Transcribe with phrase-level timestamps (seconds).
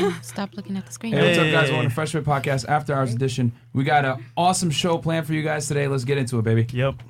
[0.00, 0.16] Zoom.
[0.22, 1.12] Stop looking at the screen.
[1.12, 1.68] Hey, what's up, guys?
[1.68, 1.72] Hey.
[1.72, 3.52] Welcome to Fresh Fit Podcast After Hours Edition.
[3.72, 5.88] We got an awesome show planned for you guys today.
[5.88, 6.66] Let's get into it, baby.
[6.72, 7.02] Yep.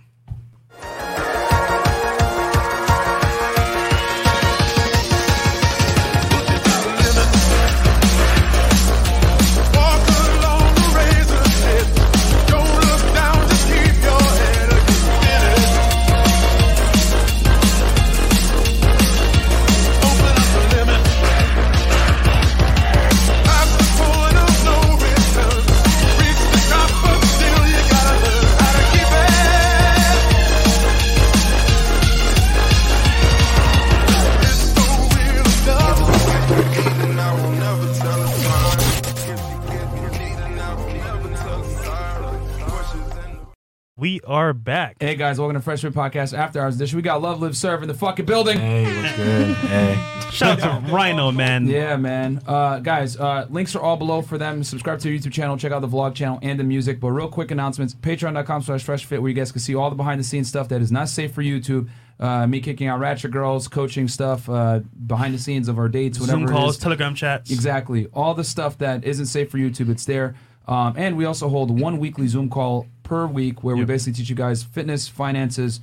[45.11, 46.95] Hey, guys, welcome to Fresh Fit Podcast After Hours Edition.
[46.95, 48.61] We got Love, Live, Serve in the fucking building.
[48.61, 49.57] Hey, what's good?
[49.57, 50.31] Hey.
[50.31, 51.67] Shout out to Rhino, man.
[51.67, 52.41] Yeah, man.
[52.47, 54.63] Uh, guys, uh, links are all below for them.
[54.63, 57.01] Subscribe to their YouTube channel, check out the vlog channel and the music.
[57.01, 60.21] But real quick announcements: Patreon.com slash FreshFit, where you guys can see all the behind
[60.21, 61.89] the scenes stuff that is not safe for YouTube.
[62.21, 66.21] Uh, me kicking out Ratchet Girls, coaching stuff, uh, behind the scenes of our dates,
[66.21, 66.83] whatever Zoom calls, is.
[66.83, 67.51] Telegram chats.
[67.51, 68.07] Exactly.
[68.15, 70.37] All the stuff that isn't safe for YouTube, it's there.
[70.69, 73.89] Um, and we also hold one weekly Zoom call per week where we Yep.
[73.89, 75.81] basically teach you guys fitness, finances,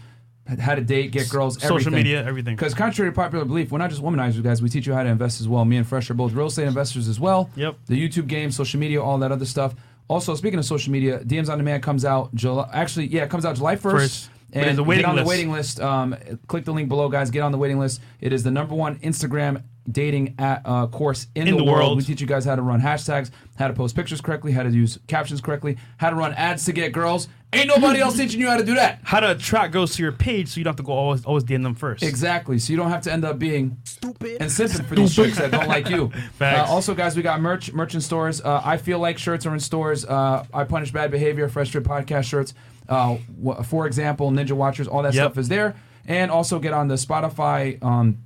[0.59, 1.93] how to date, get girls, Social everything.
[1.93, 2.55] media, everything.
[2.55, 4.61] Because contrary to popular belief, we're not just womanizers, guys.
[4.61, 5.65] We teach you how to invest as well.
[5.65, 7.49] Me and Fresh are both real estate investors as well.
[7.57, 7.75] Yep.
[7.87, 9.75] The YouTube game, social media, all that other stuff.
[10.07, 12.69] Also, speaking of social media, DMs on Demand comes out July.
[12.71, 13.95] Actually, yeah, it comes out July first.
[13.97, 14.29] First.
[14.53, 15.25] But And there's a waiting get on list.
[15.25, 15.81] the waiting list.
[15.81, 16.15] Um,
[16.47, 17.29] click the link below, guys.
[17.29, 17.99] Get on the waiting list.
[18.21, 21.77] It is the number one Instagram dating at, uh, course in, In the, the world.
[21.79, 21.97] world.
[21.97, 24.69] We teach you guys how to run hashtags, how to post pictures correctly, how to
[24.69, 27.27] use captions correctly, how to run ads to get girls.
[27.53, 28.99] Ain't nobody else teaching you how to do that.
[29.03, 31.45] How to attract girls to your page so you don't have to go always always
[31.45, 32.03] DM them first.
[32.03, 32.59] Exactly.
[32.59, 35.51] So you don't have to end up being stupid and simping for these chicks that
[35.51, 36.09] don't like you.
[36.33, 36.69] Facts.
[36.69, 38.41] Uh, also, guys, we got merch, merch in stores.
[38.41, 40.03] Uh, I feel like shirts are in stores.
[40.03, 41.47] Uh, I punish bad behavior.
[41.47, 42.53] Fresh Strip podcast shirts.
[42.89, 43.15] Uh,
[43.63, 44.89] for example, Ninja Watchers.
[44.89, 45.23] All that Yep.
[45.31, 45.75] stuff is there.
[46.05, 47.81] And also get on the Spotify.
[47.81, 48.17] Um,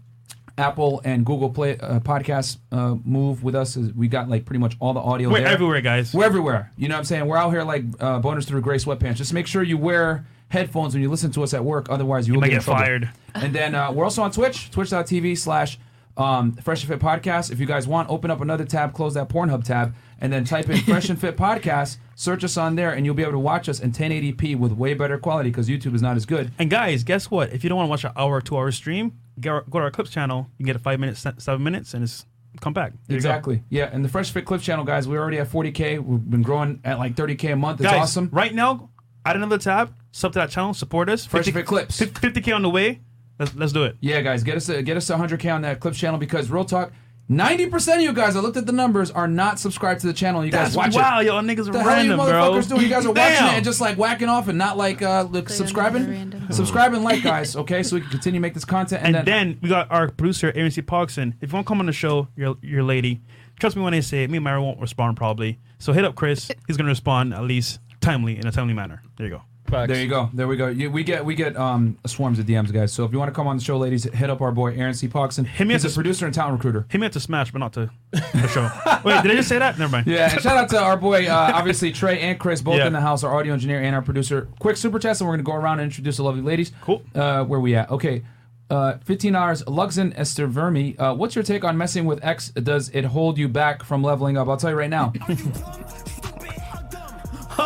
[0.62, 3.76] Apple and Google Play uh, podcast uh, move with us.
[3.76, 5.30] We got like pretty much all the audio.
[5.30, 5.48] We're there.
[5.48, 6.14] everywhere, guys.
[6.14, 6.72] We're everywhere.
[6.78, 7.26] You know what I'm saying?
[7.26, 9.16] We're out here like uh, boners through gray sweatpants.
[9.16, 11.88] Just make sure you wear headphones when you listen to us at work.
[11.90, 13.10] Otherwise, you will might get, get fired.
[13.34, 15.80] And then uh, we're also on Twitch, twitch.tv slash
[16.18, 17.52] um, Fresh and Fit Podcast.
[17.52, 20.70] If you guys want, open up another tab, close that Pornhub tab, and then type
[20.70, 21.98] in Fresh and Fit Podcast.
[22.16, 24.94] Search us on there, and you'll be able to watch us in 1080p with way
[24.94, 26.52] better quality because YouTube is not as good.
[26.60, 27.52] And guys, guess what?
[27.52, 29.86] If you don't want to watch an hour or two hour stream, go, go to
[29.86, 30.48] our clips channel.
[30.58, 32.26] You can get a five minutes, seven minutes, and it's
[32.60, 32.94] come back.
[33.08, 33.16] There.
[33.16, 33.64] Exactly.
[33.70, 36.00] Yeah, and the Fresh Fit Clips channel, guys, we're already at 40K.
[36.04, 37.80] We've been growing at like 30K a month.
[37.80, 38.30] It's Guys, awesome.
[38.32, 38.90] right now,
[39.26, 41.26] add another tab, sub to that channel, support us.
[41.26, 42.00] Fresh Fit Clips.
[42.00, 43.00] 50k on the way.
[43.40, 43.96] Let's, let's do it.
[44.02, 46.66] Yeah, guys, get us a, get us a 100k on that Clips channel because real
[46.66, 46.92] talk,
[47.32, 50.44] 90% of you guys, I looked at the numbers, are not subscribed to the channel.
[50.44, 51.28] You guys That's watch wow, it.
[51.28, 52.26] y'all niggas are The hell are you random, bro.
[52.28, 52.82] motherfuckers doing?
[52.82, 53.54] You guys are watching Damn.
[53.54, 56.10] it and just like whacking off and not like uh, look, subscribing.
[56.10, 56.52] random.
[56.52, 57.56] Subscribe and like, guys.
[57.56, 59.04] Okay, so we can continue to make this content.
[59.06, 60.82] And, And then we got our producer, Aaron C.
[60.82, 61.34] Pogson.
[61.40, 63.22] If you want to come on the show, your your lady,
[63.60, 65.58] trust me when I say it, me and Myron won't respond probably.
[65.80, 66.52] So hit up Chris.
[66.68, 69.02] He's gonna respond at least timely in a timely manner.
[69.18, 69.42] There you go.
[69.72, 70.30] There you go.
[70.34, 70.68] There we go.
[70.68, 72.94] You, we get we get um swarms of DMs, guys.
[72.94, 74.94] So if you want to come on the show, ladies, hit up our boy Aaron
[74.94, 75.08] C.
[75.08, 75.46] Pogson.
[75.46, 76.86] Hit me He's a to- producer and talent recruiter.
[76.90, 78.70] Hit me up to Smash, but not to the show.
[79.04, 79.80] Wait, did I just say that?
[79.80, 80.08] Never mind.
[80.08, 82.88] Yeah, and shout out to our boy, uh, obviously Trey and Chris, both Yeah.
[82.88, 84.48] in the house, our audio engineer and our producer.
[84.60, 86.72] Quick super chats, and we're gonna go around and introduce the lovely ladies.
[86.82, 87.02] Cool.
[87.16, 87.90] Uh, where we at?
[87.90, 88.24] Okay.
[88.70, 89.64] Uh, fifteen hours.
[89.64, 90.98] Luxon Esther Vermi.
[91.00, 92.52] Uh, what's your take on messing with X?
[92.52, 94.48] Does it hold you back from leveling up?
[94.48, 95.12] I'll tell you right now.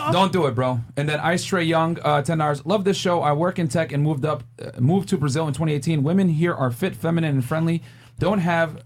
[0.12, 0.80] Don't do it, bro.
[0.98, 2.66] And then Ice Trey Young, uh, ten hours.
[2.66, 3.22] Love this show.
[3.22, 6.04] I work in tech and moved up, uh, moved to Brazil in 2018.
[6.04, 7.82] Women here are fit, feminine, and friendly.
[8.20, 8.84] Don't have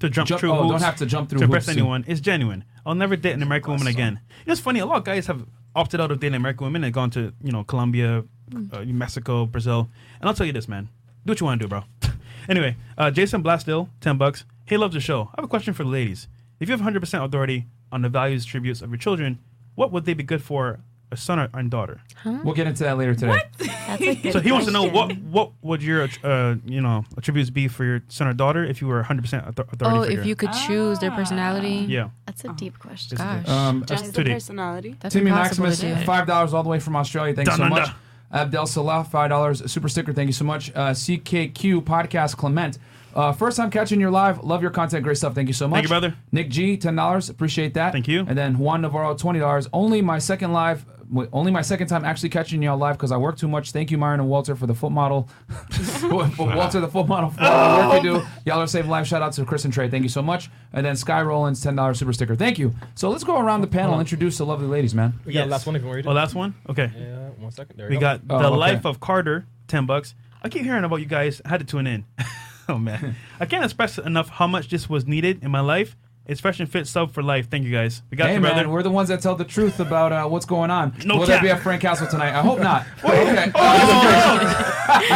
[0.00, 2.04] To jump, Jump- through oh, hoops don't have to jump through to impress hoops anyone.
[2.06, 2.64] It's genuine.
[2.86, 4.20] I'll never date an American woman again.
[4.46, 4.80] It's funny.
[4.80, 5.44] A lot of guys have
[5.76, 8.24] opted out of dating American women and gone to you know Colombia,
[8.72, 9.88] uh, Mexico, Brazil.
[10.20, 10.88] And I'll tell you this, man.
[11.26, 11.84] Do what you want to do, bro.
[12.48, 14.44] anyway, uh, Jason Blastill, ten bucks.
[14.64, 15.28] Hey, love the show.
[15.32, 16.28] I have a question for the ladies.
[16.60, 19.38] If you have 100% authority on the values, tributes of your children,
[19.74, 20.80] what would they be good for
[21.12, 22.00] a son or and daughter?
[22.24, 23.40] We'll get into that later today.
[23.58, 25.32] That's a good So he wants to know what question.
[25.32, 28.86] what would your uh, you know attributes be for your son or daughter if you
[28.86, 30.20] were 100% author- authority Oh, figure?
[30.20, 31.86] if you could choose their personality.
[31.88, 32.10] yeah.
[32.26, 33.18] That's a deep question.
[33.18, 33.48] Gosh.
[33.48, 34.34] Um, Just Too the deep.
[34.34, 34.96] personality.
[35.00, 36.06] that's Timmy impossible Maximus, to do.
[36.06, 37.34] five dollars all the way from Australia.
[37.34, 37.82] Thank you so Down much.
[37.88, 37.94] under.
[38.32, 39.68] Abdel Salah, five dollars.
[39.72, 40.12] Super sticker.
[40.12, 40.70] Thank you so much.
[40.70, 42.78] Uh, CKQ podcast Clement.
[43.14, 44.42] Uh, first time catching your live.
[44.44, 45.02] Love your content.
[45.04, 45.34] Great stuff.
[45.34, 45.78] Thank you so much.
[45.78, 46.14] Thank you, brother.
[46.32, 47.28] Nick G, ten dollars.
[47.28, 47.92] Appreciate that.
[47.92, 48.20] Thank you.
[48.26, 49.68] And then Juan Navarro, twenty dollars.
[49.72, 50.84] Only my second live.
[51.32, 53.72] Only my second time actually catching y'all live because I work too much.
[53.72, 55.28] Thank you, Myron and Walter, for the foot model.
[56.04, 58.26] Walter, the foot model for all the work you do.
[58.46, 59.08] Y'all are saving lives.
[59.08, 59.90] Shout out to Chris and Trey.
[59.90, 60.50] Thank you so much.
[60.72, 62.36] And then Sky Rollins, ten dollars super sticker.
[62.36, 62.74] Thank you.
[62.94, 63.94] So let's go around the panel.
[63.94, 65.14] And introduce the lovely ladies, man.
[65.24, 65.50] We got Yes.
[65.50, 66.54] last one if you want to Oh, last one.
[66.68, 66.92] Okay.
[66.96, 67.76] Yeah, one second.
[67.76, 68.00] There We go.
[68.00, 68.56] got Oh, the okay.
[68.56, 70.14] life of Carter, ten bucks.
[70.44, 71.42] I keep hearing about you guys.
[71.44, 72.04] I had to tune in.
[72.74, 75.96] oh man, I can't express enough how much this was needed in my life.
[76.26, 77.50] It's fresh and fit sub for life.
[77.50, 78.02] Thank you guys.
[78.10, 78.68] We got Hey you, man, brother.
[78.68, 80.94] we're the ones that tell the truth about uh, what's going on.
[81.04, 82.38] No Will there be a Frank Castle tonight?
[82.38, 82.86] I hope not.
[83.02, 83.50] okay.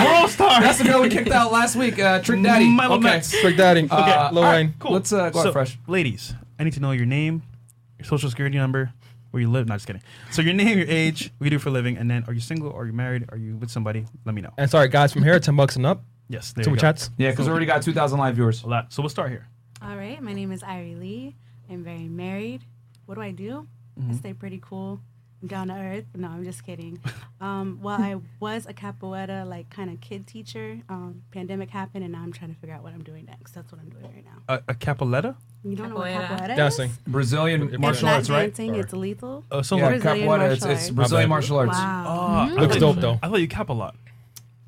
[0.05, 0.61] World star.
[0.61, 2.69] That's the girl we kicked out last week, uh, Trick Daddy.
[2.69, 3.05] Milo okay.
[3.05, 3.31] Mets.
[3.41, 3.89] Trick Daddy.
[3.89, 4.93] Uh, Okay, all right, Cool.
[4.93, 5.79] Let's uh, go so, out fresh.
[5.87, 7.43] ladies, I need to know your name,
[7.99, 8.93] your social security number,
[9.31, 9.69] where you live.
[9.69, 10.03] Not just kidding.
[10.33, 12.41] So your name, your age, what you do for a living, and then are you
[12.41, 12.73] single?
[12.73, 13.27] Are you married?
[13.31, 14.05] Are you with somebody?
[14.25, 14.53] Let me know.
[14.59, 16.03] And sorry, guys, from here, 10 bucks and up.
[16.29, 16.81] Yes, there Super you go.
[16.81, 17.11] chats.
[17.19, 18.63] Yeah, because we already got 2,000 live viewers.
[18.63, 18.93] A lot.
[18.93, 19.47] So we'll start here.
[19.83, 21.35] All right, my name is Irie Lee.
[21.71, 22.63] I'm very married.
[23.07, 23.67] What do I do?
[24.01, 24.13] Mm-hmm.
[24.13, 25.01] I stay pretty cool.
[25.43, 26.05] I'm down to earth.
[26.17, 26.99] No, I'm just kidding.
[27.41, 30.81] Um, well, I was a capoeira, like kind of kid teacher.
[30.89, 33.53] Um, pandemic happened, and now I'm trying to figure out what I'm doing next.
[33.53, 34.41] That's what I'm doing right now.
[34.49, 35.37] A, a capoletta.
[35.63, 36.27] You don't know what Capoeira.
[36.39, 36.91] capoeira Dancing.
[36.91, 36.97] is?
[37.07, 38.47] Brazilian It's martial it's arts, not right?
[38.47, 38.77] dancing.
[38.77, 39.45] It's lethal.
[39.51, 40.53] Oh, so Yeah, like, Brazilian capoeira.
[40.53, 40.91] It's, it's.
[40.91, 41.73] Brazilian martial arts.
[41.73, 42.05] Wow.
[42.09, 43.19] oh, I Looks dope, though.
[43.23, 43.95] I thought you cap a lot.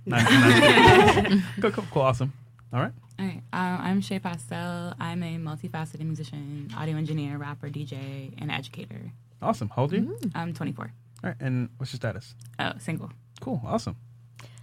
[0.07, 1.43] Nice, nice.
[1.61, 2.33] cool, cool, cool, awesome.
[2.73, 2.93] All right.
[3.19, 3.43] All right.
[3.53, 4.95] Um, I'm Shay Pastel.
[5.01, 9.11] I'm a multifaceted musician, audio engineer, rapper, DJ, and educator.
[9.43, 9.69] Awesome.
[9.75, 10.19] How old are you?
[10.35, 10.85] I'm 24.
[10.85, 10.91] All
[11.31, 11.37] right.
[11.41, 12.35] And what's your status?
[12.59, 13.11] Oh, single.
[13.41, 13.61] Cool.
[13.67, 13.97] Awesome.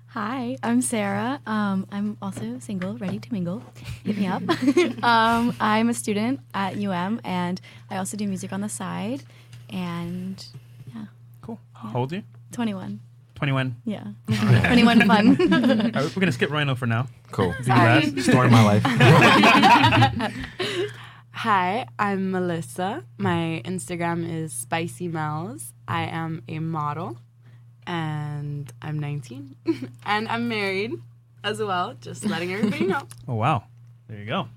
[0.08, 1.42] Hi, I'm Sarah.
[1.48, 3.64] Um, I'm also single, ready to mingle.
[4.06, 4.44] Hit me up.
[5.04, 7.60] um, I'm a student at UM, and
[7.90, 9.24] I also do music on the side.
[9.72, 10.46] And
[10.94, 11.06] yeah,
[11.42, 11.60] Cool.
[11.74, 12.24] How old are you?
[12.52, 13.00] 21.
[13.44, 13.76] 21.
[13.84, 15.38] Yeah, 21 fun.
[15.42, 17.08] All right, we're going to skip Rhino for now.
[17.32, 17.54] Cool.
[17.64, 18.22] Sorry.
[18.22, 18.84] Story of my life.
[21.32, 23.04] Hi, I'm Melissa.
[23.18, 25.74] My Instagram is Spicy Mel's.
[25.90, 27.18] I am a model
[27.86, 29.58] and I'm 19
[30.06, 30.94] and I'm married
[31.44, 33.02] as well, just letting everybody know.
[33.28, 33.66] Oh, wow.
[34.08, 34.48] There you go.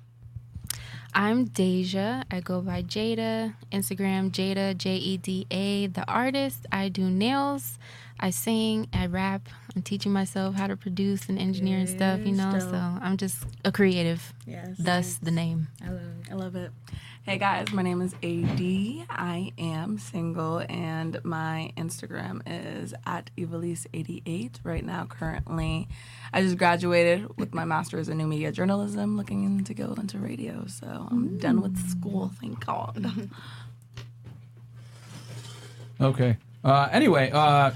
[1.13, 2.23] I'm Deja.
[2.31, 3.57] I go by Jada.
[3.73, 5.89] Instagram Jada J E D A.
[5.89, 6.67] The artist.
[6.71, 7.81] I do nails.
[8.19, 8.89] I sing.
[8.93, 9.49] I rap.
[9.75, 12.21] I'm teaching myself how to produce and engineer and stuff.
[12.21, 12.77] You know, Yes, so.
[12.77, 14.33] I'm just a creative.
[14.47, 14.77] Yes.
[14.79, 15.69] Thus the name.
[15.85, 16.33] I love it.
[16.33, 16.71] I love it.
[17.25, 18.61] Hey guys, my name is AD.
[19.11, 24.61] I am single and my Instagram is at Evilise88.
[24.63, 25.89] Right now, currently,
[26.33, 30.67] I just graduated with my master's in new media journalism, looking to go into radio.
[30.69, 32.95] So I'm done with school, thank God.
[32.97, 33.25] Mm-hmm.
[35.99, 36.37] Okay.
[36.65, 37.71] Uh, anyway, uh,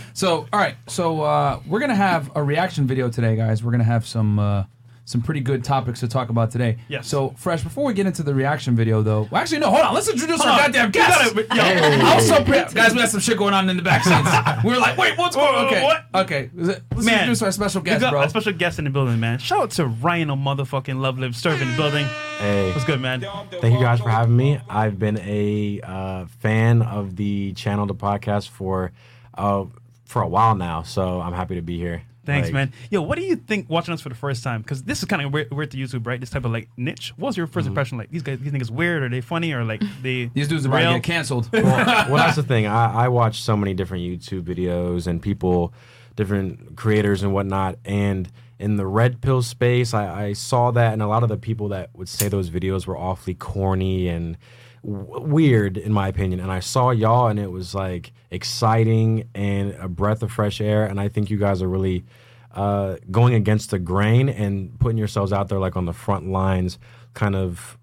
[0.14, 3.62] so all right, so uh, we're gonna have a reaction video today, guys.
[3.64, 4.64] We're gonna have some uh,
[5.04, 6.76] some pretty good topics to talk about today.
[6.88, 7.08] Yes.
[7.08, 7.62] So, fresh.
[7.64, 9.68] Before we get into the reaction video, though, well, actually, no.
[9.70, 9.94] Hold on.
[9.94, 10.72] Let's introduce Hold our on.
[10.72, 11.34] goddamn guest.
[11.34, 12.06] gotta- yo.
[12.06, 12.94] I was so pre- guys.
[12.94, 14.64] We had some shit going on in the back scenes.
[14.64, 15.54] we were like, wait, what's going?
[15.54, 15.64] on?
[15.66, 16.04] Okay, What?
[16.14, 16.50] okay.
[16.54, 18.22] Let's Man, introduce our special We guest, got bro.
[18.22, 19.38] a special guest in the building, man.
[19.40, 22.06] Shout out to Rhino motherfucking Love Live Serve in the building.
[22.38, 23.20] Hey, What's good, man?
[23.60, 24.60] thank you guys for having me.
[24.68, 28.92] I've been a uh, fan of the channel, the podcast for
[29.34, 29.64] uh,
[30.04, 32.02] for a while now, so I'm happy to be here.
[32.24, 32.72] Thanks, Like, man.
[32.90, 34.62] Yo, what do you think watching us for the first time?
[34.62, 36.20] Because this is kind of weird, weird to YouTube, right?
[36.20, 37.12] This type of like niche.
[37.16, 37.68] What was your 1st mm-hmm.
[37.68, 38.10] impression like?
[38.10, 39.02] These guys, these niggas weird?
[39.02, 39.52] Are they funny?
[39.52, 40.26] Or like they?
[40.26, 41.48] These dudes are about to get canceled.
[41.52, 42.66] well, well, that's the thing.
[42.66, 45.74] I, I watch so many different YouTube videos and people,
[46.16, 47.78] different creators and whatnot.
[47.84, 51.36] And in the red pill space, I, I saw that, and a lot of the
[51.36, 54.38] people that would say those videos were awfully corny and
[54.84, 56.40] w- weird, in my opinion.
[56.40, 60.86] And I saw y'all, and it was like exciting and a breath of fresh air.
[60.86, 62.04] And I think you guys are really
[62.52, 66.78] uh, going against the grain and putting yourselves out there, like on the front lines
[67.14, 67.78] kind of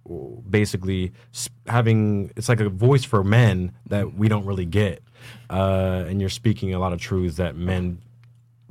[0.50, 1.12] basically
[1.68, 5.04] having it's like a voice for men that we don't really get
[5.50, 8.02] uh, and you're speaking a lot of truths that men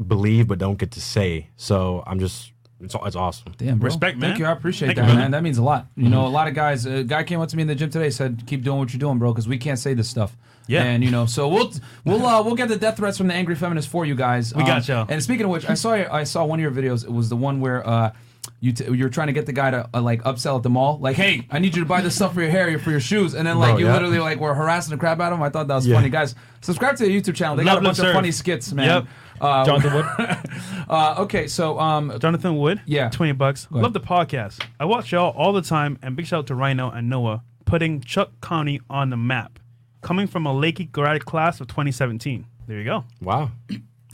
[0.06, 3.86] believe but don't get to say so i'm just it's, it's awesome Damn, bro.
[3.86, 4.30] Respect, man.
[4.30, 4.46] Thank you.
[4.46, 5.18] I appreciate Thank that, brother.
[5.20, 5.30] man.
[5.32, 5.86] That means a lot.
[5.96, 6.86] You know, a lot of guys.
[6.86, 8.98] A guy came up to me in the gym today, said, "Keep doing what you're
[9.00, 10.82] doing, bro, because we can't say this stuff." Yeah.
[10.84, 11.72] And you know, so we'll
[12.04, 14.52] we'll uh, we'll get the death threats from the angry feminists for you guys.
[14.52, 15.06] Um, We got y'all.
[15.08, 17.04] And speaking of which, I saw I saw one of your videos.
[17.04, 17.86] It was the one where.
[17.86, 18.12] Uh,
[18.60, 20.98] you t- you're trying to get the guy to uh, like upsell at the mall,
[21.00, 23.34] like, "Hey, I need you to buy this stuff for your hair, for your shoes,"
[23.34, 23.92] and then like Bro, you yeah.
[23.92, 25.42] literally like were harassing the crap out of him.
[25.44, 25.94] I thought that was Yeah.
[25.96, 26.34] funny, guys.
[26.62, 27.56] Subscribe to the YouTube channel.
[27.56, 28.14] They got a bunch Love of Serve.
[28.14, 28.86] funny skits, man.
[28.86, 29.06] Yep.
[29.40, 30.06] Uh, Jonathan Wood.
[30.88, 32.80] uh, okay, so um, Jonathan Wood.
[32.86, 33.08] Yeah.
[33.10, 33.66] Twenty bucks.
[33.70, 33.82] ahead.
[33.82, 34.64] Love the podcast.
[34.78, 38.00] I watch y'all all the time, and big shout out to Rhino and Noah putting
[38.00, 39.58] Chuck County on the map.
[40.00, 42.46] Coming from a Lackey grad class of 2017.
[42.66, 43.04] There you go.
[43.20, 43.50] wow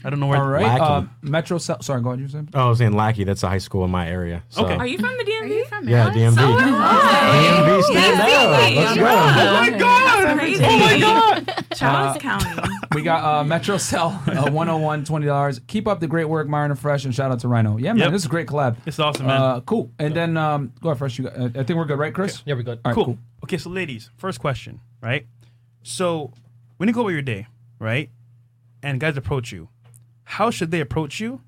[0.05, 0.39] I don't know where.
[0.39, 0.61] All right.
[0.63, 0.81] Lackey.
[0.83, 1.57] Uh, Metro.
[1.57, 2.19] Cell- Sorry, go ahead.
[2.19, 2.49] You were saying.
[2.53, 2.53] Lackey.
[2.53, 2.53] Uh, Metro.
[2.53, 2.53] Cell- Sorry, go ahead.
[2.53, 2.61] You were.
[2.61, 3.23] Oh, I was saying Lackey.
[3.23, 4.43] That's a high school in my area.
[4.49, 4.63] So.
[4.65, 4.75] Okay.
[4.75, 5.89] Are you from the DMV?
[5.89, 6.35] Yeah, DMV.
[6.35, 8.75] DMV stand up.
[8.75, 9.05] Let's go.
[9.05, 10.25] Oh my god!
[10.27, 11.65] Oh my god!
[11.75, 12.61] Charles Uh, County.
[12.93, 15.67] We got uh, Metro Cell, uh, 101, $20.
[15.67, 17.77] Keep up the great work, Myron and Fresh, and shout out to Rhino.
[17.77, 18.11] Yeah, man, Yep.
[18.13, 18.77] this is a great collab.
[18.85, 19.41] It's awesome, man.
[19.41, 19.91] Uh, cool.
[19.99, 21.17] And then, um, go ahead, Fresh.
[21.17, 22.41] You got, uh, I think we're good, right, Chris?
[22.45, 22.79] Yeah, we're good.
[22.85, 23.05] All right, cool.
[23.05, 23.17] cool.
[23.43, 25.25] Okay, so ladies, first question, right?
[25.83, 26.31] So
[26.77, 27.47] when you go about your day,
[27.79, 28.09] right,
[28.81, 29.67] and guys approach you,
[30.25, 31.41] how should they approach you?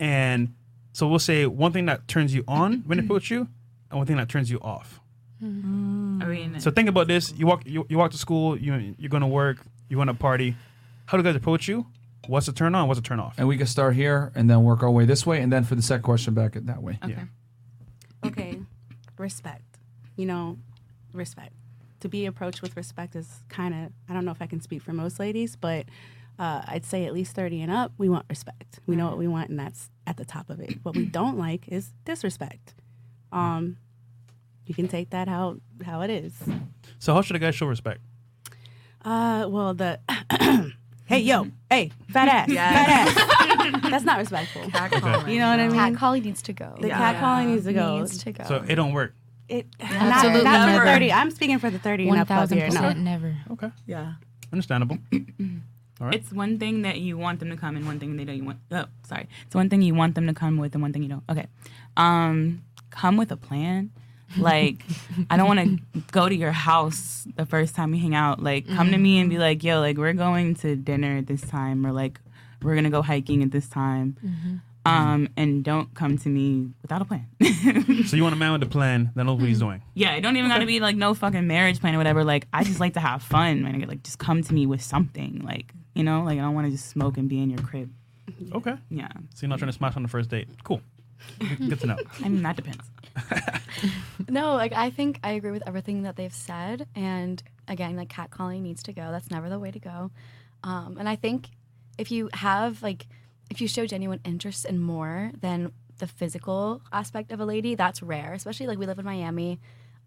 [0.00, 0.54] And
[0.92, 3.10] so we'll say one thing that turns you on when they mm-hmm.
[3.10, 3.48] approach you,
[3.90, 5.00] and one thing that turns you off.
[5.42, 6.22] Mm-hmm.
[6.22, 9.10] I mean, So think about this: you walk, you, you walk to school, you you're
[9.10, 10.56] going to work, you want to party.
[11.06, 11.86] How do guys approach you?
[12.26, 12.88] What's a turn on?
[12.88, 13.34] What's a turn off?
[13.36, 15.42] And we can start here and then work our way this way.
[15.42, 16.98] And then for the second question, back it that way.
[17.04, 17.12] okay.
[17.12, 18.28] Yeah.
[18.30, 18.58] okay,
[19.18, 19.78] respect.
[20.16, 20.56] You know,
[21.12, 21.52] respect.
[22.00, 24.82] To be approached with respect is kind of, I don't know if I can speak
[24.82, 25.86] for most ladies, but
[26.38, 28.80] uh, I'd say at least 30 and up, we want respect.
[28.86, 30.74] We know what we want, and that's at the top of it.
[30.82, 32.74] What we don't like is disrespect.
[33.32, 33.76] Um,
[34.66, 36.34] you can take that how, how it is.
[36.98, 38.00] So how should a guy show respect?
[39.04, 40.00] Uh, well, the
[41.06, 43.80] hey yo, hey, fat ass, fat ass.
[43.90, 44.62] That's not respectful.
[44.62, 45.30] Catcalling.
[45.30, 45.76] You know what I mean?
[45.76, 46.74] Cat calling needs to go.
[46.80, 46.96] The Yeah.
[46.98, 47.98] cat calling needs to go.
[47.98, 48.44] Needs to go.
[48.44, 49.14] So it don't work.
[49.46, 50.78] It, Absolutely not, not never.
[50.80, 51.12] for thirty.
[51.12, 52.66] I'm speaking for the thirty and up club here.
[52.68, 52.92] 1000% No.
[52.94, 53.36] never.
[53.50, 54.14] Okay, Yeah.
[54.52, 54.96] understandable.
[56.04, 56.20] All right.
[56.20, 58.44] It's one thing that you want them to come and one thing they don't you
[58.44, 58.58] want.
[58.70, 59.26] Oh, sorry.
[59.46, 61.22] It's one thing you want them to come with and one thing you don't.
[61.30, 61.46] Okay.
[61.96, 63.90] Um, come with a plan.
[64.36, 64.84] Like,
[65.30, 65.60] I don't want
[65.94, 68.42] to go to your house the first time we hang out.
[68.42, 71.40] Like, come to me and be like, yo, like, we're going to dinner at this
[71.40, 72.20] time or like,
[72.62, 74.60] we're going to go hiking at this time.
[74.86, 77.26] Um, and don't come to me without a plan.
[78.06, 79.80] So you want a man with a plan that knows what he's doing.
[79.94, 82.22] Yeah, it don't even gotta be like no fucking marriage plan or whatever.
[82.22, 83.80] Like I just like to have fun, man.
[83.88, 85.40] Like just come to me with something.
[85.42, 87.90] Like you know, like I don't want to just smoke and be in your crib.
[88.52, 88.74] Okay.
[88.90, 90.48] Yeah, So you're not trying to smash on the first date.
[90.64, 90.80] Cool.
[91.38, 91.96] Good good to know.
[92.24, 92.84] I mean that depends.
[94.28, 98.62] No, like I think I agree with everything that they've said, and again, like catcalling
[98.62, 99.10] needs to go.
[99.10, 100.10] That's never the way to go.
[100.62, 101.48] Um, and I think
[101.98, 103.06] if you have like,
[103.50, 108.02] if you show genuine interest in more than the physical aspect of a lady, that's
[108.02, 108.32] rare.
[108.32, 109.60] Especially like we live in Miami.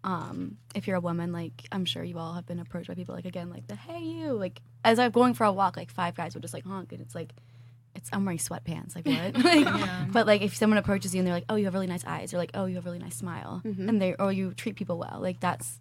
[0.04, 3.14] Um, if you're a woman, like I'm sure you all have been approached by people
[3.14, 6.14] like again, like the hey you, like as I'm going for a walk, like five
[6.14, 7.32] guys would just like honk, and it's like.
[7.94, 8.94] It's I'm wearing sweatpants.
[8.94, 9.44] Like what?
[9.44, 12.04] like, But like if someone approaches you and they're like, "Oh, you have really nice
[12.04, 14.76] eyes," or like, "Oh, you have a really nice smile," and they or you treat
[14.76, 15.80] people well, like that's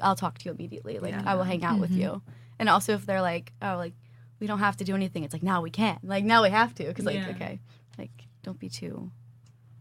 [0.00, 1.00] I'll talk to you immediately.
[1.00, 2.22] Like I will hang out with you.
[2.60, 3.94] And also if they're like, "Oh, like
[4.38, 5.98] we don't have to do anything," it's like now we can.
[6.04, 7.30] Like now we have to because like Yeah.
[7.30, 7.58] okay,
[7.98, 8.12] like
[8.44, 9.10] don't be too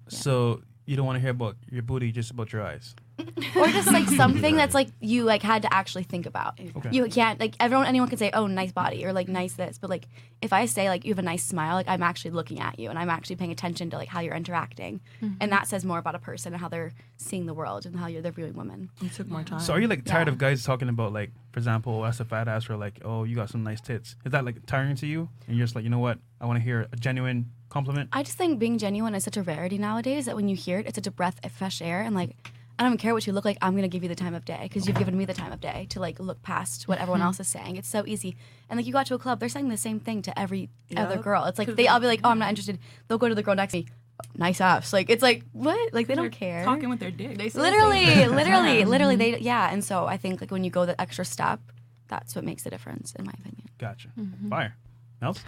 [0.07, 2.96] So you don't want to hear about your booty, just about your eyes.
[3.56, 6.60] or just like something that's like you like had to actually think about.
[6.60, 6.89] Okay.
[6.91, 9.89] You can't like everyone anyone can say, "Oh, nice body," or like nice this, but
[9.89, 10.08] like
[10.41, 12.91] if I say like you have a nice smile, like I'm actually looking at you
[12.91, 15.34] and I'm actually paying attention to like how you're interacting, mm-hmm.
[15.41, 18.06] and that says more about a person and how they're seeing the world and how
[18.06, 18.89] you're they're viewing women.
[19.03, 19.62] It took more time.
[19.62, 20.34] So are you like tired Yeah.
[20.34, 23.36] of guys talking about like, for example, that's a fat ass or like, oh, you
[23.36, 24.15] got some nice tits?
[24.25, 25.27] Is that like tiring to you?
[25.48, 26.20] And you're just like, you know what?
[26.39, 28.10] I want to hear a genuine compliment.
[28.12, 30.88] I just think being genuine is such a rarity nowadays that when you hear it,
[30.88, 32.01] it's such a breath of fresh air.
[32.01, 32.36] And like,
[32.77, 33.57] I don't even care what you look like.
[33.62, 35.60] I'm gonna give you the time of day because you've given me the time of
[35.60, 37.27] day to like look past what everyone mm-hmm.
[37.27, 37.75] else is saying.
[37.75, 38.36] It's so easy.
[38.69, 41.17] And like, you got to a club, they're saying the same thing to every other
[41.17, 41.46] girl.
[41.46, 43.55] It's like they all be like, "Oh, I'm not interested." They'll go to the girl
[43.55, 43.88] next to me.
[44.36, 44.93] Nice ass.
[44.93, 45.93] Like it's like what?
[45.93, 46.63] Like they don't care.
[46.63, 47.38] Talking with their dick.
[47.55, 49.15] literally, literally, literally.
[49.15, 49.43] They mm-hmm.
[49.43, 49.72] yeah.
[49.72, 51.60] And so I think like when you go the extra step,
[52.07, 53.69] that's what makes the difference, in my opinion.
[53.77, 54.10] Gotcha.
[54.19, 54.50] Mm-hmm.
[54.50, 54.75] Fire.
[55.22, 55.43] Else?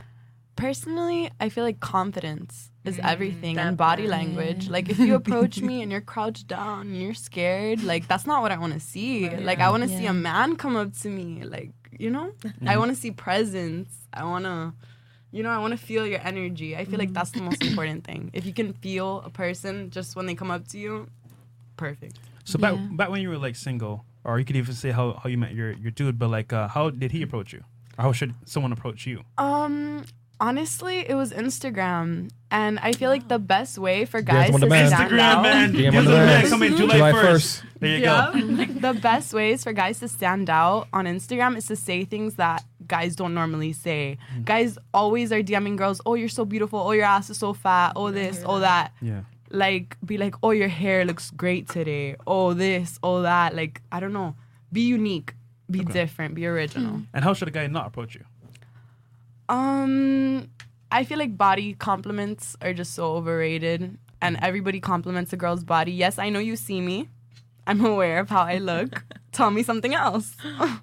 [0.60, 4.70] Personally, I feel like confidence is everything and body language.
[4.70, 8.42] Like if you approach me and you're crouched down and you're scared, like that's not
[8.42, 9.30] what I want to see.
[9.30, 12.34] Like I want to see a man come up to me, like, you know?
[12.66, 13.90] I want to see presence.
[14.14, 14.74] I want to
[15.32, 16.76] you know, I want to feel your energy.
[16.76, 18.32] I feel like that's the most important thing.
[18.34, 21.08] If you can feel a person just when they come up to you,
[21.78, 22.18] perfect.
[22.46, 25.30] So back back when you were like single, or you could even say how, how
[25.30, 27.64] you met your, your dude, but like uh, how did he approach you?
[27.98, 29.24] Or how should someone approach you?
[29.38, 30.04] Um,
[30.40, 34.68] honestly, it was Instagram, and I feel like the best way for Guys guys to
[34.68, 34.88] man.
[34.90, 35.44] stand Instagram out.
[35.44, 35.74] man.
[35.74, 36.50] DM on the the man man.
[36.50, 37.24] coming July, July 1st.
[37.24, 37.64] 1st.
[37.80, 38.32] There you Yeah.
[38.34, 38.66] go.
[38.94, 42.64] the best ways for guys to stand out on Instagram is to say things that
[42.88, 44.18] guys don't normally say.
[44.36, 44.46] Mm.
[44.46, 46.80] Guys always are DMing girls, "Oh, you're so beautiful.
[46.80, 47.94] Oh, your ass is so fat.
[47.96, 49.22] Oh, this, oh that." Yeah.
[49.52, 52.16] Like, be like, "Oh, your hair looks great today.
[52.28, 54.36] Oh, this, oh that." Like, I don't know.
[54.72, 55.34] Be unique.
[55.70, 56.34] Be different.
[56.36, 57.02] Be original.
[57.14, 58.24] And how should a guy not approach you?
[59.50, 60.50] Um,
[60.92, 65.92] I feel like body compliments are just so overrated, and everybody compliments a girl's body.
[65.92, 67.10] Yes, I know you see me.
[67.70, 69.04] I'm aware of how I look.
[69.32, 70.36] Tell me something else.
[70.44, 70.80] I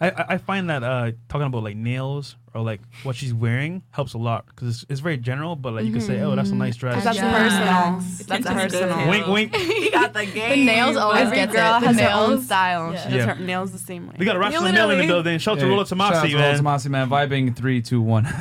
[0.00, 3.82] I, I I find that uh, talking about like nails or like what she's wearing
[3.90, 6.50] helps a lot because it's, it's very general, but like you can say, oh, that's
[6.50, 7.02] a nice dress.
[7.02, 7.32] That's Yeah.
[7.36, 8.00] personal.
[8.28, 9.08] That's Attention personal.
[9.10, 9.54] Wink, wink.
[9.82, 10.50] he got the game.
[10.60, 11.80] The nails always Every gets girl it.
[11.80, 12.92] The has her own style.
[12.92, 13.02] Yeah.
[13.02, 13.34] She does Yeah.
[13.34, 14.14] her nails the same way.
[14.18, 15.38] We got a Rational Male in the building.
[15.38, 16.62] Shout out to Hey, Rollo shout out Tomassi, to Rollo man.
[16.62, 17.08] Tomassi, man.
[17.10, 18.24] Vibing three, two, one.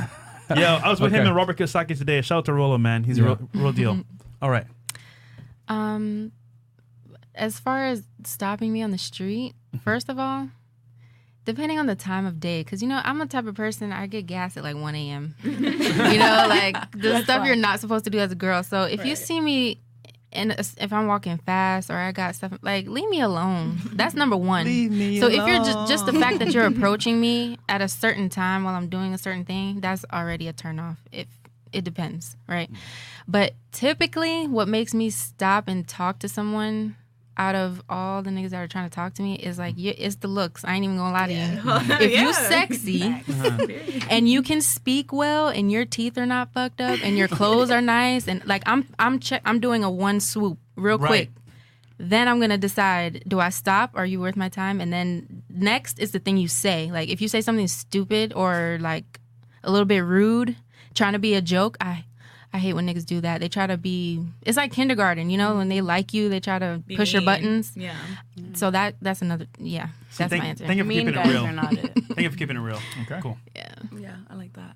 [0.56, 2.22] Yeah, I was with him and Robert Kiyosaki today.
[2.22, 3.04] Shout out to Rollo, man.
[3.04, 3.24] He's Yeah.
[3.24, 4.00] a real, real deal.
[4.40, 4.66] All right.
[5.68, 6.32] Um,
[7.36, 9.84] as far as stopping me on the street, mm-hmm.
[9.84, 10.50] first of all,
[11.46, 14.08] depending on the time of day, because you know I'm the type of person I
[14.08, 15.36] get gas at like 1 a.m.
[15.44, 18.64] you know, like the stuff you're not supposed to do as a girl.
[18.64, 19.80] So if you see me.
[20.36, 23.78] And if I'm walking fast or I got stuff like leave me alone.
[23.94, 24.66] That's number one.
[24.66, 28.30] me so if you're just just the fact that you're approaching me at a certain
[28.30, 30.98] time while I'm doing a certain thing, that's already a turn off.
[31.12, 31.28] If
[31.72, 32.72] it depends, right?
[32.72, 32.78] Mm.
[33.28, 36.96] But typically, what makes me stop and talk to someone
[37.38, 39.94] out of all the niggas that are trying to talk to me is like, you,
[39.98, 40.64] it's the looks.
[40.64, 42.00] I ain't even gonna lie to you.
[42.06, 43.68] If you sexy uh-huh.
[44.10, 47.72] and you can speak well and your teeth are not fucked up and your clothes
[47.72, 51.08] are nice and like I'm I'm che- I'm doing a one swoop real Right.
[51.08, 51.30] quick.
[51.98, 53.92] Then I'm gonna decide: Do I stop?
[53.94, 54.82] Are you worth my time?
[54.82, 56.92] And then next is the thing you say.
[56.92, 59.20] Like if you say something stupid or like
[59.64, 60.56] a little bit rude,
[60.96, 62.06] trying to be a joke, I
[62.54, 63.42] I hate when niggas do that.
[63.42, 64.24] They try to be.
[64.44, 67.24] It's like kindergarten, you know, when they like you, they try to Be push your
[67.24, 67.72] buttons.
[67.76, 67.96] Yeah.
[68.54, 69.48] So that that's another.
[69.58, 70.68] Yeah, that's thank, my answer.
[70.68, 71.46] Thank you for Mean keeping it real.
[71.46, 71.94] are not it.
[71.96, 72.80] Thank you for keeping it real.
[73.04, 73.20] Okay.
[73.22, 73.38] Cool.
[73.56, 73.74] yeah.
[73.98, 74.76] Yeah, I like that.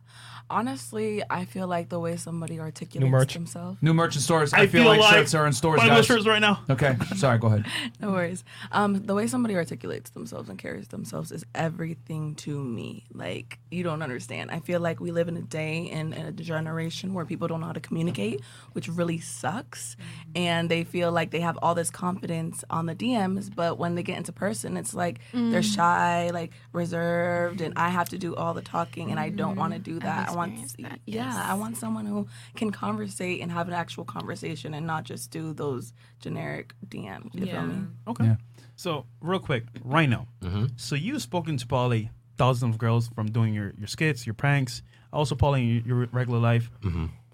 [0.49, 3.33] Honestly, I feel like the way somebody articulates merch.
[3.33, 3.81] themselves.
[3.81, 4.53] New merch in stores.
[4.53, 6.05] I, I feel, feel like like shirts are in stores, Buy those guys.
[6.05, 6.61] shirts right now.
[6.69, 7.37] Okay, sorry.
[7.37, 7.65] Go ahead.
[7.99, 8.43] No worries.
[8.71, 13.05] Um, the way somebody articulates themselves and carries themselves is everything to me.
[13.13, 14.51] Like you don't understand.
[14.51, 17.61] I feel like we live in a day and, and a generation where people don't
[17.61, 18.41] know how to communicate,
[18.73, 19.95] which really sucks.
[19.95, 20.31] Mm-hmm.
[20.35, 24.03] And they feel like they have all this confidence on the DMs, but when they
[24.03, 25.75] get into person, it's like they're mm.
[25.75, 29.73] shy, like reserved, and I have to do all the talking, and I don't want
[29.73, 29.83] to mm.
[29.83, 30.35] do that.
[30.37, 31.35] I want, that, yeah, yes.
[31.35, 35.53] I want someone who can conversate and have an actual conversation and not just do
[35.53, 37.33] those generic DMs.
[37.33, 37.87] You feel me?
[38.07, 38.23] Okay.
[38.25, 38.35] Yeah.
[38.75, 40.27] So, real quick, Rhino.
[40.75, 44.83] So, you've spoken to probably thousands of girls from doing your, your skits, your pranks,
[45.11, 46.69] also probably in your, your regular life.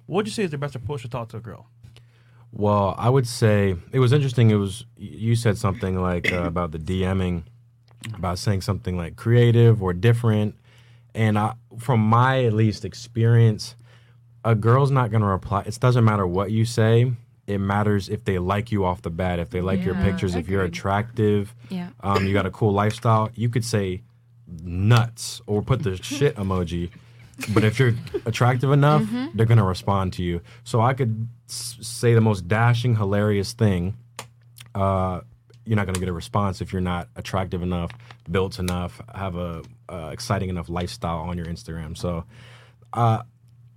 [0.06, 1.68] What would you say is the best approach to talk to a girl?
[2.52, 4.52] Well, I would say it was interesting.
[4.52, 7.44] It was you said something like uh, about the DMing,
[8.16, 10.56] about saying something like creative or different,
[11.16, 13.76] and I, from my at least experience,
[14.44, 15.62] a girl's not gonna reply.
[15.66, 17.12] It doesn't matter what you say.
[17.48, 20.48] It matters if they like you off the bat, if they like your pictures, if
[20.48, 21.90] you're attractive, Yeah.
[22.02, 23.30] um, you got a cool lifestyle.
[23.36, 24.02] You could say
[24.64, 26.90] nuts or put the shit emoji.
[27.54, 27.94] But if you're
[28.26, 29.36] attractive enough, Mm-hmm.
[29.36, 30.42] they're gonna respond to you.
[30.64, 33.96] So I could s- say the most dashing, hilarious thing.
[34.76, 35.22] Uh,
[35.66, 37.92] you're not gonna get a response if you're not attractive enough,
[38.30, 41.98] built enough, have a uh, exciting enough lifestyle on your Instagram.
[41.98, 42.26] So
[42.94, 43.24] uh,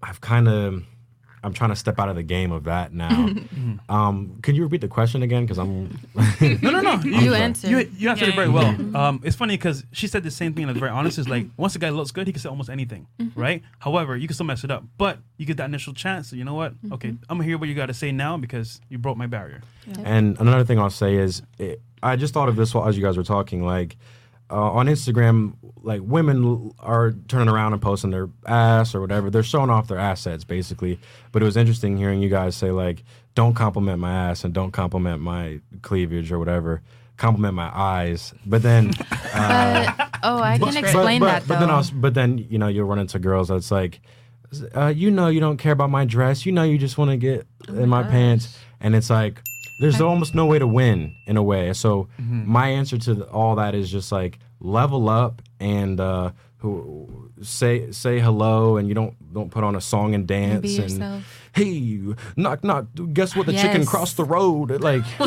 [0.02, 0.84] I've kind of
[1.42, 3.28] I'm trying to step out of the game of that now.
[3.88, 5.44] um, can you repeat the question again?
[5.44, 5.98] Because I'm
[6.62, 6.92] No, no, no.
[7.04, 7.36] You sorry.
[7.40, 7.70] answered.
[7.70, 8.96] You, you answered Yeah, it very yeah, well.
[8.96, 10.66] Um, it's funny because she said the same thing.
[10.66, 13.06] Like very honest, is like once a guy looks good, he can say almost anything,
[13.34, 13.62] right?
[13.78, 16.30] However, you can still mess it up, but you get that initial chance.
[16.30, 16.74] So you know what?
[16.92, 19.62] Okay, I'm gonna hear what you got to say now because you broke my barrier.
[20.04, 23.02] And another thing I'll say is, it, I just thought of this while as you
[23.04, 23.64] guys were talking.
[23.64, 23.96] Like
[24.50, 29.30] uh, on Instagram, like women are turning around and posting their ass or whatever.
[29.30, 30.98] They're showing off their assets basically.
[31.32, 33.02] But it was interesting hearing you guys say like,
[33.34, 36.82] "Don't compliment my ass and don't compliment my cleavage or whatever.
[37.16, 38.92] Compliment my eyes." But then,
[39.34, 39.92] uh,
[40.26, 41.60] But, oh, I can explain but, that but though.
[41.60, 44.00] then also, but then you know you'll run into girls that's like,
[44.74, 46.46] uh, you know you don't care about my dress.
[46.46, 49.40] You know you just want to get in my pants, and it's like
[49.78, 51.72] there's almost no way to win in a way.
[51.72, 57.30] So my answer to the, all that is just like level up and uh, who
[57.42, 61.24] say say hello, and you don't don't put on a song and dance be and.
[61.52, 62.02] Hey,
[62.36, 62.84] knock knock!
[63.14, 63.46] Guess what?
[63.46, 64.78] The chicken crossed the road.
[64.82, 65.24] Like, oh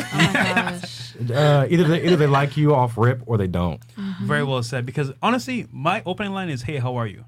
[1.33, 3.81] uh, either they, either they like you off rip or they don't.
[3.97, 4.27] Mm-hmm.
[4.27, 4.85] Very well said.
[4.85, 7.25] Because honestly, my opening line is, "Hey, how are you?"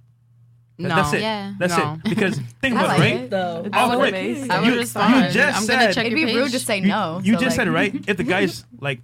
[0.81, 0.95] Th- No.
[0.95, 1.21] That's it.
[1.21, 1.53] Yeah.
[1.59, 1.93] That's No.
[1.93, 2.09] it.
[2.09, 3.21] Because think I about like it, right?
[3.23, 3.69] it, though.
[3.73, 5.15] I Off would, rip, I would you- respond.
[5.25, 6.35] you just I'm gonna said- check It'd be page.
[6.35, 7.21] rude to say no.
[7.23, 7.93] You, so, just said it right.
[8.07, 8.99] If the guy's like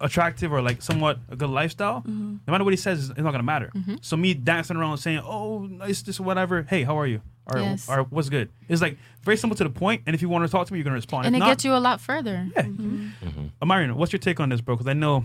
[0.00, 2.36] attractive or like somewhat a good lifestyle, mm-hmm.
[2.46, 3.70] no matter what he says, it's not gonna matter.
[3.74, 3.96] Mm-hmm.
[4.00, 7.20] So me dancing around saying, "Oh, nice, this whatever." Hey, how are you?
[7.46, 7.88] Or, Yes.
[7.88, 8.50] or what's good?
[8.68, 10.02] It's like very simple to the point.
[10.06, 11.26] And if you want to talk to me, you're gonna respond.
[11.26, 12.46] and if it not, gets you a lot further.
[12.54, 12.62] Yeah.
[12.62, 13.46] Mm-hmm.
[13.60, 14.76] Amarian, what's your take on this, bro?
[14.76, 15.24] Because I know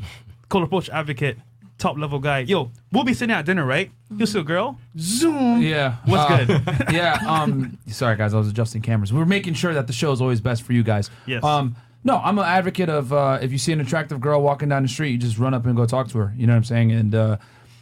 [0.50, 1.38] Cold Approach advocate,
[1.78, 2.40] top level guy.
[2.40, 3.92] Yo, we'll be sitting at dinner, right?
[4.16, 4.80] You'll see a girl.
[4.98, 5.62] Zoom.
[5.62, 5.98] Yeah.
[6.06, 6.62] What's uh, good?
[6.94, 7.20] yeah.
[7.28, 7.78] Um.
[7.88, 8.34] Sorry, guys.
[8.34, 9.14] I was adjusting cameras.
[9.14, 11.10] We're making sure that the show is always best for you guys.
[11.26, 11.44] Yes.
[11.44, 11.76] Um.
[12.04, 14.88] No, I'm an advocate of uh, if you see an attractive girl walking down the
[14.88, 16.34] street, you just run up and go talk to her.
[16.38, 16.92] You know what I'm saying?
[16.92, 17.38] And uh,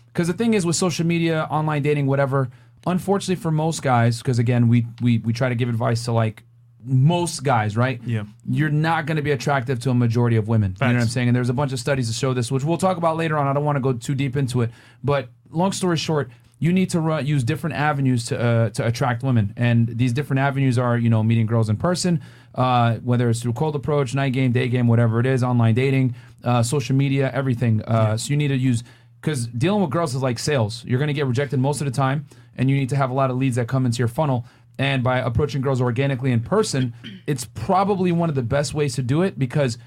[0.08, 2.50] because the thing is with social media, online dating, whatever.
[2.88, 6.44] Unfortunately for most guys, because again, we we we try to give advice to like
[6.86, 8.00] most guys, right?
[8.06, 8.24] Yeah.
[8.50, 10.76] You're not going to be attractive to a majority of women.
[10.80, 11.28] You know what I'm saying?
[11.30, 13.48] And there's a bunch of studies to show this, which we'll talk about later on.
[13.48, 14.72] I don't want to go too deep into it,
[15.04, 19.24] but long story short, you need to run, use different avenues to uh, to attract
[19.24, 22.22] women, and these different avenues are you know meeting girls in person,
[22.56, 26.16] uh, whether it's through cold approach, night game, day game, whatever it is, online dating,
[26.46, 27.82] uh, social media, everything.
[27.84, 28.84] Uh, So you need to use
[29.20, 30.84] because dealing with girls is like sales.
[30.86, 32.26] You're going to get rejected most of the time,
[32.58, 34.46] and you need to have a lot of leads that come into your funnel.
[34.78, 36.94] And by approaching girls organically in person,
[37.28, 39.78] it's probably one of the best ways to do it because,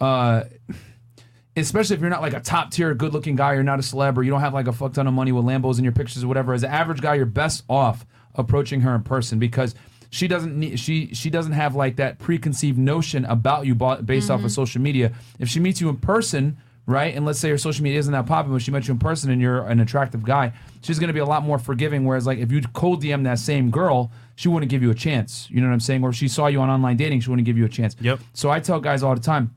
[0.00, 0.44] uh,
[1.56, 4.16] especially if you're not like a top tier, good looking guy, you're not a celeb,
[4.16, 6.22] or you don't have like a fuck ton of money with Lambos in your pictures
[6.22, 6.52] or whatever.
[6.54, 9.74] As an average guy, you're best off approaching her in person because
[10.10, 14.44] she doesn't need she she doesn't have like that preconceived notion about you based off
[14.44, 15.12] of social media.
[15.38, 16.56] If she meets you in person,
[16.88, 18.98] right, and let's say your social media isn't that popular, but she met you in
[18.98, 22.04] person and you're an attractive guy, she's gonna be a lot more forgiving.
[22.04, 25.48] Whereas like if you cold DM that same girl, she wouldn't give you a chance.
[25.50, 26.02] You know what I'm saying?
[26.02, 27.94] Or if she saw you on online dating, she wouldn't give you a chance.
[28.00, 28.18] Yep.
[28.32, 29.54] So I tell guys all the time,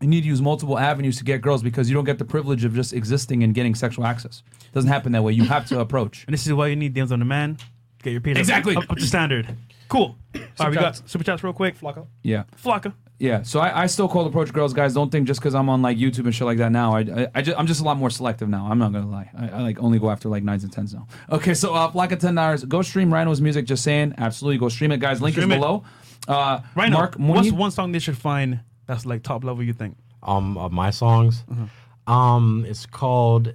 [0.00, 2.64] you need to use multiple avenues to get girls because you don't get the privilege
[2.64, 4.42] of just existing and getting sexual access.
[4.60, 5.32] It doesn't happen that way.
[5.32, 6.24] You have to approach.
[6.26, 7.60] And this is why you need DMs on demand.
[8.04, 8.76] Get your page up- Exactly.
[8.76, 9.48] up, up to standard.
[9.88, 10.16] Cool.
[10.36, 11.76] All right, we got super chats real quick.
[11.80, 12.06] Flocko.
[12.22, 12.44] Yeah.
[12.62, 12.92] Flocka.
[13.20, 14.94] Yeah, so I, I still cold approach girls, guys.
[14.94, 16.94] Don't think just because I'm on like YouTube and shit like that now.
[16.94, 18.68] I, I, I just, I'm just a lot more selective now.
[18.70, 19.28] I'm not gonna lie.
[19.36, 21.08] I, I like only go after like nines and tens now.
[21.32, 22.64] Okay, so uh, flock of ten dollars.
[22.64, 23.66] Go stream Rhino's music.
[23.66, 25.20] Just saying, absolutely go stream it, guys.
[25.20, 25.60] Link Stream is it.
[25.60, 25.82] below.
[26.28, 29.64] Uh, Right now, Mark, what's Mooney- one song they should find that's like top level?
[29.64, 29.96] You think?
[30.22, 31.44] um of my songs.
[32.06, 33.54] Um, it's called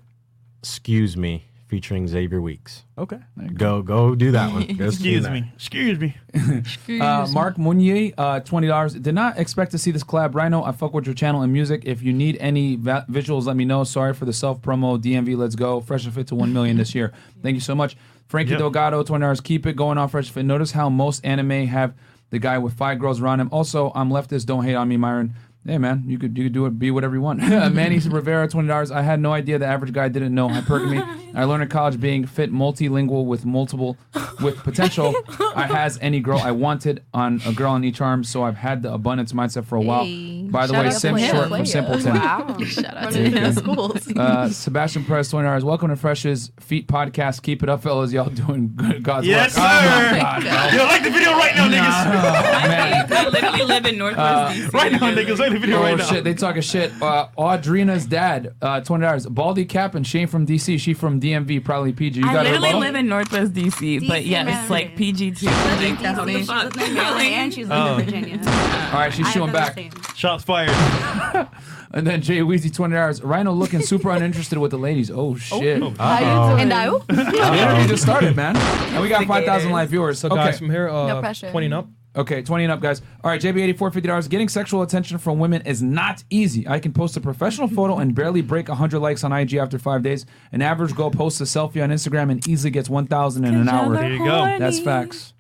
[0.62, 2.84] "Excuse Me" featuring Xavier Weeks.
[3.00, 3.18] Okay.
[3.56, 4.68] Go go do that one.
[4.78, 5.52] Go stream Excuse me.
[5.58, 7.00] Excuse me.
[7.00, 8.94] Uh, Mark Munier, uh, twenty dollars.
[8.94, 10.36] Did not expect to see this collab.
[10.36, 11.82] Rhino, I fuck with your channel and music.
[11.86, 13.84] If you need any va- visuals, let me know.
[13.86, 15.02] Sorry for the self promo.
[15.02, 15.82] DMV, let's go.
[15.82, 17.12] Fresh and fit to one million this year.
[17.42, 18.60] Thank you so much, Frankie Yep.
[18.60, 19.42] Delgado, twenty dollars.
[19.42, 20.46] Keep it going on Fresh and Fit.
[20.46, 21.96] Notice how most anime have
[22.30, 23.50] the guy with five girls around him.
[23.52, 24.46] Also, I'm leftist.
[24.46, 25.34] Don't hate on me, Myron.
[25.66, 27.40] Hey man, you could you could do it, be whatever you want.
[27.74, 28.92] Manny Rivera, twenty dollars.
[28.92, 31.22] I had no idea the average guy didn't know hypergamy.
[31.36, 33.98] I learned in college being fit, multilingual with multiple,
[34.42, 35.16] with potential.
[35.56, 38.84] I has any girl I wanted on a girl on each arm, so I've had
[38.84, 40.04] the abundance mindset for a while.
[40.04, 41.34] Hey, By the shout way, out to Sim him.
[41.36, 41.60] short Player.
[41.60, 42.14] from Simpleton.
[42.16, 42.58] Wow.
[42.66, 43.54] Shout out to Running him.
[43.54, 44.08] schools.
[44.16, 45.64] Uh, Sebastian Perez, twenty dollars.
[45.64, 47.42] Welcome to Fresh's Feet Podcast.
[47.42, 48.12] Keep it up, fellas.
[48.12, 49.02] Y'all doing good.
[49.02, 49.64] God's Yes, work.
[49.64, 49.64] sir.
[49.64, 52.06] Oh my God, Yo, like the video right now, niggas.
[52.06, 53.12] Oh, man.
[53.12, 54.74] I literally live in Northwest DC.
[54.74, 55.53] Right now, niggas.
[55.54, 56.04] Like the video Oh right now.
[56.06, 56.92] shit, they talking shit.
[57.02, 59.26] Uh, Audrina's dad, uh, twenty dollars.
[59.28, 60.80] Baldy Cap and Shane from DC.
[60.80, 62.20] She from DMV, probably PG.
[62.22, 65.32] You I got a literally live in Northwest DC, but DC yeah, it's like PG
[65.32, 65.36] too.
[65.38, 65.80] She's What
[66.16, 66.76] the living fuck?
[66.78, 67.98] in and she's living Oh.
[67.98, 68.38] in Virginia.
[68.46, 69.78] All right, she's I shooing back.
[69.78, 70.16] understand.
[70.18, 71.48] Shots fired.
[71.96, 73.22] And then Jay Weezy, twenty dollars.
[73.22, 75.12] Rhino looking super uninterested with the ladies.
[75.12, 75.80] Oh shit.
[75.84, 75.94] oh.
[76.00, 76.56] Uh-oh.
[76.56, 76.90] And I.
[76.90, 78.58] The interview just started, man.
[78.58, 80.18] And we got five thousand live viewers.
[80.18, 80.38] So okay.
[80.38, 81.52] guys, from here, uh, No pressure.
[81.52, 81.88] 20 and up.
[82.16, 83.02] Okay, 20 and up, guys.
[83.24, 84.30] All right, JB84, $50.
[84.30, 86.68] Getting sexual attention from women is not easy.
[86.68, 90.04] I can post a professional photo and barely break 100 likes on IG after five
[90.04, 90.26] days.
[90.52, 93.96] An average girl posts a selfie on Instagram and easily gets 1,000 in an hour.
[93.96, 94.58] There you go.
[94.60, 95.34] That's facts.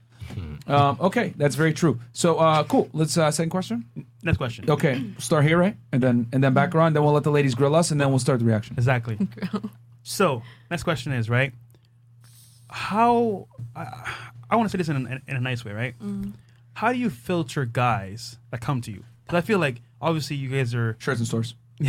[0.65, 1.99] Um, okay, that's very true.
[2.13, 2.89] So, uh, cool.
[2.93, 3.85] Let's uh, second question.
[4.23, 4.67] Next question.
[4.69, 5.75] Okay, start here, right?
[5.91, 6.93] And then and then back around.
[6.93, 8.73] Then we'll let the ladies grill us, and then we'll start the reaction.
[8.77, 9.17] Exactly.
[10.03, 11.51] so, next question is right.
[12.69, 14.13] How I,
[14.49, 15.95] I want to say this in, a- in a nice way, right?
[16.75, 19.03] How do you filter guys that come to you?
[19.25, 21.55] Because I feel like obviously you guys are Shirts and stores.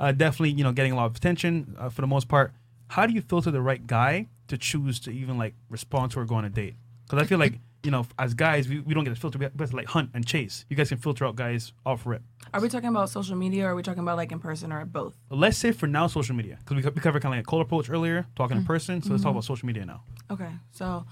[0.00, 2.52] uh, definitely you know getting a lot of attention uh, for the most part.
[2.88, 6.24] How do you filter the right guy to choose to even like respond to or
[6.24, 6.74] go on a date?
[7.04, 9.38] Because I feel like you know as guys we, we don't get to filter.
[9.38, 10.64] We have to like hunt and chase.
[10.70, 12.22] You guys can filter out guys off rip.
[12.54, 14.84] Are we talking about social media or are we talking about like in person or
[14.86, 15.14] both?
[15.30, 17.62] Let's say for now social media because we, we covered kind of like a cold
[17.62, 19.02] approach earlier, talking in person.
[19.02, 20.02] So let's talk about social media now.
[20.30, 21.04] Okay, so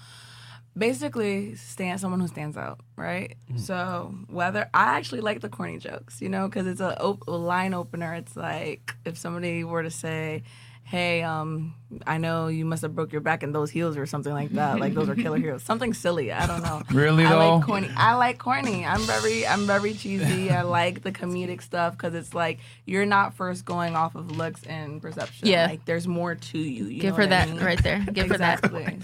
[0.76, 3.37] basically, stand someone who stands out, right?
[3.56, 7.33] So whether I actually like the corny jokes, you know, because it's a, op- a
[7.33, 8.14] line opener.
[8.14, 10.42] It's like if somebody were to say,
[10.85, 11.74] "Hey, um,
[12.07, 14.79] I know you must have broke your back in those heels or something like that.
[14.79, 15.62] Like those are killer heels.
[15.64, 16.31] Something silly.
[16.31, 16.83] I don't know.
[16.92, 17.57] Really, I though?
[17.57, 17.90] like corny.
[17.96, 18.85] I like corny.
[18.85, 20.50] I'm very, I'm very cheesy.
[20.50, 24.62] I like the comedic stuff because it's like you're not first going off of looks
[24.64, 25.48] and perception.
[25.48, 25.66] Yeah.
[25.66, 26.85] like there's more to you.
[26.87, 27.64] you Give know her what I that mean?
[27.64, 28.07] right there.
[28.12, 28.62] Give her that.
[28.64, 29.00] Exactly.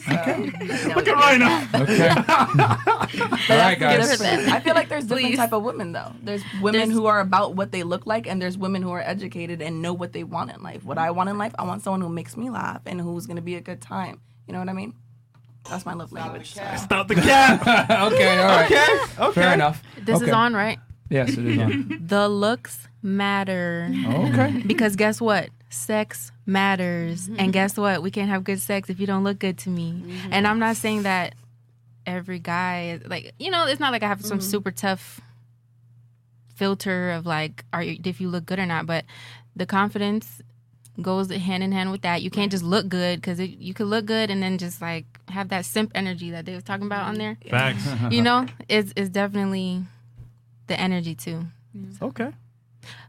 [0.77, 1.83] So, Look at Rhino.
[1.83, 2.09] Okay.
[3.51, 4.19] All right, Give her guys.
[4.19, 4.49] that.
[4.49, 5.37] I feel like there's different Please.
[5.37, 6.13] type of women though.
[6.23, 9.01] There's women There's- who are about what they look like, and there's women who are
[9.03, 10.85] educated and know what they want in life.
[10.85, 13.43] What I want in life, I want someone who makes me laugh and who's gonna
[13.43, 14.21] be a good time.
[14.47, 14.95] You know what I mean?
[15.69, 16.55] That's my love language.
[16.55, 16.79] Sorry.
[16.79, 17.61] Stop the cap.
[18.13, 18.67] okay, all right.
[18.67, 18.99] okay.
[19.19, 19.33] Okay.
[19.33, 19.83] Fair enough.
[19.99, 20.27] This Okay.
[20.27, 20.79] is on, right?
[21.11, 22.03] Yes, it is on.
[22.07, 23.91] The looks matter.
[24.07, 24.63] Oh, okay.
[24.67, 25.51] Because guess what?
[25.69, 27.29] sex matters.
[27.29, 27.41] Mm-hmm.
[27.41, 28.03] And guess what?
[28.03, 29.93] We can't have good sex if you don't look good to me.
[29.93, 30.33] Mm-hmm.
[30.33, 31.35] And I'm not saying that
[32.05, 34.43] every guy like you know, it's not like I have some mm.
[34.43, 35.21] super tough
[36.55, 39.05] filter of like are you if you look good or not, but
[39.55, 40.41] the confidence
[41.03, 42.23] goes hand in hand with that.
[42.23, 45.49] You can't just look good because you could look good and then just like have
[45.51, 47.37] that simp energy that they was talking about on there.
[47.51, 47.87] Facts.
[48.11, 49.83] You know, it's it's definitely
[50.67, 51.43] the energy too.
[52.03, 52.31] okay.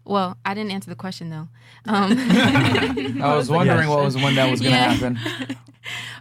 [0.06, 1.48] Well, I didn't answer the question though.
[1.86, 2.18] Um,
[3.22, 4.92] I was wondering what was when that was going to Yeah.
[4.94, 5.58] happen.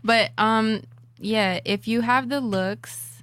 [0.05, 0.83] but um,
[1.19, 3.23] yeah, if you have the looks,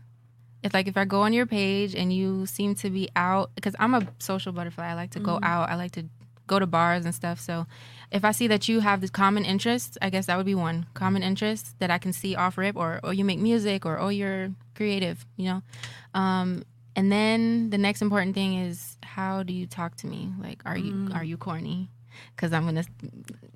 [0.62, 3.76] if like if I go on your page and you seem to be out, because
[3.80, 4.88] I'm a social butterfly.
[4.90, 5.70] I like to go out.
[5.70, 6.04] I like to
[6.48, 7.40] go to bars and stuff.
[7.40, 7.66] So
[8.14, 10.86] if I see that you have this common interest, I guess that would be one
[10.94, 14.10] common interest that I can see off rip, or or you make music, or oh
[14.10, 15.62] you're creative, you know.
[16.14, 16.64] Um,
[16.96, 20.32] and then the next important thing is how do you talk to me?
[20.40, 21.90] Like, are you are you corny?
[22.36, 22.86] Because I'm gonna,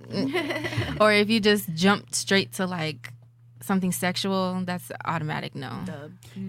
[1.00, 3.14] or if you just jump straight to like
[3.62, 5.82] something sexual, that's automatic no.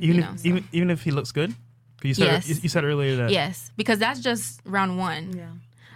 [0.00, 1.54] Even You if, so- even even if he looks good,
[2.02, 2.48] You said Yes.
[2.48, 5.50] you, you said earlier that Yes, because that's just round one Yeah.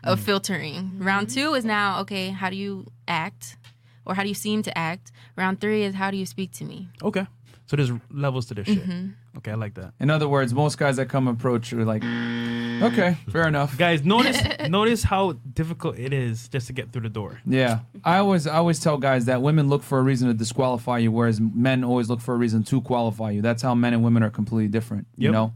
[0.04, 0.98] Of filtering.
[0.98, 2.30] Round two is now okay.
[2.30, 3.56] How do you act,
[4.04, 5.12] or how do you seem to act?
[5.36, 6.88] Round three is how do you speak to me?
[7.02, 7.26] Okay.
[7.66, 8.86] So there's levels to this shit.
[8.86, 9.38] Mm-hmm.
[9.38, 9.94] Okay, I like that.
[9.98, 13.78] In other words, most guys that come approach are like, okay, fair enough.
[13.78, 17.40] Guys, notice notice how difficult it is just to get through the door.
[17.46, 20.98] Yeah, I always I always tell guys that women look for a reason to disqualify
[20.98, 23.40] you, whereas men always look for a reason to qualify you.
[23.40, 25.06] That's how men and women are completely different.
[25.16, 25.54] You know.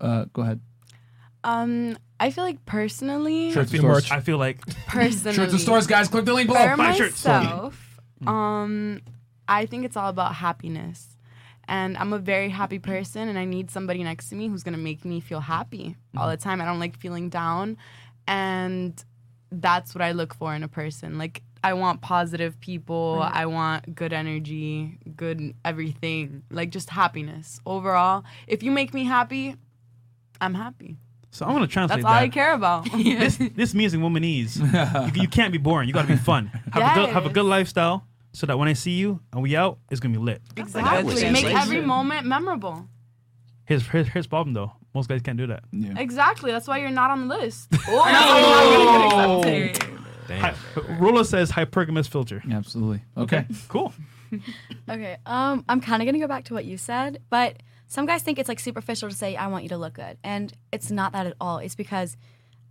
[0.00, 0.60] Uh, go ahead.
[1.44, 4.10] Um, I feel like personally, Shirts I and feel, stores.
[4.10, 6.08] I feel like personally, Shirts and stores, guys.
[6.08, 6.66] Click the link below.
[6.70, 7.24] for Buy shirts.
[7.24, 9.00] myself, um,
[9.46, 11.10] I think it's all about happiness.
[11.66, 14.76] And I'm a very happy person, and I need somebody next to me who's gonna
[14.78, 16.60] make me feel happy all the time.
[16.60, 17.76] I don't like feeling down,
[18.26, 19.02] and
[19.50, 21.16] that's what I look for in a person.
[21.18, 23.20] Like I want positive people.
[23.22, 26.42] I want good energy, good everything.
[26.50, 28.24] Like just happiness overall.
[28.46, 29.56] If you make me happy,
[30.40, 30.98] I'm happy.
[31.34, 31.44] So.
[31.44, 32.02] I'm gonna translate that.
[32.02, 32.88] That's all I care about.
[32.92, 34.56] This this means in womanese,
[35.16, 35.88] you, you can't be boring.
[35.88, 36.46] You gotta be fun.
[36.72, 39.56] Have a good have a good lifestyle, so that when I see you and we
[39.56, 40.40] out, it's gonna be lit.
[40.56, 41.30] Exactly.
[41.32, 42.88] Make every moment memorable.
[43.64, 44.72] Here's here's, here's problem though.
[44.94, 45.64] Most guys can't do that.
[45.72, 45.98] Yeah.
[45.98, 46.52] Exactly.
[46.52, 47.68] That's why you're not on the list.
[47.88, 49.42] Oh.
[50.26, 50.40] Damn.
[50.40, 50.54] Hi,
[50.98, 52.42] Rollo says hypergamous filter.
[52.50, 53.02] Absolutely.
[53.16, 53.44] Okay.
[53.68, 53.92] Cool.
[54.88, 55.16] Okay.
[55.26, 58.38] Um, I'm kind of gonna go back to what you said, but some guys think
[58.38, 61.26] it's like superficial to say I want you to look good, and it's not that
[61.26, 61.58] at all.
[61.58, 62.16] It's because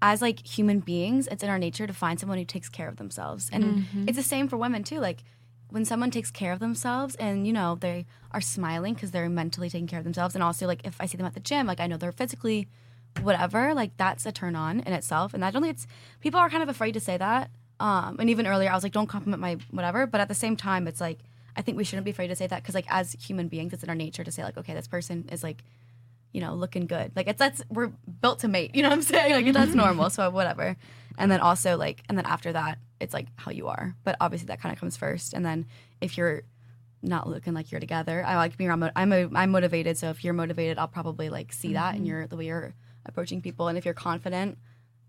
[0.02, 2.98] as like human beings, it's in our nature to find someone who takes care of
[2.98, 5.00] themselves, and it's the same for women too.
[5.00, 5.24] Like
[5.70, 9.70] when someone takes care of themselves, and you know they are smiling because they're mentally
[9.70, 11.80] taking care of themselves, and also like if I see them at the gym, like
[11.80, 12.68] I know they're physically
[13.22, 15.34] whatever, like that's a turn on in itself.
[15.34, 15.88] And I don't think it's
[16.20, 17.50] people are kind of afraid to say that.
[17.80, 20.08] Um, and even earlier, I was like, don't compliment my whatever.
[20.08, 21.20] But at the same time, it's like
[21.56, 23.84] I think we shouldn't be afraid to say that because like as human beings, it's
[23.84, 25.64] in our nature to say like, okay, this person is like,
[26.32, 27.12] you know, looking good.
[27.16, 28.72] Like it's that's we're built to mate.
[28.76, 29.32] You know what I'm saying?
[29.32, 29.80] Like that's mm-hmm.
[29.80, 30.10] normal.
[30.10, 30.76] So whatever.
[31.18, 33.96] And then also like, and then after that, it's like how you are.
[34.04, 35.34] But obviously that kind of comes first.
[35.34, 35.68] And then
[36.02, 36.44] if you're
[37.04, 38.92] not looking like you're together, I like being around.
[38.96, 39.98] I'm a, I'm motivated.
[39.98, 42.08] So if you're motivated, I'll probably like see that in mm-hmm.
[42.08, 42.74] your the way you're
[43.06, 43.68] approaching people.
[43.68, 44.58] And if you're confident,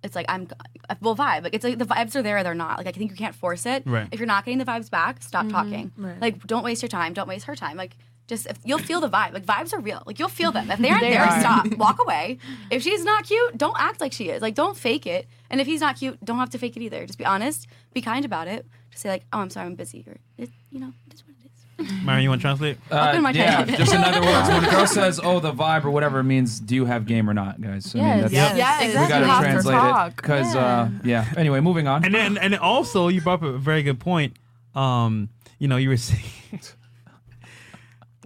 [0.05, 0.47] it's like I'm
[0.89, 1.43] uh, well vibe.
[1.43, 2.79] Like it's like the vibes are there or they're not.
[2.79, 3.83] Like I think you can't force it.
[3.87, 4.07] Right.
[4.13, 5.53] If you're not getting the vibes back, stop mm-hmm.
[5.53, 5.93] talking.
[5.97, 6.21] Right.
[6.21, 7.15] Like don't waste your time.
[7.15, 7.77] Don't waste her time.
[7.77, 9.33] Like just if you'll feel the vibe.
[9.33, 10.03] Like vibes are real.
[10.07, 10.71] Like you'll feel them.
[10.71, 11.41] If they aren't They there, are.
[11.41, 11.67] stop.
[11.77, 12.39] Walk away.
[12.71, 14.43] If she's not cute, don't act like she is.
[14.43, 15.27] Like don't fake it.
[15.51, 17.07] And if he's not cute, don't have to fake it either.
[17.07, 17.67] Just be honest.
[17.95, 18.67] Be kind about it.
[18.91, 20.05] Just say like, oh, I'm sorry, I'm busy.
[20.07, 21.34] Or it, you know, it is what
[21.79, 21.93] it is.
[22.05, 22.79] Myron, you want to translate?
[22.91, 23.77] Uh, Open my yeah, head.
[23.79, 26.61] just in other words, when a girl says, "Oh, the vibe" or whatever, it means
[26.61, 27.95] do you have game or not, guys?
[27.95, 28.21] I mean, Yes.
[28.23, 28.57] that's, Yes.
[28.57, 29.09] Yes, we exactly.
[29.09, 30.17] got to have to translate it talk.
[30.17, 31.33] because, uh, yeah.
[31.37, 32.05] Anyway, moving on.
[32.05, 34.37] And then and also you brought up a very good point.
[34.75, 36.23] Um, you know, you were saying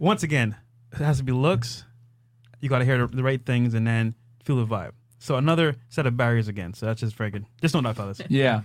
[0.00, 0.56] once again,
[0.92, 1.84] it has to be looks.
[2.61, 4.92] You got to hear the, the right things and then feel the vibe.
[5.20, 6.74] So another set of barriers again.
[6.74, 7.44] So that's just very good.
[7.61, 8.20] Just know that, fellas.
[8.28, 8.62] yeah,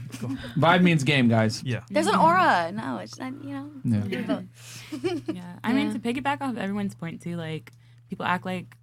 [0.57, 1.63] vibe means game, guys.
[1.63, 1.81] Yeah.
[1.89, 2.71] There's an aura.
[2.71, 3.71] No, it's not, you know.
[3.83, 4.41] Yeah.
[5.33, 5.55] Yeah.
[5.63, 7.71] I mean, to piggyback off everyone's point too, like
[8.09, 8.75] people act like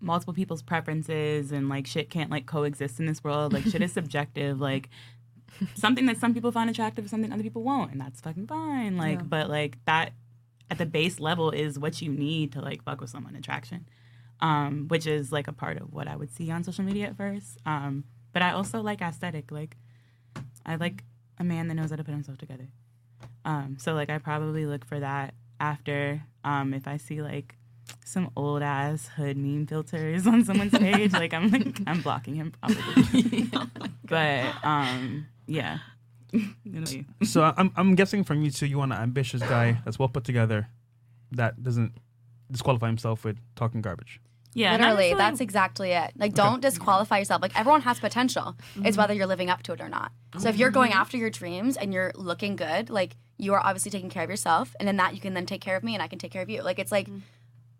[0.00, 3.52] multiple people's preferences and like shit can't like coexist in this world.
[3.52, 4.60] Like shit is subjective.
[4.60, 4.88] Like
[5.74, 8.96] something that some people find attractive is something other people won't, and that's fucking fine.
[8.96, 9.24] Like, Yeah.
[9.24, 10.12] but like that
[10.70, 13.86] at the base level is what you need to like fuck with someone attraction.
[14.40, 17.16] Um, which is like a part of what I would see on social media at
[17.16, 17.58] first.
[17.66, 19.50] Um, but I also like aesthetic.
[19.50, 19.76] Like
[20.64, 21.02] I like
[21.38, 22.68] a man that knows how to put himself together.
[23.44, 27.56] Um, so like I probably look for that after um, if I see like
[28.04, 32.52] some old ass hood meme filters on someone's page, like I'm like I'm blocking him
[32.60, 33.50] probably.
[34.04, 35.78] but um, yeah,
[36.32, 37.04] You know you.
[37.24, 40.24] So I'm I'm guessing from you two, you want an ambitious guy that's well put
[40.24, 40.68] together,
[41.32, 41.92] that doesn't
[42.50, 44.20] disqualify himself with talking garbage.
[44.58, 46.12] Yeah, Literally, necessarily- that's exactly it.
[46.16, 47.42] Like, don't disqualify yourself.
[47.42, 48.56] Like, everyone has potential.
[48.58, 49.00] It's Mm-hmm.
[49.00, 50.12] whether you're living up to it or not.
[50.38, 53.90] So, if you're going after your dreams and you're looking good, like, you are obviously
[53.90, 54.74] taking care of yourself.
[54.78, 56.42] And then that you can then take care of me and I can take care
[56.42, 56.62] of you.
[56.62, 57.18] Like, it's like, Mm-hmm.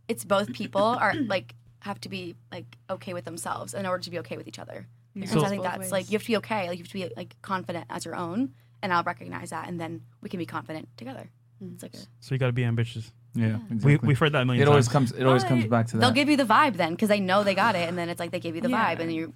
[0.09, 4.11] it's both people are like, have to be like okay with themselves in order to
[4.11, 4.87] be okay with each other.
[5.15, 5.93] And so, So- I think that's ways.
[5.93, 6.69] like, you have to be okay.
[6.69, 8.55] Like, you have to be like confident as your own.
[8.83, 9.67] And I'll recognize that.
[9.69, 11.29] And then we can be confident together.
[11.61, 13.11] It's like a, So you got to be ambitious.
[13.39, 14.09] Yeah, We exactly.
[14.09, 14.71] we've heard that a million it times.
[14.73, 15.13] always comes.
[15.13, 16.01] It always comes back to that.
[16.01, 17.89] they'll give you the vibe then because they know they got it.
[17.89, 18.95] And then it's like they give you the Yeah.
[18.95, 19.33] vibe and you're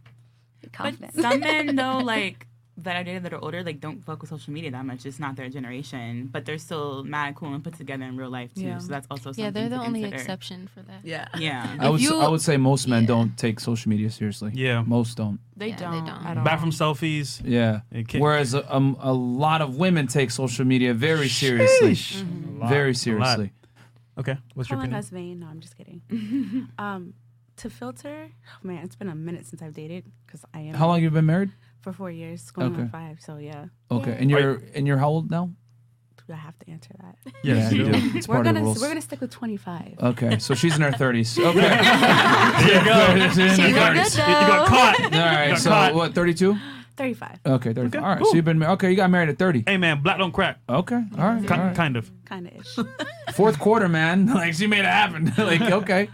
[0.72, 1.12] confident.
[1.14, 2.46] But some men though, like
[2.78, 5.04] that I dated that are older, like don't fuck with social media that much.
[5.04, 8.52] It's not their generation, but they're still mad cool and put together in real life
[8.54, 8.62] too.
[8.62, 8.78] Yeah.
[8.78, 10.16] So that's also something Yeah, they're the to only consider.
[10.16, 11.00] exception for that.
[11.04, 11.28] Yeah.
[11.38, 11.76] Yeah.
[11.78, 12.00] I would.
[12.00, 13.08] you- I would say most men Yeah.
[13.08, 14.52] don't take social media seriously.
[14.54, 14.82] Yeah.
[14.86, 15.38] most don't.
[15.54, 16.04] They Yeah, don't.
[16.06, 16.44] They don't.
[16.44, 17.42] Back from selfies.
[17.44, 17.80] Yeah.
[18.18, 21.92] Whereas a, um, a lot of women take social media very seriously.
[21.92, 22.22] Sheesh.
[22.22, 22.96] A lot, Very a lot.
[22.96, 23.52] seriously.
[24.18, 24.98] Okay, what's your Calling opinion?
[24.98, 25.40] us vain.
[25.40, 26.02] No, I'm just kidding.
[26.78, 27.14] um,
[27.56, 30.86] to filter, oh, man, it's been a minute since I've dated because I am How
[30.86, 31.50] long you been married?
[31.80, 32.82] for four years, going Okay.
[32.82, 33.20] on five.
[33.20, 35.50] So yeah, Okay, and you're and you're how old now?
[36.28, 37.16] do I have to answer that?
[37.42, 37.90] Yes, you do.
[38.16, 38.80] It's we're part gonna the rules.
[38.80, 39.94] we're gonna stick with 25.
[40.00, 41.36] Okay, so she's in her thirties.
[41.38, 43.28] Okay, There you go.
[43.28, 43.94] She's in her She's all 30s.
[43.94, 45.00] good You got caught.
[45.04, 45.94] All right, so caught.
[45.94, 46.14] what?
[46.14, 46.56] Thirty-two.
[46.96, 47.86] 35, Okay, 35.
[47.86, 48.26] Okay, all right, cool.
[48.30, 48.90] so you've been mar- okay.
[48.90, 49.64] You got married at thirty.
[49.66, 50.58] Hey man, black don't crack.
[50.68, 51.74] Okay, all right, Ki- all right.
[51.76, 52.10] Kind of.
[52.24, 52.78] kind of ish.
[53.34, 54.26] Fourth quarter, man.
[54.34, 55.32] Like she made it happen.
[55.38, 56.08] like okay,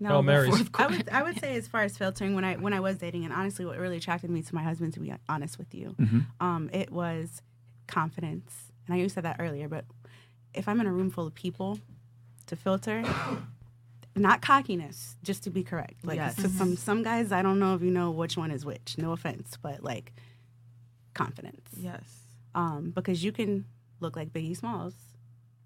[0.00, 0.68] No, Hail but Marys.
[0.74, 3.24] I would I would say as far as filtering when I when I was dating
[3.24, 6.20] and honestly what really attracted me to my husband to be honest with you, Mm-hmm.
[6.40, 7.42] um, it was
[7.86, 8.54] confidence.
[8.86, 9.84] And I know you said that earlier, but
[10.54, 11.78] if I'm in a room full of people,
[12.46, 13.02] to filter,
[14.16, 16.04] not cockiness, just to be correct.
[16.04, 16.36] Like Yes.
[16.36, 18.96] so some some guys, I don't know if you know which one is which.
[18.98, 20.12] No offense, but like
[21.14, 21.68] confidence.
[21.76, 22.02] Yes.
[22.54, 23.64] Um, because you can
[24.00, 24.94] look like Biggie Smalls.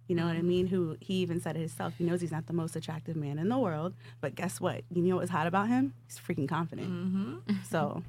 [0.09, 0.67] You know what I mean?
[0.67, 1.95] Who he even said it himself.
[1.97, 4.83] He knows he's not the most attractive man in the world, but guess what?
[4.93, 5.95] You know what's hot about him?
[6.07, 6.89] He's freaking confident.
[6.91, 7.55] Mm-hmm.
[7.71, 8.03] So,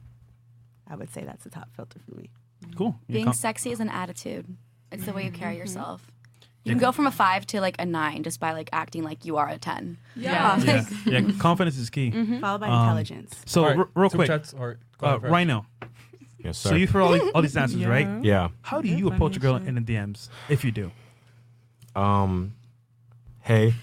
[0.90, 2.30] I would say that's the top filter for me.
[2.76, 2.96] Cool.
[3.08, 4.48] You Being com- sexy is an attitude.
[4.92, 5.40] It's the way you Mm-hmm.
[5.40, 6.12] carry yourself.
[6.66, 9.26] You can go from a five to like a nine just by like acting like
[9.26, 9.98] you are a ten.
[10.16, 10.58] Yeah.
[10.64, 11.32] yeah, yeah.
[11.40, 12.12] Confidence is key.
[12.40, 13.36] Followed by Um, intelligence.
[13.46, 15.20] So All right, r- real super quick, chats or uh.
[15.20, 15.66] Rhino.
[16.40, 16.70] Yes, sir.
[16.70, 18.08] So you've heard all these, all these answers, right?
[18.24, 18.50] yeah.
[18.62, 20.92] How do you approach a girl in the DMs if you do?
[21.96, 22.54] Um,
[23.42, 23.74] hey.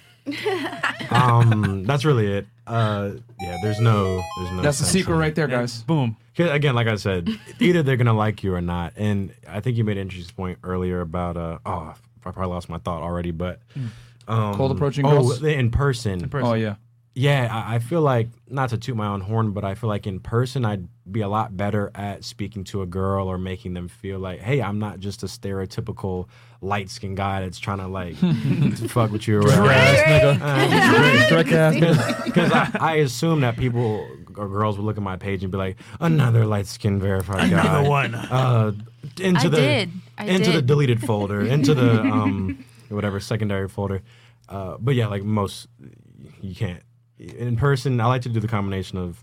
[1.10, 2.46] um, that's really it.
[2.66, 3.58] Uh, yeah.
[3.62, 4.22] There's no.
[4.38, 4.62] There's no.
[4.62, 5.82] that's the secret right there, guys.
[5.82, 6.16] Boom.
[6.38, 8.94] Again, like I said, either they're gonna like you or not.
[8.96, 12.68] And I think you made an interesting point earlier about uh oh I probably lost
[12.68, 13.60] my thought already, but
[14.28, 15.42] um, Cold approaching oh, girls?
[15.42, 16.28] in person.
[16.28, 16.48] person.
[16.48, 16.76] Oh yeah.
[17.12, 20.06] Yeah, I, I feel like not to toot my own horn, but I feel like
[20.06, 23.88] in person I'd be a lot better at speaking to a girl or making them
[23.88, 26.28] feel like, hey, I'm not just a stereotypical
[26.60, 29.66] light skinned guy that's trying to like to fuck with you or whatever.
[29.66, 32.24] Drake ass nigga.
[32.24, 35.58] Because I, I assume that people or girls would look at my page and be
[35.58, 37.60] like, another light skin verified guy.
[37.60, 38.14] Another one.
[38.14, 38.72] Uh,
[39.20, 39.90] into I the did.
[40.18, 44.02] I into the deleted folder, into the um whatever secondary folder.
[44.48, 45.68] Uh, but yeah, like most,
[46.40, 46.82] you can't
[47.18, 48.00] in person.
[48.00, 49.22] I like to do the combination of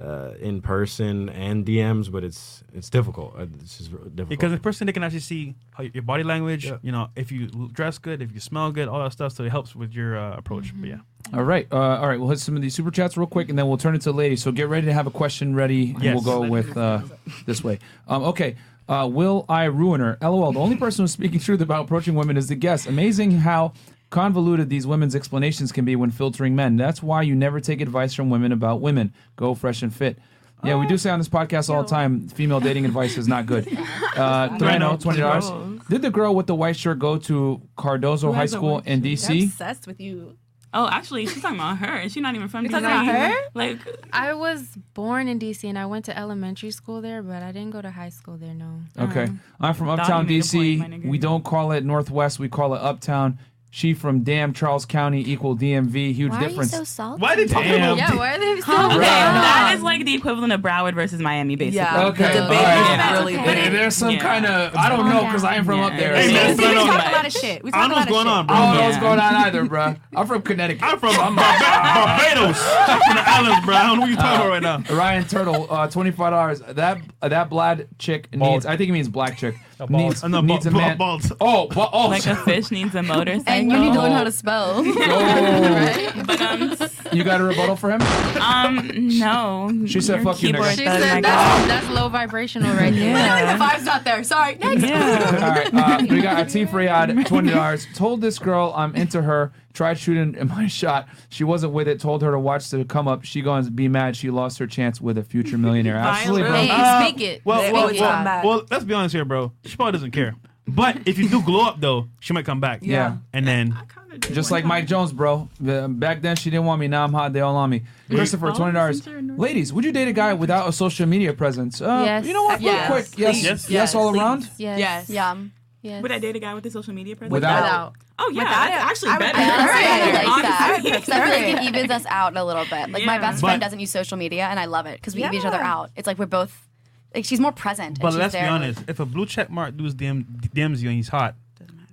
[0.00, 3.34] uh, in person and DMs, but it's it's difficult.
[3.38, 4.28] Uh, It's just difficult.
[4.28, 6.66] Because in person, they can actually see how your body language.
[6.66, 6.78] Yeah.
[6.82, 9.32] You know, if you dress good, if you smell good, all that stuff.
[9.32, 10.72] So it helps with your uh, approach.
[10.74, 10.98] But yeah,
[11.32, 12.18] All right, uh, all right.
[12.18, 14.10] We'll hit some of these super chats real quick, and then we'll turn it to
[14.10, 14.42] the ladies.
[14.42, 16.14] So get ready to have a question ready, and Yes.
[16.14, 17.02] we'll go with uh,
[17.46, 17.78] this way.
[18.08, 18.56] Um, okay.
[18.86, 20.18] Uh, will I ruin her?
[20.20, 20.52] LOL.
[20.52, 22.86] The only person who's speaking truth about approaching women is the guest.
[22.86, 23.72] Amazing how
[24.14, 26.76] convoluted these women's explanations can be when filtering men.
[26.76, 29.12] That's why you never take advice from women about women.
[29.34, 30.18] Go fresh and fit.
[30.62, 33.44] Yeah, we do say on this podcast all the time, female dating advice is not
[33.46, 33.66] good.
[34.14, 35.50] Uh, Thorano, twenty dollars.
[35.90, 39.02] Did the girl with the white shirt go to Cardozo High School white in I'm
[39.02, 39.46] DC?
[39.46, 40.36] obsessed with you.
[40.72, 42.08] Oh, actually, she's talking about her.
[42.08, 42.82] She's not even from You're DC.
[42.82, 43.36] talking about her?
[43.54, 43.78] Like,
[44.12, 47.70] I was born in DC and I went to elementary school there, but I didn't
[47.70, 48.54] go to high school there.
[48.54, 48.82] No.
[49.00, 49.28] Okay.
[49.60, 51.08] I'm from Uptown you made a point, DC.
[51.08, 53.40] We don't call it Northwest, we call it Uptown.
[53.76, 56.14] She from damn Charles County equal DMV.
[56.14, 56.70] Huge Why difference.
[56.70, 57.20] Why are you so salty?
[57.20, 57.98] why did Damn.
[57.98, 61.56] Yeah, why are they so Okay, that is like the equivalent of Broward versus Miami,
[61.56, 61.78] basically.
[61.78, 62.06] Yeah.
[62.06, 62.82] Okay, The debate all right.
[62.82, 63.12] is Yeah.
[63.18, 63.54] really Okay.
[63.62, 64.18] Hey, there's some Yeah.
[64.20, 65.86] kind of I don't know because I am from Yeah.
[65.86, 66.14] up there.
[66.14, 66.92] Hey, so- man, See, we no, no.
[66.92, 67.64] talk a lot of shit.
[67.64, 68.46] We I don't know what's going of on, shit.
[68.46, 68.56] bro.
[68.56, 69.94] I don't know what's going on either, bro.
[70.14, 70.82] I'm from Connecticut.
[70.84, 73.74] I'm from Bar- Bar- Barbados, I'm from the islands, bro.
[73.74, 74.96] I don't know what you're talking about right now.
[74.96, 76.60] Ryan Turtle, uh, twenty five dollars.
[76.60, 78.66] That uh, that black chick needs.
[78.66, 79.56] I think it means black chick.
[79.88, 80.96] Needs, Uh, no, needs a bal- man.
[80.96, 81.32] balls.
[81.40, 83.52] Oh, ba- oh, Like a fish needs a motorcycle.
[83.52, 84.82] And you need to learn how to spell.
[84.84, 86.12] oh.
[86.26, 86.76] But um,
[87.12, 88.02] You got a rebuttal for him?
[88.40, 89.70] um, no.
[89.86, 93.10] She said, Your "Fuck you, nigga." She said that's, that's low vibrational right there.
[93.10, 93.52] Yeah.
[93.58, 94.22] the vibe's not there.
[94.24, 94.56] Sorry.
[94.56, 94.82] Next.
[94.82, 95.40] Yeah.
[95.42, 97.86] All right, uh, we got Atif Riyad, twenty dollars.
[97.94, 99.52] Told this girl I'm into her.
[99.74, 101.08] Tried shooting my shot.
[101.28, 102.00] She wasn't with it.
[102.00, 103.24] Told her to watch the come up.
[103.24, 104.16] She going to be mad.
[104.16, 105.96] She lost her chance with a future millionaire.
[105.98, 106.52] Absolutely, bro.
[106.52, 107.42] Hey, Uh, speak it.
[107.44, 109.52] Well, They well, always well, well, let's be honest here, bro.
[109.64, 110.34] She probably doesn't care.
[110.66, 112.78] But if you do glow up, though, she might come back.
[112.82, 113.16] Yeah.
[113.34, 113.76] And then
[114.20, 115.48] Just like Mike Jones, bro.
[115.60, 116.86] The- back then she didn't want me.
[116.88, 117.32] Now I'm hot.
[117.32, 117.82] They all on me.
[118.08, 119.04] Christopher, twenty dollars.
[119.06, 121.82] Ladies, would you date a guy without a social media presence?
[121.82, 122.24] Uh, Yes.
[122.26, 122.60] You know what?
[122.60, 123.06] Real quick.
[123.18, 123.34] Yes.
[123.34, 123.44] Please.
[123.44, 123.70] Yes.
[123.70, 123.94] Yes.
[123.94, 124.48] all around.
[124.56, 124.78] Yes.
[124.78, 125.10] Yes.
[125.10, 125.36] Yeah.
[125.82, 126.00] Yes.
[126.02, 127.32] Would I date a guy with a social media presence?
[127.32, 127.62] Without.
[127.62, 127.92] Without.
[128.18, 129.36] Oh yeah, Without that's it, actually I would.
[129.36, 130.60] I honestly prefer really like that.
[130.60, 132.90] I would Because I feel like it evens us out a little bit.
[132.90, 133.18] Like my Yeah.
[133.18, 135.44] best But- friend doesn't use social media, and I love it because we give each
[135.44, 135.90] other out.
[135.96, 136.68] It's like we're both
[137.14, 138.00] like she's more present.
[138.00, 138.50] But and let's be there.
[138.50, 138.84] honest.
[138.88, 141.34] If a blue check mark dude's DM, DMs you and he's hot,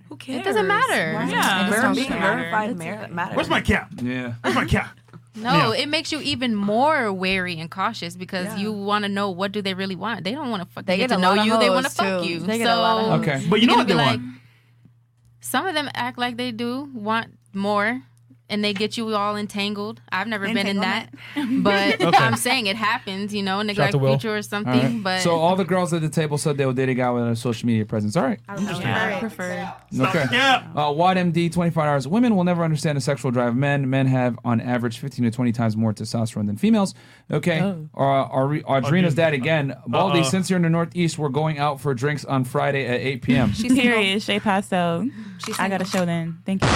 [0.09, 0.39] Who cares?
[0.41, 1.13] It doesn't matter.
[1.17, 1.29] Right?
[1.29, 1.37] Yeah.
[1.67, 2.39] It just Ver- don't being matter.
[2.41, 3.35] verified mer- matters.
[3.37, 3.91] where's my cap?
[4.01, 4.33] Yeah.
[4.41, 4.97] Where's my cap?
[5.33, 5.83] No, Yeah.
[5.83, 8.57] it makes you even more wary and cautious because Yeah.
[8.57, 10.25] you want to know what do they really want.
[10.25, 10.85] They don't want to fuck.
[10.85, 11.57] They get, get to know lot of you.
[11.57, 12.39] They want to fuck you.
[12.39, 13.41] They get so a lot of Okay.
[13.49, 14.21] But you know what they gonna want.
[15.41, 18.03] Some of them act like they do want more,
[18.51, 19.99] and they get you all entangled.
[20.11, 22.17] I've never been in that, but Okay.
[22.17, 23.33] I'm saying it happens.
[23.33, 24.11] You know, neglect to Will.
[24.13, 24.71] future or something.
[24.73, 25.03] right.
[25.03, 27.27] But so all the girls at the table said they would date a guy with
[27.27, 28.15] a social media presence.
[28.15, 28.39] All right.
[28.47, 29.73] Yeah, I prefer.
[29.99, 30.25] Okay.
[30.31, 30.67] Yeah.
[30.75, 32.07] Uh, Wad MD, twenty five hours.
[32.07, 33.89] Women will never understand the sexual drive of men.
[33.89, 36.93] Men have, on average, fifteen to twenty times more testosterone than females.
[37.31, 37.61] Okay.
[37.61, 37.87] Oh.
[37.95, 39.73] Uh, Audrey- Audrina's dad again.
[39.87, 40.29] Baldy, Uh-oh.
[40.29, 43.49] since you're in the Northeast, we're going out for drinks on Friday at eight p.m.
[43.53, 43.81] She's single.
[43.81, 44.21] Period.
[44.21, 45.07] Shea Pastel.
[45.57, 46.39] I got a show then.
[46.45, 46.69] Thank you.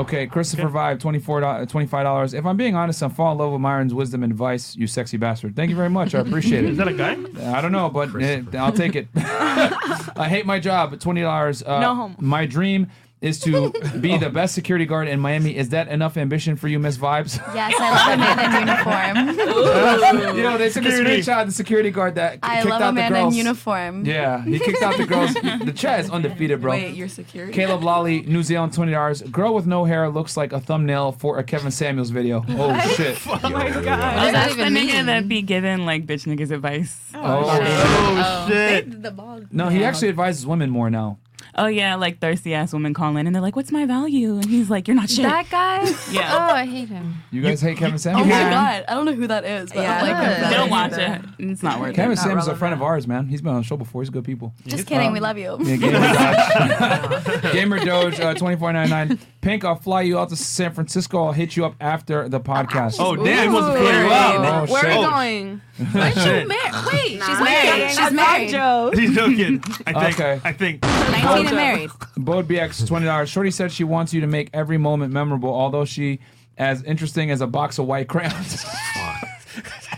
[0.00, 2.34] Okay, Christopher Vibe, $24, $25.
[2.34, 5.16] If I'm being honest, I'm falling in love with Myron's wisdom and advice, you sexy
[5.16, 5.54] bastard.
[5.56, 6.14] Thank you very much.
[6.14, 6.70] I appreciate it.
[6.70, 7.12] Is that a guy?
[7.56, 9.08] I don't know, but eh, I'll take it.
[9.16, 10.94] I hate my job.
[10.94, 11.62] $20.
[11.66, 12.16] Uh, No homo.
[12.18, 12.88] My dream
[13.20, 15.54] is to be the best security guard in Miami.
[15.56, 17.36] Is that enough ambition for you, Miss Vibes?
[17.54, 20.36] Yes, I love a man in uniform.
[20.36, 21.20] you know, they took a Security.
[21.22, 23.34] screenshot of the security guard that I kicked love out a man the girls.
[23.34, 24.04] in uniform.
[24.06, 25.34] Yeah, he kicked out the girls.
[25.60, 26.72] The chat is undefeated, bro.
[26.72, 27.52] Wait, you're security.
[27.52, 29.20] Caleb Lolly, New Zealand, twenty dollars.
[29.22, 32.44] Girl with no hair looks like a thumbnail for a Kevin Samuels video.
[32.50, 33.18] Oh shit!
[33.26, 33.84] Oh my What does god.
[33.84, 36.98] that That's the nigga that be giving like bitch niggas advice.
[37.14, 38.86] Oh, Oh, shit.
[38.88, 39.40] Oh, the ball.
[39.50, 41.18] no, he actually advises women more now.
[41.56, 44.44] Oh yeah, like thirsty ass women call in and they're like, "What's my value?" And
[44.46, 45.80] he's like, "You're not shit." that guy?
[46.10, 46.34] Yeah.
[46.50, 47.14] Oh, I hate him.
[47.30, 48.28] You guys hate Kevin Oh Samuels?
[48.28, 49.70] my god, I don't know who that is.
[49.72, 50.50] But Yeah, I'm like, I don't know.
[50.50, 50.92] Don't That watch
[51.38, 51.50] it.
[51.50, 52.16] It's not worth Kevin it.
[52.16, 52.94] Not Samuels is a friend of relevant.
[52.96, 53.26] ours, man.
[53.28, 54.02] He's been on the show before.
[54.02, 54.52] He's good people.
[54.66, 55.08] just kidding.
[55.08, 55.56] Um, we love you.
[55.60, 56.00] Yeah, Gamer
[57.40, 57.52] Doge.
[57.52, 59.18] Gamer Doge, uh, twenty four ninety nine.
[59.40, 61.24] Pink, I'll fly you out to San Francisco.
[61.24, 62.96] I'll hit you up after the podcast.
[62.98, 63.48] Oh, damn.
[63.48, 63.84] He wants to Ooh.
[63.84, 64.06] play.
[64.06, 64.92] Oh, Where shit.
[64.92, 65.60] are we going?
[65.80, 66.48] Shit.
[66.48, 67.90] Wait, She's married.
[67.90, 68.50] She's married.
[68.50, 68.90] Joe.
[68.94, 69.62] He's joking.
[69.86, 70.20] I think.
[70.20, 70.40] Okay.
[70.44, 70.82] I think.
[70.82, 71.90] 19 and married.
[72.16, 73.30] Bode BX, twenty dollars.
[73.30, 76.20] Shorty said she wants you to make every moment memorable, although she
[76.58, 78.62] as interesting as a box of white crayons.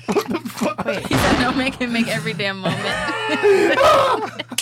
[0.07, 0.85] What the fuck?
[0.85, 2.79] Wait, he said, "Don't make him make every damn moment."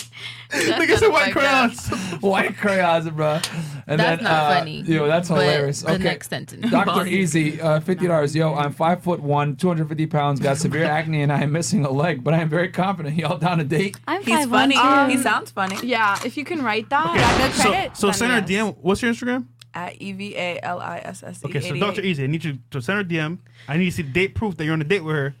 [0.53, 1.87] Look at some white crayons.
[2.21, 3.39] white crayons, bro.
[3.87, 4.81] And That's then, not uh, funny.
[4.81, 5.81] Yo, that's hilarious.
[5.81, 6.03] The okay.
[6.03, 6.69] next sentence.
[6.69, 8.35] Doctor Easy, uh, fifty dollars.
[8.35, 11.51] Yo, I'm five foot one, two hundred fifty pounds, got severe acne, and I am
[11.51, 12.23] missing a leg.
[12.23, 13.15] But I am very confident.
[13.15, 13.97] Y'all down to date?
[14.07, 14.75] I'm He's 5'1", funny.
[14.75, 15.17] too.
[15.17, 15.77] he sounds funny.
[15.83, 17.17] Yeah, if you can write that, Okay.
[17.19, 17.97] that So, credit.
[17.97, 18.41] so then send her a.
[18.41, 18.77] DM.
[18.81, 19.47] What's your Instagram?
[19.73, 21.47] At E V A L I S S E.
[21.47, 22.01] Okay, so Dr.
[22.01, 23.39] Easy, I need you to send her a DM.
[23.69, 25.33] I need to see date proof that you're on a date with her.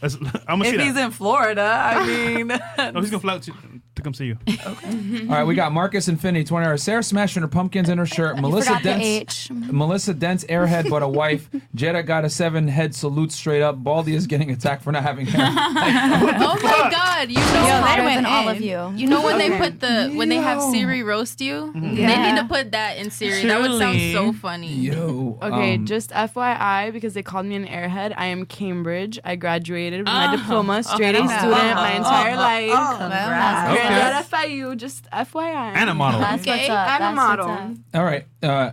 [0.00, 0.16] That's-
[0.48, 1.04] I'm gonna see If he's that.
[1.06, 2.46] in Florida, I mean.
[2.78, 3.52] no, he's gonna fly out to,
[3.96, 4.38] to come see you.
[4.48, 5.20] Okay.
[5.22, 6.82] All right, we got Marcus and Infinity, twenty hours.
[6.82, 8.38] Sarah smashing her pumpkins in her shirt.
[8.38, 9.50] Melissa forgot the Dents.
[9.50, 9.50] H.
[9.50, 11.48] Melissa Dents airhead, but a wife.
[11.74, 13.82] Jetta got a seven head salute straight up.
[13.82, 15.46] Baldy is getting attacked for not having hair.
[16.38, 17.28] Oh my God!
[17.28, 18.92] You know, Yo, they went than all of you.
[18.96, 20.72] You know when they put the when they have Yo.
[20.72, 22.32] Siri roast you, they Yeah.
[22.32, 23.44] need to put that in Siri.
[23.46, 24.72] That would sound so funny.
[24.74, 25.38] Yo.
[25.42, 29.18] Okay, um, just FYI, because they called me an airhead, I am Cambridge.
[29.24, 31.38] I graduated with my Oh, diploma, straight A okay.
[31.38, 32.70] student, my Oh, entire oh, life.
[32.72, 33.70] Oh, Congrats.
[33.72, 33.88] Okay.
[33.88, 35.72] Graduated at FIU, just FYI.
[35.76, 36.20] And a model.
[36.20, 37.00] That's Okay, what's up.
[37.00, 37.74] I'm a model.
[37.94, 38.24] All right.
[38.46, 38.72] Uh,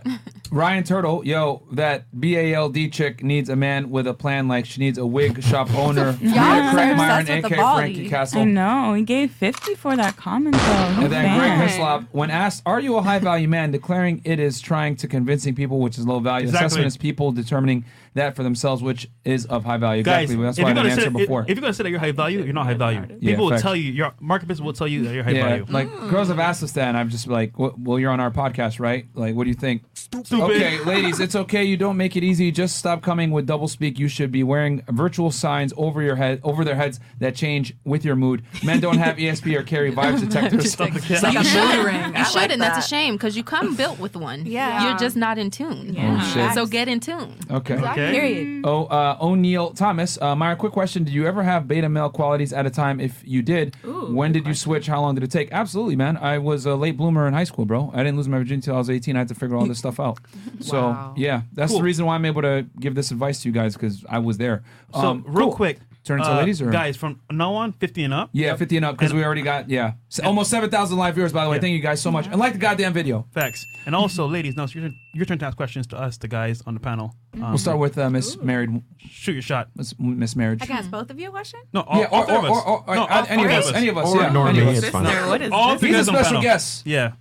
[0.50, 4.98] Ryan Turtle, yo, that BALD chick needs a man with a plan like she needs
[4.98, 6.16] a wig shop owner.
[6.20, 7.80] Yeah, are Craig obsessed Myron, with the aka body.
[7.94, 8.46] Frankie I Castle.
[8.46, 8.94] know.
[8.94, 10.60] He gave 50 for that comment though.
[11.02, 11.68] And then Greg fan.
[11.68, 15.54] Mislav, when asked, "Are you a high value man?" declaring it is trying to convincing
[15.56, 16.44] people, which is low value.
[16.46, 16.66] Exactly.
[16.66, 20.04] Assessment is people determining that for themselves, which is of high value.
[20.04, 20.44] Guys, Exactly.
[20.44, 21.40] That's if why I you're didn't gonna answer say, before.
[21.42, 23.00] If, if you're gonna say that you're high value, you're not high value.
[23.00, 23.62] People Yeah, will facts.
[23.62, 25.66] tell you your marketplace will tell you that you're high yeah, value.
[25.68, 28.30] like girls have asked us that, and I'm just like, well, well, you're on our
[28.30, 29.06] podcast, right?
[29.14, 29.63] Like, what do you think?
[29.94, 30.32] Stupid.
[30.32, 31.64] Okay, ladies, it's okay.
[31.64, 32.50] You don't make it easy.
[32.52, 33.98] Just stop coming with double speak.
[33.98, 38.04] You should be wearing virtual signs over your head, over their heads that change with
[38.04, 38.42] your mood.
[38.64, 40.78] Men don't have ESP or carry vibes detectors.
[40.78, 41.94] Like Like a mood ring.
[41.96, 44.46] You I should, like and that's a shame because you come built with one.
[44.46, 44.88] Yeah.
[44.88, 45.96] You're just not in tune.
[45.98, 46.52] Oh, shit.
[46.54, 47.36] So get in tune.
[47.50, 47.74] Okay.
[47.76, 48.12] Okay.
[48.12, 48.62] Period.
[48.64, 52.52] Oh, uh, O'Neill Thomas, uh, Myra, quick question: Did you ever have beta male qualities
[52.52, 53.00] at a time?
[53.00, 54.86] If you did, when did you switch?
[54.86, 55.50] How long did it take?
[55.52, 56.16] Absolutely, man.
[56.16, 57.90] I was a late bloomer in high school, bro.
[57.94, 59.16] I didn't lose my virginity until I was 18.
[59.16, 60.18] I had to figure all this stuff out.
[60.60, 61.14] So Wow.
[61.16, 61.78] yeah, that's Cool.
[61.80, 64.38] the reason why I'm able to give this advice to you guys because I was
[64.38, 64.62] there.
[64.92, 65.54] So Um, real cool.
[65.56, 68.28] quick, Turn it to uh, ladies or guys from now on, 50 and up.
[68.34, 71.32] Yeah, 50 and up because And- we already got yeah S- almost 7,000 live viewers.
[71.32, 71.60] By the way, Yeah.
[71.62, 73.26] thank you guys so much and like the goddamn video.
[73.32, 73.64] Facts.
[73.86, 76.28] And also, ladies, now it's your turn, your turn to ask questions to us, the
[76.28, 77.14] guys on the panel.
[77.34, 79.68] Um, We'll start with uh, Miss Married, shoot your shot.
[79.76, 80.60] Miss, Miss Marriage.
[80.62, 81.60] I can ask both of you a question.
[81.72, 82.50] No, all, yeah, all or, three of us.
[82.50, 84.48] or, or, no, uh, all any of three us, any of us, Or yeah, ignore
[84.48, 84.78] any of us.
[84.82, 85.06] it's fine.
[85.06, 85.80] Sister, what is all this?
[85.80, 86.42] three He's a guys on special panel.
[86.42, 86.86] guest.
[86.86, 87.12] Yeah.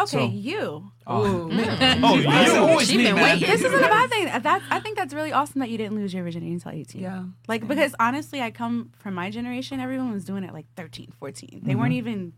[0.00, 0.92] Okay, So- you.
[1.10, 2.00] Oh, It's mm.
[2.04, 2.60] oh, you.
[2.60, 3.24] always She me, been man.
[3.24, 3.48] waiting.
[3.48, 4.26] This isn't a bad thing.
[4.26, 7.00] That I think that's really awesome that you didn't lose your virginity until 18.
[7.00, 7.24] Yeah.
[7.48, 9.80] Like because honestly, I come from my generation.
[9.80, 11.62] Everyone was doing it like 13, 14.
[11.64, 11.98] They weren't mm-hmm.
[11.98, 12.32] even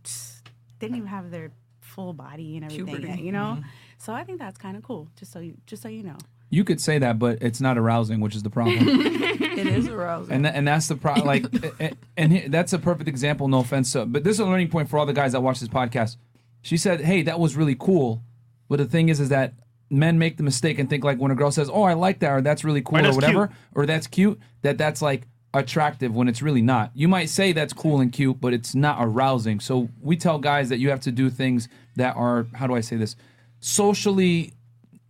[0.79, 1.51] didn't even have their
[1.81, 3.09] full body and everything Puberty.
[3.09, 3.57] yet, you know.
[3.59, 3.69] Mm-hmm.
[3.99, 5.09] So I think that's kind of cool.
[5.17, 6.17] Just so you, just so you know.
[6.49, 8.79] You could say that, but it's not arousing, which is the problem.
[9.51, 10.33] It is arousing.
[10.33, 11.27] and tha- and that's the problem.
[11.27, 11.45] Like,
[11.81, 13.47] and, and he- that's a perfect example.
[13.47, 15.61] No offense, to, but this is a learning point for all the guys that watch
[15.61, 16.17] this podcast.
[16.63, 18.23] She said, "Hey, that was really cool,"
[18.71, 19.53] but the thing is, is that
[19.91, 22.31] men make the mistake and think like when a girl says, "Oh, I like that,"
[22.31, 26.15] or "That's really cool," Or, or, whatever, cute." or "That's cute," that that's like attractive
[26.15, 26.93] when it's really not.
[26.95, 29.61] You might say that's cool and cute, but it's not arousing.
[29.61, 32.81] So we tell guys that you have to do things that are how do I
[32.81, 33.17] say this?
[33.59, 34.55] Socially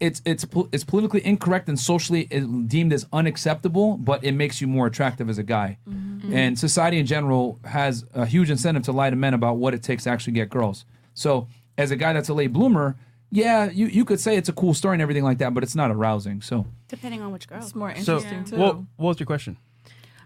[0.01, 4.67] it's it's it's politically incorrect and socially eh, deemed as unacceptable, but it makes you
[4.67, 5.77] more attractive as a guy.
[5.87, 6.33] Mm-hmm.
[6.33, 9.83] And society in general has a huge incentive to lie to men about what it
[9.83, 10.87] takes to actually get girls.
[11.13, 12.97] So as a guy that's a late bloomer,
[13.31, 15.75] yeah, you, you could say it's a cool story and everything like that, but it's
[15.77, 16.43] not arousing.
[16.43, 17.59] So Depending on which girl.
[17.63, 18.57] It's more So, interesting too.
[18.57, 19.57] what, what was your question?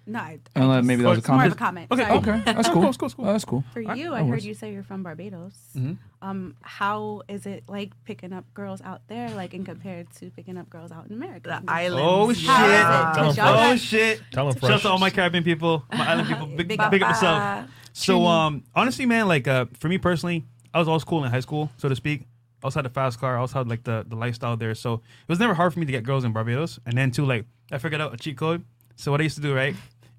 [0.06, 1.88] No, I, uh, I just- maybe that was a it's more of a comment.
[1.88, 1.92] comment.
[1.92, 2.38] Okay, Sorry.
[2.38, 2.82] Okay, that's cool.
[2.82, 3.24] Cool, cool, cool.
[3.26, 3.64] Oh, that's cool.
[3.72, 4.44] For you, no I heard worries.
[4.46, 5.54] you say you're from Barbados.
[5.74, 5.96] Mhm.
[6.20, 10.58] Um, how is it like picking up girls out there, like in compared to picking
[10.58, 11.62] up girls out in America?
[11.64, 12.02] the islands.
[12.06, 12.46] Oh shit!
[12.50, 12.82] How is it?
[12.84, 14.20] Tell 'em Cause Oh got- shit!
[14.30, 14.82] Tell them Shout out fresh.
[14.82, 16.46] to all my Caribbean people, my island people.
[16.48, 16.92] Big, Big big, up.
[16.92, 17.70] up yourself.
[17.94, 20.44] So, um, honestly, man, like, uh, for me personally,
[20.74, 22.26] I was always cool in high school, so to speak.
[22.64, 23.36] I also had a fast car.
[23.36, 25.84] I also had like the, the lifestyle there, so it was never hard for me
[25.84, 26.80] to get girls in Barbados.
[26.86, 28.64] And then too, like, I figured out a cheat code.
[28.96, 29.76] So what I used to do, right?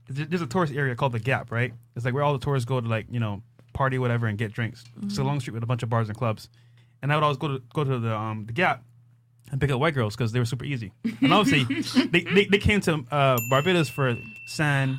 [0.08, 1.74] There's a tourist area called the Gap, right?
[1.96, 3.42] It's like where all the tourists go to like you know
[3.74, 4.84] party whatever and get drinks.
[5.02, 6.48] It's a long street with a bunch of bars and clubs.
[7.02, 8.84] And I would always go to go to the um the Gap
[9.52, 10.92] and pick up white girls because they were super easy.
[11.22, 14.16] And obviously, they, they, they came to uh, Barbados for
[14.46, 14.98] sand,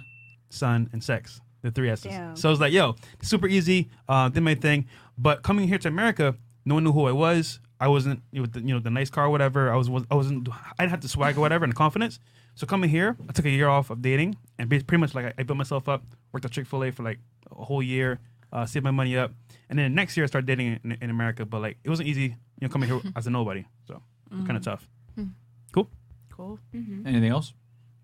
[0.49, 1.41] sun, and sex.
[1.63, 2.13] The three S's.
[2.35, 3.89] So I was like, yo, super easy.
[4.09, 4.87] Uh, did my thing.
[5.19, 6.37] But coming here to America,
[6.67, 7.61] no one knew who I was.
[7.81, 9.71] I wasn't, you know, the, you know, the nice car, or whatever.
[9.73, 12.19] I was, was, I wasn't, I didn't have the swag or whatever and the confidence.
[12.55, 15.33] So coming here, I took a year off of dating and pretty much like I,
[15.39, 16.03] I built myself up.
[16.33, 17.19] Worked at Chick Fil A for like
[17.51, 18.19] a whole year,
[18.53, 19.33] uh, saved my money up,
[19.71, 21.45] and then the next year I started dating in, in America.
[21.45, 23.65] But like it wasn't easy, you know, coming here as a nobody.
[23.87, 24.65] So kind of mm.
[24.65, 24.89] tough.
[25.15, 25.25] Hmm.
[25.73, 25.89] Cool.
[26.31, 26.59] Cool.
[26.75, 27.07] Mm-hmm.
[27.07, 27.53] Anything else?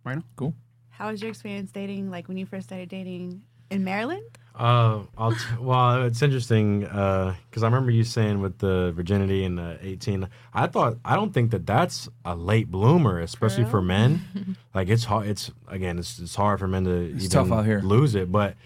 [0.04, 0.24] Right now.
[0.36, 0.54] Cool.
[0.90, 2.10] How was your experience dating?
[2.10, 4.38] Like when you first started dating in Maryland?
[4.54, 9.56] Uh, I'll t- well, it's interesting because I remember you saying with the virginity and
[9.58, 10.28] the 18.
[10.52, 14.56] I thought I don't think that that's a late bloomer, especially for men.
[14.74, 15.26] like it's hard.
[15.26, 17.80] It's again, it's it's hard for men to It's even tough out here.
[17.80, 18.30] lose it.
[18.30, 18.56] But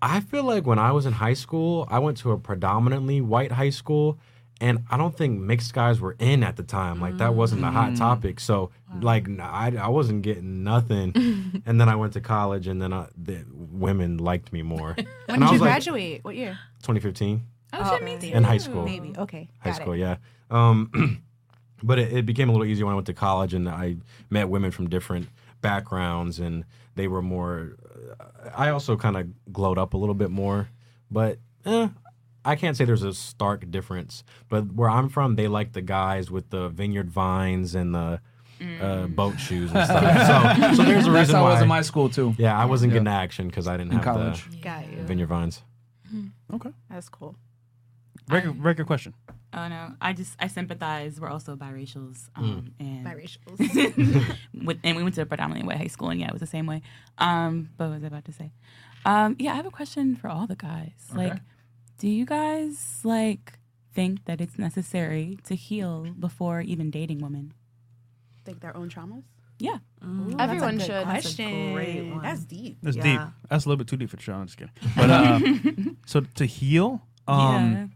[0.00, 3.52] I feel like when I was in high school, I went to a predominantly white
[3.52, 4.18] high school,
[4.62, 7.00] and I don't think mixed guys were in at the time.
[7.00, 7.72] Like that wasn't the Mm.
[7.72, 8.40] hot topic.
[8.40, 11.12] So like I wasn't getting nothing.
[11.66, 13.44] and then I went to college, and then I, the
[13.86, 14.94] women liked me more.
[14.96, 16.24] When and did I you was like graduate?
[16.24, 16.58] What year?
[16.82, 17.42] 2015
[17.74, 18.36] Oh, shit, me too.
[18.36, 18.84] in high school.
[18.84, 19.12] Maybe.
[19.16, 19.48] Okay.
[19.60, 19.98] High got school, it.
[19.98, 20.16] yeah.
[20.50, 21.22] Um,
[21.82, 23.96] but it, it became a little easier when I went to college, and I
[24.30, 25.28] met women from different
[25.62, 26.64] backgrounds, and
[26.96, 27.76] they were more.
[28.20, 30.68] Uh, I also kind of glowed up a little bit more,
[31.10, 31.88] but eh,
[32.44, 34.24] I can't say there's a stark difference.
[34.48, 38.20] But where I'm from, they like the guys with the vineyard vines and the
[38.80, 40.66] uh, boat shoes and stuff.
[40.68, 41.52] so, so there's a That's reason how it why.
[41.54, 42.34] was in my school too.
[42.38, 42.98] yeah, I wasn't Yeah.
[43.00, 44.60] getting action because I didn't In have college.
[44.60, 45.02] Got the you.
[45.02, 45.62] vineyard vines.
[46.52, 46.70] Okay.
[46.90, 47.36] That's cool.
[48.28, 49.14] Very, very good question.
[49.54, 51.20] Oh no, I just I sympathize.
[51.20, 53.58] We're also biracials, um, and Biracials.
[54.64, 56.46] with, and we went to a predominantly white high school, and yeah, it was the
[56.46, 56.80] same way.
[57.18, 58.52] Um, but what was I about to say?
[59.04, 60.92] Um, yeah, I have a question for all the guys.
[61.14, 61.34] Like,
[62.02, 63.60] Do you guys like
[63.94, 67.54] think that it's necessary to heal before even dating women?
[68.44, 69.22] Think their own traumas?
[69.60, 69.78] Yeah.
[70.36, 71.04] Everyone That's a good should.
[71.04, 71.72] Question.
[71.74, 72.22] great one.
[72.22, 72.78] That's deep.
[72.82, 73.02] That's Yeah.
[73.04, 73.20] deep.
[73.48, 74.32] That's a little bit too deep for the show.
[74.32, 74.72] I'm just kidding.
[74.96, 75.38] But uh,
[76.06, 77.86] so to heal, um, yeah.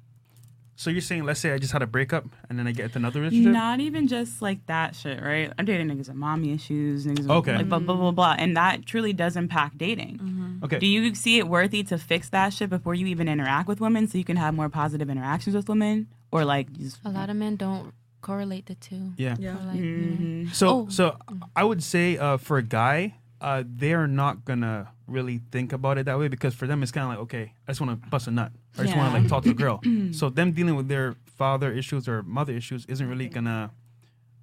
[0.77, 2.99] So you're saying, let's say I just had a breakup and then I get into
[2.99, 3.53] another relationship.
[3.53, 5.51] Not even just like that shit, right?
[5.59, 7.57] I'm dating niggas with mommy issues, niggas with Okay.
[7.57, 10.61] like blah blah blah blah, and that truly does impact dating.
[10.63, 10.79] Okay.
[10.79, 14.07] Do you see it worthy to fix that shit before you even interact with women,
[14.07, 17.37] so you can have more positive interactions with women, or like just A lot of
[17.37, 19.13] men don't correlate the two.
[19.17, 19.37] yeah.
[19.39, 19.57] Yeah.
[19.67, 20.17] Like, you know.
[20.49, 20.55] Mhm.
[20.55, 20.89] So Oh.
[20.89, 21.17] so
[21.55, 26.07] I would say uh, for a guy, uh, they're not gonna really think about it
[26.07, 28.27] that way because for them it's kind of like okay, I just want to bust
[28.27, 29.81] a nut, or I just want to like talk to a girl.
[30.13, 33.71] so them dealing with their father issues or mother issues isn't really gonna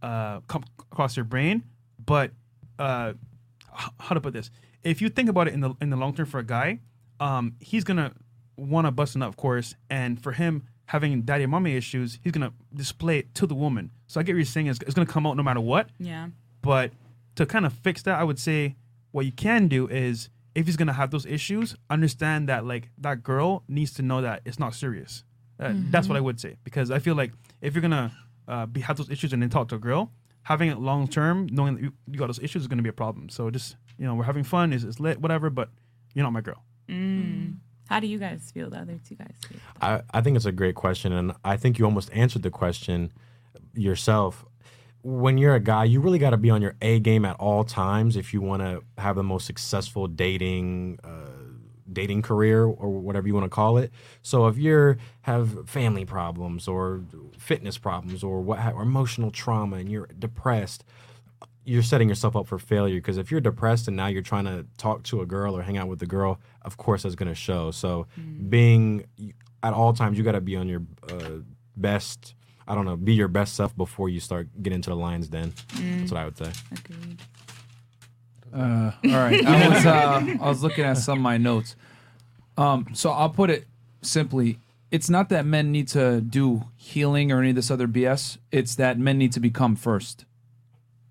[0.02, 1.64] uh, come across their brain.
[2.06, 2.32] But
[2.80, 3.14] uh,
[4.00, 4.50] how to put this?
[4.84, 6.80] If you think about it in the in the long term for a guy,
[7.20, 8.14] um, he's gonna
[8.58, 12.20] want to bust a nut, of course, and for him having daddy and mommy issues,
[12.24, 13.90] he's gonna display it to the woman.
[14.08, 14.68] So I get what you're saying.
[14.68, 15.90] It's, it's gonna come out no matter what.
[15.98, 16.28] yeah,
[16.62, 16.92] But
[17.36, 18.76] to kind of fix that, I would say
[19.12, 23.24] what you can do is if he's gonna have those issues, understand that like that
[23.24, 25.24] girl needs to know that it's not serious.
[25.60, 27.32] Uh, That's what I would say because I feel like
[27.62, 28.12] if you're gonna
[28.48, 30.12] uh, be have those issues and then talk to a girl,
[30.44, 32.94] having it long term, knowing that you, you got those issues is gonna be a
[32.94, 33.30] problem.
[33.30, 35.70] So just you know we're having fun, is it's lit, whatever, but
[36.14, 36.64] you're not my girl.
[36.90, 37.56] mm.
[37.90, 38.70] How do you guys feel?
[38.70, 39.60] The other two guys feel?
[39.82, 43.12] I, I think it's a great question, and I think you almost answered the question
[43.74, 44.46] yourself.
[45.04, 47.64] When you're a guy, you really got to be on your A game at all
[47.64, 51.34] times if you want to have the most successful dating uh,
[51.92, 53.92] dating career or whatever you want to call it.
[54.22, 57.04] So if you have family problems or
[57.38, 60.84] fitness problems or what or emotional trauma and you're depressed,
[61.66, 64.66] you're setting yourself up for failure because if you're depressed and now you're trying to
[64.78, 67.36] talk to a girl or hang out with a girl, of course that's going to
[67.36, 67.72] show.
[67.72, 68.08] So
[68.50, 69.06] being
[69.62, 71.40] at all times, you got to be on your uh,
[71.78, 72.36] best.
[72.68, 75.54] I don't know, be your best self before you start getting into the lion's den.
[75.76, 76.52] That's what I would say.
[76.72, 77.20] Agreed.
[78.54, 79.46] Uh, all right.
[79.46, 81.76] I was uh, I was looking at some of my notes.
[82.58, 83.66] Um, so I'll put it
[84.02, 84.60] simply:
[84.92, 88.38] it's not that men need to do healing or any of this other BS.
[88.52, 90.26] It's that men need to become first.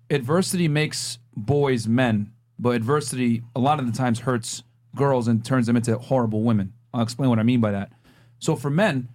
[0.09, 4.63] Adversity makes boys men, but adversity a lot of the times hurts
[4.95, 6.73] girls and turns them into horrible women.
[6.93, 7.91] I'll explain what I mean by that.
[8.39, 9.09] So for men,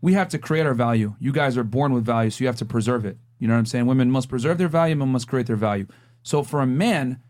[0.00, 1.14] we have to create our value.
[1.18, 3.18] You guys are born with value, so you have to preserve it.
[3.38, 3.86] You know what I'm saying?
[3.86, 5.86] Women must preserve their value, men must create their value.
[6.22, 7.20] So for a man,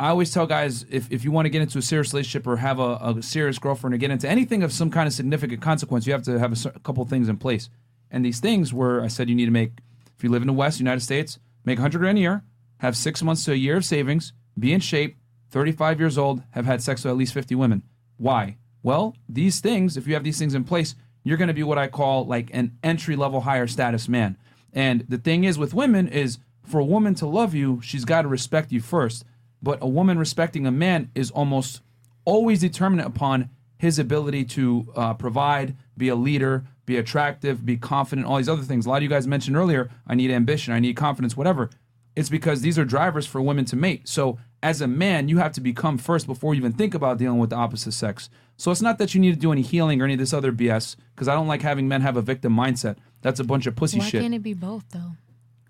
[0.00, 2.56] I always tell guys if, if you want to get into a serious relationship or
[2.56, 6.06] have a, a serious girlfriend or get into anything of some kind of significant consequence,
[6.06, 7.68] you have to have a, a couple things in place.
[8.10, 9.72] And these things were, I said, you need to make,
[10.16, 12.42] if you live in the West, United States, make 100 grand a year,
[12.78, 15.16] have six months to a year of savings, be in shape,
[15.50, 17.82] 35 years old, have had sex with at least 50 women.
[18.16, 18.56] Why?
[18.82, 20.94] Well, these things, if you have these things in place,
[21.24, 24.36] you're going to be what I call like an entry level higher status man.
[24.72, 28.22] And the thing is with women is for a woman to love you, she's got
[28.22, 29.24] to respect you first.
[29.62, 31.82] But a woman respecting a man is almost
[32.24, 38.26] always determinant upon his ability to uh, provide, be a leader, be attractive, be confident,
[38.26, 38.86] all these other things.
[38.86, 41.70] A lot of you guys mentioned earlier, I need ambition, I need confidence, whatever.
[42.14, 44.08] It's because these are drivers for women to mate.
[44.08, 47.38] So as a man, you have to become first before you even think about dealing
[47.38, 48.30] with the opposite sex.
[48.56, 50.52] So it's not that you need to do any healing or any of this other
[50.52, 52.96] BS, because I don't like having men have a victim mindset.
[53.22, 54.22] That's a bunch of pussy Why shit.
[54.22, 55.12] can't it be both though?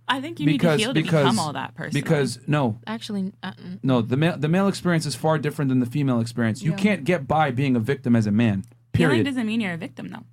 [0.08, 1.94] I think you need to heal to become all that person.
[1.94, 5.86] Because no, Actually, uh, no, the male the male experience is far different than the
[5.86, 6.62] female experience.
[6.62, 8.64] You can't get by being a victim as a man.
[8.94, 9.24] healing Period.
[9.24, 10.24] doesn't mean you're a victim, though.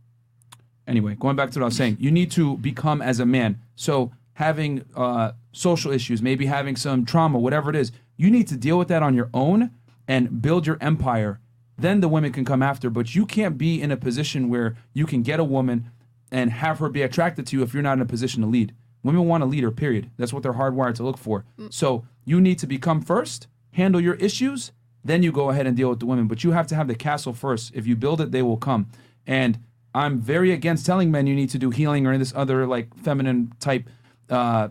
[0.86, 3.62] Anyway, going back to what I was saying, you need to become as a man.
[3.76, 8.58] So having uh, social issues, maybe having some trauma, whatever it is, you need to
[8.58, 9.72] deal with that on your own
[10.06, 11.40] and build your empire.
[11.78, 12.90] Then the women can come after.
[12.90, 15.90] But you can't be in a position where you can get a woman
[16.30, 18.76] and have her be attracted to you if you're not in a position to lead.
[19.04, 20.12] Women want a leader, period.
[20.18, 21.46] That's what they're hardwired to look for.
[21.70, 25.90] So you need to become first, handle your issues, then you go ahead and deal
[25.90, 26.28] with the women.
[26.28, 27.72] But you have to have the castle first.
[27.74, 28.90] If you build it, they will come.
[29.26, 29.60] And
[29.96, 33.54] I'm very against telling men you need to do healing or this other like feminine
[33.62, 33.90] type,
[34.30, 34.68] uh,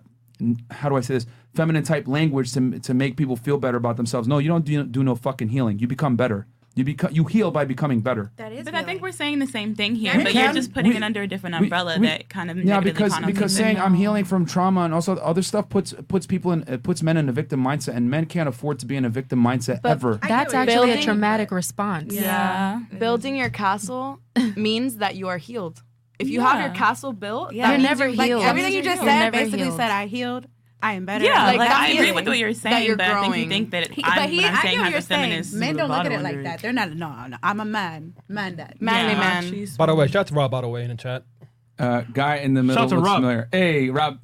[0.71, 1.27] how do I say this?
[1.59, 4.29] Feminine type language to, to make people feel better about themselves.
[4.29, 5.81] No, you don't do, do no fucking healing.
[5.81, 6.47] You become better.
[6.77, 8.31] You become you heal by becoming better.
[8.37, 8.65] That is.
[8.65, 10.97] But I think we're saying the same thing here, We but you're just putting we-
[10.99, 13.57] it under a different umbrella we- that kind of yeah negatively because connotates because it.
[13.57, 17.03] saying I'm healing from trauma and also other stuff puts puts people in it puts
[17.03, 19.83] men in a victim mindset and men can't afford to be in a victim mindset
[19.83, 20.21] but ever.
[20.23, 22.15] that's what you're actually a traumatic response.
[22.15, 22.83] yeah.
[23.01, 24.21] Building your castle
[24.57, 25.83] means that you are healed.
[26.21, 27.67] If you have your castle built, Yeah.
[27.67, 28.45] that You're means never like healed.
[28.45, 29.77] everything you just You're said basically healed.
[29.77, 30.47] said I healed.
[30.81, 31.25] I am better.
[31.25, 33.71] Yeah, at like, I agree with what you're saying, you're but I think you think
[33.73, 35.21] that He, I'm, but he, when I'm I saying get what you're saying.
[35.23, 35.55] hyper-feminist.
[35.55, 36.61] Men don't look at it like that.
[36.63, 36.93] They're not.
[36.95, 37.37] No, no.
[37.43, 38.15] I'm a man.
[38.29, 38.81] Man that.
[38.81, 39.41] Manly Yeah.
[39.41, 39.67] man.
[39.77, 41.25] By the way, shout out to Rob, by the way, in the chat.
[41.81, 43.17] Uh, guy in the middle Shout out to looks Rob.
[43.19, 43.49] familiar.
[43.53, 44.19] Hey, Rob.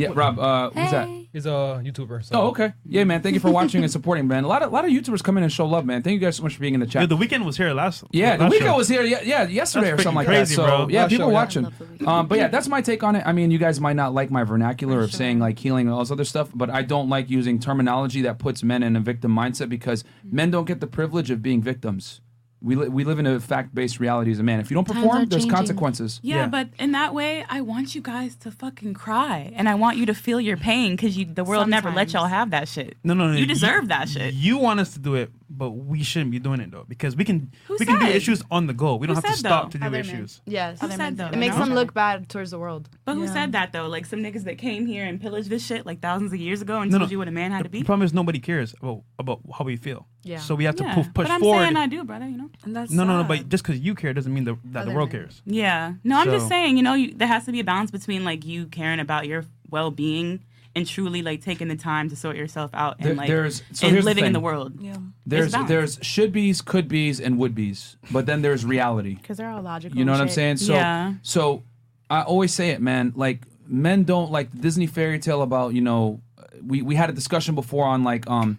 [0.00, 0.38] Yeah, Rob.
[0.38, 1.08] Uh, who's that?
[1.32, 2.24] He's a YouTuber.
[2.24, 2.34] So.
[2.34, 2.72] Oh, okay.
[2.84, 3.22] Yeah, man.
[3.22, 4.42] Thank you for watching and supporting, man.
[4.42, 6.02] A lot of lot of YouTubers come in and show love, man.
[6.02, 7.02] Thank you guys so much for being in the chat.
[7.02, 8.02] Yeah, the weekend was here last.
[8.10, 8.76] Yeah, the weekend show.
[8.76, 9.02] was here.
[9.02, 10.62] Yeah, yeah, yesterday or That's something like crazy, that.
[10.62, 10.88] So bro.
[10.88, 11.34] yeah, Last people show, yeah.
[11.34, 11.72] watching.
[12.06, 13.22] Um, but yeah, that's my take on it.
[13.24, 16.00] I mean, you guys might not like my vernacular of saying like healing and all
[16.00, 19.32] this other stuff, but I don't like using terminology that puts men in a victim
[19.32, 22.20] mindset because men don't get the privilege of being victims.
[22.62, 24.60] We li- we live in a fact based reality as a man.
[24.60, 25.56] If you don't Times perform, are there's changing.
[25.56, 26.20] consequences.
[26.22, 29.96] Yeah, but in that way, I want you guys to fucking cry, and I want
[29.96, 32.12] you to feel your pain because you the world never let Sometimes.
[32.12, 32.96] y'all have that shit.
[33.02, 33.38] No, no, no.
[33.38, 34.34] You deserve that shit.
[34.34, 37.24] You want us to do it, but we shouldn't be doing it though because we
[37.24, 38.94] can Who we can do issues on the go.
[38.96, 39.70] We don't Who have to said stop though?
[39.70, 40.00] to do Other men.
[40.00, 40.40] issues.
[40.46, 40.80] Yes.
[40.80, 41.26] Who said though?
[41.26, 42.88] It makes you them look bad towards the world.
[43.04, 43.32] But who Yeah.
[43.32, 43.88] said that though?
[43.88, 46.80] Like some niggas that came here and pillaged this shit like thousands of years ago
[46.80, 47.12] and No, told no.
[47.12, 47.78] you what a man had to be.
[47.78, 47.86] The be.
[47.86, 50.06] problem is nobody cares about about how we feel.
[50.22, 50.38] Yeah.
[50.38, 50.94] So we have to yeah.
[50.94, 51.64] push, push but I'm forward.
[51.64, 52.28] saying I do, brother.
[52.28, 52.50] You know.
[52.64, 53.22] And that's no, no, no.
[53.22, 53.28] sad.
[53.28, 55.22] But just because you care doesn't mean the, that the Other world men.
[55.22, 55.42] cares.
[55.46, 55.94] Yeah.
[56.04, 56.76] No, I'm just So- saying.
[56.76, 59.44] You know, you, there has to be a balance between like you caring about your
[59.70, 60.44] well being
[60.76, 63.86] and truly like taking the time to sort yourself out and There- like there's- so
[63.86, 64.74] and here's the living in the world.
[64.80, 64.96] yeah.
[65.26, 69.14] There's there's should be's, could be's, and would be's, but then there's reality.
[69.16, 69.98] Because they're all logical.
[69.98, 70.58] You know and what I'm saying?
[70.58, 71.14] So Yeah.
[71.22, 71.62] so
[72.08, 73.12] I always say it, man.
[73.16, 76.20] Like men don't like the Disney fairy tale about you know.
[76.66, 78.58] We we had a discussion before on like um.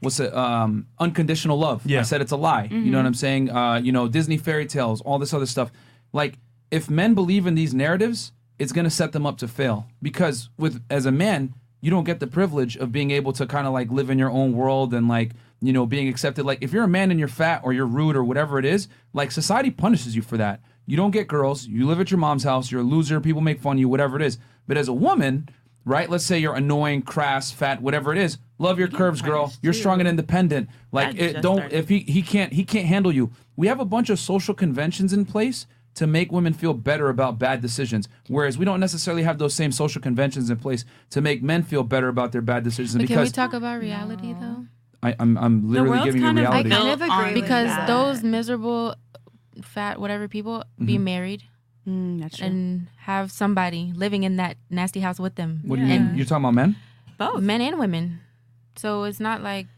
[0.00, 0.32] What's it?
[0.36, 1.80] Um, unconditional love.
[1.86, 2.00] Yeah.
[2.00, 2.64] I said it's a lie.
[2.70, 3.50] You know what I'm saying?
[3.50, 5.72] Uh, you know, Disney fairy tales, all this other stuff.
[6.12, 6.34] Like,
[6.70, 9.86] if men believe in these narratives, it's gonna set them up to fail.
[10.02, 13.66] Because with as a man, you don't get the privilege of being able to kind
[13.66, 16.44] of like live in your own world and like you know being accepted.
[16.44, 18.88] Like, if you're a man and you're fat or you're rude or whatever it is,
[19.12, 20.60] like society punishes you for that.
[20.86, 21.66] You don't get girls.
[21.66, 22.70] You live at your mom's house.
[22.70, 23.20] You're a loser.
[23.20, 23.88] People make fun of you.
[23.88, 24.38] Whatever it is.
[24.68, 25.48] But as a woman,
[25.84, 26.08] right?
[26.08, 28.38] Let's say you're annoying, crass, fat, whatever it is.
[28.58, 29.52] Love your curves, girl.
[29.62, 30.68] You're strong and independent.
[30.92, 31.76] Like it, don't started.
[31.76, 33.30] if he he can't he can't handle you.
[33.56, 35.66] We have a bunch of social conventions in place
[35.96, 39.72] to make women feel better about bad decisions, whereas we don't necessarily have those same
[39.72, 42.96] social conventions in place to make men feel better about their bad decisions.
[43.02, 44.64] But can we talk about reality though?
[45.02, 46.68] I, I'm I'm literally giving you kind of reality.
[46.70, 47.86] built kind of agree on with Because that.
[47.86, 48.94] those miserable,
[49.62, 51.04] fat, whatever people be Mm-hmm.
[51.04, 51.42] married
[51.88, 52.46] Mm, that's true.
[52.48, 55.60] and have somebody living in that nasty house with them.
[55.64, 56.12] what do you mean?
[56.16, 56.74] You're talking about men?
[57.16, 57.40] Both.
[57.42, 58.20] Men and women.
[58.74, 59.68] So it's not like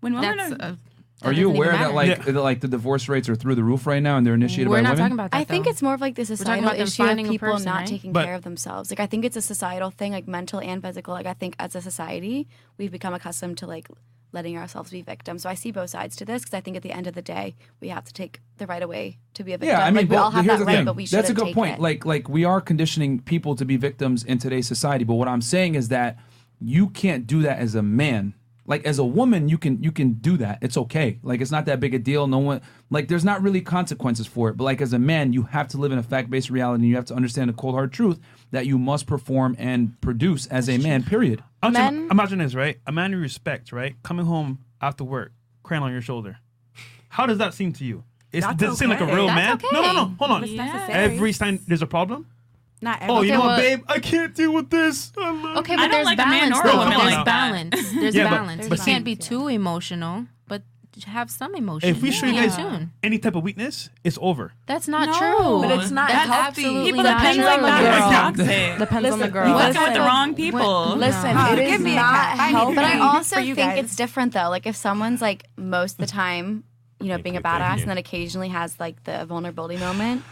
[0.00, 0.52] when women that's.
[0.52, 0.78] are, A, that
[1.24, 1.92] Are you aware that matter.
[1.92, 4.68] like that, like the divorce rates are through the roof right now and they're initiated
[4.68, 4.98] we're by not women?
[5.04, 5.36] talking about that?
[5.38, 5.70] I think though.
[5.70, 7.64] it's more of like the talking societal about them issue of finding a people person,
[7.66, 7.86] not right?
[7.86, 8.90] taking But- care of themselves.
[8.90, 11.14] Like I think it's a societal thing, like mental and physical.
[11.14, 12.48] Like I think as a society,
[12.78, 13.88] we've become accustomed to like
[14.32, 15.42] letting ourselves be victims.
[15.42, 17.22] So I see both sides to this because I think at the end of the
[17.22, 19.68] day, we have to take the right away to be a victim.
[19.78, 20.84] Yeah, I mean, like we but all have here's that the right, thing.
[20.86, 21.74] but we That's shouldn't That's a good take point.
[21.78, 21.80] it.
[21.80, 25.04] Like, like we are conditioning people to be victims in today's society.
[25.04, 26.18] But what I'm saying is that
[26.60, 28.34] you can't do that as a man.
[28.66, 30.58] Like as a woman, you can you can do that.
[30.62, 31.18] It's okay.
[31.22, 32.26] Like it's not that big a deal.
[32.26, 34.56] No one like there's not really consequences for it.
[34.56, 36.82] But like as a man, you have to live in a fact based reality.
[36.82, 38.18] and You have to understand the cold hard truth
[38.52, 41.02] that you must perform and produce as a man.
[41.04, 41.42] Period.
[41.62, 42.78] Imagine, Men- imagine this, right?
[42.86, 43.96] A man you respect, right?
[44.02, 46.38] Coming home after work, crying on your shoulder.
[47.10, 48.04] How does that seem to you?
[48.32, 49.52] It's, That's does it seem like a real That's man?
[49.56, 49.68] okay.
[49.72, 50.04] No, no, no.
[50.18, 50.44] Hold on.
[50.44, 50.92] It's necessary.
[50.92, 52.26] Every time there's a problem.
[52.84, 53.82] Not Oh, every you know what, well- babe?
[53.88, 55.10] I can't deal with this.
[55.18, 56.56] I love Okay, but don't there's like a man balance.
[56.58, 56.78] or a though.
[56.78, 57.24] woman There's like that.
[57.24, 57.90] balance.
[57.92, 58.68] There's Yeah, balance.
[58.68, 60.62] but you see- can't be too emotional, but
[61.06, 61.88] have some emotion.
[61.88, 62.92] If we show you guys tune.
[63.02, 64.52] any type of weakness, it's over.
[64.66, 65.18] That's not No.
[65.18, 65.60] true.
[65.68, 66.64] But it's not That's healthy.
[66.64, 67.44] absolutely people not that think true.
[67.46, 67.94] like that girl.
[67.94, 68.78] is toxic.
[68.78, 69.48] Depends on the girl.
[69.48, 70.96] You Listen, with the wrong people.
[70.96, 72.36] Listen, Oh, it is me not cat.
[72.38, 72.74] I need healthy.
[72.76, 73.84] But I also you think guys.
[73.86, 74.50] it's different though.
[74.50, 76.64] Like if someone's like most of the time,
[77.00, 80.22] you know, being a badass and then occasionally has like the vulnerability moment,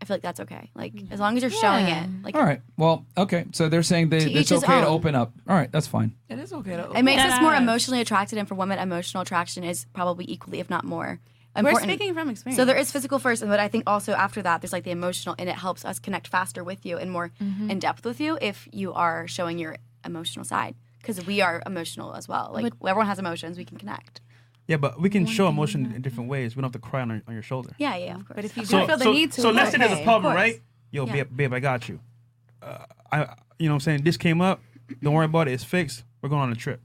[0.00, 0.70] I feel like that's okay.
[0.74, 2.04] Like as long as you're showing Yeah.
[2.04, 2.10] it.
[2.22, 2.60] Like All right.
[2.76, 3.46] Well, okay.
[3.52, 4.94] So they're saying they, To it's his okay to own.
[4.94, 5.32] open up.
[5.48, 6.14] All right, that's fine.
[6.28, 6.90] It is okay to.
[6.92, 10.68] it makes us more emotionally attracted and for women emotional attraction is probably equally, if
[10.68, 11.18] not more.
[11.54, 11.90] We're important.
[11.90, 12.58] speaking from experience.
[12.58, 15.34] So there is physical first, but I think also after that, there's like the emotional,
[15.38, 17.70] and it helps us connect faster with you and more Mm-hmm.
[17.70, 20.74] in depth with you if you are showing your emotional side.
[20.98, 22.50] Because we are emotional as well.
[22.52, 24.20] Like everyone has emotions, we can connect.
[24.68, 26.56] Yeah, but we can show emotion in different ways.
[26.56, 27.70] We don't have to cry on, our, on your shoulder.
[27.78, 28.34] Yeah, yeah, of course.
[28.36, 30.00] But if you do So, feel the so, need to, so let's say there's okay.
[30.02, 30.60] a problem, right?
[30.90, 31.12] Yo, Yeah.
[31.12, 32.00] babe, babe, I got you.
[32.62, 32.78] Uh,
[33.12, 33.18] I,
[33.58, 34.02] you know what I'm saying?
[34.02, 34.60] This came up.
[35.02, 35.52] Don't worry about it.
[35.52, 36.04] It's fixed.
[36.20, 36.80] We're going on a trip.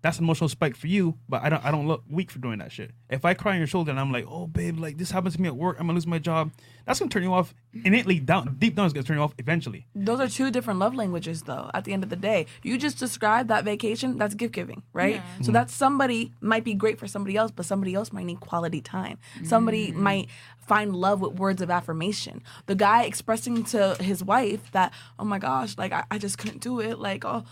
[0.00, 2.58] That's an emotional spike for you, but I don't I don't look weak for doing
[2.60, 2.92] that shit.
[3.10, 5.40] If I cry on your shoulder and I'm like, oh babe, like this happens to
[5.40, 6.52] me at work, I'm gonna lose my job.
[6.84, 7.54] That's gonna turn you off
[7.84, 8.86] innately down deep down.
[8.86, 9.86] It's gonna turn you off eventually.
[9.94, 11.70] Those are two different love languages, though.
[11.74, 14.18] At the end of the day, you just described that vacation.
[14.18, 15.16] That's gift giving, right?
[15.16, 15.42] Yeah.
[15.42, 18.80] So that's somebody might be great for somebody else, but somebody else might need quality
[18.80, 19.18] time.
[19.44, 19.96] Somebody mm.
[19.96, 20.28] might
[20.58, 22.42] find love with words of affirmation.
[22.66, 26.60] The guy expressing to his wife that, oh my gosh, like I, I just couldn't
[26.60, 26.98] do it.
[26.98, 27.44] Like, oh,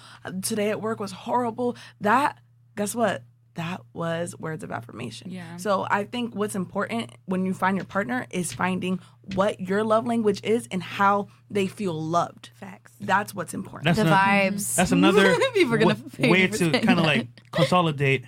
[0.42, 1.76] today at work was horrible.
[2.00, 2.38] That,
[2.76, 3.22] guess what?
[3.56, 5.30] That was words of affirmation.
[5.30, 5.56] Yeah.
[5.56, 9.00] So I think what's important when you find your partner is finding
[9.34, 12.50] what your love language is and how they feel loved.
[12.54, 12.92] Facts.
[13.00, 13.84] That's what's important.
[13.86, 14.16] That's The ano-
[14.56, 14.74] vibes.
[14.76, 18.24] That's another People gonna wa- way to kind of like consolidate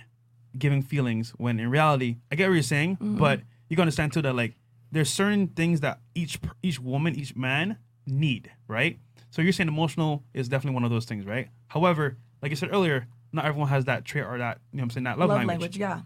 [0.57, 3.17] giving feelings when in reality, I get what you're saying, Mm-hmm.
[3.17, 4.55] but you gotta understand too that like
[4.91, 7.77] there's certain things that each each woman, each man
[8.07, 8.97] need, right?
[9.29, 11.49] So you're saying emotional is definitely one of those things, right?
[11.67, 14.85] However, like I said earlier, not everyone has that trait or that you know what
[14.85, 15.51] I'm saying that love, love, language.
[15.61, 15.77] language.
[15.77, 16.01] yeah.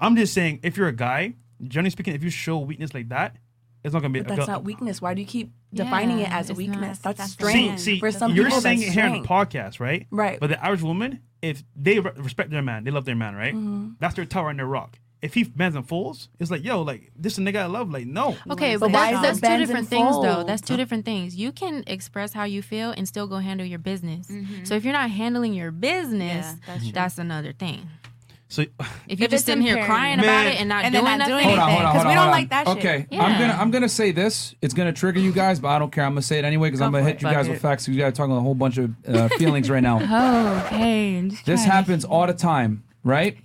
[0.00, 3.36] I'm just saying if you're a guy, generally speaking, if you show weakness like that,
[3.84, 4.20] it's not gonna be.
[4.20, 5.00] But a that's go- not weakness.
[5.02, 7.02] Why do you keep defining it as a weakness?
[7.04, 7.80] not- that's, that's strength.
[7.80, 10.06] See, see, For some you're people, saying it here in the podcast, right?
[10.10, 10.38] Right.
[10.40, 13.54] But the average woman, if they re- respect their man, they love their man, right?
[13.54, 13.90] Mm-hmm.
[14.00, 14.98] That's their tower and their rock.
[15.20, 17.90] If he bends and folds, it's like, yo, like this is a nigga I love.
[17.90, 18.36] Like, no.
[18.50, 20.44] Okay, But but why that's, is it that's two different and things, though.
[20.44, 21.34] That's two different things.
[21.34, 24.28] You can express how you feel and still go handle your business.
[24.28, 24.64] Mm-hmm.
[24.64, 27.88] So if you're not handling your business, Yeah, that's that's another thing.
[28.50, 28.62] So
[29.08, 30.24] If you're If just sitting here crying Man.
[30.24, 32.06] about it and not And doing not nothing, doing Hold on, hold on, 'cause hold
[32.06, 32.48] we on, don't hold like on.
[32.48, 32.76] that shit.
[32.78, 33.24] Okay, Yeah.
[33.24, 34.54] I'm gonna I'm gonna say this.
[34.62, 36.04] It's gonna trigger you guys, but I don't care.
[36.04, 37.22] I'm gonna say it anyway because I'm gonna hit it.
[37.22, 37.62] you guys Fuck with facts.
[37.62, 37.86] facts.
[37.86, 39.98] 'cause You guys are talking a whole bunch of uh, feelings right now.
[40.00, 41.28] Oh, okay.
[41.44, 43.36] This happens all the time, right?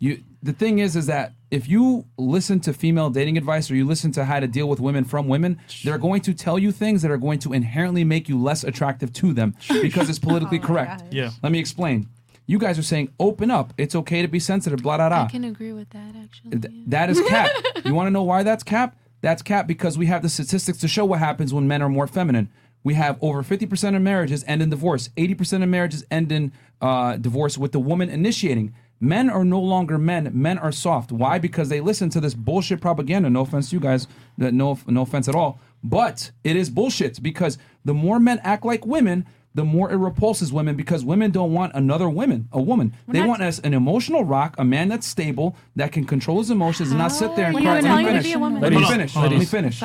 [0.00, 3.84] You the thing is is that if you listen to female dating advice or you
[3.84, 7.02] listen to how to deal with women from women, they're going to tell you things
[7.02, 11.02] that are going to inherently make you less attractive to them because it's politically correct.
[11.10, 11.30] yeah.
[11.42, 12.08] Let me explain.
[12.46, 13.72] You guys are saying open up.
[13.78, 15.24] It's okay to be sensitive, blah blah blah.
[15.24, 16.58] I can agree with that actually.
[16.58, 17.50] Th- that is cap.
[17.84, 18.96] you want to know why that's cap?
[19.20, 22.06] That's cap because we have the statistics to show what happens when men are more
[22.06, 22.48] feminine.
[22.82, 25.10] We have over 50% of marriages end in divorce.
[25.18, 28.74] 80% of marriages end in uh, divorce with the woman initiating.
[29.00, 30.30] Men are no longer men.
[30.34, 31.10] Men are soft.
[31.10, 31.38] Why?
[31.38, 33.30] Because they listen to this bullshit propaganda.
[33.30, 34.06] No offense to you guys.
[34.36, 35.58] No, no offense at all.
[35.82, 40.52] But it is bullshit because the more men act like women, the more it repulses
[40.52, 42.94] women because women don't want another woman, a woman.
[43.08, 46.90] they want us an emotional rock, a man that's stable, that can control his emotions
[46.90, 47.64] and not sit there and cry.
[47.64, 48.24] not Let me telling finish.
[48.24, 48.60] be a woman.
[48.60, 49.14] Let me finish.
[49.14, 49.80] hold Let me finish.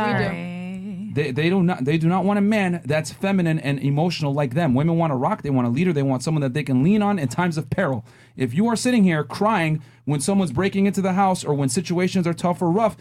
[1.15, 4.53] They, they do not they do not want a man that's feminine and emotional like
[4.53, 4.73] them.
[4.73, 7.01] Women want a rock, they want a leader, they want someone that they can lean
[7.01, 8.05] on in times of peril.
[8.35, 12.27] If you are sitting here crying when someone's breaking into the house or when situations
[12.27, 12.97] are tough or rough,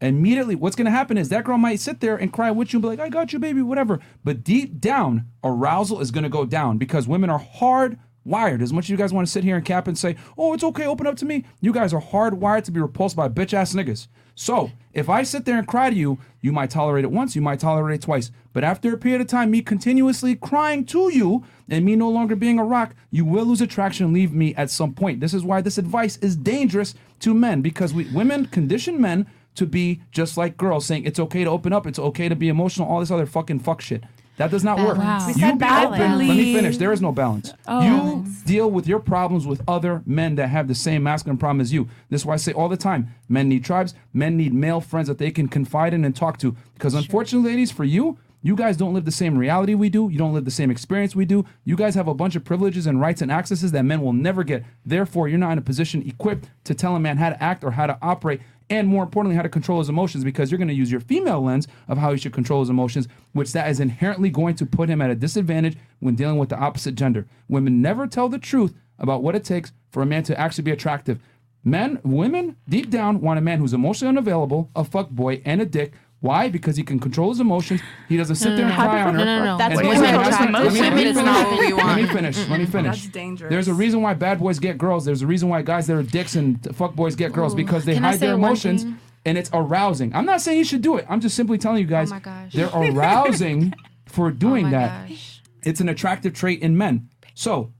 [0.00, 2.78] immediately what's going to happen is that girl might sit there and cry with you
[2.78, 4.00] and be like, I got you, baby, whatever.
[4.24, 7.98] But deep down, arousal is going to go down because women are hard
[8.30, 8.62] wired.
[8.62, 10.64] As much as you guys want to sit here and cap and say, oh, it's
[10.64, 13.74] okay, open up to me, you guys are hardwired to be repulsed by bitch ass
[13.74, 14.06] niggas.
[14.34, 17.42] So if I sit there and cry to you, you might tolerate it once, you
[17.42, 18.30] might tolerate it twice.
[18.54, 22.34] But after a period of time, me continuously crying to you and me no longer
[22.34, 25.20] being a rock, you will lose attraction and leave me at some point.
[25.20, 29.26] This is why this advice is dangerous to men because we women condition men
[29.56, 32.48] to be just like girls, saying it's okay to open up, it's okay to be
[32.48, 34.04] emotional, all this other fucking fuck shit.
[34.40, 34.96] That does not work.
[34.96, 35.26] Balance.
[35.26, 36.18] We You said be open.
[36.18, 36.78] Let me finish.
[36.78, 37.52] There is no balance.
[37.68, 37.82] Oh.
[37.82, 41.74] You deal with your problems with other men that have the same masculine problem as
[41.74, 41.90] you.
[42.08, 43.92] This is why I say all the time: men need tribes.
[44.14, 46.56] Men need male friends that they can confide in and talk to.
[46.72, 50.08] Because unfortunately, ladies, for you, you guys don't live the same reality we do.
[50.08, 51.44] You don't live the same experience we do.
[51.64, 54.42] You guys have a bunch of privileges and rights and accesses that men will never
[54.42, 54.64] get.
[54.86, 57.72] Therefore, you're not in a position equipped to tell a man how to act or
[57.72, 60.74] how to operate and more importantly how to control his emotions because you're going to
[60.74, 64.30] use your female lens of how he should control his emotions which that is inherently
[64.30, 67.26] going to put him at a disadvantage when dealing with the opposite gender.
[67.48, 70.70] Women never tell the truth about what it takes for a man to actually be
[70.70, 71.18] attractive.
[71.62, 75.66] Men women deep down want a man who's emotionally unavailable a fuck boy and a
[75.66, 76.48] dick why?
[76.50, 77.80] Because he can control his emotions.
[78.08, 79.24] He doesn't sit there and cry on her.
[79.24, 79.58] No, no, no.
[79.58, 80.52] That's And what listen, women attract.
[80.52, 81.24] let me- Women is finish.
[81.24, 82.48] not what we Let me finish.
[82.48, 83.00] Let me finish.
[83.02, 83.50] That's dangerous.
[83.50, 85.04] There's a reason why bad boys get girls.
[85.06, 87.94] There's a reason why guys that are dicks and fuck boys get girls because they
[87.94, 88.84] Can hide their emotions
[89.24, 90.14] and it's arousing.
[90.14, 91.06] I'm not saying you should do it.
[91.08, 92.52] I'm just simply telling you oh guys Oh my gosh.
[92.52, 93.72] they're arousing
[94.06, 95.08] for oh doing oh my that.
[95.08, 95.42] gosh.
[95.62, 97.08] It's an attractive trait in men.
[97.34, 97.72] So,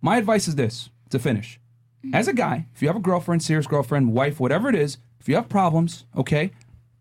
[0.00, 1.60] my advice is this to finish.
[2.12, 5.28] As a guy, if you have a girlfriend, serious girlfriend, wife, whatever it is, if
[5.28, 6.50] you have problems, okay,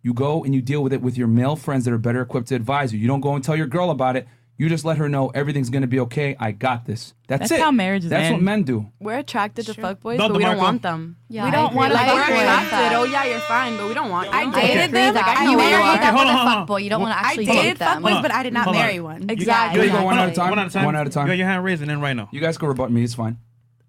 [0.02, 2.48] you go and you deal with it with your male friends that are better equipped
[2.50, 3.00] to advise you.
[3.00, 4.28] You don't go and tell your girl about it.
[4.58, 6.36] You just let her know everything's going to be okay.
[6.38, 7.14] I got this.
[7.30, 7.48] That's, it.
[7.48, 7.60] That's it.
[7.62, 8.92] how marriages That's what men do.
[9.00, 11.16] We're attracted to fuckboys, Don't but we don't want them.
[11.30, 12.72] Yeah, we don't want to I like we're agree with attracted.
[12.72, 12.94] that.
[12.98, 14.28] Oh yeah, you're fine, but we don't want.
[14.34, 14.56] I them.
[14.56, 15.14] I dated agree them.
[15.14, 15.38] that.
[15.38, 16.04] I you know want to you hook are.
[16.04, 16.84] up with a fuckboy.
[16.84, 18.04] You don't want to I actually date them.
[18.04, 19.22] fuckboys, but I did not marry one.
[19.22, 19.82] You- Exactly.
[19.84, 20.50] You guys go one at a time.
[20.50, 20.86] One at a time.
[20.86, 21.28] One at a time.
[21.28, 22.28] You got your hand raised and then right now.
[22.34, 23.04] You guys go rebut me.
[23.06, 23.38] It's fine.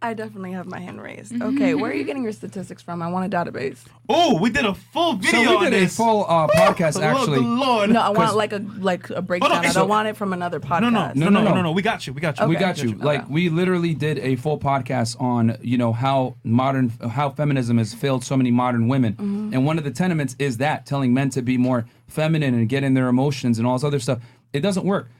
[0.03, 1.40] I definitely have my hand raised.
[1.42, 3.03] Okay, where are you getting your statistics from?
[3.03, 3.80] I want a database.
[4.09, 5.96] Oh, we did a full video so we on did a this.
[5.96, 7.40] full uh, podcast actually.
[7.40, 7.90] Lord.
[7.90, 9.53] No, I 'Cause- want like a like a breakdown.
[9.53, 10.80] I don't want it from another podcast.
[10.80, 11.55] no, no, No, no, no, no, no.
[11.57, 11.72] no, no.
[11.72, 12.14] We got you.
[12.14, 12.46] We got you.
[12.46, 12.64] we Okay.
[12.64, 12.94] got you.
[12.94, 13.05] Got.
[13.05, 13.32] Like Okay.
[13.32, 18.24] we literally did a full podcast on you know how modern how feminism has failed
[18.24, 19.53] so many modern women, Mm-hmm.
[19.53, 22.84] and one of the tenements is that telling men to be more feminine and get
[22.84, 24.20] in their emotions and all this other stuff.
[24.55, 25.11] It doesn't work,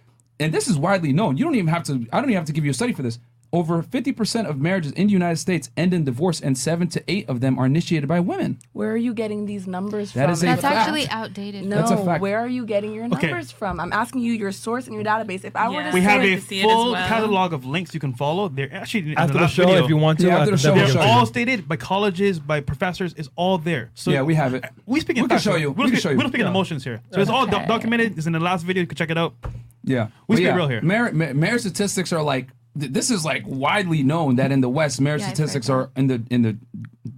[0.41, 1.37] and this is widely known.
[1.37, 2.07] You don't even have to.
[2.12, 3.18] I don't even have to give you a study for this.
[3.53, 7.28] Over 50% of marriages in the United States end in divorce, and seven to eight
[7.28, 8.61] of them are initiated by women.
[8.74, 10.32] Where are you getting these numbers That from?
[10.34, 10.76] is a That's fact.
[10.76, 11.64] actually outdated.
[11.64, 12.22] no, That's a fact.
[12.22, 13.26] where are you getting your Okay.
[13.26, 13.80] numbers from?
[13.80, 15.44] I'm asking you your source and your database.
[15.44, 17.09] If I were to We say, have a to see it full well.
[17.09, 18.48] catalog of links you can follow.
[18.48, 19.82] They're actually in After the the last show, video.
[19.82, 21.26] if you want to, Yeah, I after the uh, show, definitely They're show all you.
[21.26, 23.14] stated by colleges, by professors.
[23.16, 23.90] It's all there.
[23.94, 24.64] So Yeah, we have it.
[24.86, 25.72] We speak in We can facts, show so you.
[25.72, 26.16] We We can show you.
[26.18, 27.01] we don't speak in emotions here.
[27.12, 28.16] So it's all doc- documented.
[28.16, 28.82] It's in the last video.
[28.82, 29.34] You can check it out.
[29.82, 30.82] Yeah, We But speak yeah, real here.
[30.82, 32.46] Mar- ma- marriage statistics are like
[32.79, 35.68] th- this is like widely known that in the West, marriage Yeah, I've heard statistics
[35.68, 36.59] are in the in the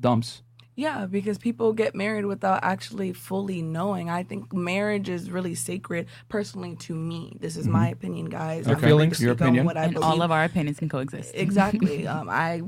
[0.01, 0.43] dumps.
[0.75, 4.09] Yeah, because people get married without actually fully knowing.
[4.09, 7.37] I think marriage is really sacred, personally, to me.
[7.41, 8.67] This is my opinion, guys.
[8.67, 9.67] Your I'm feelings, your speak on opinion.
[9.67, 10.09] What I and believe.
[10.09, 11.33] all of our opinions can coexist.
[11.35, 12.07] Exactly.
[12.13, 12.63] um, I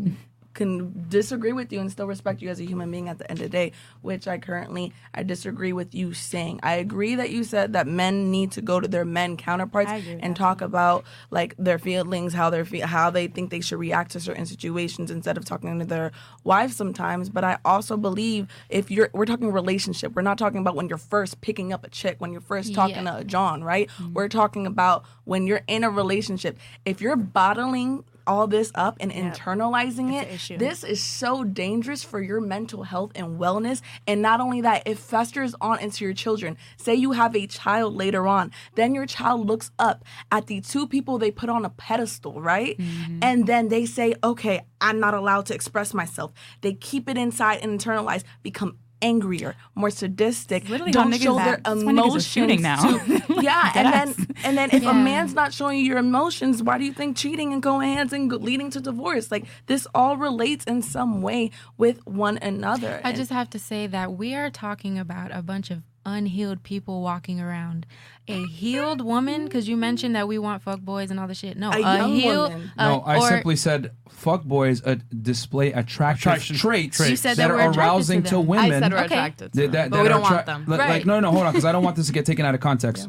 [0.55, 3.41] can disagree with you and still respect you as a human being at the end
[3.41, 6.61] of the day, which I currently I disagree with you saying.
[6.63, 10.21] I agree that you said that men need to go to their men counterparts and
[10.21, 10.37] that.
[10.37, 14.21] talk about like their feelings, how they're fe- how they think they should react to
[14.21, 16.13] certain situations instead of talking to their
[16.45, 17.29] wives sometimes.
[17.29, 20.99] But I also believe if you're we're talking relationship, we're not talking about when you're
[20.99, 23.19] first picking up a chick, when you're first talking Yeah.
[23.19, 23.91] to John, right?
[24.13, 26.59] We're talking about when you're in a relationship.
[26.85, 32.21] If you're bottling all this up and internalizing It's it, this is so dangerous for
[32.21, 33.81] your mental health and wellness.
[34.07, 36.57] And not only that, it festers on into your children.
[36.77, 40.87] Say you have a child later on, then your child looks up at the two
[40.87, 42.79] people they put on a pedestal, right?
[42.79, 43.19] Mm-hmm.
[43.23, 46.33] And then they say, okay, I'm not allowed to express myself.
[46.61, 51.89] They keep it inside and internalize, become angrier, more sadistic, literally don't show their niggas
[51.91, 52.27] emotions.
[52.27, 52.81] shooting now.
[52.99, 54.91] to- yeah, and then and then if Yeah.
[54.91, 58.13] a man's not showing you your emotions, why do you think cheating and going hands
[58.13, 59.31] and leading to divorce?
[59.31, 63.01] Like this all relates in some way with one another.
[63.05, 66.63] I And- just have to say that we are talking about a bunch of unhealed
[66.63, 67.87] people walking around.
[68.29, 71.57] A healed woman, because you mentioned that we want fuck boys and all the shit.
[71.59, 72.53] No, A a, young healed.
[72.53, 72.71] woman.
[72.79, 77.21] uh, no, I or- simply said fuck boys uh, display attractive Attraction traits, traits.
[77.21, 78.73] Said that that are we're to arousing to, women.
[78.73, 79.15] I said we're Okay.
[79.15, 80.65] attracted to that, them, that, but we don't want attra- them.
[80.67, 81.07] Like, like, Right.
[81.07, 83.09] no, no, hold on, because I don't want this to get taken out of context.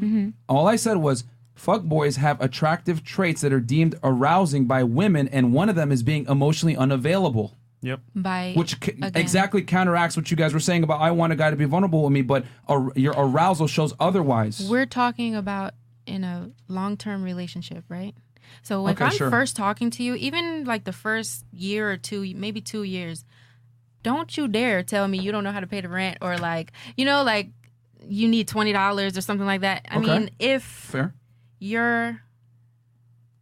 [0.49, 1.23] All I said was
[1.53, 5.91] fuck boys have attractive traits that are deemed arousing by women, and one of them
[5.93, 7.55] is being emotionally unavailable.
[7.85, 8.01] Yep.
[8.15, 11.51] by Which ca- exactly counteracts what you guys were saying about I want a guy
[11.51, 14.67] to be vulnerable with me, but ar- your arousal shows otherwise.
[14.69, 15.73] We're talking about
[16.07, 18.15] in a long term relationship, right?
[18.63, 19.29] So if Okay, I'm sure.
[19.29, 23.23] first talking to you, even like the first year or two, maybe two years,
[24.03, 26.71] don't you dare tell me you don't know how to pay the rent or like,
[26.97, 27.49] you know, like
[28.07, 29.85] you need twenty dollars or something like that.
[29.89, 30.05] I Okay.
[30.19, 31.13] mean, if Fair.
[31.59, 32.21] you're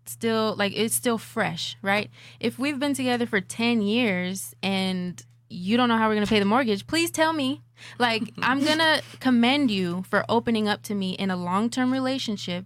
[0.06, 2.10] still like it's still fresh, right?
[2.40, 6.30] If we've been together for 10 years and you don't know how we're going to
[6.30, 7.62] pay the mortgage, please tell me.
[8.00, 12.66] Like I'm going to commend you for opening up to me in a long-term relationship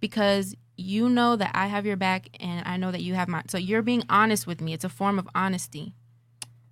[0.00, 3.48] because you know that I have your back and I know that you have mine.
[3.48, 4.72] So you're being honest with me.
[4.72, 5.94] It's a form of honesty.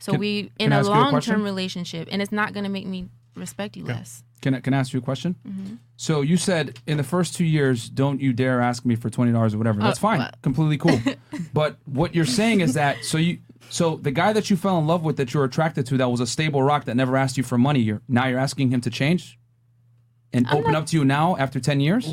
[0.01, 2.71] So Can- we in a ask you a long-term relationship and it's not going to
[2.71, 4.25] make me respect you less.
[4.43, 5.37] Can I, can I ask you a question?
[5.47, 5.75] Mm-hmm.
[5.97, 9.33] So you said in the first two years, don't you dare ask me for twenty
[9.33, 9.81] dollars or whatever.
[9.81, 10.31] That's fine, well.
[10.43, 11.01] completely cool.
[11.55, 13.39] but what you're saying is that so you
[13.71, 16.21] so the guy that you fell in love with that you're attracted to that was
[16.21, 17.81] a stable rock that never asked you for money.
[17.81, 19.39] You're now you're asking him to change
[20.33, 22.05] and open up to you now after ten years.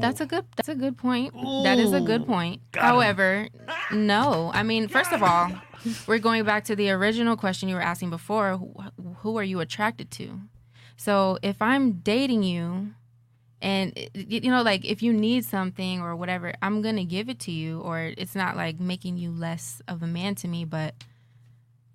[0.00, 0.44] That's a good.
[0.56, 1.34] That's a good point.
[1.64, 2.62] That is a good point.
[2.74, 3.48] However,
[3.90, 4.50] no.
[4.54, 5.50] I mean, first of all,
[6.06, 8.58] we're going back to the original question you were asking before.
[8.58, 8.74] Who,
[9.18, 10.40] who are you attracted to?
[10.98, 12.90] So if I'm dating you,
[13.62, 17.52] and you know, like if you need something or whatever, I'm gonna give it to
[17.52, 17.80] you.
[17.80, 20.94] Or it's not like making you less of a man to me, but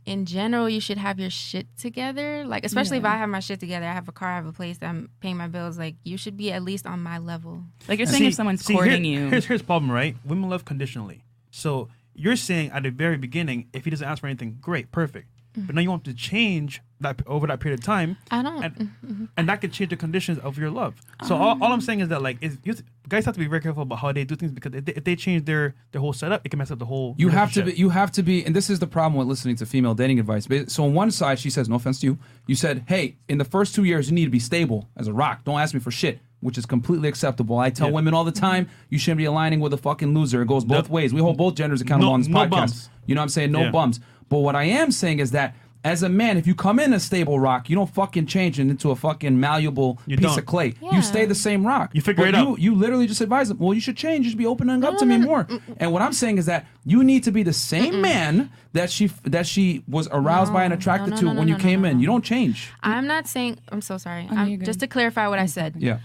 [0.05, 2.43] in general, you should have your shit together.
[2.45, 4.51] Like, especially if I have my shit together, I have a car, I have a
[4.51, 5.77] place, I'm paying my bills.
[5.77, 7.63] Like, you should be at least on my level.
[7.87, 10.15] Like you're saying, if someone's here- courting you, Here's here's the problem, right?
[10.25, 11.23] Women love conditionally.
[11.51, 15.27] So you're saying at the very beginning, if he doesn't ask for anything, great, perfect.
[15.53, 15.65] Mm-hmm.
[15.67, 18.63] But now you want to change that over that period of time, I don't.
[18.63, 19.25] and mm-hmm, mm-hmm.
[19.37, 20.95] and that could change the conditions of your love.
[21.27, 21.79] So all, all I'm oh.
[21.79, 22.75] saying is that like is you,
[23.07, 25.03] guys have to be very careful about how they do things because if they, if
[25.03, 27.15] they change their their whole setup, it can mess up the whole.
[27.17, 27.73] You have to be.
[27.73, 28.43] You have to be.
[28.45, 30.47] And this is the problem with listening to female dating advice.
[30.67, 33.45] So on one side, she says, "No offense to you." You said, "Hey, in the
[33.45, 35.43] first two years, you need to be stable as a rock.
[35.43, 37.57] Don't ask me for shit." which is completely acceptable.
[37.57, 37.93] I tell Yeah.
[37.93, 40.41] women all the time, you shouldn't be aligning with a fucking loser.
[40.41, 40.93] It goes both No.
[40.93, 41.13] ways.
[41.13, 42.49] We hold both genders accountable No- on this no podcast.
[42.49, 42.89] bumps.
[43.05, 43.51] You know what I'm saying?
[43.53, 43.71] No Yeah.
[43.71, 44.01] bumps.
[44.33, 45.53] But what I am saying is that
[45.83, 48.63] as a man, if you come in a stable rock, you don't fucking change it
[48.63, 50.39] into a fucking malleable You piece don't.
[50.39, 50.73] of clay.
[50.81, 50.95] Yeah.
[50.95, 51.91] You stay the same rock.
[51.93, 52.59] You figure But it you, out.
[52.59, 54.25] You literally just advise them, well, you should change.
[54.25, 55.25] You should be opening up to me mm.
[55.25, 55.47] more.
[55.77, 59.11] And what I'm saying is that you need to be the same man that she
[59.25, 61.57] that she was aroused by and No, attracted no, to no, no, when you no,
[61.59, 61.99] no, came no, in.
[61.99, 62.71] You don't change.
[62.81, 63.59] I'm not saying.
[63.69, 64.27] I'm so sorry.
[64.31, 65.75] Oh, I'm, just to clarify what I said.
[65.77, 65.99] Yeah.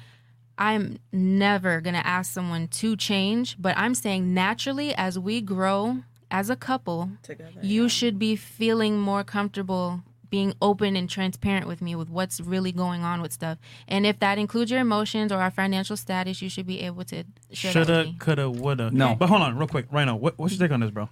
[0.59, 6.51] I'm never gonna ask someone to change, but I'm saying naturally as we grow as
[6.51, 11.95] a couple, Together, you should be feeling more comfortable being open and transparent with me
[11.95, 13.57] with what's really going on with stuff.
[13.89, 17.25] And if that includes your emotions or our financial status, you should be able to
[17.51, 18.17] share that with Shoulda, me.
[18.19, 18.91] coulda, woulda.
[18.91, 19.15] No.
[19.15, 20.17] But hold on, real quick, right now.
[20.17, 21.09] What, what's your take on this, bro?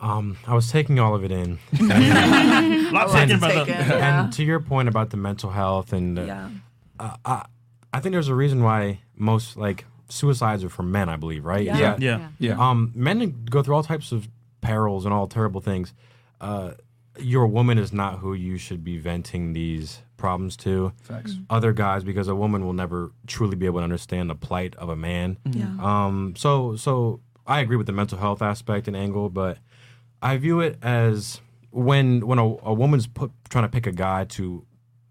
[0.00, 1.58] Um, I was taking all of it in.
[1.72, 3.64] Lots Lots taken, brother.
[3.64, 3.74] taken.
[3.88, 4.22] Yeah.
[4.24, 6.48] And to your point about the mental health and uh, Yeah.
[7.00, 7.46] uh, I,
[7.92, 11.08] I think there's a reason why most like suicides are for men.
[11.08, 11.62] I believe, right?
[11.62, 11.78] Is Yeah.
[11.92, 12.28] that- Yeah.
[12.38, 12.56] Yeah.
[12.70, 14.28] Um, men go through all types of
[14.64, 15.94] perils and all terrible things.
[16.40, 16.72] Uh,
[17.18, 20.92] your woman is not who you should be venting these problems to.
[21.02, 21.36] Facts.
[21.48, 24.88] Other guys, because a woman will never truly be able to understand the plight of
[24.88, 25.38] a man.
[25.44, 25.76] Yeah.
[25.80, 29.58] Um, so so I agree with the mental health aspect and angle, but
[30.20, 31.40] I view it as
[31.70, 34.64] when when a, a woman's put, trying to pick a guy to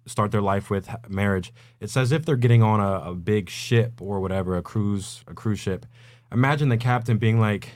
[0.06, 4.02] start their life with marriage, it's as if they're getting on a, a big ship
[4.02, 5.86] or whatever, a cruise a cruise ship.
[6.32, 7.70] Imagine the captain being like,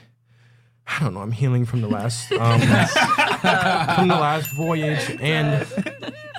[0.90, 5.66] I don't know, I'm healing from the last um, from the last voyage, and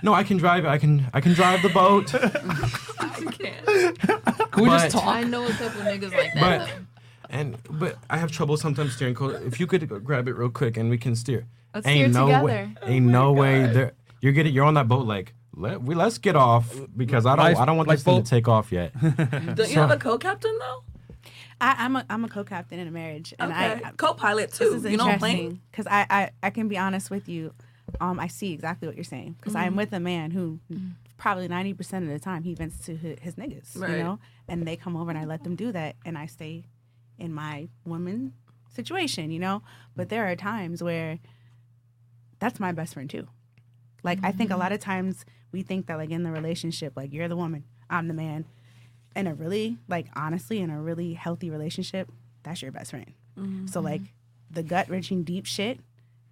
[0.04, 0.66] no, I can drive.
[0.66, 2.08] I can I can drive the boat.
[3.38, 3.66] can't.
[4.52, 5.06] Can we just But- talk?
[5.06, 6.68] I know a couple niggas like that.
[6.68, 6.72] But
[7.30, 9.14] and but I have trouble sometimes steering.
[9.16, 11.46] Co- If you could grab it real quick and we can steer.
[11.74, 12.68] Let's ain't steer no way.
[12.74, 12.92] together.
[12.92, 13.68] Ain't no way.
[13.68, 13.92] There,
[14.22, 14.54] you're getting.
[14.54, 15.06] You're on that boat.
[15.06, 17.46] Like let we let's get off because I don't.
[17.46, 18.26] Life- I don't want life this thing boat?
[18.26, 18.94] to take off yet.
[19.56, 20.84] Don't you have a co-captain though?
[21.62, 23.92] I, I'm a I'm a co-captain in a marriage, and I, Okay.
[23.98, 24.76] Co-pilot this too.
[24.76, 27.54] is You know, interesting because I, I I can be honest with you.
[28.00, 29.78] Um, I see exactly what you're saying because I'm mm-hmm.
[29.78, 30.90] with a man who mm-hmm.
[31.18, 33.92] probably 90 percent of the time he vents to his, his niggas, Right.
[33.92, 36.66] you know, and they come over and I let them do that, and I stay
[37.18, 38.34] in my woman
[38.70, 39.64] situation, you know.
[39.96, 41.20] But there are times where
[42.40, 43.28] that's my best friend too.
[44.04, 44.62] Like I think a mm-hmm.
[44.62, 48.08] lot of times we think that like in the relationship, like you're the woman, I'm
[48.08, 48.46] the man.
[49.16, 52.10] In a really like honestly in a really healthy relationship,
[52.44, 53.14] that's your best friend.
[53.36, 53.80] So mm-hmm.
[53.80, 54.02] like
[54.52, 55.80] the gut wrenching deep shit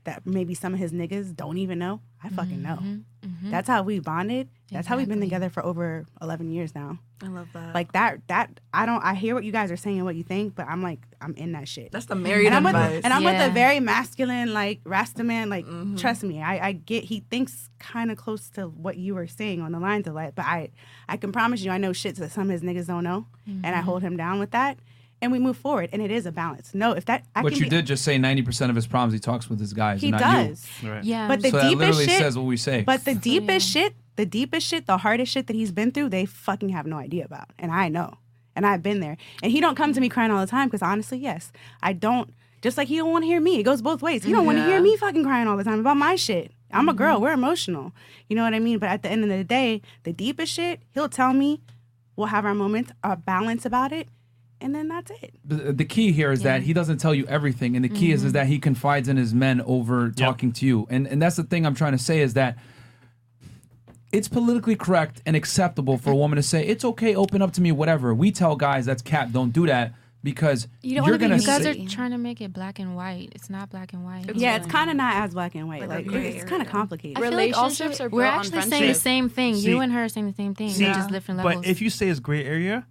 [0.03, 2.01] that maybe some of his niggas don't even know.
[2.23, 2.79] I fucking know.
[3.51, 4.49] That's how we bonded.
[4.71, 6.97] That's how we've been together for over eleven years now.
[7.23, 7.73] I love that.
[7.73, 10.23] Like that that I don't I hear what you guys are saying and what you
[10.23, 13.01] think, but I'm like I'm in that shit that's the married and I'm, with, advice.
[13.03, 15.49] and I'm with a very masculine, like Rasta man.
[15.49, 15.95] Like, Mm-hmm.
[15.97, 17.05] trust me, I, I get.
[17.05, 20.35] He thinks kind of close to what you were saying on the lines of like,
[20.35, 20.69] but I,
[21.09, 23.63] I can promise you, I know shit that some of his niggas don't know, and
[23.63, 23.75] Mm-hmm.
[23.75, 24.77] I hold him down with that,
[25.21, 26.73] and we move forward, and it is a balance.
[26.75, 29.13] No, if that, I But can you be- did just say 90% of his problems
[29.13, 30.65] he talks with his guys, he not does.
[30.83, 31.03] Right.
[31.03, 31.51] yeah, But the you.
[31.51, 32.83] So that deepest literally shit, says what we say.
[32.83, 33.83] but the deepest yeah.
[33.83, 36.97] shit, the deepest shit, the hardest shit that he's been through, they fucking have no
[36.97, 38.13] idea about, and I know,
[38.55, 39.17] and I've been there.
[39.41, 41.51] And he don't come to me crying all the time because honestly, yes,
[41.81, 42.33] I don't.
[42.63, 43.59] Just like he don't want to hear me.
[43.59, 44.23] It goes both ways.
[44.23, 46.51] He don't want to hear me fucking crying all the time about my shit.
[46.71, 47.15] I'm a girl.
[47.15, 47.23] Mm-hmm.
[47.23, 47.93] We're emotional.
[48.27, 48.79] You know what I mean?
[48.79, 51.61] But at the end of the day, the deepest shit, he'll tell me.
[52.15, 54.07] We'll have our moments, our balance about it,
[54.59, 55.33] and then that's it.
[55.45, 58.23] the, the key here is that he doesn't tell you everything and the key is,
[58.23, 58.37] is mm-hmm.
[58.37, 61.65] that he confides in his men over talking to you and and that's the thing
[61.65, 62.57] i'm trying to say is that
[64.11, 67.61] it's politically correct and acceptable for a woman to say it's okay open up to
[67.61, 69.93] me whatever we tell guys that's cap don't do that
[70.23, 72.79] because You don't are wanna be you guys say, are trying to make it black
[72.79, 73.29] and white.
[73.33, 74.35] It's not black and white.
[74.35, 75.81] yeah, it's kind of not as black and white.
[75.81, 77.17] Like Like, gray it's kind of complicated.
[77.17, 79.55] I feel like Relationships are We're built on actually saying the same thing.
[79.55, 80.69] See- you and her are saying the same thing.
[80.71, 81.63] See, just different levels.
[81.63, 82.85] But if you say it's gray area,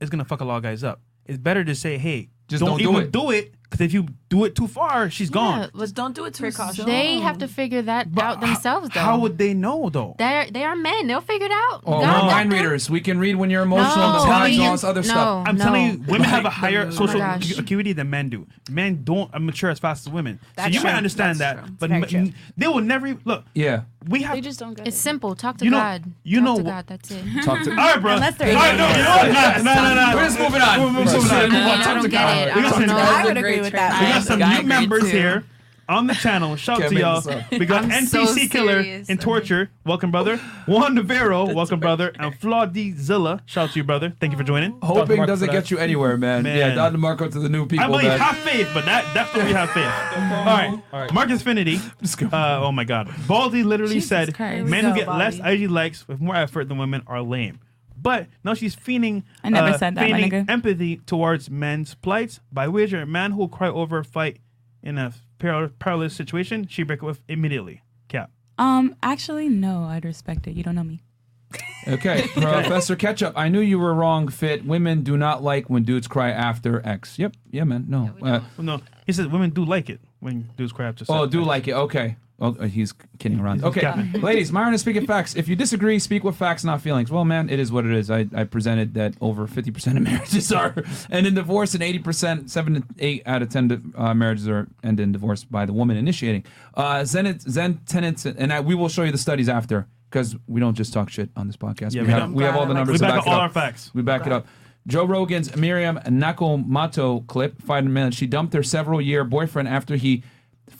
[0.00, 1.00] it's gonna fuck a lot of guys up.
[1.30, 3.12] It's better to say, hey, Just don't do even it.
[3.12, 5.70] do it, because if you do it too far, she's yeah, gone.
[5.72, 6.86] but Just don't do it too soon.
[6.86, 9.00] they have to figure that But out themselves, though.
[9.00, 10.16] How would they know though?
[10.18, 11.06] They're they are men.
[11.06, 11.82] They'll figure it out.
[11.86, 12.58] oh God we're got mind them.
[12.58, 15.06] readers we can read when you're emotional No, the vibes you- all this other no.
[15.08, 17.46] stuff I'm telling you, women have a higher oh social my gosh.
[17.52, 18.46] acu- acuity than men do.
[18.70, 20.40] Men don't mature as fast as women.
[20.56, 20.96] That's so you might true.
[20.98, 21.76] understand That's that, true.
[21.78, 23.44] but very m- they will never look.
[23.54, 25.00] yeah We have They just don't get It's it.
[25.00, 25.34] simple.
[25.34, 26.04] Talk to You know- God.
[26.24, 26.86] you Talk know to wh- God.
[26.88, 27.24] That's it.
[27.44, 28.14] talk to all right, bro.
[28.14, 29.64] Unless they're all right, no, you know what?
[29.64, 30.16] No, no, no, no.
[30.16, 31.42] we're just moving on We're moving We're just on.
[31.42, 31.78] moving I on.
[31.78, 32.48] don't Talk to get God.
[32.48, 32.56] it.
[32.56, 32.96] I don't know.
[32.96, 34.00] I would agree with that.
[34.00, 35.08] We got some new members too.
[35.08, 35.44] here
[35.88, 36.54] on the channel.
[36.54, 37.44] Shout out to y'all.
[37.50, 39.08] We got I'm so NPC Killer serious.
[39.08, 39.70] in Torture.
[39.84, 40.36] Welcome, brother.
[40.66, 41.52] Juan Navarro.
[41.52, 42.12] Welcome, brother.
[42.18, 43.42] And Flaudie Zilla.
[43.46, 44.12] Shout out to you, brother.
[44.20, 44.78] Thank you for joining.
[44.82, 46.56] hoping doesn't get you anywhere man, Man.
[46.56, 48.18] yeah Don DeMarco to the new people I believe man.
[48.20, 49.84] have faith, but that definitely have faith.
[50.16, 50.82] All right.
[50.92, 51.12] All right.
[51.12, 51.78] Marcus Finity.
[52.32, 53.08] Uh, oh my God.
[53.26, 54.68] Baldy literally Jesus said Christ.
[54.68, 55.64] men who Go, get less Baldy.
[55.64, 57.58] IG likes with more effort than women are lame.
[58.00, 59.24] But now she's feigning.
[59.44, 60.50] I never uh, said that, my feigning nigga.
[60.50, 62.40] empathy towards men's plights.
[62.52, 64.38] By wager, a man who will cry over a fight
[64.82, 67.82] in a peril- perilous situation, she break up with immediately.
[68.08, 68.30] Cap.
[68.58, 70.54] Um, actually, no, I'd respect it.
[70.54, 71.02] You don't know me.
[71.88, 73.32] Okay, Professor Ketchup.
[73.36, 74.28] I knew you were wrong.
[74.28, 74.66] Fit.
[74.66, 77.18] Women do not like when dudes cry after X.
[77.18, 77.34] Yep.
[77.50, 77.86] Yeah, man.
[77.88, 78.10] No.
[78.22, 81.06] Uh, Well, no, he says women do like it when dudes cry after.
[81.08, 81.32] oh, sex.
[81.32, 81.72] do like it.
[81.72, 82.16] Okay.
[82.40, 83.62] Oh, uh, he's kidding around.
[83.62, 84.20] Okay, capping.
[84.22, 85.36] ladies, Myron is speaking facts.
[85.36, 87.10] If you disagree, speak with facts, not feelings.
[87.10, 88.10] Well, man, it is what it is.
[88.10, 90.74] I, I presented that over 50% of marriages are
[91.10, 95.00] end in divorce, and 80%, 7 to 8 out of 10 uh, marriages are end
[95.00, 96.44] in divorce by the woman initiating.
[96.74, 100.60] Uh, Zen, Zen tenants, and I, we will show you the studies after because we
[100.60, 101.94] don't just talk shit on this podcast.
[101.94, 103.30] Yeah, we, we have, we have all the numbers We to back back up it
[103.30, 103.42] all up.
[103.42, 103.90] our facts.
[103.94, 104.46] We back it up.
[104.86, 108.16] Joe Rogan's Miriam Nakamoto clip, five minutes.
[108.16, 110.22] She dumped her several year boyfriend after he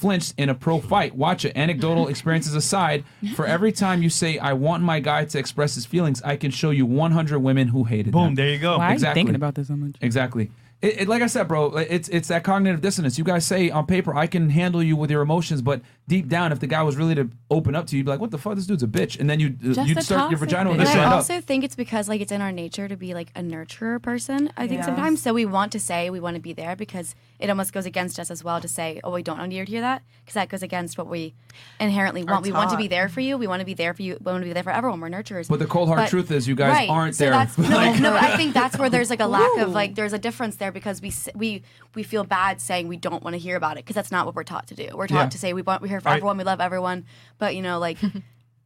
[0.01, 1.15] flinched in a pro fight.
[1.15, 1.55] Watch it.
[1.55, 3.05] Anecdotal experiences aside,
[3.35, 6.51] for every time you say, I want my guy to express his feelings, I can
[6.51, 8.29] show you 100 women who hated Boom.
[8.29, 8.35] him.
[8.35, 8.79] There you go.
[8.79, 9.21] Why are exactly.
[9.21, 9.97] you thinking about this so much?
[10.01, 10.51] Exactly.
[10.83, 13.19] It, it, like I said, bro, it's it's that cognitive dissonance.
[13.19, 16.53] You guys say on paper, I can handle you with your emotions, but deep down,
[16.53, 18.39] if the guy was really to open up to you, you'd be like, "What the
[18.39, 18.55] fuck?
[18.55, 20.79] This dude's a bitch," and then you uh, Just you'd a start your vagina would
[20.81, 20.85] bitch.
[20.85, 21.13] But shut I up.
[21.17, 24.51] also think it's because like it's in our nature to be like a nurturer person.
[24.57, 24.87] I think Yes.
[24.87, 27.85] sometimes so we want to say we want to be there because it almost goes
[27.85, 30.35] against us as well to say, oh, we don't want you to hear that because
[30.35, 31.35] that goes against what we
[31.79, 32.43] inherently want.
[32.45, 33.37] We want to be there for you.
[33.37, 34.17] We want to be there for you.
[34.25, 35.01] We want to be there for everyone.
[35.01, 35.49] We're nurturers.
[35.49, 36.89] But the cold hard But- truth is, you guys right.
[36.89, 37.33] aren't so there.
[37.33, 39.95] That's, no, Like- no, but I think that's where there's like a lack of like
[39.95, 41.63] there's a difference there because we we
[41.95, 44.35] we feel bad saying we don't want to hear about it because that's not what
[44.35, 44.89] we're taught to do.
[44.95, 45.29] We're taught Yeah.
[45.29, 47.05] to say we want we're here for Are- everyone, we love everyone,
[47.39, 47.99] but you know like.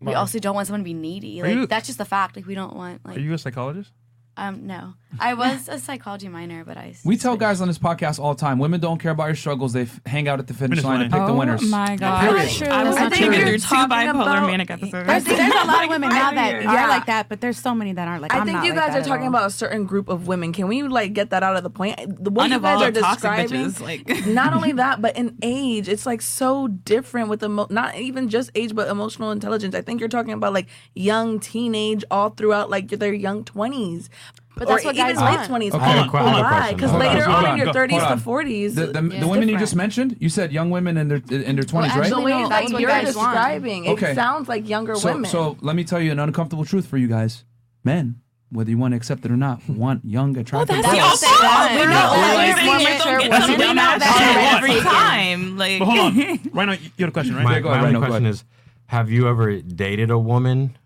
[0.00, 1.40] We also don't want someone to be needy.
[1.40, 2.36] Like you- that's just the fact.
[2.36, 3.90] Like we don't want like Are you a psychologist?
[4.36, 4.94] um no.
[5.20, 8.40] I was a psychology minor, but I We tell guys on this podcast all the
[8.40, 9.72] time: women don't care about your struggles.
[9.72, 11.20] They f- hang out at the finish Finish line and line.
[11.20, 11.60] pick the oh winners.
[11.62, 12.20] oh my god!
[12.22, 12.68] Period.
[12.72, 15.06] I was I watching your two bipolar about- manic episodes.
[15.06, 17.74] There's, there's a lot of women now that think- are like that, but there's so
[17.74, 18.34] many that aren't like.
[18.34, 20.26] I I'm think not you like guys that are talking about a certain group of
[20.26, 20.52] women.
[20.52, 21.96] Can we like get that out of the point?
[22.22, 26.06] The what you guys are describing, bitches, like- not only that, but in age, it's
[26.06, 29.74] like so different with emo- not even just age, but emotional intelligence.
[29.74, 34.10] I think you're talking about like young teenage, all throughout like their young twenties.
[34.56, 35.48] But that's or what even guys late want.
[35.48, 35.74] twenties.
[35.74, 35.84] Okay.
[35.84, 36.48] I have a que- I have a Why?
[36.48, 36.76] question.
[36.76, 38.18] Because Hold on, later hold on on, in your go- thirties hold to on.
[38.20, 41.56] forties, The, the, the women you just mentioned, you said young women in their in
[41.56, 42.04] their twenties, right?
[42.04, 43.32] actually, the way no, that that's what you're guys want.
[43.34, 44.12] describing, Okay.
[44.12, 45.28] it sounds like younger So, women.
[45.30, 47.44] so let me tell you an uncomfortable truth for you guys,
[47.82, 48.20] men.
[48.50, 51.22] Whether you want to accept it or not, want young, attractive that's girls.
[51.24, 51.68] y'all.
[51.70, 53.58] We We know know always always more more mature mature That's women.
[53.58, 55.56] what We know I'm that every Hold time.
[55.58, 56.16] Like, But hold on.
[56.52, 57.42] right now, you have a question, right?
[57.44, 58.34] My, Yeah, go my ahead, only Rhino, go question ahead.
[58.34, 58.44] is:
[58.86, 60.76] Have you ever dated a woman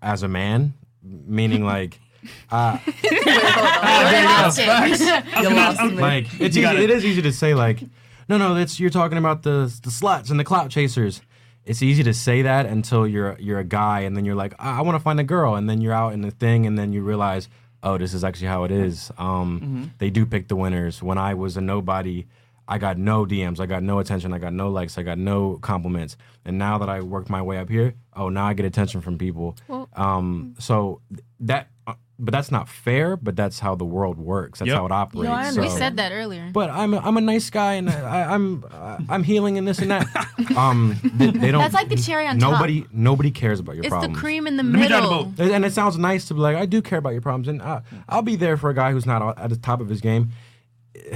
[0.00, 0.72] as a man?
[1.02, 2.00] Meaning, like,
[2.50, 2.78] uh,
[5.42, 6.00] you lost me.
[6.00, 6.80] like it's easy, it.
[6.80, 7.82] it is easy to say like,
[8.28, 11.20] no, no, that's you're talking about the the sluts and the clout chasers.
[11.64, 14.78] It's easy to say that until you're you're a guy, and then you're like, I,
[14.78, 16.92] I want to find a girl, and then you're out in the thing, and then
[16.92, 17.48] you realize,
[17.82, 19.10] oh, this is actually how it is.
[19.18, 19.84] Um, Mm-hmm.
[19.98, 21.02] They do pick the winners.
[21.02, 22.26] When I was a nobody,
[22.66, 25.58] I got no DMs, I got no attention, I got no likes, I got no
[25.60, 29.00] compliments, and now that I worked my way up here, oh, now I get attention
[29.02, 29.56] from people.
[29.94, 31.94] um, so th- that, uh,
[32.24, 33.16] but that's not fair.
[33.16, 34.58] But that's how the world works.
[34.60, 34.76] That's Yep.
[34.78, 35.28] how it operates.
[35.32, 35.60] I so.
[35.62, 36.50] We said that earlier.
[36.52, 39.78] But I'm a, I'm a nice guy and I, I'm uh, I'm healing and this
[39.80, 40.06] and that.
[40.56, 41.60] Um, they, they don't.
[41.60, 42.52] That's like the cherry on top.
[42.52, 44.14] nobody nobody cares about your It's problems.
[44.16, 45.24] the cream in the me drive the middle.
[45.24, 45.34] boat.
[45.38, 47.60] And and it sounds nice to be like, I do care about your problems, and
[47.62, 50.30] uh, I'll be there for a guy who's not at the top of his game.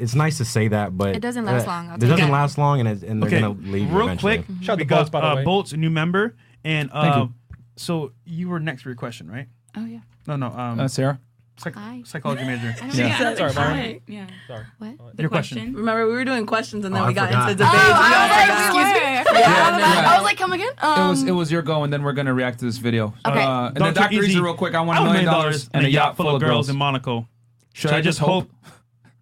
[0.00, 2.56] It's nice to say that, but It doesn't last uh, long, I'll It doesn't last
[2.56, 4.44] long, and it, and they're Okay, gonna leave real eventually.
[4.44, 4.46] quick.
[4.62, 5.44] Shout out we to got Bolts, by the uh, way.
[5.44, 7.34] Bolts, a new member, and Thank uh, you.
[7.74, 9.48] so you were next for your question, right?
[9.76, 9.98] oh yeah.
[10.28, 10.46] No, no.
[10.48, 11.18] Um, Uh, Sarah.
[11.56, 12.02] psych- Hi.
[12.04, 12.72] psychology major.
[12.80, 13.18] I don't Yeah.
[13.18, 13.34] know.
[13.34, 13.78] Sorry, Byron.
[13.78, 14.26] Right, Yeah.
[14.46, 14.64] Sorry.
[14.78, 15.16] What?
[15.16, 15.74] The Your question.
[15.74, 17.50] Remember, we were doing questions and then Oh, we I got forgot.
[17.50, 17.72] into debate.
[17.74, 18.66] Oh, I all was like, forgot.
[18.66, 19.18] excuse me.
[19.18, 20.10] I forgot Yeah, all about- yeah.
[20.10, 20.72] I was like, come again?
[20.78, 23.12] Um, it was it was your go, and then we're gonna react to this video.
[23.26, 23.42] Okay.
[23.42, 23.94] Uh, and then Dr.
[23.94, 24.14] Dr.
[24.14, 24.74] Easy, Easy, real quick.
[24.76, 26.68] I want a million dollars and a yacht full of girls.
[26.68, 27.26] in Monaco.
[27.72, 28.50] Should Should I just hope?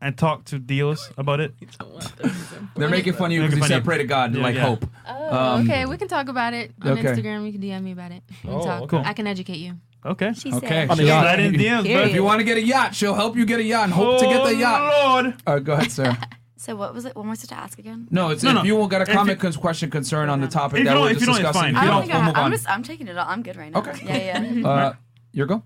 [0.03, 1.55] and talk to Dios about it?
[2.77, 4.35] They're making fun of you because Making you fun said of pray to God.
[4.35, 4.61] Yeah, like yeah.
[4.67, 4.87] hope.
[5.09, 5.87] Oh, Um, okay.
[5.87, 7.03] We can talk about it on okay.
[7.03, 7.47] Instagram.
[7.47, 8.23] You can DM me about it.
[8.45, 8.83] We can Oh, talk.
[8.93, 9.03] okay.
[9.05, 9.79] I can educate you.
[10.07, 10.33] Okay.
[10.35, 10.67] she Okay.
[10.69, 10.91] said.
[10.91, 11.25] On the yacht.
[11.25, 13.59] slide in DMs, but if you want to get a yacht, she'll help you get
[13.61, 14.81] a yacht and hope to get the yacht.
[14.95, 15.35] Oh, Lord.
[15.47, 16.19] All right, go ahead, Sarah.
[16.59, 17.15] So what was it?
[17.15, 18.09] What am I to ask again?
[18.11, 18.63] No, it's No, if no.
[18.65, 21.01] you got a If comment, you- con- question, concern on the topic If that you
[21.01, 21.75] we're don't- if just you don't, it's discussing.
[21.75, 21.77] fine.
[21.77, 22.51] I you don't don't, think I we'll have, move I'm on.
[22.51, 23.27] just I'm taking it all.
[23.29, 23.79] I'm good right now.
[23.81, 24.01] Okay.
[24.05, 24.67] Yeah, yeah.
[24.69, 24.93] Uh,
[25.33, 25.63] your go.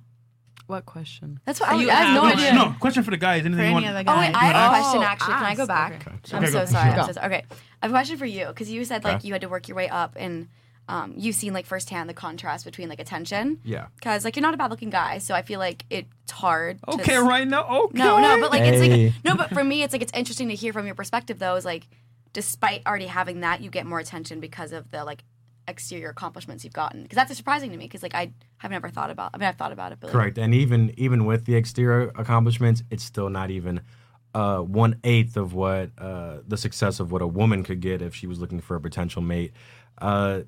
[0.67, 1.41] What question?
[1.47, 2.53] That's what I, you I have no have- idea.
[2.53, 3.47] No, question for the guys.
[3.47, 3.87] Anything you want?
[3.87, 5.35] Oh wait, I have a Oh, question actually.
[5.35, 5.93] Can I go back?
[5.95, 6.11] Okay.
[6.35, 6.65] I'm Okay, so go.
[6.67, 6.93] sorry.
[6.95, 7.01] Go.
[7.01, 7.27] I'm so sorry.
[7.35, 9.27] Okay, I have a question for you because you said like Okay.
[9.29, 10.49] you had to work your way up and
[10.91, 13.61] um, you've seen like firsthand the contrast between like attention.
[13.65, 13.87] Yeah.
[13.95, 16.79] Because like you're not a bad looking guy, so I feel like it's hard.
[16.89, 17.63] Okay, s- right now.
[17.85, 17.99] Okay.
[17.99, 20.55] No, no, but like it's like no, but for me, it's like it's interesting to
[20.55, 21.55] hear from your perspective though.
[21.55, 21.87] Is like,
[22.33, 25.23] despite already having that, you get more attention because of the like
[25.69, 27.03] exterior accomplishments you've gotten?
[27.05, 27.85] Because that's surprising to me.
[27.85, 29.31] Because like I have never thought about.
[29.35, 32.11] I mean, I've thought about it, but like, Correct, and even even with the exterior
[32.17, 33.81] accomplishments, it's still not even
[34.35, 38.15] uh, one eighth of what uh, the success of what a woman could get if
[38.15, 39.53] she was looking for a potential mate.
[40.01, 40.43] Uh,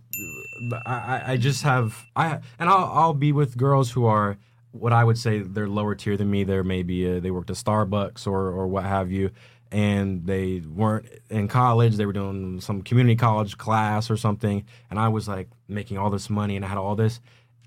[0.87, 4.39] I, I- just have I and I'll I'll be with girls who are
[4.73, 6.45] what I would say they're lower tier than me.
[6.45, 9.31] They're maybe uh, they worked at Starbucks or or what have you,
[9.71, 11.97] and they weren't in college.
[11.97, 16.11] They were doing some community college class or something, and I was like making all
[16.11, 17.21] this money and I had all this,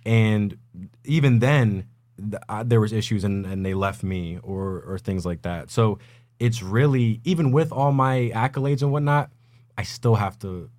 [0.06, 0.57] and
[1.03, 1.86] even then
[2.18, 5.70] th- I, there was issues and, and they left me or or things like that.
[5.70, 5.99] So
[6.40, 9.30] it's really even with all my accolades and whatnot,
[9.78, 10.70] I still have to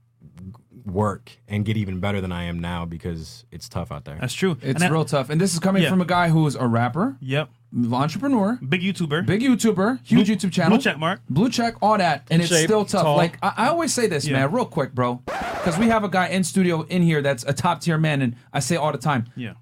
[0.86, 4.16] work and get even better than I am now because it's tough out there.
[4.20, 4.52] That's true.
[4.62, 5.28] It's And that- real tough.
[5.30, 5.90] And this is coming Yeah.
[5.90, 7.48] from a guy who is a rapper, Yep.
[7.92, 9.26] entrepreneur, Big YouTuber.
[9.26, 10.76] big YouTuber, huge YouTube channel.
[10.78, 11.20] Blue check mark.
[11.28, 13.02] Blue check, all that, and it's shape, still tough.
[13.02, 13.16] tall.
[13.16, 14.34] Like I, I always say this, Yeah.
[14.40, 17.52] man, real quick, bro, because we have a guy in studio in here that's a
[17.52, 19.54] top tier man, and I say all the time, Yeah.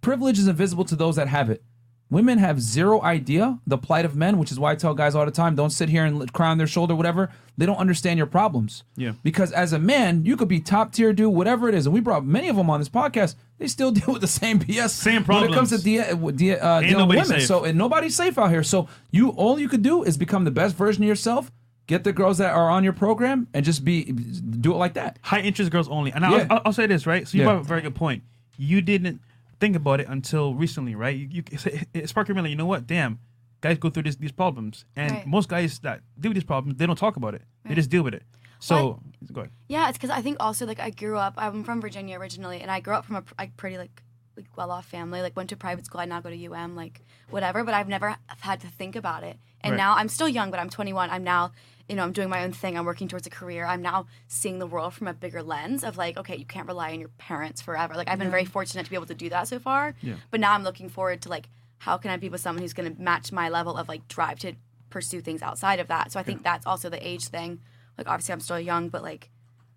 [0.00, 1.62] privilege is invisible to those that have it.
[2.10, 5.24] Women have zero idea the plight of men, which is why I tell guys all
[5.24, 7.30] the time, don't sit here and cry on their shoulder, whatever.
[7.56, 8.82] They don't understand your problems.
[8.96, 9.12] Yeah.
[9.22, 12.00] Because as a man, you could be top tier dude, whatever it is, and we
[12.00, 13.36] brought many of them on this podcast.
[13.58, 14.90] They still deal with the same BS.
[14.90, 15.50] Same problem.
[15.50, 16.36] when it comes to problems.
[16.36, 17.26] de- uh, de- uh, Ain't dealing with women.
[17.40, 17.46] safe.
[17.46, 18.64] So and nobody's safe out here.
[18.64, 21.52] So you all you could do is become the best version of yourself.
[21.86, 25.18] Get the girls that are on your program and just be do it like that.
[25.22, 26.10] High interest girls only.
[26.12, 26.46] And I'll, Yeah.
[26.50, 27.26] I'll, I'll say this, right?
[27.28, 27.50] So you Yeah.
[27.50, 28.22] brought up a very good point.
[28.56, 29.20] You didn't
[29.60, 31.16] think about it until recently, right?
[31.16, 32.86] You, you it, it sparked your mind, like, you know what?
[32.86, 33.18] Damn,
[33.60, 34.84] guys go through this, these problems.
[34.96, 35.26] And Right.
[35.26, 37.42] most guys that deal with these problems, they don't talk about it.
[37.64, 38.24] They just deal with it.
[38.58, 39.00] So,
[39.32, 39.52] go ahead.
[39.68, 41.34] Yeah, it's because I think also like I grew up.
[41.38, 44.02] I'm from Virginia originally, and I grew up from a like pretty like
[44.36, 45.22] like well-off family.
[45.22, 46.00] Like went to private school.
[46.00, 46.76] I now go to UM.
[46.76, 47.00] Like
[47.30, 47.64] whatever.
[47.64, 49.38] But I've never had to think about it.
[49.62, 49.76] And Right.
[49.78, 51.10] now I'm still young, but I'm 21.
[51.10, 51.52] I'm now
[51.88, 52.78] you know I'm doing my own thing.
[52.78, 53.66] I'm working towards a career.
[53.66, 56.92] I'm now seeing the world from a bigger lens of like okay, you can't rely
[56.92, 57.94] on your parents forever.
[57.94, 59.94] Like I've been very fortunate to be able to do that so far.
[60.00, 60.14] Yeah.
[60.30, 62.94] But now I'm looking forward to like how can I be with someone who's going
[62.94, 64.52] to match my level of like drive to
[64.90, 66.12] pursue things outside of that.
[66.12, 67.60] So I think that's also the age thing.
[67.98, 69.30] Like obviously I'm still young, but like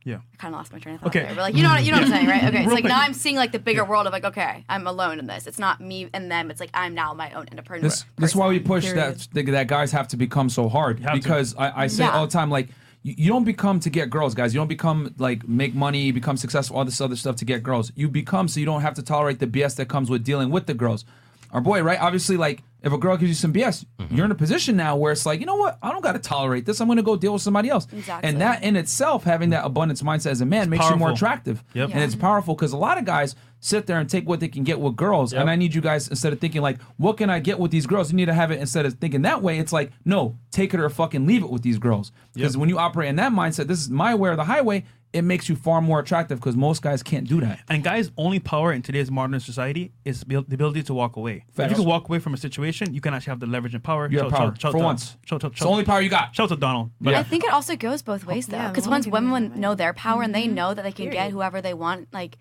[0.06, 0.16] Yeah.
[0.34, 1.20] I kind of lost my train of thought Okay.
[1.22, 1.30] there.
[1.36, 2.44] But like, you know what you know what I'm saying, right?
[2.44, 2.58] Okay.
[2.60, 2.92] It's Real like quick.
[2.92, 5.48] now I'm seeing like the bigger world of like, okay, I'm alone in this.
[5.48, 6.52] It's not me and them.
[6.52, 7.84] It's like I'm now my own independent.
[7.84, 9.20] This this is why we push Period.
[9.34, 11.20] that that guys have to become so hard have to.
[11.20, 12.12] because I, I say Yeah.
[12.18, 12.70] all the time like
[13.04, 14.54] you, you don't become to get girls, guys.
[14.54, 17.92] You don't become like make money, become successful, all this other stuff to get girls.
[17.96, 20.66] You become so you don't have to tolerate the BS that comes with dealing with
[20.68, 21.06] the girls.
[21.54, 22.02] Our boy, right?
[22.02, 24.14] Obviously, like if a girl gives you some BS, mm-hmm.
[24.14, 25.78] you're in a position now where it's like, you know what?
[25.82, 26.82] I don't got to tolerate this.
[26.82, 27.88] I'm going to go deal with somebody else.
[27.94, 28.28] Exactly.
[28.28, 31.64] And that in itself, having that abundance mindset as a man, makes you more attractive.
[31.76, 31.92] Yep.
[31.94, 34.66] And it's powerful because a lot of guys sit there and take what they can
[34.66, 35.32] get with girls.
[35.32, 35.42] Yep.
[35.42, 37.86] And I need you guys instead of thinking like, what can I get with these
[37.86, 38.12] girls?
[38.12, 39.60] You need to have it instead of thinking that way.
[39.60, 42.12] It's like, no, take it or fucking leave it with these girls.
[42.34, 42.60] Because Yep.
[42.60, 44.84] when you operate in that mindset, this is my way or the highway.
[45.14, 47.60] It makes you far more attractive because most guys can't do that.
[47.70, 51.46] And guys' only power in today's modern society is the the ability to walk away.
[51.56, 53.84] If you can walk away from a situation, you can actually have the leverage and
[53.84, 54.10] power.
[54.10, 55.18] You have power shout- shout for out- once.
[55.26, 56.36] Shout, shout, It's the only power you got.
[56.36, 56.90] shout out to Donald.
[57.00, 57.20] Yeah.
[57.20, 60.24] I think it also goes both ways though, because the once women know their power
[60.24, 60.56] and they Mm-hmm.
[60.56, 62.38] know that they can get whoever they want, like.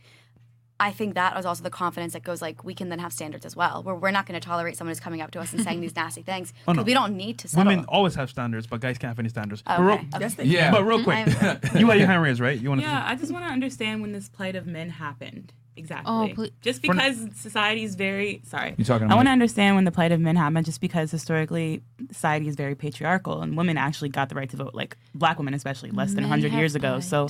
[0.81, 3.47] I think that is also the confidence that goes like we can then have standards
[3.47, 3.83] as well.
[3.85, 5.95] Where we're not going to tolerate someone who's coming up to us and saying these
[5.95, 6.83] nasty things Oh, no.
[6.83, 7.67] we don't need to settle.
[7.67, 9.63] women always have standards, but guys can't have any standards.
[9.67, 10.07] Oh, but real- okay.
[10.15, 10.19] okay.
[10.21, 10.71] Yes, Yeah.
[10.73, 11.27] But real quick,
[11.79, 12.59] you had your hand raised, right?
[12.61, 12.87] You want to?
[12.87, 15.53] Yeah, I just want to understand when this plight of men happened.
[15.75, 16.13] Exactly.
[16.13, 18.75] Oh, ple- just For- because society is very sorry.
[18.77, 21.11] You talking to I want to understand when the plight of men happened, just because
[21.11, 25.39] historically society is very patriarchal and women actually got the right to vote, like black
[25.39, 26.95] women especially, less than Men 100 years ago.
[26.95, 27.05] died.
[27.05, 27.29] So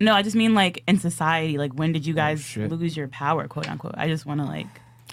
[0.00, 2.70] no, I just mean like in society, like when did you guys shit.
[2.70, 3.94] lose your power, quote unquote?
[3.96, 4.66] I just want to like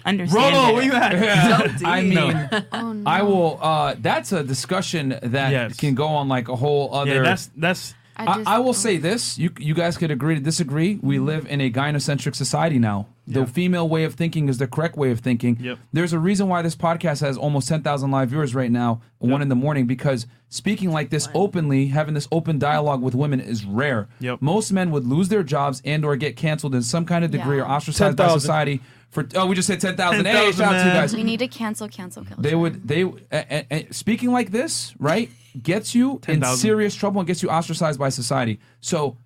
[0.04, 0.54] understand.
[0.54, 1.14] Rollo, where you at?
[1.84, 3.10] I mean, Oh no.
[3.10, 3.58] I will.
[3.62, 5.76] Uh, that's a discussion that Yes.
[5.76, 7.14] can go on like a whole other.
[7.14, 7.94] yeah, that's that's.
[8.16, 10.98] I, just- I will say this: you you guys could agree to disagree.
[11.02, 13.06] We live in a gynocentric society now.
[13.26, 13.46] The Yeah.
[13.46, 15.56] female way of thinking is the correct way of thinking.
[15.60, 15.78] Yep.
[15.92, 19.40] There's a reason why this podcast has almost ten thousand live viewers right now, one
[19.40, 23.64] in the morning, because speaking like this openly, having this open dialogue with women is
[23.64, 24.08] rare.
[24.20, 24.42] Yep.
[24.42, 27.56] Most men would lose their jobs and or get canceled in some kind of degree
[27.56, 27.74] or Yeah.
[27.76, 28.80] ostracized by society
[29.10, 29.26] for.
[29.34, 30.26] Oh, we just said ten thousand.
[30.26, 31.14] Hey, shout out to you guys.
[31.16, 32.42] we need to cancel cancel cancel.
[32.42, 35.30] They would they a, a, a- speaking like this, right?
[35.62, 36.58] Gets you in 10,000.
[36.58, 38.58] serious trouble and gets you ostracized by society.
[38.80, 39.16] So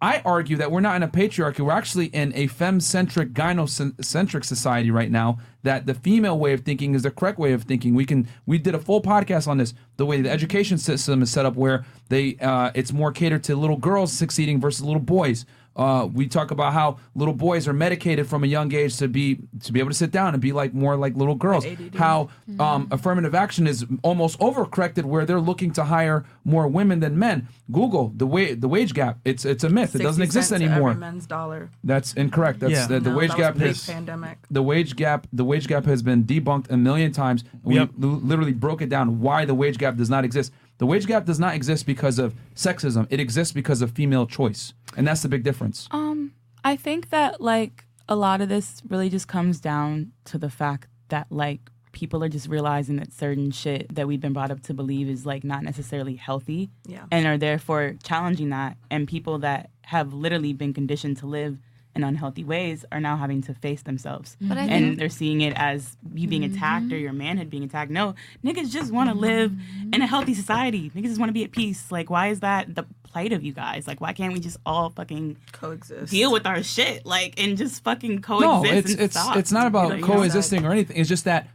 [0.00, 1.60] I argue that we're not in a patriarchy.
[1.60, 5.38] We're actually in a femme-centric, gynocentric society right now.
[5.64, 7.94] That the female way of thinking is the correct way of thinking.
[7.94, 8.28] We can.
[8.46, 9.74] We did a full podcast on this.
[9.96, 13.56] The way the education system is set up, where they, uh, it's more catered to
[13.56, 15.44] little girls succeeding versus little boys.
[15.78, 19.38] Uh, we talk about how little boys are medicated from a young age to be
[19.62, 21.64] to be able to sit down and be like more like little girls.
[21.96, 27.16] How um, affirmative action is almost overcorrected, where they're looking to hire more women than
[27.16, 27.46] men.
[27.70, 29.18] Google the wa- the wage gap.
[29.24, 29.94] It's it's a myth.
[29.94, 30.90] It doesn't exist cents to anymore.
[30.90, 31.70] Every men's dollar.
[31.84, 32.58] That's incorrect.
[32.58, 32.86] That's Yeah.
[32.88, 34.38] the, the No, wage that was gap has pre-pandemic.
[34.50, 37.44] the wage gap the wage gap has been debunked a million times.
[37.62, 37.90] We Yep.
[37.98, 40.52] li- literally broke it down why the wage gap does not exist.
[40.78, 43.06] The wage gap does not exist because of sexism.
[43.10, 45.88] It exists because of female choice, and that's the big difference.
[45.90, 46.32] Um,
[46.64, 50.88] I think that like a lot of this really just comes down to the fact
[51.08, 51.60] that like
[51.92, 55.26] people are just realizing that certain shit that we've been brought up to believe is
[55.26, 57.06] like not necessarily healthy Yeah.
[57.10, 61.58] and are therefore challenging that and people that have literally been conditioned to live
[61.98, 65.52] in unhealthy ways are now having to face themselves But and think- they're seeing it
[65.56, 66.54] as you being mm-hmm.
[66.54, 68.14] attacked or your manhood being attacked no
[68.44, 69.22] niggas just want to mm-hmm.
[69.22, 69.52] live
[69.92, 72.74] in a healthy society niggas just want to be at peace like why is that
[72.74, 76.10] the plight of you guys like why can't we just all fucking Coexist.
[76.10, 78.52] deal with our shit, like, and just fucking coexist?
[78.52, 78.84] No, coexist.
[78.84, 79.36] it's and it's stop.
[79.36, 80.96] it's not about you know, coexisting or anything.
[80.96, 81.48] It's just that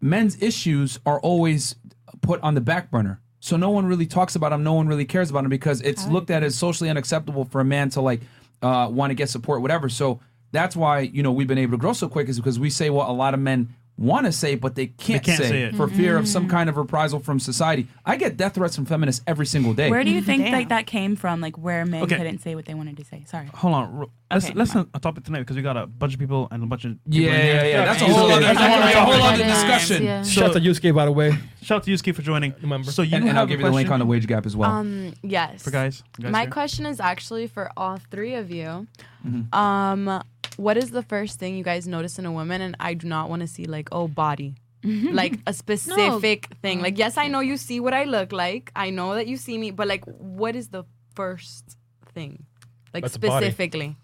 [0.00, 1.76] men's issues are always
[2.20, 3.20] put on the back burner.
[3.40, 4.64] So no one really talks about them.
[4.64, 7.64] No one really cares about them because it's looked at as socially unacceptable for a
[7.64, 8.22] man to like
[8.64, 9.88] uh, want to get support, whatever.
[9.88, 10.20] So
[10.50, 12.90] that's why you know we've been able to grow so quick is because we say
[12.90, 15.76] what a lot of men want to say, but they can't, can't say, say it.
[15.76, 17.86] for fear of some kind of reprisal from society.
[18.04, 19.88] I get death threats from feminists every single day.
[19.90, 20.52] Where do you think Damn.
[20.52, 21.40] like that came from?
[21.40, 22.16] Like where men Okay.
[22.16, 23.22] couldn't say what they wanted to say.
[23.26, 23.46] Sorry.
[23.54, 24.06] Hold on.
[24.32, 26.48] Let's Okay, let's never not talk about tonight because we got a bunch of people
[26.50, 27.54] and a bunch of people yeah, in here.
[27.54, 27.84] yeah, yeah.
[27.84, 28.90] That's a whole other, that's a whole, Yeah.
[28.90, 29.52] a whole other Yeah.
[29.54, 30.02] discussion.
[30.02, 30.22] Yeah.
[30.24, 31.38] Shout out to Yusuke, by the way.
[31.62, 32.52] Shout out to Yusuke for joining.
[32.62, 32.90] Remember.
[32.90, 34.26] So you And, and have I'll a give you the link question on the wage
[34.26, 34.70] gap as well.
[34.72, 35.62] Um, yes.
[35.62, 36.02] for guys.
[36.20, 36.50] guys My here?
[36.50, 38.88] question is actually for all three of you.
[39.24, 39.54] Mm-hmm.
[39.54, 40.22] Um,
[40.56, 42.60] what is the first thing you guys notice in a woman?
[42.60, 44.54] And I do not want to see like, oh, body.
[44.84, 46.80] like a specific thing.
[46.82, 48.70] Like, yes, I know you see what I look like.
[48.76, 51.76] I know that you see me, but like, what is the first
[52.14, 52.44] thing?
[52.92, 53.96] Like That's specifically.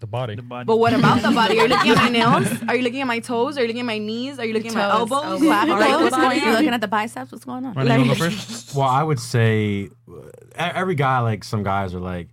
[0.00, 0.36] The body.
[0.36, 0.64] The body.
[0.64, 1.58] But what about the body?
[1.58, 2.46] Are you looking at my nails?
[2.68, 3.58] Are you looking at my toes?
[3.58, 4.38] Are you looking at my knees?
[4.38, 5.24] Are you looking at my elbows?
[5.24, 5.40] elbows.
[5.40, 5.76] Clavicle?
[5.76, 6.52] Right, what's going on?
[6.52, 7.32] Looking at the biceps.
[7.32, 7.74] What's going on?
[7.74, 8.76] Ronnie, you go first?
[8.76, 10.20] Well, I would say uh,
[10.56, 12.28] every guy, like some guys are like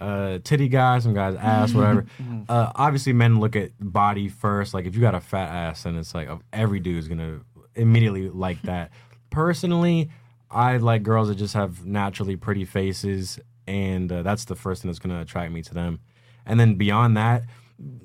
[0.00, 2.06] uh, titty guys, some guys ass, whatever.
[2.48, 4.72] uh, obviously, men look at body first.
[4.74, 7.40] Like if you got a fat ass, then it's like uh, every dude's gonna
[7.74, 8.90] immediately like that.
[9.30, 10.10] Personally,
[10.50, 14.88] I like girls that just have naturally pretty faces, and uh, that's the first thing
[14.90, 16.00] that's gonna attract me to them.
[16.46, 17.42] And then beyond that.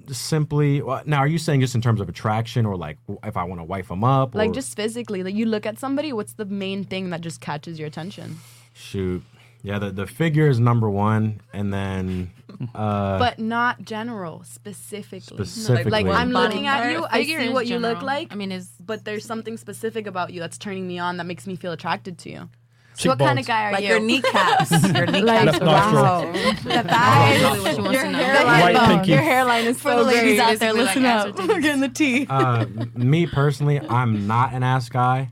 [0.10, 3.36] Simply well, now, are you saying just in terms of attraction, or like w- if
[3.36, 6.14] I want to wife them up, Like or- just physically, like you look at somebody,
[6.14, 8.38] what's the main thing that just catches your attention?
[8.72, 9.22] Shoot.
[9.66, 12.32] Yeah, the, the figure is number one, and then
[12.76, 15.20] uh, but not general, specifically.
[15.46, 15.90] Specifically.
[15.92, 18.52] Like, I'm looking at you, I Figure see is what you look like, I mean,
[18.52, 21.72] is but there's something specific about you that's turning me on that makes me feel
[21.72, 22.50] attracted to you.
[22.98, 23.90] So what kind of guy are Like you?
[23.90, 24.72] your kneecaps.
[24.94, 25.60] your kneecaps.
[25.60, 26.04] Left nostril.
[26.04, 26.32] wow.
[26.32, 28.88] The thighs, really what she wants your hairline, White bone.
[28.88, 29.12] pinky.
[29.12, 30.40] your hairline is For so the ladies great.
[30.40, 31.28] out there, Basically, like listen up.
[31.28, 31.48] ascertain.
[31.50, 32.28] We're getting the tea.
[32.30, 32.66] uh,
[32.96, 35.32] me personally, I'm not an ass guy.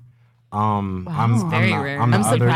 [0.52, 2.02] Um, I'm, I'm very not, rare.
[2.02, 2.50] I'm, the I'm other-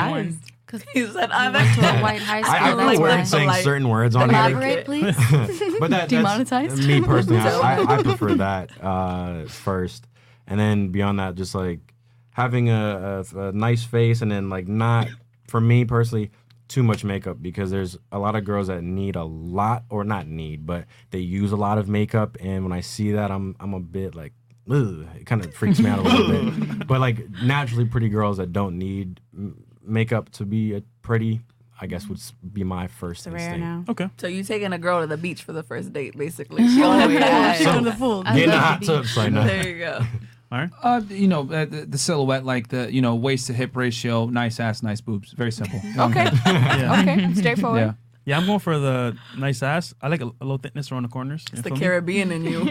[0.69, 0.87] surprised.
[0.93, 2.53] He said, I'm went to a white high school.
[2.55, 3.15] I, I that's feel why.
[3.15, 5.15] weird saying Like- certain words on here, Elaborate, please.
[5.79, 6.87] but that, that's Demonetized?
[6.87, 7.39] me personally.
[7.41, 10.07] I, I, I prefer that uh, first,
[10.47, 11.79] and then beyond that, just like
[12.31, 15.07] having a, a, a nice face, and then like not
[15.47, 16.31] for me personally
[16.67, 20.27] too much makeup because there's a lot of girls that need a lot or not
[20.27, 23.73] need, but they use a lot of makeup, and when I see that, I'm I'm
[23.73, 24.33] a bit like.
[24.69, 28.35] Ugh, it kind of freaks me out a little bit, but like naturally pretty girls
[28.35, 31.41] that don't need m- makeup to be a pretty,
[31.81, 32.19] I guess would
[32.53, 33.59] be my first It's rare instinct.
[33.59, 33.85] now.
[33.89, 34.09] Okay.
[34.17, 36.67] So you taking a girl to the beach for the first date, basically.
[36.67, 37.63] Showing her ass.
[37.63, 38.23] So- the pool.
[38.25, 39.11] I Get in the love hot the tub, beach.
[39.13, 39.43] so I know.
[39.45, 39.99] There you go.
[40.51, 40.69] All right.
[40.81, 44.27] Uh, you know, uh, the, the silhouette, like the you know waist to hip ratio,
[44.27, 45.81] nice ass, nice boobs, very simple.
[45.99, 46.29] Okay.
[46.45, 47.01] Yeah.
[47.01, 47.33] okay.
[47.33, 47.81] Straightforward.
[47.81, 47.93] Yeah.
[48.25, 49.93] Yeah, I'm going for the nice ass.
[50.01, 51.45] I like a, a little thickness around the corners.
[51.49, 51.79] You It's the feel me?
[51.85, 52.63] Caribbean in you.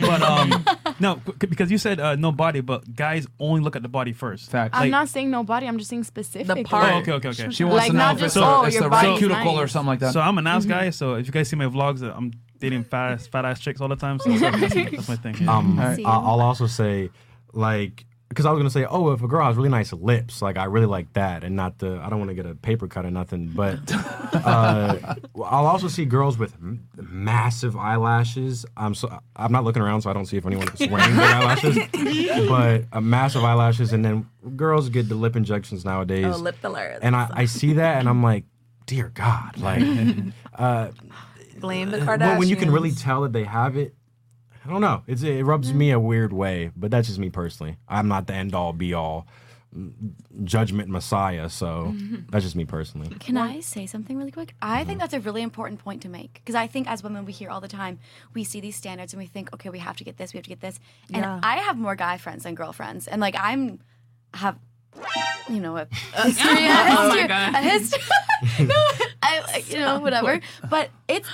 [0.00, 0.64] But um,
[1.00, 4.50] no, because you said uh, no body, but guys only look at the body first.
[4.50, 4.74] Fact.
[4.74, 5.66] I'm Like- not saying no body.
[5.66, 6.46] I'm just saying specific.
[6.46, 6.92] The part.
[6.92, 7.50] Oh, okay, okay, okay.
[7.50, 9.04] She wants Like, to know not if it's, just, the, oh, it's your the right
[9.04, 10.12] body's cuticle or something like that.
[10.12, 10.90] So I'm an ass guy.
[10.90, 13.80] So if you guys see my vlogs, uh, I'm dating fat ass, fat ass chicks
[13.80, 14.18] all the time.
[14.18, 15.36] So that's, that's, that's my thing.
[15.40, 15.56] yeah.
[15.56, 16.00] Um, Alright.
[16.04, 17.10] I'll also say,
[17.52, 20.56] like, because I was gonna say, oh, if a girl has really nice lips, like
[20.58, 22.00] I really like that, and not the.
[22.02, 23.78] I don't want to get a paper cut or nothing, but
[24.34, 28.66] uh, I'll also see girls with m- massive eyelashes.
[28.76, 31.20] I'm so I'm not looking around, so I don't see if anyone is wearing big
[31.20, 31.78] eyelashes,
[32.48, 36.98] but uh, massive eyelashes, and then girls get the lip injections nowadays, oh, lip fillers.
[37.02, 38.44] and I, I see that, and I'm like,
[38.86, 39.82] dear God, like.
[40.54, 40.88] uh,
[41.60, 42.38] blame the when- Kardashians.
[42.38, 43.94] when you can really tell that they have it
[44.64, 45.02] I don't know.
[45.06, 45.78] It's it rubs mm-hmm.
[45.78, 47.76] me a weird way, but that's just me personally.
[47.88, 49.26] I'm not the end all be all,
[50.44, 51.48] judgment messiah.
[51.48, 52.16] So mm-hmm.
[52.30, 53.08] that's just me personally.
[53.18, 54.54] Can I say something really quick?
[54.62, 54.98] I think mm-hmm.
[55.00, 57.60] that's a really important point to make because I think as women we hear all
[57.60, 57.98] the time
[58.34, 60.44] we see these standards and we think okay we have to get this we have
[60.44, 60.78] to get this
[61.12, 61.40] and Yeah.
[61.42, 63.80] I have more guy friends than girlfriends and like I'm
[64.34, 64.58] have
[65.48, 65.86] you know a
[66.22, 67.54] history, a Oh my history, God.
[67.54, 68.02] a history.
[68.66, 68.74] no,
[69.22, 71.28] I you know whatever, but it's.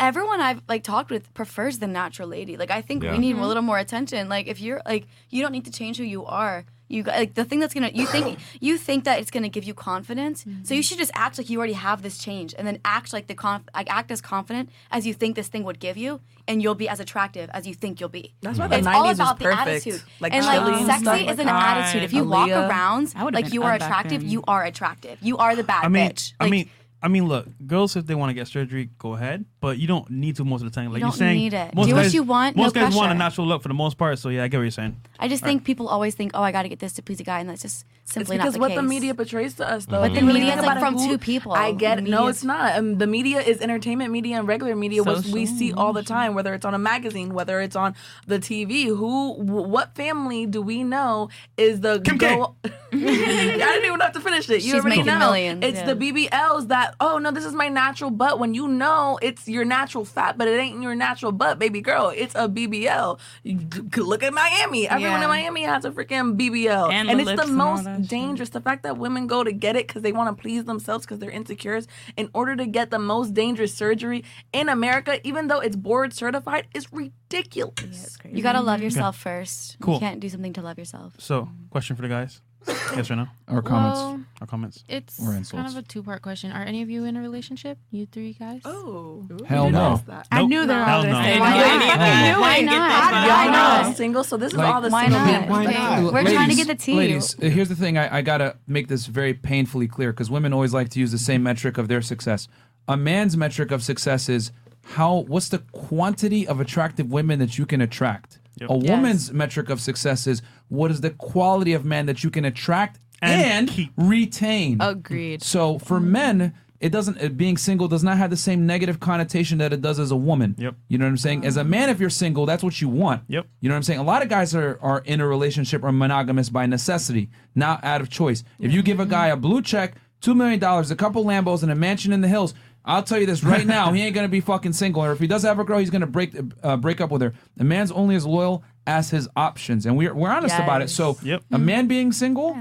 [0.00, 2.56] Everyone I've like talked with prefers the natural lady.
[2.56, 3.12] Like I think Yeah.
[3.12, 4.28] we need a little more attention.
[4.28, 6.64] Like if you're like you don't need to change who you are.
[6.88, 9.62] You got- like the thing that's gonna you think you think that it's gonna give
[9.62, 10.44] you confidence.
[10.64, 13.26] So you should just act like you already have this change, and then act like
[13.28, 16.60] the conf- like act as confident as you think this thing would give you, and
[16.60, 18.32] you'll be as attractive as you think you'll be.
[18.40, 19.68] That's why the it's 90s all was about the perfect.
[19.68, 20.02] attitude.
[20.18, 21.76] Like and like and sexy stuff is an that.
[21.76, 22.02] attitude.
[22.02, 25.18] If you walk around like you are attractive, you are attractive.
[25.22, 26.32] You are the bad I mean, bitch.
[26.40, 26.68] I mean,
[27.02, 30.08] I mean, look, girls if they want to get surgery, go ahead, but you don't
[30.10, 30.92] need to most of the time.
[30.92, 31.74] Like don't are saying, need it.
[31.74, 33.98] most Do what you want, no Most guys want a natural look for the most
[33.98, 34.18] part.
[34.18, 34.96] So yeah, I get what you're saying.
[35.18, 37.24] I just think people always think, oh, I got to get this to please a
[37.24, 38.76] guy, and that's just It's simply because not the what case.
[38.76, 40.00] the media portrays to us, though.
[40.00, 41.52] But the media think is, like, from who- two people.
[41.52, 42.04] I get it.
[42.04, 42.78] No, it's not.
[42.78, 46.34] Um, the media is entertainment media and regular media, which we see all the time.
[46.34, 47.94] Whether it's on a magazine, whether it's on
[48.26, 48.86] the TV.
[48.86, 49.34] Who?
[49.34, 51.28] wh- What family do we know
[51.58, 52.56] is the Kim go?
[52.92, 54.54] I didn't even have to finish it.
[54.54, 55.18] You She's already making know.
[55.18, 55.92] millions, It's yeah.
[55.92, 56.94] the BBLs that.
[57.00, 58.38] Oh no, this is my natural butt.
[58.38, 62.12] When you know it's your natural fat, but it ain't your natural butt, baby girl.
[62.14, 63.18] It's a BBL.
[63.42, 63.58] You
[64.04, 64.88] look at Miami.
[64.88, 65.24] Everyone Yeah.
[65.24, 68.08] in Miami has a freaking BBL, And and, the it's the and most that shit.
[68.08, 68.50] dangerous.
[68.50, 71.18] The fact that women go to get it because they want to please themselves because
[71.18, 71.70] they're insecure
[72.16, 76.66] in order to get the most dangerous surgery in America, even though it's board certified,
[76.74, 78.16] is ridiculous.
[78.28, 79.76] You got to love yourself first.
[79.80, 79.94] Cool.
[79.94, 81.14] You can't do something to love yourself.
[81.18, 82.40] So, question for the guys.
[82.66, 83.26] Yes or no?
[83.48, 83.98] Or comments.
[84.00, 84.84] Well, Or comments?
[84.88, 86.52] it's Or kind of a two part question.
[86.52, 87.78] Are any of you in a relationship?
[87.90, 88.60] You three guys?
[88.64, 90.00] Oh, Hell no.
[90.30, 91.22] I knew they were all Hell gonna no.
[91.22, 91.56] say Why no.
[91.56, 91.98] not?
[92.00, 93.10] I knew Why not?
[93.10, 95.48] Get Y'all this know Why I'm single, so this is all the Why not?
[95.48, 96.12] Why not?
[96.12, 96.94] We're trying to get the tea.
[96.94, 97.96] Ladies, here's the thing.
[97.98, 101.18] I, I gotta make this very painfully clear because women always like to use the
[101.18, 102.48] same metric of their success.
[102.88, 104.50] A man's metric of success is
[104.82, 108.39] how what's the quantity of attractive women that you can attract.
[108.60, 108.70] Yep.
[108.70, 108.90] A Yes.
[108.90, 113.00] woman's metric of success is what is the quality of man that you can attract
[113.22, 114.78] And and, retain.
[114.80, 115.42] Agreed.
[115.42, 116.12] So for mm-hmm.
[116.12, 119.98] men, it doesn't being single does not have the same negative connotation that it does
[119.98, 120.54] as a woman.
[120.58, 120.74] Yep.
[120.88, 121.44] You know what I'm saying?
[121.44, 123.22] As a man, if you're single, that's what you want.
[123.28, 123.46] Yep.
[123.60, 123.98] You know what I'm saying?
[123.98, 128.00] A lot of guys are, are in a relationship or monogamous by necessity, not out
[128.00, 128.42] of choice.
[128.58, 131.70] If you give a guy a blue check, two million dollars, a couple Lambos, and
[131.70, 132.54] a mansion in the hills,
[132.84, 135.02] I'll tell you this right now, he ain't gonna be fucking single.
[135.04, 137.34] Or if he does have a girl, he's gonna break uh, break up with her.
[137.58, 140.90] A man's only as loyal as his options, and we're we're honest about it.
[140.90, 141.42] So Yep.
[141.52, 142.56] a man being single,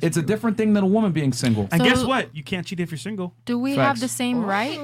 [0.00, 1.68] it's a different thing than a woman being single.
[1.72, 2.34] And So- guess what?
[2.36, 3.34] You can't cheat if you're single.
[3.46, 3.86] Do we Facts.
[3.86, 4.78] have the same right?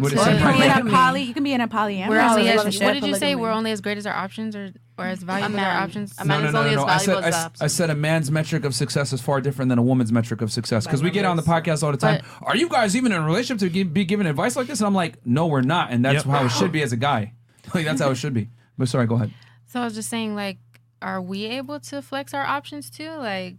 [0.00, 0.34] What is So- it?
[0.34, 1.22] You can be in a poly.
[1.22, 2.82] You can be in a polyamorous We're only as, relationship.
[2.82, 3.34] what did you say?
[3.34, 4.72] We're only as great as our options, or
[5.02, 6.14] or as valuable as options.
[6.18, 8.30] A man is only as I said, valuable I, as s- I said a man's
[8.30, 10.84] metric of success is far different than a woman's metric of success.
[10.86, 12.22] Because we get on the podcast all the time.
[12.42, 14.80] Are you guys even in a relationship to give, be giving advice like this?
[14.80, 15.90] And I'm like, no, we're not.
[15.90, 16.26] And that's Yep.
[16.26, 17.32] how it should be as a guy.
[17.74, 18.48] Like that's how it should be.
[18.78, 19.30] But sorry, go ahead.
[19.66, 20.58] So I was just saying, like,
[21.00, 23.10] are we able to flex our options too?
[23.10, 23.56] Like,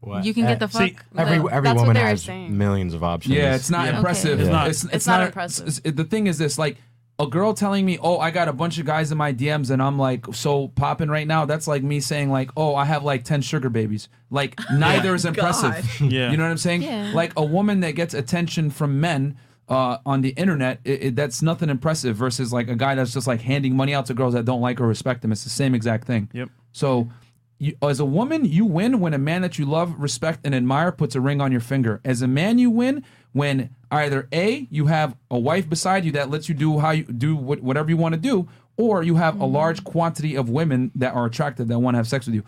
[0.00, 0.24] What?
[0.24, 0.82] you can get the Eh, fuck.
[0.82, 2.56] see, Every the- every woman they were has saying.
[2.56, 3.34] millions of options.
[3.34, 3.96] Yeah, it's not Yeah.
[3.96, 4.34] impressive.
[4.38, 4.42] Okay.
[4.42, 4.68] It's not.
[4.68, 5.66] It's, It's not a- impressive.
[5.66, 6.76] it's- it- the thing is this, like
[7.18, 9.82] a girl telling me, "Oh, I got a bunch of guys in my DMs," and
[9.82, 13.24] I'm like, "So popping right now." That's like me saying, "Like, oh, I have like
[13.24, 15.84] ten sugar babies." Like neither is impressive.
[16.00, 16.30] Yeah.
[16.30, 16.82] You know what I'm saying?
[16.82, 17.10] Yeah.
[17.14, 19.36] Like a woman that gets attention from men.
[19.68, 23.26] Uh, on the internet, it, it, that's nothing impressive versus like a guy that's just
[23.26, 25.30] like handing money out to girls that don't like or respect him.
[25.30, 26.30] It's the same exact thing.
[26.32, 26.48] Yep.
[26.72, 27.10] So,
[27.58, 30.90] you, as a woman, you win when a man that you love, respect, and admire
[30.90, 32.00] puts a ring on your finger.
[32.02, 36.30] As a man, you win when either a you have a wife beside you that
[36.30, 38.48] lets you do how you do what, whatever you want to do,
[38.78, 39.54] or you have a mm-hmm.
[39.54, 42.44] large quantity of women that are attracted that want to have sex with you.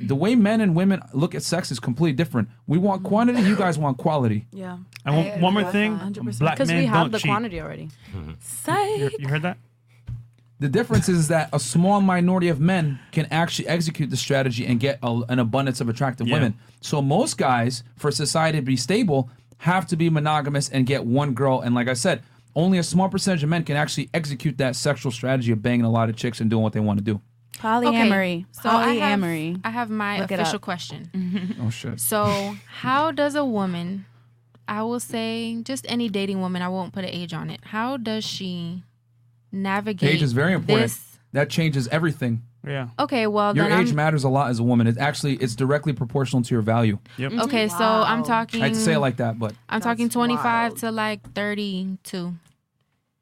[0.00, 2.48] The way men and women look at sex is completely different.
[2.66, 3.08] We want mm-hmm.
[3.08, 3.42] quantity.
[3.42, 4.46] You guys want quality.
[4.52, 4.78] Yeah.
[5.06, 6.38] And one, one more thing, 100%.
[6.38, 7.30] black Because men we have don't the cheat.
[7.30, 7.88] quantity already.
[8.12, 9.56] You, you heard that?
[10.60, 14.78] The difference is that a small minority of men can actually execute the strategy and
[14.78, 16.34] get a, an abundance of attractive Yeah.
[16.34, 16.58] women.
[16.82, 19.30] So most guys, for society to be stable,
[19.60, 21.60] have to be monogamous and get one girl.
[21.60, 22.22] And like I said,
[22.56, 25.90] only a small percentage of men can actually execute that sexual strategy of banging a
[25.90, 27.20] lot of chicks and doing what they want to do.
[27.58, 28.46] polyamory.
[28.52, 29.60] so I have, polyamory.
[29.62, 31.56] I have my Look official question.
[31.62, 32.00] Oh shit!
[32.00, 34.06] So, how does a woman,
[34.66, 37.60] I will say, just any dating woman, I won't put an age on it.
[37.64, 38.82] How does she
[39.52, 40.14] navigate?
[40.14, 40.90] Age is very important.
[40.90, 41.18] This?
[41.32, 42.42] That changes everything.
[42.66, 42.88] Yeah.
[42.98, 44.86] Okay, well Your then age I'm matters a lot as a woman.
[44.86, 46.98] It's actually it's directly proportional to your value.
[47.16, 47.32] Yep.
[47.44, 47.68] okay.
[47.68, 48.24] So I'm Wow.
[48.24, 48.62] talking.
[48.62, 50.76] I hate to say it like that, but I'm talking That's 25 wild.
[50.78, 52.34] to like 32.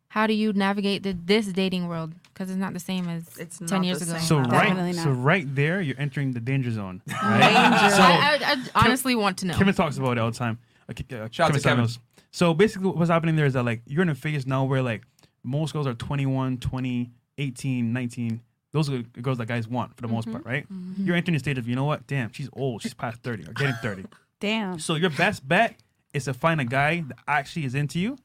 [0.08, 2.14] how do you navigate the, this dating world?
[2.32, 4.18] Because it's not the same as It's 10 not years the ago.
[4.18, 4.26] same.
[4.26, 5.04] So Definitely right, not.
[5.04, 7.02] so right there, you're entering the danger zone.
[7.08, 9.54] So I, I, I honestly want to know.
[9.54, 10.58] Kevin talks about it all the time.
[10.88, 11.60] Uh, Ke- uh, Shout out to Kevin.
[11.88, 11.98] Samuels.
[12.30, 15.02] So basically, what's happening there is that like you're in a phase now where like
[15.44, 18.40] most girls are 21, 20, 18, 19.
[18.78, 20.48] Those are the girls that guys want for the most part, mm-hmm.
[20.52, 20.72] right?
[20.72, 21.04] Mm-hmm.
[21.04, 22.06] You're entering the stage of you know what?
[22.06, 22.82] Damn, she's old.
[22.82, 24.04] She's past 30 or getting 30.
[24.40, 24.78] Damn.
[24.78, 25.74] So your best bet
[26.14, 28.16] is to find a guy that actually is into you.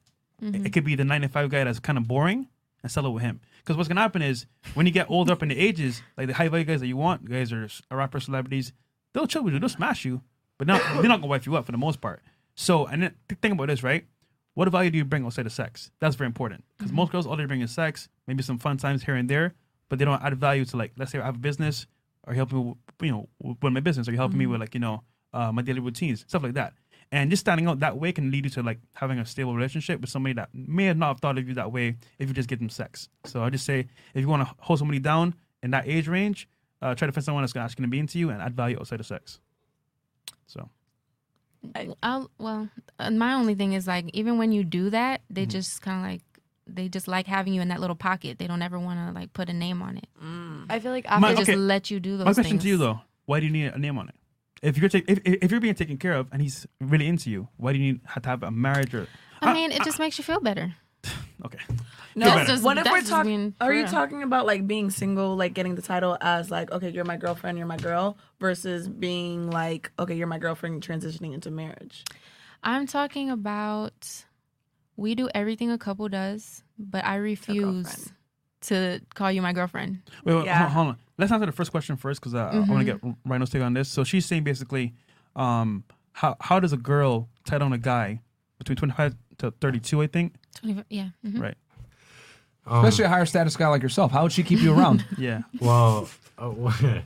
[0.42, 2.48] It- It could be the 95 guy that's kind of boring
[2.84, 3.40] and settle with him.
[3.60, 6.34] Because what's gonna happen is when you get older up in the ages, like the
[6.34, 8.74] high value guys that you want, guys are rapper celebrities,
[9.14, 10.22] they'll chill with you, they'll smash you,
[10.58, 12.22] but not they're not gonna wife you up for the most part.
[12.56, 14.06] So and then th- think about this, right?
[14.54, 15.90] What value do you bring outside of sex?
[16.00, 19.04] That's very important because most girls all they bring is sex, maybe some fun times
[19.04, 19.56] here and there,
[19.94, 21.86] but they don't add value to like let's say I have a business
[22.26, 24.74] or help me, with, you know, with my business or you helping me with like
[24.74, 25.04] you know
[25.34, 26.74] uh, my daily routines, stuff like that.
[27.12, 30.02] And just standing out that way can lead you to like having a stable relationship
[30.02, 32.58] with somebody that may not have thought of you that way if you just give
[32.58, 33.08] them sex.
[33.26, 36.50] So I just say if you want to hold somebody down in that age range,
[36.82, 39.00] uh, try to find someone that's going to be into you and add value outside
[39.00, 39.40] of sex.
[40.48, 40.70] So
[42.02, 42.68] I'll, well,
[43.12, 45.34] my only thing is like even when you do that, Mm-hmm.
[45.36, 46.24] they just kind of like
[46.68, 48.40] they just like having you in that little pocket.
[48.40, 50.08] They don't ever want to like put a name on it.
[50.24, 50.66] Mm.
[50.70, 51.56] I feel like They after My- just okay.
[51.56, 52.26] let you do those.
[52.26, 52.38] Things.
[52.38, 54.16] My question to you though, why do you need a name on it?
[54.62, 57.50] If you're take, if, if you're being taken care of and he's really into you,
[57.58, 59.08] why do you need to have a marriage or
[59.42, 60.74] I mean, it just makes you feel better.
[61.46, 61.60] okay?
[62.16, 63.26] No, That's just- what if that's we're talking?
[63.40, 66.90] being Are you talking about like being single, like getting the title as like, okay,
[66.90, 71.50] you're my girlfriend, you're my girl, versus being like, okay, you're my girlfriend, transitioning into
[71.50, 72.04] marriage?
[72.62, 74.26] I'm talking about
[74.98, 78.12] we do everything a couple does, but I refuse
[78.62, 80.00] to call you my girlfriend.
[80.24, 80.60] Wait, wait Yeah.
[80.60, 80.98] hold, hold on.
[81.18, 83.74] Let's answer the first question first because uh, I want to get Rhino's take on
[83.74, 83.90] this.
[83.90, 84.94] So she's saying basically,
[85.36, 85.84] um,
[86.14, 88.22] how how does a girl tie down a guy
[88.58, 90.02] between 25 to 32?
[90.02, 91.10] I think 25, yeah.
[91.26, 91.40] mhm.
[91.42, 91.56] right.
[92.66, 94.12] Um, Especially a higher status guy like yourself.
[94.12, 95.06] How would she keep you around?
[95.18, 95.42] Yeah.
[95.60, 96.50] Well, uh,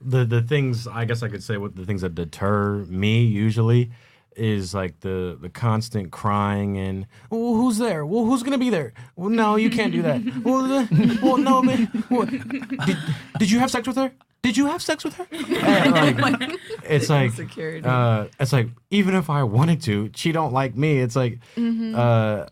[0.00, 3.90] the the things I guess I could say what the things that deter me usually
[4.36, 8.04] is like the the constant crying and well, who's there?
[8.06, 8.92] Well, who's gonna be there?
[9.16, 10.22] Well, no, you can't do that.
[10.44, 12.04] well, the, well, no, man.
[12.10, 12.98] Well, did,
[13.38, 14.12] did you have sex with her?
[14.42, 15.26] Did you have sex with her?
[15.32, 17.86] And, like, it's like Insecurity.
[17.86, 20.98] uh, it's like even if I wanted to, she don't like me.
[20.98, 22.46] It's like uh,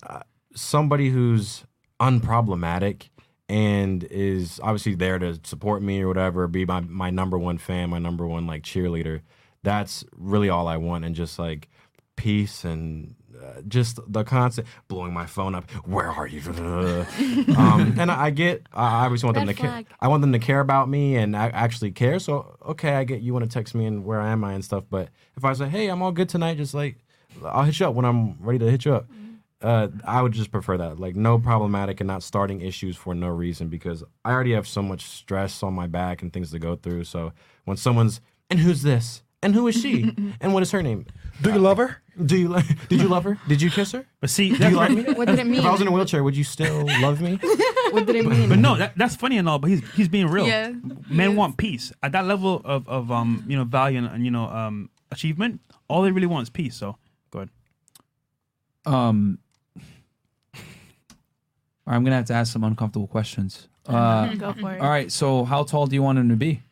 [0.55, 1.65] somebody who's
[2.01, 3.09] unproblematic
[3.48, 7.90] and is obviously there to support me or whatever, be my, my number one fan,
[7.90, 9.23] my number one like cheerleader.
[9.62, 11.68] That's really all I want, and just like
[12.16, 15.70] peace and uh, just the constant blowing my phone up.
[15.86, 16.40] Where are you?
[17.56, 19.84] um, and I, I get, I obviously want them Red to care.
[20.00, 22.18] I want them to care about me and I actually care.
[22.18, 24.84] So okay, I get you want to text me and where am I and stuff.
[24.90, 26.96] But if I say, hey, I'm all good tonight, just like
[27.44, 29.06] I'll hit you up when I'm ready to hit you up.
[29.62, 33.28] Uh, I would just prefer that, like no problematic and not starting issues for no
[33.28, 36.76] reason because I already have so much stress on my back and things to go
[36.76, 37.04] through.
[37.04, 37.32] So
[37.66, 41.06] when someone's and who's this and who is she and what is her name?
[41.42, 41.96] Do you love her?
[42.22, 43.38] Do you li- did you love her?
[43.48, 44.04] Did you kiss her?
[44.20, 45.02] But see, Do that's you love me?
[45.14, 45.60] What did it mean?
[45.60, 47.36] If I was in a wheelchair, would you still love me?
[47.92, 48.48] what did it mean?
[48.50, 50.46] But no, that, that's funny and all, but he's he's being real.
[50.46, 50.72] Yeah.
[51.08, 54.30] Men want peace at that level of, of um you know value and, and you
[54.30, 55.60] know um achievement.
[55.88, 56.76] All they really want is peace.
[56.76, 56.96] So
[57.30, 57.50] go ahead.
[58.86, 59.38] Um,
[61.86, 63.66] I'm gonna have to ask some uncomfortable questions.
[63.86, 64.80] Uh, Go for it.
[64.80, 65.10] all right.
[65.10, 66.62] So, how tall do you want him to be?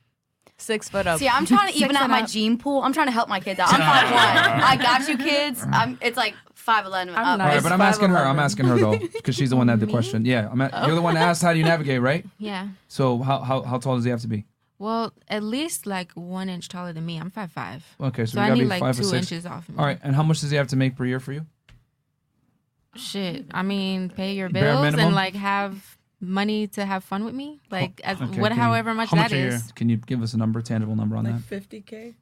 [0.59, 1.19] Six foot up.
[1.21, 2.29] See, I'm trying to even Six out my up.
[2.29, 2.83] gene pool.
[2.83, 3.73] I'm trying to help my kids out.
[3.73, 4.63] I'm five one.
[4.63, 5.65] I got you, kids.
[5.71, 5.99] I'm.
[6.03, 7.15] It's like five eleven.
[7.15, 7.27] Up.
[7.27, 8.19] All right, but I'm asking her.
[8.19, 10.25] I'm asking her though, because she's the one that had the question.
[10.25, 10.87] Yeah, I'm at, oh.
[10.87, 12.25] you're the one that asked how do you navigate, right?
[12.39, 12.69] yeah.
[12.89, 14.45] So, how how, how tall does he have to be?
[14.81, 17.19] Well, at least like one inch taller than me.
[17.19, 17.85] I'm five five.
[18.01, 19.31] Okay, so, So we I gotta need be like five or two six.
[19.33, 19.69] inches off.
[19.69, 19.77] Me.
[19.79, 21.47] All right, and how much does he have to make per year for you?
[22.97, 23.47] Shit.
[23.53, 27.61] I mean, pay your bills and like have money to have fun with me.
[27.71, 29.73] Like as, okay, what, can however much how much that is.
[29.73, 31.43] Can you give us a number, tangible number on like that?
[31.43, 32.15] fifty k.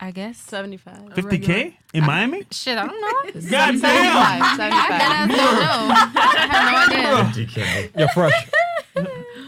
[0.00, 0.36] I guess.
[0.38, 1.14] 75.
[1.14, 2.42] Fifty k in Miami.
[2.50, 3.40] Shit, I don't know.
[3.50, 3.78] God damn.
[3.78, 3.82] 75.
[3.84, 5.28] I 75.
[5.28, 5.94] don't know.
[6.20, 7.46] I have no idea.
[7.46, 7.98] DK.
[7.98, 8.32] You're fresh.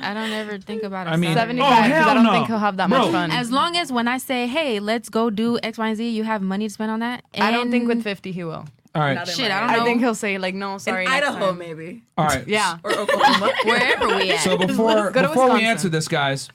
[0.00, 1.10] I don't ever think about it.
[1.10, 2.32] I mean- 75 Oh, hell I don't no.
[2.32, 2.98] think he'll have that Bro.
[2.98, 3.30] much fun.
[3.32, 6.22] as long as when I say, "Hey, let's go do X, Y, and Z," you
[6.24, 7.24] have money to spend on that.
[7.34, 8.66] I don't think with 50 he will.
[8.94, 9.82] All right, Shit, I don't know.
[9.82, 11.04] I think he'll say like, no, sorry.
[11.04, 11.58] In next Idaho, time.
[11.58, 12.02] maybe.
[12.16, 12.46] all right.
[12.46, 12.78] Yeah.
[12.84, 13.52] Or Oklahoma.
[13.64, 14.40] wherever we at.
[14.40, 15.64] So before Go to before we Wisconsin.
[15.66, 16.48] answer this, guys,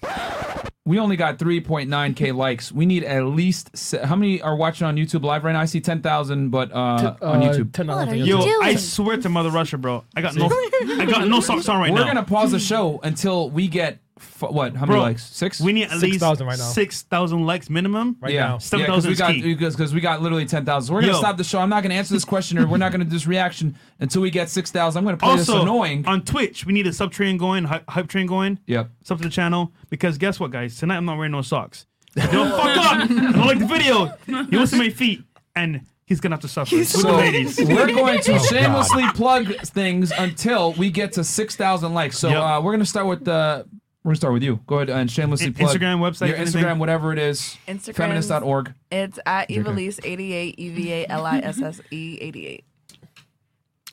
[0.85, 2.71] we only got 3.9k likes.
[2.71, 5.59] We need at least se- how many are watching on YouTube live right now?
[5.59, 7.73] I see 10,000, but uh, on YouTube.
[7.73, 8.07] Ten dollars.
[8.07, 8.45] What are you YouTube.
[8.45, 10.05] Yo, I swear to Mother Russia, bro.
[10.15, 11.95] I got no, I got no socks on right now.
[11.95, 12.13] We're now.
[12.13, 14.73] gonna pause the show until we get F- what?
[14.75, 15.23] How many Bro, likes?
[15.25, 15.59] Six.
[15.61, 16.63] We need at least 6,000 right now.
[16.65, 18.17] six thousand likes minimum.
[18.19, 18.51] Right yeah, now.
[18.53, 19.41] yeah, Seven because thousand we is got key.
[19.41, 20.93] because because we got literally ten thousand.
[20.93, 21.19] We're gonna Yo.
[21.19, 21.59] stop the show.
[21.59, 24.29] I'm not gonna answer this question, or we're not gonna do this reaction until we
[24.29, 24.99] get six thousand.
[24.99, 26.05] I'm gonna play this Also, annoying.
[26.05, 28.59] on Twitch, we need a sub train going, hy- hype train going.
[28.67, 28.89] Yep.
[29.03, 30.77] Sub to the channel because guess what, guys?
[30.77, 31.85] Tonight I'm not wearing no socks.
[32.15, 32.93] Don't fuck up.
[32.93, 34.07] I don't like the video.
[34.49, 35.21] He wants to my feet,
[35.55, 37.55] and he's gonna have to suffer with the So ladies.
[37.59, 38.45] we're going to Oh, God.
[38.47, 42.17] shamelessly plug things until we get to six thousand likes.
[42.17, 42.37] So Yep.
[42.41, 43.67] uh, we're gonna start with the.
[44.10, 44.60] We're gonna start with you.
[44.65, 46.64] Go ahead and shamelessly plug Instagram, website, your anything?
[46.64, 47.57] Instagram, whatever it is.
[47.68, 47.94] Instagram.
[47.95, 48.73] Feminist.org.
[48.90, 49.60] It's at Okay.
[49.60, 52.64] Evalisse88, E V A L I S S E 88.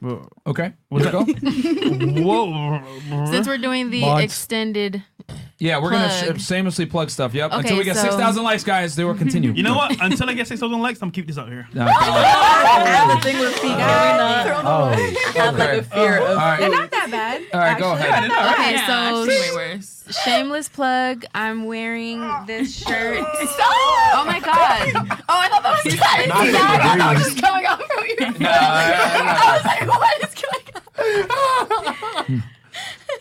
[0.01, 0.29] Whoa.
[0.47, 0.73] Okay.
[0.91, 1.25] Where's it go?
[2.23, 3.27] Whoa.
[3.31, 4.25] Since we're doing the Mods.
[4.25, 5.03] extended,
[5.59, 6.39] Yeah, we're gonna Plug.
[6.39, 7.33] sh- shamelessly plug stuff.
[7.33, 7.51] Yep.
[7.51, 9.53] Okay, Until we get so- six thousand likes, guys, they will continue.
[9.53, 9.97] You know what?
[10.03, 11.67] Until I get six thousand likes, I'm keep this out here.
[11.75, 14.93] Oh, no, the thing with feet Oh,
[15.35, 16.61] have like a fear of All right.
[16.61, 17.43] They're not that bad.
[17.55, 18.25] All right, go ahead.
[18.31, 18.93] okay, Yeah, so
[19.23, 20.19] I've seen way worse.
[20.25, 21.25] shameless plug.
[21.35, 23.25] I'm wearing this shirt.
[24.19, 24.93] Oh my god!
[24.95, 26.29] Oh, I thought that was Kennedy.
[26.29, 28.17] Not I thought that was just coming out from you.
[28.41, 32.43] No, I- I was like, what is going on?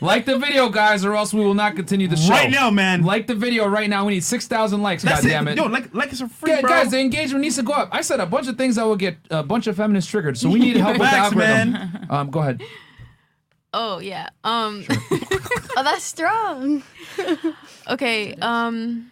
[0.01, 2.29] like the video, guys, or else we will not continue the show.
[2.29, 3.03] Right now, man.
[3.03, 4.05] Like the video right now.
[4.05, 5.03] We need six thousand likes.
[5.03, 5.57] That's God damn it.
[5.57, 6.69] Yo, like, like it's a free, Yeah, bro.
[6.69, 7.89] guys, the engagement needs to go up.
[7.91, 10.49] I said a bunch of things that will get a bunch of feminists triggered, so
[10.49, 11.71] we need help with the Facts, algorithm.
[11.71, 12.07] man.
[12.09, 12.61] Um, go ahead.
[13.73, 14.29] Oh yeah.
[14.43, 14.85] Um.
[15.77, 16.83] Oh, that's strong.
[17.89, 18.33] Okay.
[18.35, 19.11] Um,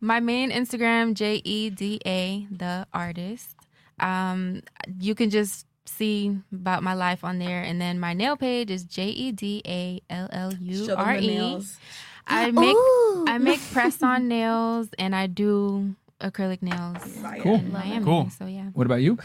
[0.00, 3.54] my main Instagram J E D A the artist.
[3.98, 4.62] Um,
[4.98, 8.84] you can just see about my life on there, and then my nail page is
[8.84, 11.62] J E D A L L U R E.
[12.26, 13.24] I make Ooh.
[13.28, 16.98] I make press on nails, and I do acrylic nails
[17.42, 17.58] Cool.
[17.62, 18.04] Miami.
[18.04, 18.30] Cool.
[18.30, 18.66] So yeah.
[18.74, 19.18] What about you?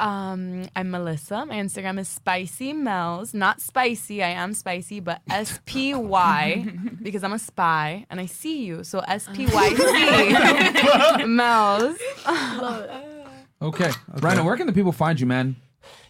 [0.00, 1.44] Um, I'm Melissa.
[1.44, 3.34] My Instagram is Spicy Mel's.
[3.34, 4.22] Not spicy.
[4.22, 6.66] I am spicy, but S P Y
[7.02, 8.82] because I'm a spy and I see you.
[8.82, 11.98] So S P Y C Mel's.
[13.62, 13.90] Okay.
[14.22, 15.56] Rhino, where can the people find you, man?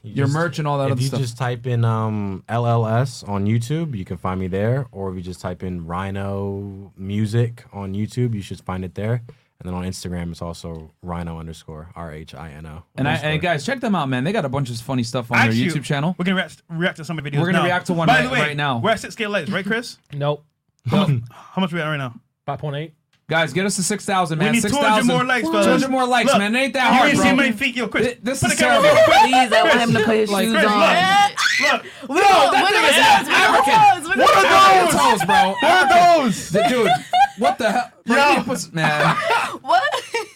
[0.02, 1.20] You Your just- merch and all that If other you stuff.
[1.20, 4.86] just type in um, LLS on YouTube, you can find me there.
[4.92, 9.22] Or if you just type in Rhino Music on YouTube, you should find it there.
[9.62, 12.82] And then on Instagram, it's also Rhino underscore R H I N O.
[12.96, 14.24] and I, and guys, check them out, man.
[14.24, 16.14] They got a bunch of funny stuff on Actually, their YouTube channel.
[16.18, 17.40] We're gonna react, react to some of the videos.
[17.40, 17.64] We're gonna now.
[17.66, 18.78] react to one By right- the way, right now.
[18.78, 19.98] We're at six scale likes, right, Chris?
[20.14, 20.46] Nope.
[20.86, 21.06] How
[21.58, 22.14] much we at right now?
[22.48, 22.92] 5.8.
[23.30, 24.48] Guys, get us to six thousand, man.
[24.48, 25.64] we need six 200 thousand more likes, fellas.
[25.66, 26.54] 200 more likes, Look, man.
[26.54, 27.26] It ain't that you hard, ain't bro.
[27.26, 28.06] seen my feet, yo, Chris.
[28.08, 28.96] Thi- this put is the camera terrible.
[28.96, 29.20] real quick.
[29.20, 30.80] Please, I want him to put his Like, shoes Chris, on.
[31.62, 32.22] look, look.
[32.24, 32.98] No, that thing is
[33.38, 34.18] African.
[34.18, 35.20] What are African those?
[35.20, 35.54] toes, bro.
[35.60, 36.50] What are those?
[36.50, 36.90] The- Dude,
[37.38, 37.90] what the hell?
[38.06, 38.28] Bro, you Yo.
[38.30, 39.16] need to put- man.
[39.62, 39.82] What?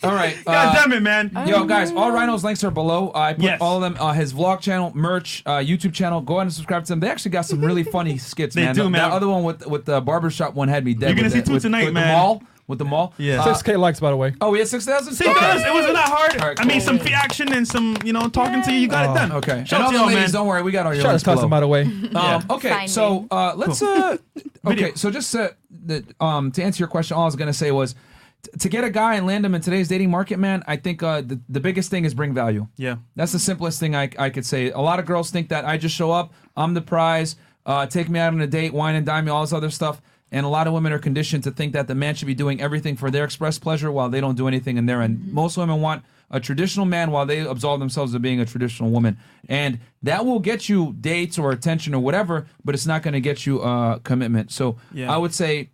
[0.03, 0.37] All right.
[0.45, 1.31] God uh, damn it, man.
[1.47, 3.11] Yo, guys, all Rhino's links are below.
[3.15, 3.59] Uh, I put Yes.
[3.61, 3.97] all of them.
[4.01, 6.21] Uh, his vlog channel, merch, uh, YouTube channel.
[6.21, 7.01] Go ahead and subscribe to them.
[7.01, 8.75] They actually got some really funny skits, They man.
[8.75, 9.09] do, The- man.
[9.11, 11.09] That other one with with the barbershop one had me dead.
[11.09, 12.07] You're gonna with see two tonight, man.
[12.09, 13.13] The mall, with the mall.
[13.19, 13.43] Yeah.
[13.43, 14.35] Uh, 6K likes, by the way.
[14.41, 15.15] oh, we had six thousand.
[15.15, 16.41] See, fellas, it wasn't that hard.
[16.41, 16.87] All right, I mean, cool.
[16.87, 18.81] some feet action and some, you know, talking to you.
[18.81, 19.33] You got Oh, it done.
[19.33, 19.65] Okay.
[19.67, 20.31] Shout out to the y'all, ladies, man.
[20.33, 21.83] don't worry, we got all your Shout out links to Custom, by the way.
[22.15, 23.83] Um, okay, Sign so uh, let's.
[23.83, 24.17] Uh,
[24.67, 27.71] okay, so just uh, the, um, to answer your question, all I was gonna say
[27.71, 27.95] was
[28.43, 30.63] t- to get a guy and land him in today's dating market, man.
[30.67, 32.67] I think uh, the the biggest thing is bring value.
[32.77, 32.97] Yeah.
[33.17, 34.71] That's the simplest thing I, I could say.
[34.71, 37.37] A lot of girls think that I just show up, I'm the prize,
[37.67, 40.01] uh, take me out on a date, wine and dine me, all this other stuff.
[40.35, 42.61] And a lot of women are conditioned to think that the man should be doing
[42.61, 45.33] everything for their express pleasure while they don't do anything in their end.
[45.33, 49.17] Most women want a traditional man while they absolve themselves of being a traditional woman.
[49.49, 53.21] And that will get you dates or attention or whatever, but it's not going to
[53.21, 54.51] get you uh, commitment.
[54.51, 55.15] So Yeah.
[55.15, 55.71] I would say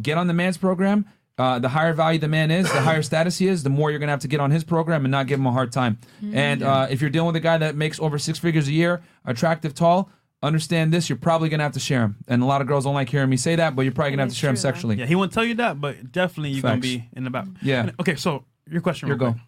[0.00, 1.06] get on the man's program.
[1.36, 3.98] Uh, the higher value the man is, the higher status he is, the more you're
[3.98, 5.98] gonna have to get on his program and not give him a hard time.
[6.32, 9.02] And uh, if you're dealing with a guy that makes over six figures a year,
[9.24, 10.08] attractive, tall,
[10.44, 12.16] understand this: you're probably gonna have to share him.
[12.28, 14.22] And a lot of girls don't like hearing me say that, but you're probably gonna
[14.22, 14.70] have to share him true, though.
[14.72, 14.96] sexually.
[14.96, 16.86] Yeah, he won't tell you that, but definitely you're gonna Facts.
[16.86, 17.46] be in the back.
[17.62, 17.90] Yeah.
[18.00, 19.08] Okay, so your question.
[19.08, 19.32] Here real go.
[19.32, 19.40] quick.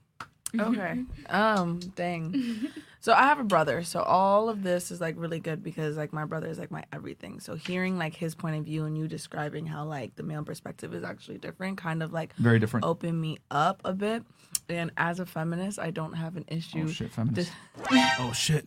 [0.68, 1.04] Okay.
[1.28, 2.68] Um, dang.
[2.98, 3.84] So I have a brother.
[3.84, 6.82] So all of this is like really good because like my brother is like my
[6.92, 7.38] everything.
[7.38, 10.92] So hearing like his point of view and you describing how like the male perspective
[10.92, 12.84] is actually different kind of like Very different.
[12.84, 14.24] opened me up a bit.
[14.68, 16.84] And as a feminist, I don't have an issue.
[16.84, 17.52] Oh shit, feminist.
[18.18, 18.66] Oh shit.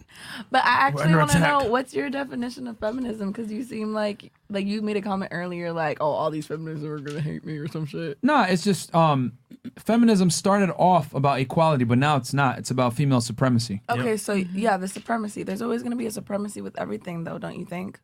[0.50, 3.32] But I actually want to know what's your definition of feminism?
[3.32, 6.86] Because you seem like like you made a comment earlier, like, oh, all these feminists
[6.86, 8.18] are gonna hate me or some shit.
[8.24, 9.34] No, it's just um,
[9.78, 12.60] feminism started off about equality, but now it's not.
[12.60, 13.82] It's about female supremacy.
[13.90, 15.44] Okay, so yeah, the supremacy.
[15.44, 18.00] There's always gonna be a supremacy with everything, though, don't you think?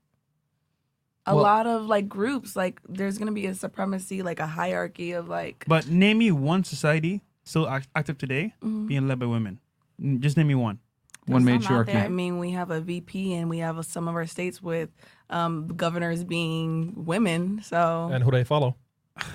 [1.28, 5.14] A Well- lot of like groups, like there's gonna be a supremacy, like a hierarchy
[5.14, 5.64] of like.
[5.68, 8.88] But name me one society still act- active today Mm-hmm.
[8.88, 9.60] being led by women.
[10.20, 10.80] Just name me one.
[11.28, 11.94] One There's some out matriarchy.
[11.94, 12.04] there.
[12.06, 14.90] I mean, we have a VP and we have some of our states with
[15.30, 17.62] um, governors being women.
[17.64, 18.76] So And who do they follow?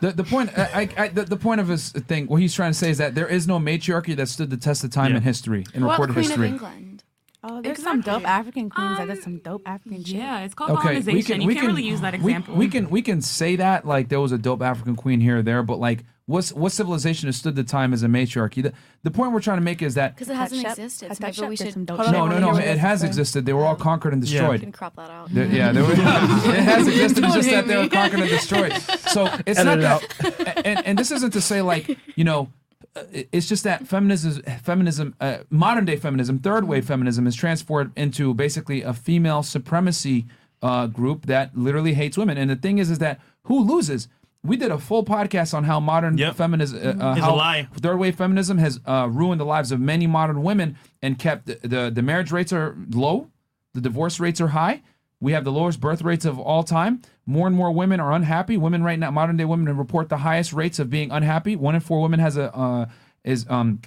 [0.00, 2.72] The, the point I, I, I, the, the point of his thing, what he's trying
[2.72, 5.18] to say is that there is no matriarchy that stood the test of time Yeah.
[5.18, 6.46] in history, in What recorded Queen history.
[6.48, 7.04] of England?
[7.44, 10.16] Oh, there's some dope African queens that did some dope African shit.
[10.16, 11.14] Yeah, it's called Okay, colonization.
[11.14, 12.56] we can you can't can really use that we- example.
[12.56, 15.42] We, can we can say that like there was a dope African queen here or
[15.42, 18.62] there, but like what's what civilization has stood the time as a matriarchy?
[18.62, 18.72] The,
[19.02, 21.16] the point we're trying to make is that Because it hasn't Hatshep- existed.
[21.16, 21.72] So Hatshep maybe we should.
[21.72, 22.40] some dope Hold on, shit.
[22.40, 23.46] no, no, no, it, has existed.
[23.46, 24.60] They were all conquered and We destroyed.
[24.60, 25.32] can crop that out.
[25.32, 27.24] There- yeah, there were, it has existed.
[27.24, 28.72] It's just that they were conquered and destroyed.
[29.08, 30.66] So it's Edit not it that.
[30.66, 32.48] And, and this isn't to say like you know,
[32.96, 33.02] uh,
[33.32, 38.32] it's just that feminism, feminism, uh, modern day feminism, third wave feminism, is transformed into
[38.34, 40.26] basically a female supremacy
[40.62, 42.38] uh, group that literally hates women.
[42.38, 44.08] And the thing is, is that who loses?
[44.44, 46.34] We did a full podcast on how modern Yep.
[46.36, 47.66] feminism, uh, uh, a how lie.
[47.80, 51.58] third wave feminism has uh, ruined the lives of many modern women and kept the,
[51.66, 53.30] the the marriage rates are low,
[53.72, 54.82] the divorce rates are high.
[55.20, 57.00] We have the lowest birth rates of all time.
[57.24, 58.58] More and more women are unhappy.
[58.58, 61.56] Women right now, modern day women, report the highest rates of being unhappy.
[61.56, 62.86] One in four women has a uh,
[63.24, 63.80] is um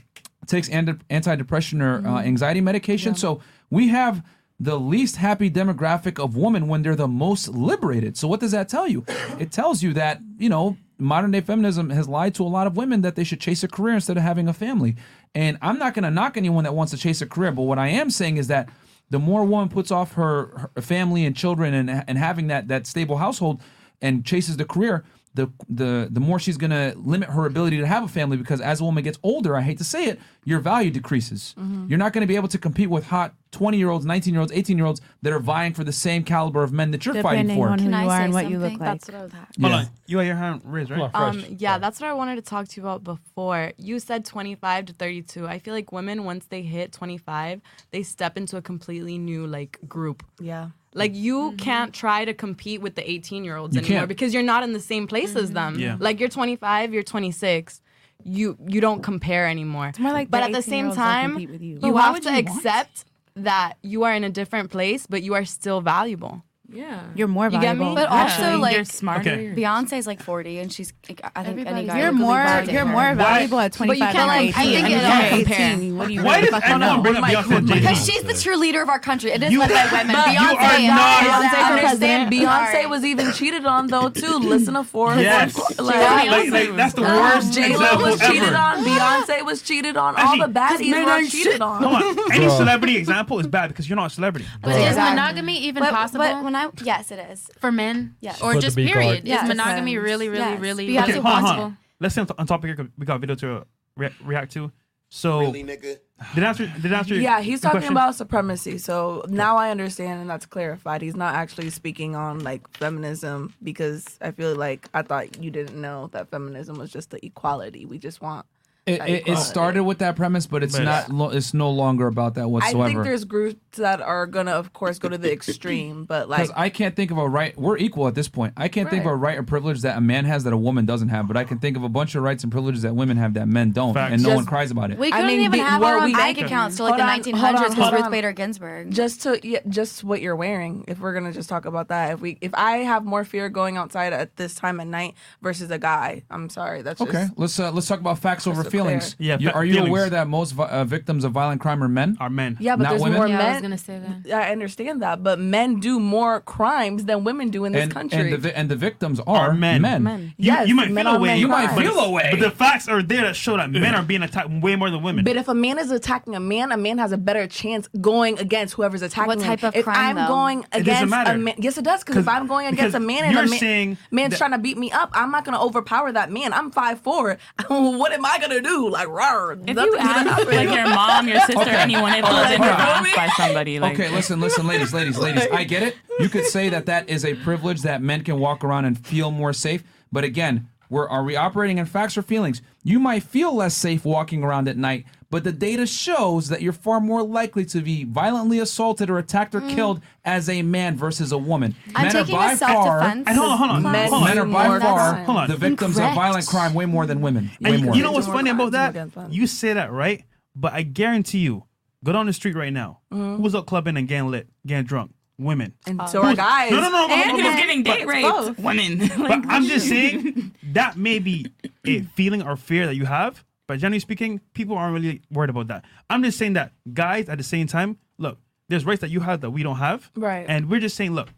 [0.47, 3.13] takes anti- antidepressant or uh, anxiety medication.
[3.13, 4.23] So we have
[4.59, 8.17] the least happy demographic of women when they're the most liberated.
[8.17, 9.05] So what does that tell you?
[9.39, 12.75] It tells you that you know modern day feminism has lied to a lot of
[12.75, 14.95] women that they should chase a career instead of having a family.
[15.35, 17.77] And I'm not going to knock anyone that wants to chase a career, but what
[17.77, 18.69] I am saying is that
[19.09, 22.67] the more a woman puts off her, her family and children and and having that
[22.67, 23.61] that stable household
[24.01, 25.05] and chases the career,
[25.37, 28.81] the the the more she's gonna limit her ability to have a family because as
[28.81, 31.55] a woman gets older, I hate to say it, your value decreases.
[31.87, 34.51] You're not gonna be able to compete with hot 20 year olds, 19 year olds,
[34.51, 37.47] 18 year olds that are vying for the same caliber of men that you're fighting
[37.47, 37.69] Depending for.
[37.69, 38.79] on who Can you I are say and what you look something?
[38.87, 38.99] like.
[38.99, 39.75] That's what I was Hold Yeah.
[39.77, 39.85] on.
[40.07, 41.09] You had your hand raised, right?
[41.13, 41.51] Um, fresh.
[41.57, 43.71] yeah, that's what I wanted to talk to you about before.
[43.77, 45.47] You said 25 to 32.
[45.47, 47.61] I feel like women, once they hit 25,
[47.91, 50.23] they step into a completely new like group.
[50.41, 50.69] yeah.
[50.97, 51.57] Like you mm-hmm.
[51.57, 54.07] can't try to compete with the 18 year olds anymore can't.
[54.07, 55.53] because you're not in the same place as mm-hmm.
[55.53, 55.79] them.
[55.79, 55.97] Yeah.
[55.99, 57.81] Like you're 25, you're 26.
[58.23, 59.89] You you don't compare anymore.
[59.89, 61.79] It's more like but the at the same time, you.
[61.81, 62.49] you have to you want?
[62.49, 63.05] accept
[63.35, 66.43] that you are in a different place, but you are still valuable.
[66.71, 67.01] Yeah.
[67.15, 67.89] You're more You get valuable.
[67.89, 67.95] me?
[67.95, 68.21] But Yeah.
[68.23, 69.29] also, you're smarter.
[69.31, 69.53] Okay.
[69.55, 70.93] Beyonce's like 40, and she's.
[71.35, 72.37] I think any guy You're more
[72.69, 72.85] you're her.
[72.85, 74.53] more valuable at But you 25 can't, than like, 18.
[74.57, 75.97] I think and it if don't compare.
[75.97, 77.01] what do you Why does fucking everyone know?
[77.03, 79.31] bring up Beyonce and my- Because she's the true leader of our country.
[79.31, 80.15] It is You- led by women.
[80.15, 82.31] But you are not- is Beyonce, our understand, president.
[82.33, 84.37] Beyonce was even cheated on though too.
[84.39, 85.21] Listen to Forrest.
[85.21, 85.57] Yes.
[85.79, 85.95] Like,
[86.29, 88.83] Like, like, that's the um, worst J Lo was cheated on.
[88.83, 90.15] Beyonce was cheated on.
[90.19, 91.81] All the baddies were cheated on.
[91.81, 92.31] Come on.
[92.33, 94.45] Any celebrity example is bad because you're not a celebrity.
[94.61, 97.49] But is monogamy even possible but when I yes, it is.
[97.59, 98.15] for men?
[98.19, 98.41] Yes.
[98.41, 99.27] Or Put just period?
[99.27, 100.05] Yeah, is monogamy depends.
[100.09, 100.59] really, really, Yes.
[100.59, 101.77] really, Beyonce Okay, really hold on, hold on.
[101.99, 102.75] Let's stay on, on topic here.
[102.75, 103.65] 'cause We got a video to
[103.95, 104.71] re- react to.
[105.09, 105.97] So Really, nigga?
[106.35, 106.67] did I answer?
[106.81, 107.15] Did I answer?
[107.15, 107.93] Yeah, he's talking question?
[107.93, 108.77] about supremacy.
[108.77, 111.01] So now I understand, and that's clarified.
[111.01, 115.79] He's not actually speaking on like feminism because I feel like I thought you didn't
[115.79, 117.85] know that feminism was just the equality.
[117.85, 118.45] We just want.
[118.87, 121.11] It, it, it started with that premise, but it's But- not.
[121.11, 122.83] Lo- it's no longer about that whatsoever.
[122.83, 126.39] I think there's groups that are gonna, of course, go to the extreme, but like
[126.39, 127.55] Because I can't think of a right.
[127.57, 128.53] We're equal at this point.
[128.57, 130.85] I can't think of a right or privilege that a man has that a woman
[130.85, 131.27] doesn't have.
[131.27, 133.47] But I can think of a bunch of rights and privileges that women have that
[133.47, 134.13] men don't, Facts.
[134.13, 134.97] and no Just- one cries about it.
[134.97, 136.93] We I couldn't mean, even be- have were our own we bank accounts till like
[136.99, 138.11] Hold the on, hold 1900s on, because hold Ruth on.
[138.11, 138.91] Bader Ginsburg.
[138.91, 140.85] just to yeah, just what you're wearing.
[140.87, 143.75] If we're gonna just talk about that, if we if I have more fear going
[143.77, 146.81] outside at this time at night versus a guy, I'm sorry.
[146.83, 149.13] That's Okay, just, let's uh, let's talk about facts over to feelings.
[149.15, 149.29] clear.
[149.29, 149.89] Yeah, You- fa- are you feelings.
[149.89, 152.17] aware that most vi- uh, victims of violent crime are men?
[152.19, 152.57] Are men?
[152.59, 153.17] yeah, but Not there's women?
[153.17, 153.61] more Yeah, I was men.
[153.63, 154.33] gonna say that.
[154.33, 158.19] I understand that, but men do more crimes than women do in this and, country.
[158.19, 159.81] and the vi- and the victims are, Are men.
[159.81, 160.33] Men.
[160.37, 161.27] You, Yes, you might men feel on away.
[161.29, 161.81] men You might crimes.
[161.81, 162.27] feel away.
[162.31, 165.01] But the facts are there that show that men are being attacked way more than
[165.03, 165.23] women.
[165.25, 168.39] But if a man is attacking a man, a man has a better chance going
[168.39, 169.43] against whoever's attacking What him.
[169.45, 170.27] type of if crime, I'm though?
[170.27, 171.31] going doesn't against matter.
[171.33, 172.01] a man, yes, it does.
[172.03, 174.37] Because if 'Cause- I'm going against a man and you're a man, saying man's that-
[174.37, 176.53] trying to beat me up, I'm not gonna overpower that man.
[176.53, 177.37] I'm five four.
[177.67, 178.89] what am I gonna do?
[178.89, 181.75] Like, rawr, If you ask like your mom, your sister, Okay.
[181.75, 182.57] anyone, if they'll Okay.
[182.57, 182.71] been Okay.
[182.73, 185.47] harassed by somebody, like okay, listen, listen, ladies, ladies, ladies.
[185.51, 185.95] I get it.
[186.19, 189.31] You could say that that is a privilege that men can walk around and feel
[189.31, 189.83] more safe.
[190.11, 192.61] But again, we're, are we operating in facts or feelings?
[192.83, 196.71] You might feel less safe walking around at night, but the data shows that you're
[196.73, 201.31] far more likely to be violently assaulted or attacked or killed as a man versus
[201.31, 201.75] a woman.
[201.89, 201.91] Mm.
[201.95, 203.01] I'm men are by a far.
[203.01, 203.83] And hold on, hold on.
[203.91, 204.29] Men hold on.
[204.29, 205.13] men are by far.
[205.25, 205.47] Hold on.
[205.49, 206.11] the victims Incorrect.
[206.11, 207.51] of violent crime way more than women.
[207.59, 207.95] Way And more.
[207.95, 209.09] you know what's funny about that?
[209.29, 210.23] You say that right,
[210.55, 211.65] but I guarantee you,
[212.03, 213.01] go down the street right now.
[213.11, 213.41] Mm-hmm.
[213.41, 215.11] Who's up clubbing and getting lit, getting drunk?
[215.39, 215.73] Women.
[215.85, 216.71] and so are guys.
[216.71, 217.07] No, no, no.
[217.09, 218.27] and but- who's but- getting date it's raped?
[218.29, 218.59] both.
[218.59, 218.97] Women.
[219.17, 221.45] But Like, I'm just saying that may be
[221.85, 225.67] a feeling or fear that you have, But generally speaking, people aren't really worried about
[225.67, 225.85] that.
[226.09, 228.39] I'm just saying that guys at the same time, look,
[228.69, 230.09] there's rights that you have that we don't have.
[230.15, 230.45] Right.
[230.47, 231.29] And we're just saying, look,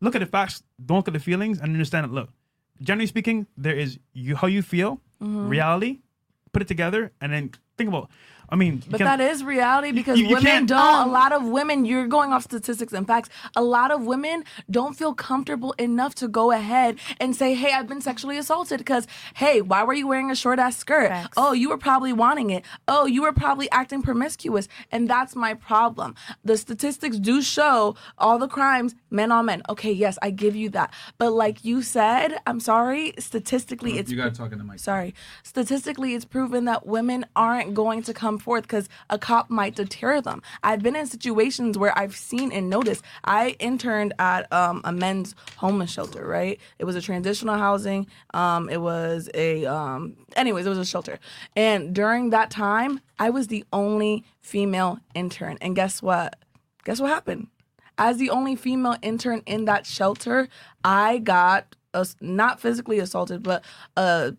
[0.00, 2.28] look at the facts, don't look at the feelings, and understand that, look,
[2.82, 5.48] generally speaking, there is you how you feel, Mhm.
[5.48, 6.00] reality,
[6.52, 8.10] put it together, and then think about
[8.48, 10.78] I mean, But can- that is reality because you- you women don't.
[10.78, 13.28] Um, a lot of women, you're going off statistics and facts.
[13.56, 17.88] A lot of women don't feel comfortable enough to go ahead and say, "Hey, I've
[17.88, 21.10] been sexually assaulted." Because, hey, why were you wearing a short ass skirt?
[21.36, 22.64] Oh, you were probably wanting it.
[22.86, 26.14] Oh, you were probably acting promiscuous, and that's my problem.
[26.44, 29.62] The statistics do show all the crimes, men on men.
[29.68, 30.92] Okay, yes, I give you that.
[31.18, 33.12] But like you said, I'm sorry.
[33.18, 34.78] Statistically, it's you got talking to talk in the mic.
[34.80, 39.74] sorry statistically it's proven that women aren't going to come forth because a cop might
[39.74, 40.42] deter them.
[40.62, 43.02] I've been in situations where i've seen and noticed.
[43.24, 46.60] I interned at um, a men's homeless shelter right?
[46.78, 51.18] It was a transitional housing um, it was a um, anyways it was a shelter.
[51.54, 55.58] And during that time i was the only female intern.
[55.60, 56.38] And guess what?
[56.84, 57.48] Guess what happened?
[57.98, 60.48] As the only female intern in that shelter,
[60.84, 63.64] I got ass- not physically assaulted, but
[63.96, 64.32] uh,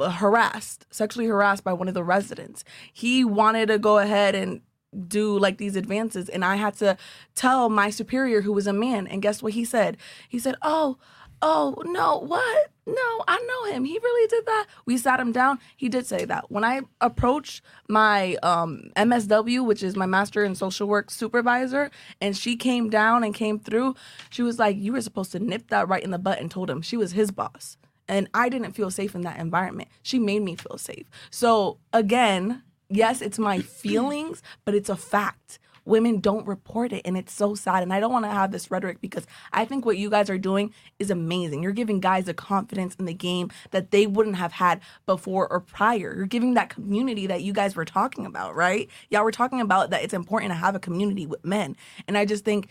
[0.00, 2.64] harassed, sexually harassed by one of the residents.
[2.92, 4.62] He wanted to go ahead and
[5.08, 6.96] do like these advances, and I had to
[7.34, 9.96] tell my superior, who was a man, and guess what he said?
[10.28, 10.98] He said, "Oh."
[11.46, 12.70] Oh no, what?
[12.86, 13.84] No, I know him.
[13.84, 14.66] He really did that.
[14.86, 15.58] We sat him down.
[15.76, 16.50] He did say that.
[16.50, 22.34] When I approached my um, MSW, which is my master in social work supervisor, and
[22.34, 23.94] she came down and came through,
[24.30, 26.70] she was like, You were supposed to nip that right in the butt and told
[26.70, 27.76] him she was his boss.
[28.08, 29.88] And I didn't feel safe in that environment.
[30.02, 31.08] She made me feel safe.
[31.30, 35.58] So, again, yes, it's my feelings, but it's a fact.
[35.86, 37.82] Women don't report it, and it's so sad.
[37.82, 40.38] And I don't want to have this rhetoric because I think what you guys are
[40.38, 41.62] doing is amazing.
[41.62, 45.60] You're giving guys a confidence in the game that they wouldn't have had before or
[45.60, 46.14] prior.
[46.16, 48.88] You're giving that community that you guys were talking about, right?
[49.10, 51.76] Y'all were talking about that it's important to have a community with men.
[52.08, 52.68] And I just think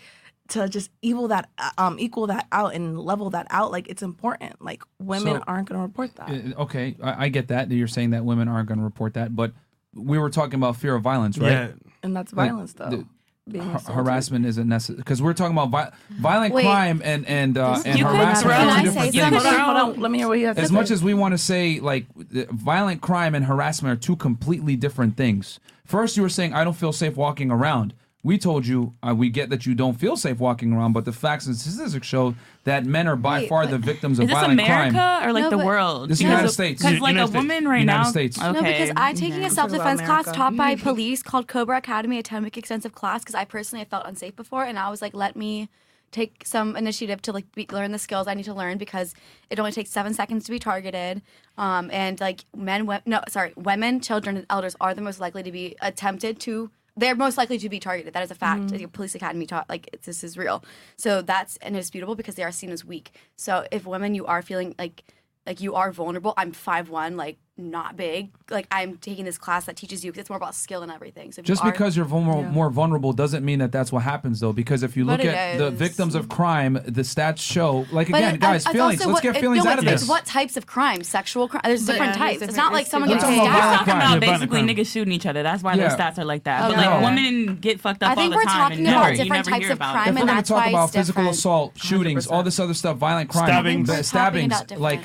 [0.50, 4.62] to just equal that um equal that out and level that out like it's important
[4.62, 7.70] like women So- aren't going to report that Uh, Okay, I, I get that.
[7.70, 9.54] that You're saying that women aren't going to report that, but
[9.96, 11.52] we were talking about fear of violence, right?
[11.52, 11.68] Yeah.
[12.04, 13.06] and that's Like, violence though the-
[13.50, 16.64] being har- harassment isn't necessary because we're talking about vi- violent Wait.
[16.64, 18.42] crime and and uh, This- and You could harassment.
[18.42, 19.34] throw- are two Can I different say things.
[19.44, 19.52] something?
[19.60, 20.02] Hold on, hold on.
[20.02, 20.74] Let me hear what he has to As say.
[20.74, 22.06] much as we want to say like
[22.52, 25.60] violent crime and harassment are two completely different things.
[25.86, 27.94] First, you were saying I don't feel safe walking around.
[28.26, 31.12] We told you uh, we get that you don't feel safe walking around, but the
[31.12, 34.28] facts and statistics show that men are by Wait, far but- the victims Is of
[34.30, 35.28] this violent America crime.
[35.30, 36.10] or like No, the but- world?
[36.10, 36.82] This is United States.
[36.82, 37.36] Because like United a States.
[37.44, 38.10] woman right United now.
[38.10, 38.40] States.
[38.40, 39.48] No, because I'm taking Yeah.
[39.48, 43.22] a self defense class taught by police called Cobra Academy, a 10 week extensive class,
[43.24, 44.64] because I personally have felt unsafe before.
[44.64, 45.68] And I was like, let me
[46.12, 49.16] take some initiative to like be, learn the skills I need to learn because
[49.50, 51.22] it only takes seven seconds to be targeted.
[51.58, 55.44] Um, and like men, we- no, sorry, women, children, and elders are the most likely
[55.44, 56.70] to be attempted to.
[56.96, 58.14] They're most likely to be targeted.
[58.14, 58.64] That is a fact.
[58.64, 58.78] Mm-hmm.
[58.78, 60.64] The police academy taught like it's, this is real.
[60.96, 63.16] So that's indisputable because they are seen as weak.
[63.36, 65.04] So if women, you are feeling like
[65.46, 66.34] like you are vulnerable.
[66.38, 68.32] I'm five one, like not big.
[68.50, 71.32] Like I'm taking this class that teaches you because it's more about skill and everything.
[71.32, 74.02] So if you Just are- because you're vulnerable, more vulnerable doesn't mean that that's what
[74.02, 74.54] happens, though.
[74.54, 78.10] Because if you But look it at the victims of crime, the stats show, like
[78.10, 79.00] But again, it- guys, feelings.
[79.02, 80.10] Let's what- get it- feelings no, out of it's this.
[80.10, 81.04] What types of crime?
[81.04, 81.62] Sexual crime.
[81.64, 82.40] There's But different yeah, types.
[82.40, 83.78] there's It's not like someone We're gets talking about We're stabbed.
[83.78, 84.18] talking crime.
[84.18, 84.68] about basically crime.
[84.76, 85.44] niggas shooting each other.
[85.44, 85.90] That's why Yeah.
[85.90, 86.64] those stats are like that.
[86.64, 87.06] Oh, but like No.
[87.06, 88.72] women get fucked up I think the we're time.
[88.72, 90.00] talking about different types of crime, it.
[90.00, 92.74] if we're and going to that's talk why about physical assault, shootings, all this other
[92.74, 93.88] stuff, violent crime, Stabbings.
[93.88, 95.02] the We're stabbings, like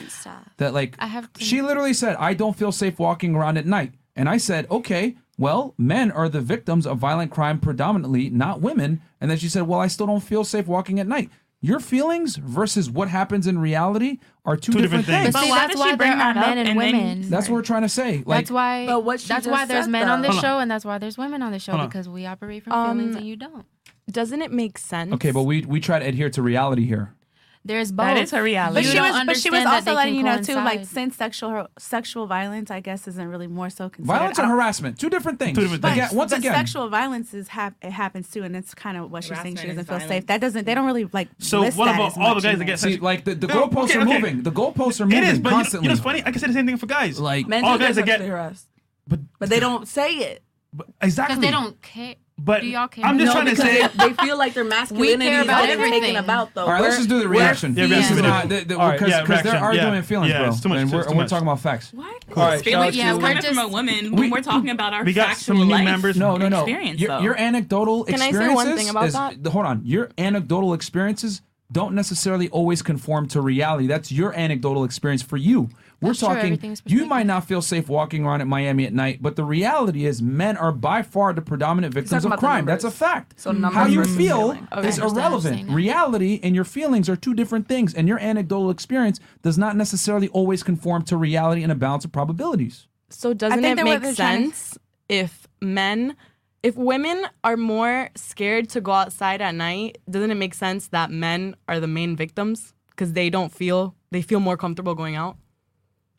[0.56, 3.92] that, like I have she literally said, "I don't feel safe walking around at night,"
[4.16, 9.00] and I said, "Okay." Well, men are the victims of violent crime predominantly, not women.
[9.20, 11.30] And then she said, Well, I still don't feel safe walking at night.
[11.60, 15.24] Your feelings versus what happens in reality are two, Two different, different things.
[15.26, 15.34] things.
[15.34, 16.68] But But see, why that's does why she bring there are that up men and
[16.70, 17.30] and then- women.
[17.30, 18.24] That's what we're trying to say.
[18.26, 18.86] Like, that's why.
[18.86, 20.50] But what she that's just why there's said, men on though- this Hold on.
[20.50, 21.88] show, and that's why there's women on this show Hold on.
[21.88, 23.64] because we operate from Um, feelings and you don't.
[24.10, 25.12] Doesn't it make sense?
[25.14, 27.14] okay, but we we try to adhere to reality here.
[27.64, 28.06] There's both.
[28.06, 28.74] That is her reality.
[28.74, 30.86] But You she don't was, but she was also letting can you know too, like
[30.86, 34.16] since sexual sexual violence, I guess, isn't really more so considered.
[34.16, 35.56] Violence I and harassment, two different things.
[35.56, 36.06] Two different But, things.
[36.06, 39.10] Again, once but again, sexual violence is hap- it happens too, and it's kind of
[39.10, 39.56] what she's saying.
[39.56, 40.08] She doesn't feel violence.
[40.08, 40.26] safe.
[40.28, 40.64] That doesn't.
[40.64, 41.28] They don't really like.
[41.38, 43.34] So list what that about as all the guys in that get see, like the,
[43.34, 44.14] the No, goalposts okay, are okay.
[44.14, 44.42] moving.
[44.42, 45.84] The goalposts are moving It is, but you, constantly.
[45.84, 46.20] you know, it's funny.
[46.24, 47.18] I can say the same thing for guys.
[47.20, 48.66] Like, Men all do guys get that get harassed,
[49.06, 50.42] but, but they don't say it.
[50.72, 52.14] but exactly because they don't care.
[52.40, 53.04] But Do y'all care?
[53.04, 53.88] I'm just no, trying to say.
[53.88, 56.16] they, they feel like their masculinity is about getting taken everything.
[56.16, 56.62] about though.
[56.66, 57.74] All right, let's just do the reaction.
[57.76, 58.22] Yeah, This is reaction.
[58.30, 60.00] not because All right, yeah, they're arguing Yeah.
[60.02, 61.30] feelings, Yeah, bro, it's too much, and we're, too and we're much.
[61.30, 61.92] talking about facts.
[61.92, 62.24] What?
[62.36, 64.94] All right, Feelings yeah, is we're coming from a woman we- when we're talking about
[64.94, 66.16] our we got factual some new life members.
[66.16, 66.60] No, no, no.
[66.60, 67.20] experience, Your, though.
[67.20, 68.54] your anecdotal Can I say experiences.
[68.66, 69.46] one thing about is, that?
[69.48, 69.80] Hold on.
[69.84, 71.42] Your anecdotal experiences
[71.72, 73.86] don't necessarily always conform to reality.
[73.88, 75.68] That's your anecdotal experience for you.
[76.00, 76.44] We're That's true, talking.
[76.44, 80.06] everything's You might not feel safe walking around at Miami at night, but the reality
[80.06, 82.66] is, men are by far the predominant victims of crime.
[82.66, 83.40] That's a fact.
[83.40, 84.50] So numbers How you feel.
[84.72, 84.86] Okay.
[84.88, 85.70] is I understand what you're irrelevant.
[85.70, 90.28] Reality and your feelings are two different things, and your anecdotal experience does not necessarily
[90.28, 92.86] always conform to reality and a balance of probabilities.
[93.10, 96.14] So doesn't it make they're trying to- sense if men,
[96.62, 99.98] if women are more scared to go outside at night?
[100.08, 104.22] Doesn't it make sense that men are the main victims because they don't feel they
[104.22, 105.36] feel more comfortable going out?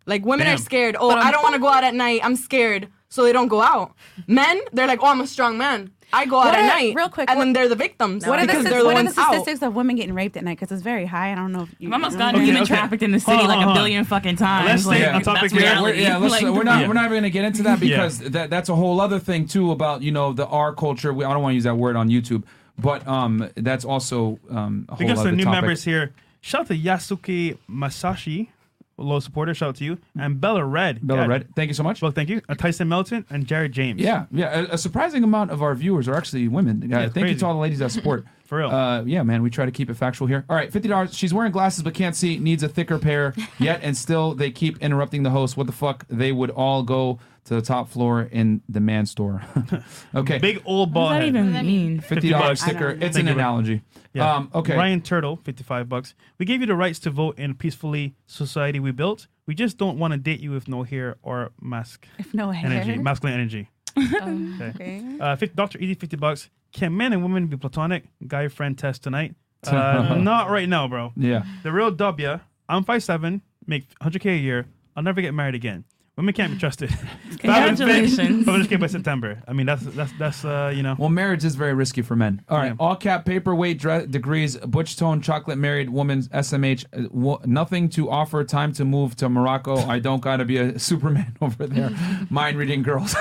[0.10, 0.96] Like women are scared.
[1.00, 2.20] Oh, I don't want to go out at night.
[2.24, 3.94] I'm scared, so they don't go out.
[4.28, 5.92] Men, they're like, oh, I'm a strong man.
[6.12, 6.96] I go out What at are- night.
[6.96, 8.88] real quick, and what- then they're the victims What are the, because the what are
[8.90, 9.28] the ones out.
[9.32, 10.58] statistics of women getting raped at night?
[10.60, 11.32] Because it's very high.
[11.32, 11.88] I don't know if you.
[11.88, 12.38] I'm almost you gotten.
[12.38, 12.74] Okay, human okay.
[12.74, 13.84] trafficked in the city Hold on, like a hold on.
[13.84, 14.66] billion fucking times.
[14.70, 15.62] Let's stay like, on topic that's here.
[15.62, 15.98] Yeah, reality.
[16.00, 16.88] we're, yeah, let's, Like, we're not Yeah.
[16.88, 17.90] we're not even gonna get into that Yeah.
[17.98, 21.14] because that that's a whole other thing too about you know the R culture.
[21.14, 22.42] We, I don't want to use that word on YouTube,
[22.80, 25.62] but um that's also um a whole We got other some new topic.
[25.62, 26.12] members here.
[26.42, 28.59] Shout out to Yasuke Masashi, a
[29.04, 29.54] low supporter.
[29.54, 29.98] Shout out to you.
[30.18, 31.06] And Bella Red.
[31.06, 31.28] Bella.
[31.28, 32.02] Red, thank you so much.
[32.02, 32.42] Well, thank you.
[32.50, 34.02] Uh, Tyson Melton and Jared James.
[34.02, 34.62] Yeah, yeah.
[34.62, 36.92] A, a surprising amount of our viewers are actually women.
[36.94, 38.26] Uh, thank you to all the ladies that support.
[38.50, 38.70] For real.
[38.72, 39.44] Uh, yeah, man.
[39.44, 40.44] We try to keep it factual here.
[40.50, 41.16] All right, fifty dollars.
[41.16, 42.40] She's wearing glasses but can't see.
[42.40, 43.36] Needs a thicker pair.
[43.60, 45.56] Yet and still, they keep interrupting the host.
[45.56, 46.04] What the fuck?
[46.10, 49.44] They would all go to the top floor in the man store.
[50.16, 52.00] okay, Big old What ball does that even mean?
[52.00, 52.62] fifty dollars bucks.
[52.62, 52.88] sticker.
[52.88, 53.06] I don't know.
[53.06, 53.82] It's Thank an analogy.
[54.14, 54.34] Yeah.
[54.34, 54.76] Um, okay.
[54.76, 56.16] Ryan Turtle, 55 bucks.
[56.40, 59.28] We gave you the rights to vote in a peacefully society we built.
[59.46, 62.72] We just don't want to date you with no hair or mask If no hair.
[62.72, 63.70] energy, masculine energy.
[64.00, 65.04] Okay.
[65.20, 65.78] Uh, 50, Dr.
[65.80, 66.50] Easy, 50 bucks.
[66.72, 68.04] Can men and women be platonic?
[68.28, 69.36] Guy friend test tonight.
[69.68, 71.12] Uh, not right now, bro.
[71.18, 71.44] Yeah.
[71.64, 72.40] The real W.
[72.70, 74.68] I'm 5'7", make 100K a year.
[74.96, 75.84] I'll never get married again.
[76.20, 76.90] Women can't be trusted.
[77.40, 78.46] Congratulations.
[78.46, 79.42] 100K by September.
[79.48, 80.96] I mean, that's, that's, that's uh, you know.
[81.00, 82.42] Well, marriage is very risky for men.
[82.50, 82.74] All right, Yeah.
[82.78, 88.10] all cap, paperweight, dre- degrees, butch tone, chocolate married woman, SMH, uh, wo- nothing to
[88.10, 89.78] offer, time to move to Morocco.
[89.78, 91.92] I don't gotta be a Superman over there.
[92.30, 93.16] mind reading girls.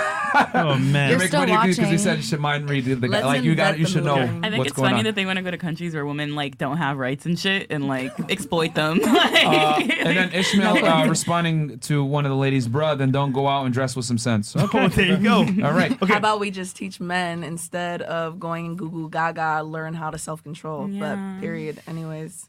[0.54, 1.10] Oh, man.
[1.10, 1.98] You're still money because we watching.
[1.98, 3.06] said you should mind read the guy.
[3.08, 4.38] Let's Like you got, invent you the should know movie.
[4.46, 5.04] I think what's it's going funny on.
[5.04, 7.68] that they want to go to countries where women like don't have rights and shit
[7.70, 8.98] and like exploit them.
[9.02, 13.32] Uh, Like- and then Ishmael uh, responding to one of the ladies, bruh, then don't
[13.32, 14.54] go out and dress with some sense.
[14.68, 15.38] Okay, there you go.
[15.64, 15.92] all right.
[15.92, 16.06] Okay.
[16.12, 20.10] How about we just teach men instead of going and goo goo gaga, learn how
[20.10, 20.88] to self control?
[20.88, 21.14] Yeah.
[21.14, 21.80] But period.
[21.86, 22.48] Anyways.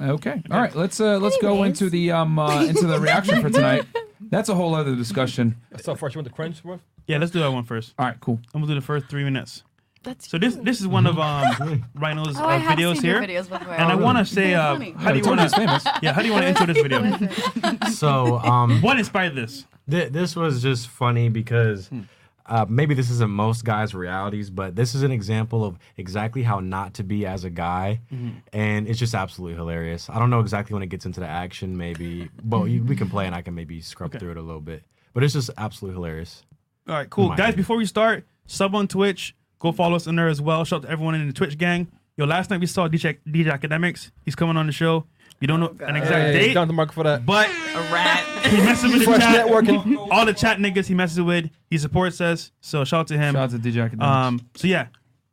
[0.00, 0.42] Okay.
[0.50, 0.74] All right.
[0.74, 3.84] Let's uh let's go into the um uh, into the reaction for tonight.
[4.20, 5.56] That's a whole other discussion.
[5.80, 6.80] So first, you want the crunch one?
[7.06, 7.94] Yeah, let's do that one first.
[7.98, 8.18] All right.
[8.20, 8.38] Cool.
[8.52, 9.62] I'm gonna do the first three minutes.
[10.02, 13.74] That's So this this is one of um Rhino's Oh, uh, videos here, videos before.
[13.74, 14.90] and I want to say, They're uh, funny.
[14.98, 15.84] how do you wanna, it's famous.
[16.02, 17.90] Yeah, how do you want to intro this video?
[17.90, 19.66] So, um, What inspired this?
[19.90, 21.90] Th- this was just funny because
[22.46, 26.60] uh, maybe this isn't most guys' realities, but this is an example of exactly how
[26.60, 28.00] not to be as a guy,
[28.52, 30.08] and it's just absolutely hilarious.
[30.08, 33.08] I don't know exactly when it gets into the action, maybe, but you, we can
[33.10, 34.82] play and I can maybe scrub through it a little bit.
[35.12, 36.42] But it's just absolutely hilarious.
[36.86, 37.38] All right, cool, guys.
[37.38, 37.56] God.
[37.56, 39.34] Before we start, sub on Twitch.
[39.58, 40.64] Go follow us on there as well.
[40.64, 41.88] Shout out to everyone in the Twitch gang.
[42.16, 44.10] Yo, last night we saw DJ, DJ Akademiks.
[44.24, 45.04] He's coming on the show.
[45.40, 47.24] We don't know an exact Hey, date, down the market for that.
[47.24, 48.24] but a rat.
[48.46, 49.46] he messes with the Fresh chat.
[49.46, 50.08] networking.
[50.10, 52.50] All the chat niggas he messes with, he supports us.
[52.60, 53.34] So shout out to him.
[53.34, 54.02] Shout out to DJ Akademiks.
[54.02, 54.88] Um, so yeah,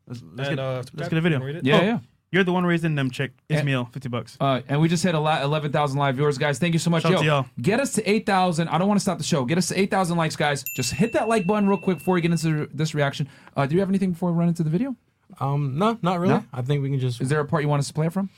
[0.07, 1.39] let's, let's And, get uh, let's get a video.
[1.63, 1.99] yeah, oh, yeah.
[2.35, 3.31] You're the one raising them, chick.
[3.49, 4.35] And- Ismail, fifty bucks.
[4.41, 6.59] Uh, and we just hit a lot, 11,000 live viewers, guys.
[6.59, 7.03] Thank you so much.
[7.03, 7.45] Shout out Yo, to y'all.
[7.61, 8.67] get us to 8,000.
[8.67, 9.45] I don't want to stop the show.
[9.45, 10.65] Get us to 8,000 likes, guys.
[10.75, 13.29] Just hit that like button real quick before we get into this reaction.
[13.55, 14.95] Uh, do you have anything before we run into the video?
[15.39, 16.33] Um, no, not really.
[16.33, 16.43] No?
[16.53, 17.21] I think we can just.
[17.21, 18.29] Is there a part you want us to play it from?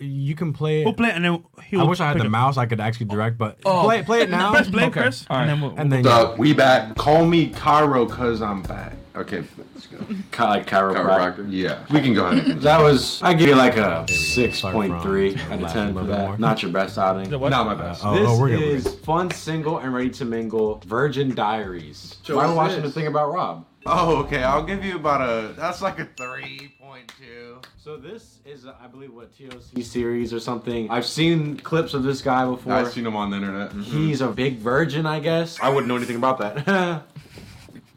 [0.00, 0.84] You can play.
[0.84, 2.28] We'll play it and then he'll I wish I had the it.
[2.30, 2.56] mouse.
[2.56, 3.82] I could actually direct, but Oh.
[3.84, 4.52] play, play it now.
[4.52, 5.00] Press play, Okay.
[5.00, 5.42] Chris, All right.
[5.48, 5.78] and then we'll.
[5.78, 6.94] and then we back.
[6.96, 8.92] Call me Cairo cause I'm back.
[9.18, 9.42] Okay,
[9.74, 9.98] let's go.
[10.30, 10.94] Ki- like chiropractor.
[11.36, 11.46] Chiropractor.
[11.50, 12.60] Yeah, we can go ahead.
[12.60, 13.20] That was.
[13.22, 16.16] I give you like a six Start point three from out of ten for little
[16.16, 16.30] bit more.
[16.32, 16.40] that.
[16.40, 17.28] Not your best outing.
[17.28, 17.38] The?
[17.48, 18.02] Not my best.
[18.04, 18.98] Oh, this oh, we're is good.
[19.00, 20.80] fun, single, and ready to mingle.
[20.86, 22.16] Virgin Diaries.
[22.22, 22.94] So Why are what's we watching this?
[22.94, 23.64] the thing about Rob?
[23.86, 24.42] Oh, okay.
[24.42, 25.52] I'll give you about a.
[25.54, 27.60] That's like a three point two.
[27.76, 30.90] So this is, uh, I believe, what TLC series or something.
[30.90, 32.72] I've seen clips of this guy before.
[32.74, 33.70] I've seen him on the internet.
[33.72, 33.82] Mhm.
[33.84, 35.58] He's a big virgin, I guess.
[35.60, 37.02] I wouldn't know anything about that.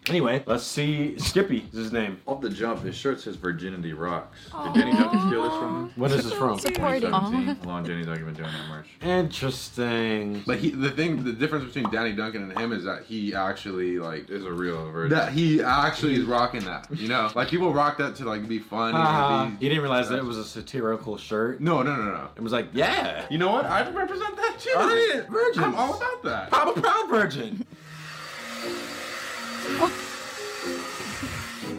[0.08, 1.18] anyway, let's see.
[1.20, 2.20] Skippy is his name.
[2.28, 5.94] Off the jump, his shirt says "Virginity Rocks." Did Danny Duncan steal this from him?
[5.96, 6.58] What is this from?
[6.60, 7.56] 2017.
[7.56, 8.88] How long Danny Duncan been doing that merch?
[9.02, 10.44] Interesting.
[10.46, 14.00] But he, the thing, the difference between Danny Duncan and him is that he actually
[14.00, 15.18] like Is a real virgin.
[15.18, 16.88] that he actually is rocking that.
[16.92, 18.98] You know, like people rock that to like be funny.
[18.98, 21.60] Uh, and you be, didn't realize that it was a satirical shirt.
[21.62, 22.28] no, no, no, no.
[22.36, 23.66] It was like, yeah, You know what?
[23.66, 24.74] I represent that too.
[24.78, 25.66] All right, virgins.
[25.66, 26.50] I'm all about that.
[26.52, 27.66] I'm a proud virgin.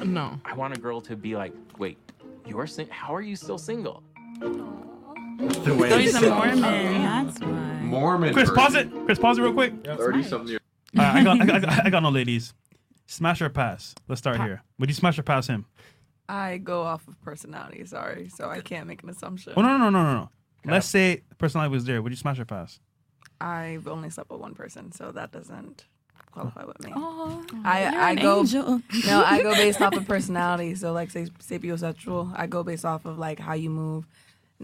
[0.05, 0.41] No.
[0.45, 1.99] I want a girl to be like, wait,
[2.47, 4.03] you're sing- how are you still single?
[4.41, 6.61] The way Thirty they some set Mormon.
[6.61, 7.81] That's why.
[7.81, 8.35] Mormon.
[8.35, 8.91] Chris, pause it.
[9.07, 9.73] Chris, pause it real quick.
[9.85, 10.61] Thirty something years.
[10.99, 12.53] All right, I got, I got, I got, I got no ladies.
[13.07, 13.95] Smash or pass?
[14.09, 14.63] Let's start here.
[14.79, 15.67] Would you smash or pass him?
[16.29, 17.85] I go off of personality.
[17.87, 19.55] Sorry, so I can't make an assumption.
[19.57, 20.31] Oh no, no, no, no, no,
[20.65, 20.73] no.
[20.73, 22.01] Let's say personality was there.
[22.03, 22.81] Would you smash or pass?
[23.41, 25.85] I've only slept with one person, so that doesn't
[26.33, 26.93] qualify with me.
[26.97, 28.81] Oh, I you're I an go angel.
[29.07, 30.75] no, I go based off of personality.
[30.75, 34.05] So like say sapiosexual, I go based off of like how you move.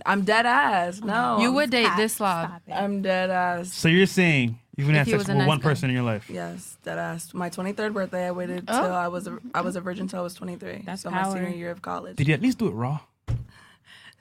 [0.07, 1.01] I'm dead ass.
[1.01, 2.61] No, You would date this slob.
[2.73, 3.73] I'm dead ass.
[3.73, 5.63] So you're saying you've been If had sex with nice one guy.
[5.63, 6.31] person in your life?
[6.31, 7.35] Yes, dead ass.
[7.35, 8.81] My 23rd birthday, I waited Oh.
[8.83, 10.83] till I was a I was a virgin till I was 23.
[10.87, 12.17] That's so my senior year of college.
[12.17, 13.01] Did you at least do it raw?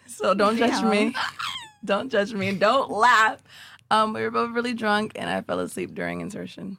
[0.07, 1.13] So don't judge me.
[1.85, 2.51] don't judge me.
[2.53, 3.43] Don't laugh.
[3.91, 6.77] Um, we were both really drunk, and I fell asleep during insertion.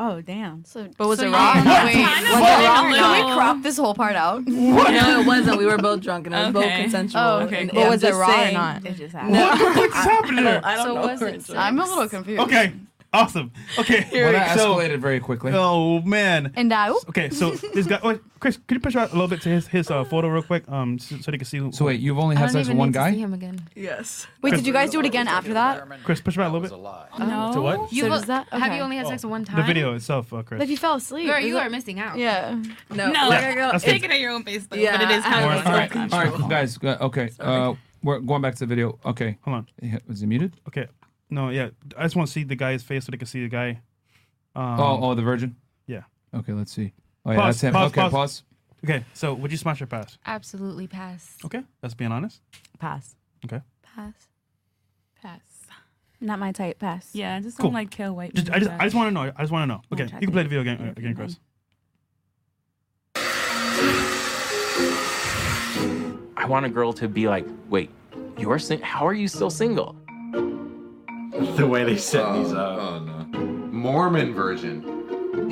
[0.00, 0.64] Oh damn.
[0.64, 1.54] So, But was so it you- raw?
[1.54, 2.80] Wait, Kind of was was it it raw?
[2.80, 4.46] a Can we crop this whole part out?
[4.46, 5.58] No, it wasn't.
[5.58, 7.20] We were both drunk, and it was both consensual.
[7.20, 7.80] Oh, okay, and cool.
[7.80, 8.86] I'm But was it just raw or not?
[8.86, 9.34] It just happened.
[9.76, 10.60] What's happening there?
[10.64, 11.00] I don't So know.
[11.06, 12.40] was it I'm a little confused.
[12.42, 12.72] Okay,
[13.12, 13.50] awesome.
[13.78, 15.52] Okay, Well, that so escalated very quickly.
[15.54, 16.52] oh man.
[16.56, 17.98] And now, Okay, so this guy.
[18.04, 20.42] Wait, Chris, could you push out a little bit to his his uh, photo real
[20.42, 21.72] quick, um, so, so they can see.
[21.72, 23.16] So wait, you've only I had don't sex with even one need to see guy?
[23.18, 23.60] him again.
[23.74, 24.26] Yes.
[24.42, 25.88] wait, did you guys do it again after that?
[26.04, 27.18] Chris, push back a little bit.
[27.18, 27.50] No.
[27.54, 27.92] To what?
[27.92, 28.76] You've, does that- Have okay.
[28.76, 29.56] you only had sex with one time?
[29.56, 30.60] The video itself, uh, Chris.
[30.60, 31.26] Like you fell asleep.
[31.26, 32.18] Girl, Is you it- are missing out.
[32.18, 32.62] Yeah.
[32.90, 33.10] No.
[33.10, 34.76] No, like Yeah, I go, that's Take it at your own pace, though.
[34.76, 36.78] Yeah, but it is I- kind All of right, All right, like all right, guys.
[36.84, 38.98] uh, Okay, uh, we're going back to the video.
[39.04, 39.66] Okay, Hold on.
[39.82, 40.52] Yeah, was he muted?
[40.68, 40.86] Okay.
[41.30, 41.70] No, yeah.
[41.96, 43.80] I just want to see the guy's face so they can see the guy.
[44.56, 45.56] Um, oh, oh, the virgin.
[45.86, 46.02] Yeah.
[46.34, 46.92] Okay, let's see.
[47.26, 47.72] Oh yeah, Pause, that's him.
[47.74, 48.12] pause, okay, pause.
[48.12, 48.42] pause.
[48.84, 50.18] Okay, so would you smash or pass?
[50.24, 51.36] Absolutely pass.
[51.44, 52.40] Okay, that's being honest.
[52.78, 53.16] Pass.
[53.44, 53.60] Okay.
[53.82, 54.14] Pass.
[55.20, 55.40] Pass.
[56.20, 56.78] Not my type.
[56.78, 57.10] Pass.
[57.12, 57.66] Yeah, I just Cool.
[57.70, 58.34] don't like kill white.
[58.34, 59.32] Just, I just, I just want to know.
[59.36, 59.82] I just want to know.
[59.92, 61.38] Okay, you can play the video game uh, again, Chris.
[66.36, 67.90] I want a girl to be like, wait,
[68.38, 69.96] you're sing- how are you still single?
[71.56, 72.78] the way they set oh, these up.
[72.78, 73.38] Oh no.
[73.70, 74.97] Mormon version.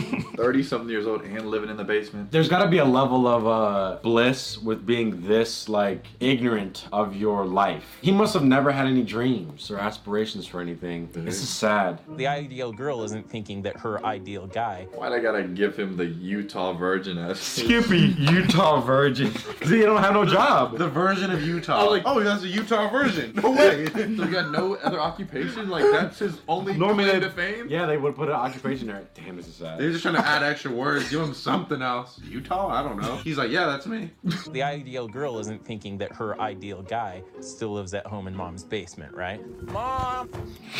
[0.37, 2.31] 30 something years old and living in the basement.
[2.31, 7.17] There's got to be a level of uh, bliss with being this like ignorant of
[7.17, 7.99] your life.
[8.03, 11.09] He must have never had any dreams or aspirations for anything.
[11.09, 11.25] Mm-hmm.
[11.25, 12.01] This is sad.
[12.17, 14.87] The ideal girl isn't thinking that her ideal guy.
[14.95, 19.33] Why'd I gotta give him the Utah virgin as Skippy Utah virgin?
[19.33, 20.79] Cause he don't have no job.
[20.79, 21.81] The version of Utah.
[21.81, 23.33] I was like, oh, that's a Utah version.
[23.35, 23.87] No way.
[23.87, 25.69] so he got no other occupation.
[25.69, 27.67] Like that's his only Normally, claim to fame.
[27.69, 29.03] Yeah, they would put an occupation there.
[29.15, 29.79] Damn, this is sad.
[29.87, 32.19] They're just trying to add extra words, give him something else.
[32.29, 32.71] Utah?
[32.71, 33.19] I don't know.
[33.19, 34.11] He's like, yeah, that's me.
[34.51, 38.65] The ideal girl isn't thinking that her ideal guy still lives at home in mom's
[38.65, 39.41] basement, right?
[39.69, 40.29] Mom,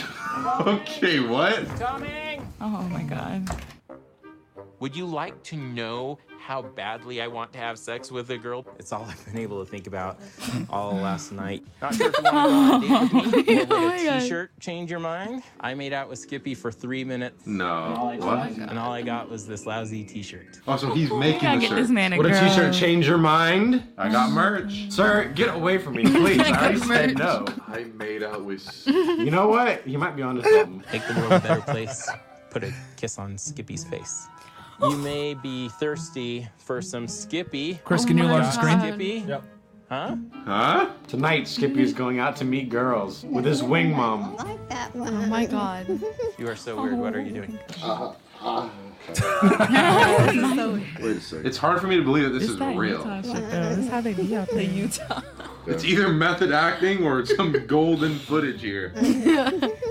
[0.67, 1.65] okay, what?
[1.79, 2.53] coming!
[2.61, 3.49] Oh my god.
[4.81, 8.65] Would you like to know how badly I want to have sex with a girl?
[8.79, 10.21] It's all I've been able to think about
[10.71, 11.67] all last night.
[11.83, 13.57] Not sure if you want to go on a date with me.
[13.77, 15.43] Or oh a t-shirt change your mind?
[15.59, 17.49] I made out with Skippy for three minutes.
[17.49, 18.15] No.
[18.21, 18.51] What?
[18.51, 20.61] And all I got was this lousy t-shirt.
[20.69, 21.79] Oh, so he's making the get shirt.
[21.79, 22.49] this man a Would a girl.
[22.49, 23.83] t-shirt change your mind?
[23.99, 24.87] I got merch.
[24.89, 26.39] Sir, get away from me, please.
[26.39, 27.45] I already said no.
[27.67, 28.87] I made out with.
[28.87, 29.85] You know what?
[29.87, 30.85] You might be onto something.
[30.93, 32.09] Make the world a better place.
[32.51, 34.29] Put a kiss on Skippy's face.
[34.81, 37.81] You may be thirsty for some Skippy.
[37.85, 38.81] Chris, can you oh Got enlarge the screen?
[38.81, 39.25] Skippy?
[39.27, 39.45] Yep.
[39.89, 40.17] Huh?
[40.45, 40.91] Huh?
[41.07, 44.37] Tonight, Skippy is going out to meet girls with his wing mom.
[44.39, 45.15] I like that one.
[45.15, 45.89] Oh my god.
[46.39, 46.99] You are so weird.
[46.99, 47.59] What are you doing?
[47.83, 48.13] Uh-huh.
[48.43, 48.69] Uh-huh.
[51.01, 51.47] Wait a second.
[51.47, 53.05] It's hard for me to believe that this is real.
[53.23, 54.63] This is how they be out there.
[54.63, 55.23] Utah.
[55.67, 58.93] It's either method acting or some golden footage here.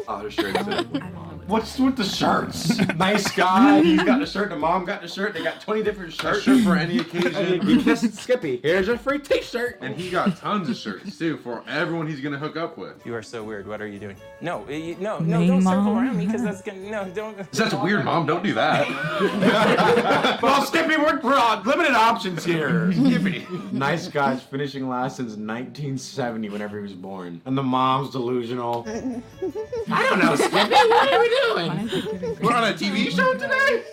[0.08, 1.02] Oh, the shirt's in.
[1.48, 2.76] What's with the shirts?
[2.96, 3.84] nice guy.
[3.84, 4.50] He's got a shirt.
[4.50, 5.36] The mom got the shirt.
[5.36, 6.42] They got 20 different shirts.
[6.42, 7.68] shirt for any occasion.
[7.70, 8.60] you kissed Skippy.
[8.64, 9.78] Here's a free t-shirt.
[9.82, 13.06] And he got tons of shirts too for everyone he's gonna hook up with.
[13.06, 13.68] You are so weird.
[13.68, 14.16] What are you doing?
[14.42, 16.80] No, you, no, no, Main don't circle around me because that's gonna.
[16.80, 17.38] No, don't.
[17.52, 18.26] That's a weird, mom.
[18.26, 20.40] Don't do that.
[20.42, 22.92] well, Skippy, we're, we're on limited options here.
[22.92, 23.46] Skippy.
[23.72, 27.40] nice guy's finishing last since 1970 whenever he was born.
[27.46, 28.84] And the mom's delusional.
[28.88, 30.56] I don't know, Skippy.
[30.56, 32.38] What are we doing?
[32.42, 33.84] We're on a TV show today.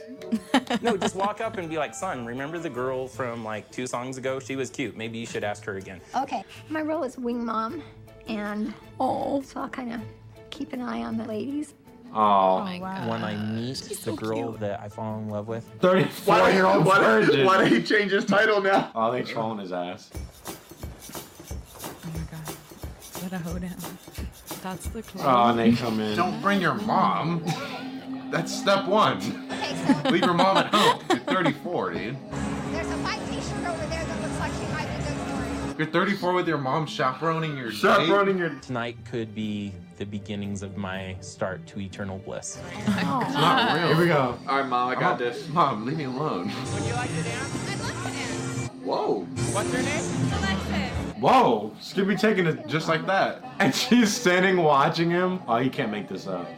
[0.80, 4.16] No, just walk up and be like, son, remember the girl from like two songs
[4.16, 4.38] ago?
[4.40, 4.96] She was cute.
[4.96, 6.00] Maybe you should ask her again.
[6.16, 7.82] Okay, my role is wing mom,
[8.28, 9.42] and Oh.
[9.42, 10.00] so I'll kind of
[10.50, 11.74] keep an eye on the ladies.
[12.14, 16.84] Oh, When I meet the girl that I fall in love with, 34 year old
[16.84, 17.46] Why, virgin.
[17.46, 18.90] why did he change his title now?
[18.94, 20.10] Oh, they trolling his ass.
[20.14, 22.54] Oh my god.
[23.22, 23.76] What a hoedown.
[24.62, 25.26] That's the club.
[25.26, 26.16] Oh, and they come in.
[26.16, 27.44] Don't bring your mom.
[28.30, 29.18] That's step one.
[29.50, 29.74] Okay,
[30.04, 31.02] so Leave your mom at home.
[31.10, 32.16] You're 34, dude.
[32.72, 35.74] there's a white t-shirt over there that looks like she might be good for you.
[35.78, 38.38] You're 34 with your mom chaperoning your Chaperoning date?
[38.38, 38.60] your.
[38.60, 42.58] Tonight could be the beginnings of my start to eternal bliss.
[42.70, 43.88] It's oh, not real.
[43.88, 44.38] Here we go.
[44.48, 45.24] All right, mom, I got Oh.
[45.24, 45.48] this.
[45.48, 46.46] Mom, leave me alone.
[46.74, 48.68] Would you like to dance?
[48.84, 49.20] Whoa.
[49.52, 51.11] What's your name?
[51.22, 53.44] Whoa, Skippy taking it just like that.
[53.60, 55.40] And she's standing watching him.
[55.46, 56.48] Oh, he can't make this up.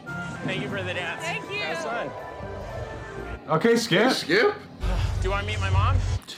[0.43, 1.21] Thank you for the dance.
[1.21, 1.59] Thank you.
[1.59, 2.09] Have fun.
[3.47, 4.11] Okay, Skip.
[4.11, 4.55] Skip?
[4.55, 5.95] Do you want to meet my mom?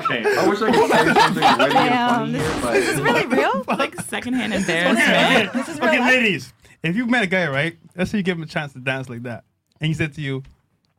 [0.00, 3.26] okay, I wish I could say something witty and funny here, but Is this really
[3.26, 3.64] real?
[3.78, 5.52] like secondhand Okay, embarrassment.
[5.52, 6.52] This is okay, real ladies,
[6.82, 7.78] if you met a guy, right?
[7.96, 9.44] Let's say you give him a chance to dance like that,
[9.80, 10.42] and he said to you,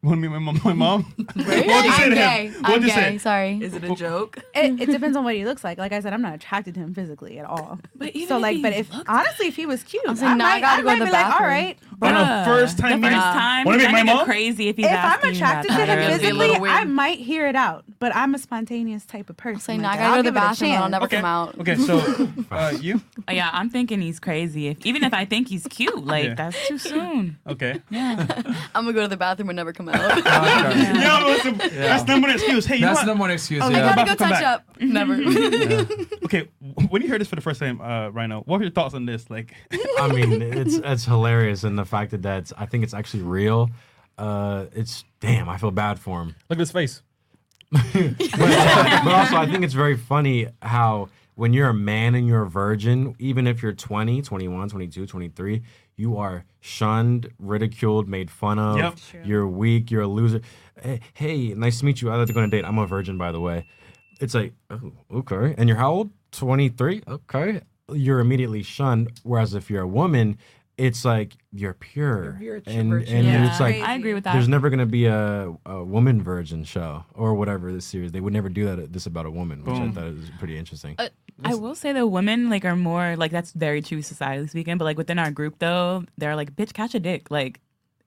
[0.01, 1.03] "Want to meet my mom?" My mom.
[1.17, 2.47] what would you say I'm to gay.
[2.47, 2.53] him?
[2.57, 2.93] I'm What would you gay.
[2.95, 3.17] say?
[3.17, 3.59] Sorry.
[3.61, 4.37] Is it a joke?
[4.55, 5.77] It, it depends on what he looks like.
[5.77, 7.79] Like I said, I'm not attracted to him physically at all.
[7.95, 10.15] But even so if like, he but if looked- honestly, if he was cute, I'm
[10.15, 11.49] saying, I now I might, gotta I go to might the be like, all bathroom.
[11.49, 11.77] right.
[12.01, 13.19] On a first time the meeting.
[13.19, 14.25] first time, Wanna meet you're my mom?
[14.25, 15.75] crazy if he's If I'm asking you attracted that.
[15.75, 16.75] to him That'll be a physically, little weird.
[16.75, 17.83] I might hear it out.
[17.99, 19.59] But I'm a spontaneous type of person.
[19.59, 20.23] saying, like now I that.
[20.23, 20.91] gotta go to the give it a bathroom and I'll chance.
[20.91, 21.15] never Okay.
[21.17, 21.59] come out.
[21.59, 23.01] Okay, so uh, you?
[23.27, 24.67] Oh, yeah, I'm thinking he's crazy.
[24.67, 26.33] If even if I think he's cute, like Yeah.
[26.35, 27.37] that's too soon.
[27.45, 27.81] Okay.
[27.89, 28.25] Yeah.
[28.73, 30.17] I'm gonna go to the bathroom and never come out.
[30.17, 30.79] Okay.
[30.79, 32.65] Yeah, but that's, the- that's number one excuse.
[32.65, 33.19] Hey, you That's know the what?
[33.19, 33.63] one excuse.
[33.63, 33.95] I yeah.
[33.95, 34.43] gotta go touch back.
[34.43, 34.65] up.
[34.79, 35.19] Never.
[36.29, 36.47] Okay,
[36.89, 39.07] when you heard this for the first time, uh, Rhino, what were your thoughts on
[39.07, 39.27] this?
[39.31, 39.55] Like,
[39.97, 43.71] I mean, it's it's hilarious, and the fact that that's I think it's actually real.
[44.15, 45.49] Uh, it's damn.
[45.49, 46.35] I feel bad for him.
[46.49, 47.01] Look at his face.
[47.71, 52.41] but, but also, I think it's very funny how when you're a man and you're
[52.43, 55.61] a virgin, even if you're 20, 21, 22, 23,
[55.99, 58.77] you are shunned, ridiculed, made fun of.
[58.77, 58.97] Yep.
[59.25, 59.91] You're weak.
[59.91, 60.41] You're a loser.
[60.81, 62.09] Hey, hey, nice to meet you.
[62.11, 62.63] I'd like to go on a date.
[62.65, 63.65] I'm a virgin, by the way.
[64.21, 65.55] It's like, oh, okay.
[65.57, 66.11] And you're how old?
[66.31, 67.03] 23?
[67.07, 67.61] Okay.
[67.91, 69.11] You're immediately shunned.
[69.23, 70.37] Whereas if you're a woman,
[70.77, 72.37] it's like you're pure.
[72.39, 73.17] You're a and virgin.
[73.17, 73.49] and Yeah.
[73.49, 74.33] it's like I agree with that.
[74.33, 78.13] there's never gonna be a, a woman virgin show or whatever this series.
[78.13, 78.93] They would never do that.
[78.93, 79.89] This about a woman, which Boom.
[79.89, 80.95] I thought was pretty interesting.
[80.97, 81.09] Uh,
[81.43, 84.85] I will say the women like are more like that's very true societally speaking, but
[84.85, 87.29] like within our group though, they're like, bitch, catch a dick.
[87.31, 87.59] Like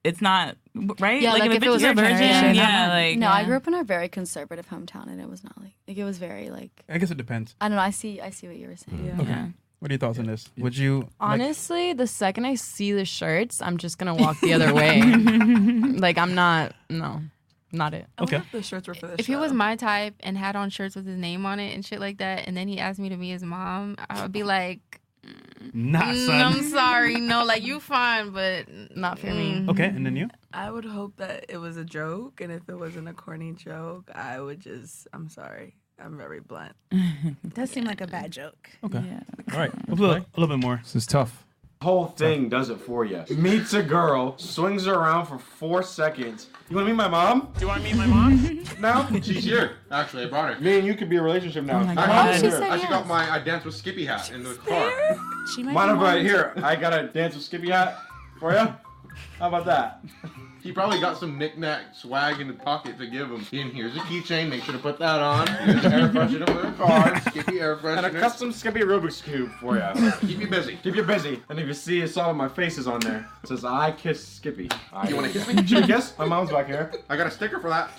[0.04, 0.56] it's not
[0.98, 1.22] right.
[1.22, 2.54] Yeah, like, if, if it was a a virgin, generation.
[2.56, 5.56] yeah, like no, I grew up in a very conservative hometown, and it was not
[5.60, 7.54] like like it was very like I guess it depends.
[7.60, 7.82] I don't know.
[7.82, 8.98] I see I see what you were saying.
[8.98, 9.18] Mm.
[9.18, 9.28] Yeah.
[9.28, 9.46] Yeah.
[9.78, 10.48] What are your thoughts on this?
[10.58, 14.54] Would you like- Honestly, the second I see the shirts, I'm just gonna walk the
[14.54, 15.02] other way.
[15.98, 16.74] like I'm not.
[16.90, 17.20] No,
[17.72, 18.06] not it.
[18.18, 18.44] I wonder Okay.
[18.44, 20.94] if the shirts were for the If he was my type and had on shirts
[20.96, 23.16] with his name on it and shit like that, and then he asked me to
[23.16, 25.00] meet his mom, I would be like,
[25.72, 26.40] Nah, "Mm, son.
[26.40, 28.66] I'm sorry, no, like you fine, but
[28.96, 29.60] Not for me.
[29.60, 30.28] mm." Okay, and then you?
[30.52, 34.10] I would hope that it was a joke, and if it wasn't a corny joke,
[34.14, 35.06] I would just.
[35.12, 35.76] I'm sorry.
[36.02, 36.74] I'm very blunt.
[36.92, 38.70] It does seem like a bad joke.
[38.82, 38.98] Okay.
[39.06, 39.20] Yeah.
[39.54, 39.70] All right.
[39.88, 40.80] A little, a little bit more.
[40.82, 41.46] This is tough.
[41.82, 43.24] Whole thing does it for you.
[43.28, 46.46] Meets a girl, swings her around for four seconds.
[46.70, 47.52] You want to meet my mom?
[47.54, 48.64] Do you want to meet my mom?
[48.78, 49.78] no, She's here.
[49.90, 50.60] Actually, I brought her.
[50.60, 51.80] Me and you could be a relationship now.
[51.80, 52.08] Oh my I, God.
[52.08, 54.92] I, She said I just got my I dance with Skippy hat in the car.
[55.52, 56.52] She might Mind be if I here?
[56.58, 57.98] I got a dance with Skippy hat
[58.38, 58.58] for you.
[59.40, 60.04] How about that?
[60.62, 63.44] He probably got some knick-knack swag in the pocket to give him.
[63.52, 64.48] And here's a keychain.
[64.48, 65.48] Make sure to put that on.
[65.48, 67.20] Here's air freshener for the car.
[67.30, 70.12] Skippy air And a custom Skippy Rubik's Cube for you.
[70.20, 70.78] Keep you busy.
[70.82, 71.42] Keep you busy.
[71.48, 73.28] And if you see, it's all of my faces on there.
[73.42, 74.70] It says, I kiss Skippy.
[74.92, 75.66] I You wanna kiss me?
[75.66, 76.16] Should we kiss?
[76.16, 76.92] My mom's back here.
[77.08, 77.90] I got a sticker for that.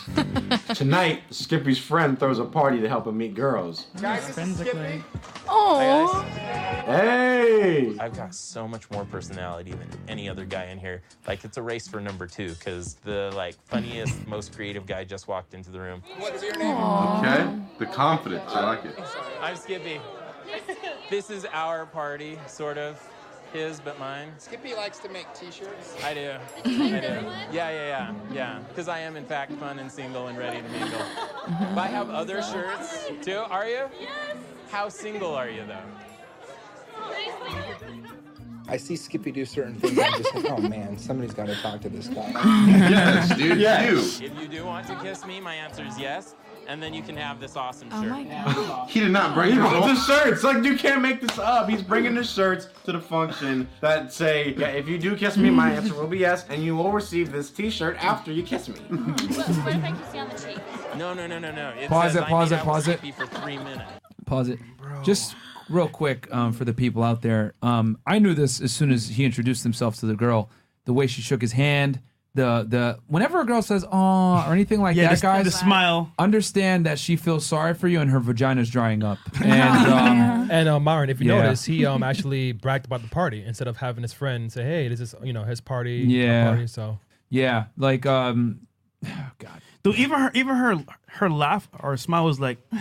[0.74, 3.86] Tonight, Skippy's friend throws a party to help him meet girls.
[3.96, 5.02] Forensically.
[5.48, 6.22] Oh,
[6.86, 7.96] Hey!
[7.98, 11.02] I've got so much more personality than any other guy in here.
[11.26, 15.28] Like it's a race for number two because the like funniest, most creative guy just
[15.28, 16.02] walked into the room.
[16.18, 16.76] What's your name?
[16.76, 17.58] Okay.
[17.78, 18.50] The confidence.
[18.52, 18.98] I like it.
[19.40, 20.00] I'm Skippy.
[21.10, 23.00] This is our party, sort of.
[23.52, 24.32] His, but mine.
[24.38, 25.96] Skippy likes to make t-shirts.
[26.02, 26.32] I do.
[26.64, 26.70] I do.
[26.70, 28.58] Yeah, yeah, yeah, yeah.
[28.68, 31.02] Because I am in fact fun and single and ready to mingle.
[31.74, 33.44] But I have other shirts too.
[33.50, 33.88] Are you?
[34.00, 34.36] Yes.
[34.70, 35.76] How single are you though?
[38.68, 39.98] I see Skippy do certain things.
[39.98, 42.30] I'm just like, oh man, somebody's got to talk to this guy.
[42.90, 43.58] Yes, dude.
[43.58, 44.20] Yes.
[44.20, 44.28] You.
[44.28, 46.34] If you do want to kiss me, my answer is yes.
[46.68, 47.98] And then you can have this awesome shirt.
[47.98, 48.10] oh shirt.
[48.10, 48.88] my god.
[48.90, 49.94] He did not bring He his brought own.
[49.94, 50.42] the shirts.
[50.44, 51.68] Like you can't make this up.
[51.68, 55.50] He's bringing the shirts to the function that say, "Yeah, if you do kiss me,
[55.50, 58.76] my answer will be yes, and you will receive this T-shirt after you kiss me."
[60.96, 61.70] No, no, no, no, no.
[61.70, 63.00] It Pause says it, pause made it, pause it.
[63.14, 63.90] For three minutes.
[64.26, 64.58] Pause it.
[64.78, 65.02] Bro.
[65.02, 65.34] Just
[65.68, 67.54] real quick um, for the people out there.
[67.62, 70.50] Um, I knew this as soon as he introduced himself to the girl.
[70.84, 72.00] The way she shook his hand.
[72.34, 75.50] The the whenever a girl says "oh" or anything like Yeah, that, the, guys, the
[75.50, 76.12] smile.
[76.18, 79.18] understand that she feels sorry for you and her vagina's drying up.
[79.44, 81.42] And um, And uh, Myron, if you Yeah.
[81.42, 84.88] notice, he um actually bragged about the party instead of having his friend say, "Hey,
[84.88, 86.44] this is you know his party." Yeah.
[86.48, 86.98] party, so
[87.28, 88.66] yeah, like um,
[89.04, 90.76] oh God, Dude, even her, even her,
[91.08, 92.58] her laugh or smile was like,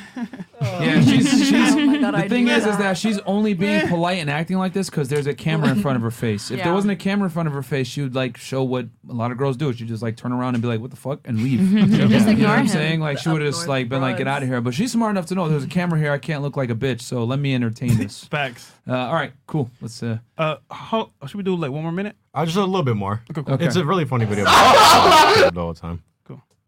[0.62, 2.78] Yeah, she's, she's Oh my God, the I thing knew is, is that.
[2.80, 5.96] that she's only being polite and acting like this because there's a camera in front
[5.96, 6.52] of her face.
[6.52, 6.74] If there Yeah.
[6.74, 9.32] wasn't a camera in front of her face, she would like show what a lot
[9.32, 9.74] of girls do.
[9.74, 11.60] She'd just like turn around and be like, "What the fuck," and leave.
[11.60, 12.68] Just you know what ignore I'm him.
[12.68, 13.00] saying?
[13.00, 15.10] Like she would have just like been like, "Get out of here." But she's smart
[15.10, 16.12] enough to know there's a camera here.
[16.12, 18.26] I can't look like a bitch, so let me entertain this.
[18.26, 18.72] Facts.
[18.88, 19.72] Uh, all right, cool.
[19.82, 20.04] Let's.
[20.04, 22.16] Uh, uh, how should we do like one more minute?
[22.34, 23.24] Uh, just a little bit more.
[23.32, 23.56] Okay, cool.
[23.60, 24.46] It's a really funny video.
[24.48, 26.04] All the whole time.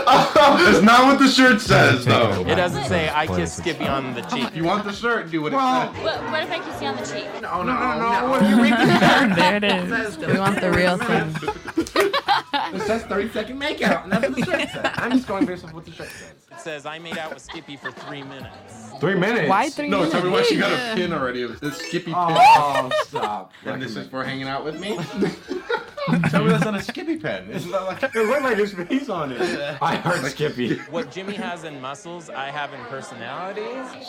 [0.06, 2.42] That's not what the shirt says, though.
[2.48, 4.46] It doesn't say I kissed Skippy on the cheek.
[4.46, 5.30] If you want the shirt?
[5.32, 6.04] Do what it Well, says.
[6.04, 7.42] What, what if I kiss you on the cheek?
[7.42, 8.36] No, no, no, no.
[8.36, 10.18] If you read the shirt, There it is.
[10.18, 12.14] We want the real thing.
[12.54, 14.92] It says 30 second makeout, and that's what the shirt says.
[14.96, 16.34] I'm just going based off what the shirt says.
[16.52, 18.92] It says I made out with Skippy for three minutes.
[19.00, 19.50] Three minutes?
[19.50, 20.96] Why three no, tell me why she got a minutes?
[21.02, 21.46] pin already.
[21.48, 22.16] The Skippy pin.
[22.16, 23.52] Oh, stop.
[23.66, 24.96] And this is for hanging out with me?
[26.30, 27.48] tell me that's not a Skippy pen.
[27.50, 29.78] It's not like It looked like his face on it.
[29.82, 30.76] I heard Skippy.
[30.92, 33.62] What Jimmy has in muscles, I have in personality.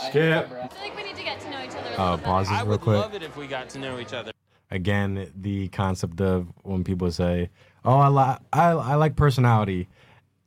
[0.08, 0.46] Skip.
[0.52, 1.90] I feel like we need to get to know each other.
[1.96, 2.96] Uh, pauses I real would quick.
[2.96, 4.32] love it if we got to know each other.
[4.70, 7.48] Again, the concept of when people say,
[7.84, 9.88] "Oh, I like I, I like personality,"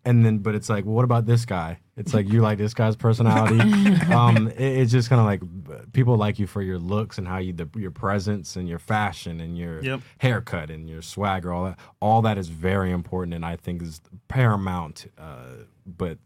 [0.06, 1.80] and then but it's like, well, what about this guy?
[1.96, 3.60] It's like you like this guy's personality.
[4.14, 7.38] um, it- it's just kind of like people like you for your looks and how
[7.40, 10.02] you the, your presence and your fashion and your Yep.
[10.20, 11.52] haircut and your swagger.
[11.52, 15.12] All that all that is very important and I think is paramount.
[15.18, 16.20] Uh, but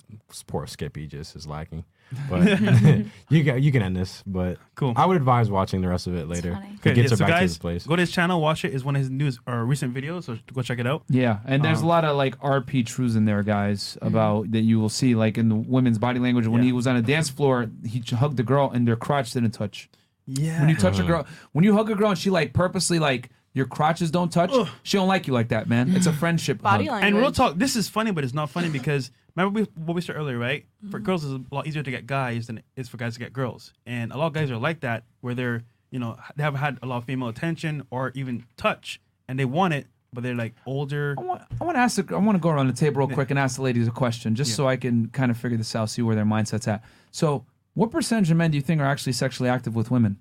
[0.48, 1.86] poor Skippy just is lacking.
[2.30, 2.60] But
[3.30, 4.24] you got you can end this.
[4.28, 4.94] But Cool.
[4.96, 6.52] I would advise watching the rest of it later.
[6.52, 7.86] It Okay, gets yeah, her so back to guys, his place.
[7.88, 8.74] go to his channel, watch it.
[8.74, 11.04] Is one of his news or recent videos, so go check it out.
[11.10, 14.62] Yeah, and there's Um, a lot of like RP truths in there, guys, about that
[14.62, 16.48] you will see like in the women's body language.
[16.48, 19.32] When he was on a dance floor, he ch- hugged the girl and their crotch
[19.32, 19.90] didn't touch.
[20.28, 20.60] Yeah.
[20.62, 21.08] When you touch a Uh.
[21.08, 24.52] girl, when you hug a girl and she like purposely like your crotches don't touch,
[24.84, 25.94] she don't like you like that, man.
[25.96, 27.04] It's a friendship Body hug.
[27.04, 30.02] And real talk, this is funny, but it's not funny because remember we, what we
[30.02, 30.66] said earlier, right?
[30.90, 31.06] For mm-hmm.
[31.06, 33.34] girls, it's a lot easier to get guys than it is for guys to get
[33.34, 33.74] girls.
[33.86, 36.80] And a lot of guys are like that, where they're, you know, they haven't had
[36.82, 40.54] a lot of female attention or even touch, and they want it, but they're like
[40.66, 41.16] older.
[41.18, 42.06] I want, I want to ask.
[42.06, 43.92] The, I want to go around the table real quick and ask the ladies a
[43.92, 46.84] question, just so I can kind of figure this out, see where their mindset's at.
[47.12, 50.18] So, what percentage of men do you think are actually sexually active with women?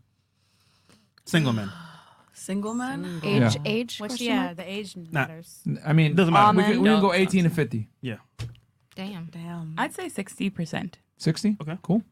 [1.24, 1.70] Single men.
[2.32, 3.20] Single men?
[3.22, 3.62] Age- Yeah.
[3.64, 4.00] age?
[4.00, 5.02] What's, question yeah, the age Nah.
[5.10, 5.60] matters.
[5.84, 6.56] I mean, Doesn't matter.
[6.56, 7.88] We can, we can go 18 to 50.
[8.00, 8.16] Yeah.
[9.00, 9.24] Damn.
[9.32, 9.74] Damn.
[9.78, 10.98] I'd say sixty percent.
[11.16, 11.56] 60?
[11.60, 11.78] Okay.
[11.82, 12.02] Cool.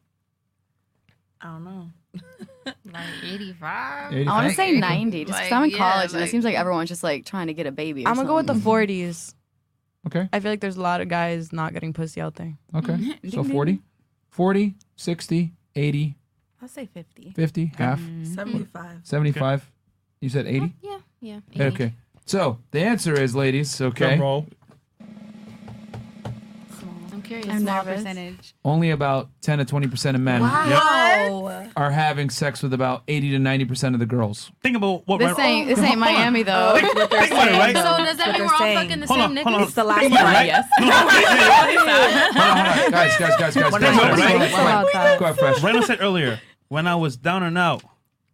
[1.41, 1.89] I don't know.
[2.85, 4.13] Like 85?
[4.13, 6.29] I want to say 90 just because I'm in Like, college yeah, and it like-
[6.29, 8.05] seems like everyone's just like trying to get a baby.
[8.05, 8.71] Or I'm gonna go with the something.
[8.71, 9.33] 40s.
[10.07, 10.29] Okay.
[10.31, 12.55] I feel like there's a lot of guys not getting pussy out there.
[12.75, 12.95] Okay.
[12.97, 13.51] Ding, So ding.
[13.51, 13.79] 40,
[14.29, 16.15] 40, 60, 80,
[16.61, 17.31] I'll say 50.
[17.35, 18.23] 50, half, mm-hmm.
[18.35, 18.99] 75.
[19.03, 19.71] 75.
[20.21, 20.73] You said 80?
[20.81, 21.39] Yeah, yeah.
[21.59, 21.93] Okay.
[22.25, 24.47] So the answer is, ladies, okay, Drum roll.
[27.31, 27.55] I'm curious.
[27.55, 28.01] I'm Small nervous.
[28.01, 28.55] percentage.
[28.65, 31.69] only about 10 to 20% of men Wow.
[31.75, 34.51] are having sex with about 80 to 90% of the girls.
[34.63, 35.19] Think about what.
[35.19, 36.73] This ain't this ain't Miami though.
[36.73, 37.75] Think, think about it, right?
[37.75, 39.43] So does that mean we're all fucking the Hold same on, niggas?
[39.43, 39.61] hold on.
[39.61, 40.33] It's the last Think about it, one.
[40.33, 40.45] right?
[40.47, 40.69] Yes.
[40.79, 42.33] Hold on, wait, wait, wait.
[42.33, 42.91] Hold on, hold on.
[42.91, 43.53] Guys, guys, guys, guys, guys.
[43.53, 44.39] Think about it, guys, right?
[44.39, 45.19] guys, guys, guys.
[45.19, 45.63] Go ahead, Fresh.
[45.63, 47.83] Reno said earlier, when I was down and out,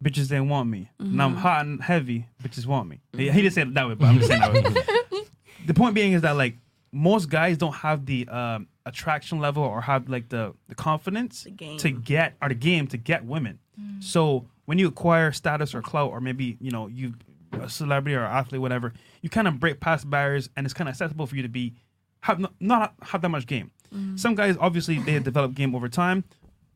[0.02, 0.90] bitches didn't want me.
[0.98, 1.40] Now I'm mm-hmm.
[1.40, 3.00] hot and heavy, bitches want me.
[3.12, 3.34] He mm-hmm.
[3.34, 5.22] he didn't say it that way, but I'm just saying that way.
[5.66, 6.56] the point being is that like
[6.92, 11.78] most guys don't have the um, attraction level or have like the, the confidence game.
[11.78, 13.58] to get or the game to get women.
[13.80, 14.02] Mm.
[14.02, 17.14] So when you acquire status or clout or maybe you know you
[17.52, 18.92] a celebrity or athlete whatever,
[19.22, 21.74] you kind of break past barriers and it's kind of acceptable for you to be
[22.20, 23.70] have not, not have that much game.
[23.94, 24.18] Mm.
[24.18, 26.24] Some guys obviously they develop game over time.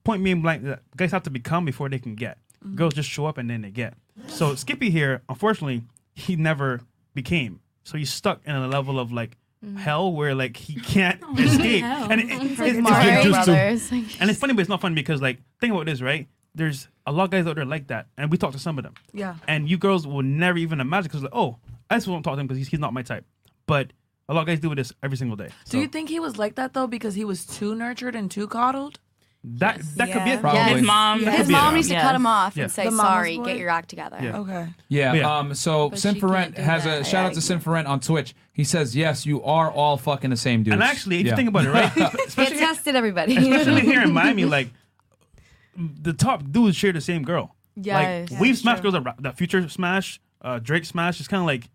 [0.04, 2.38] Point being blank, that guys have to become before they can get.
[2.64, 2.76] Mm-hmm.
[2.76, 3.94] Girls just show up and then they get.
[4.28, 5.82] So Skippy here, unfortunately,
[6.14, 6.80] he never
[7.14, 7.60] became.
[7.84, 9.76] So he's stuck in a level of like Mm.
[9.76, 11.84] hell where like he can't escape.
[11.84, 13.90] And it, it, Like it's Mario like- Brothers.
[14.20, 16.28] and it's funny, but it's not funny because like think about this, right?
[16.54, 18.84] There's a lot of guys out there like that, and we talk to some of
[18.84, 18.94] them.
[19.12, 19.36] Yeah.
[19.46, 21.58] And you girls will never even imagine because like, oh,
[21.90, 23.24] I just won't talk to him because he's, he's not my type.
[23.66, 23.92] But
[24.28, 25.50] a lot of guys do this every single day.
[25.68, 28.46] Do you think he was like that though because he was too nurtured and too
[28.48, 28.98] coddled?
[29.42, 30.40] That that could be it.
[30.42, 30.60] Probably.
[30.74, 31.24] His mom.
[31.24, 31.56] That His could be it.
[31.56, 32.02] mom needs to Yes.
[32.02, 32.64] cut him off Yeah.
[32.64, 34.18] and say sorry, get your act together.
[34.20, 34.36] Yeah.
[34.38, 34.68] Okay.
[34.88, 35.14] Yeah.
[35.14, 35.38] Yeah.
[35.38, 35.54] Um.
[35.54, 38.34] So But she can't Sinforent has a shout out to Sinforent on Twitch.
[38.52, 40.74] He says, "Yes, you are all fucking the same dude.
[40.74, 41.32] And actually, if Yeah.
[41.32, 41.94] you think about it, right?
[41.94, 43.36] Get especially, tested, everybody.
[43.38, 44.68] especially here in Miami, like
[45.76, 47.54] the top dudes share the same girl.
[47.76, 48.30] Yes.
[48.30, 51.18] Like we've smashed girls that, ra- Future smash, uh, Drake smash.
[51.18, 51.70] It's kind of like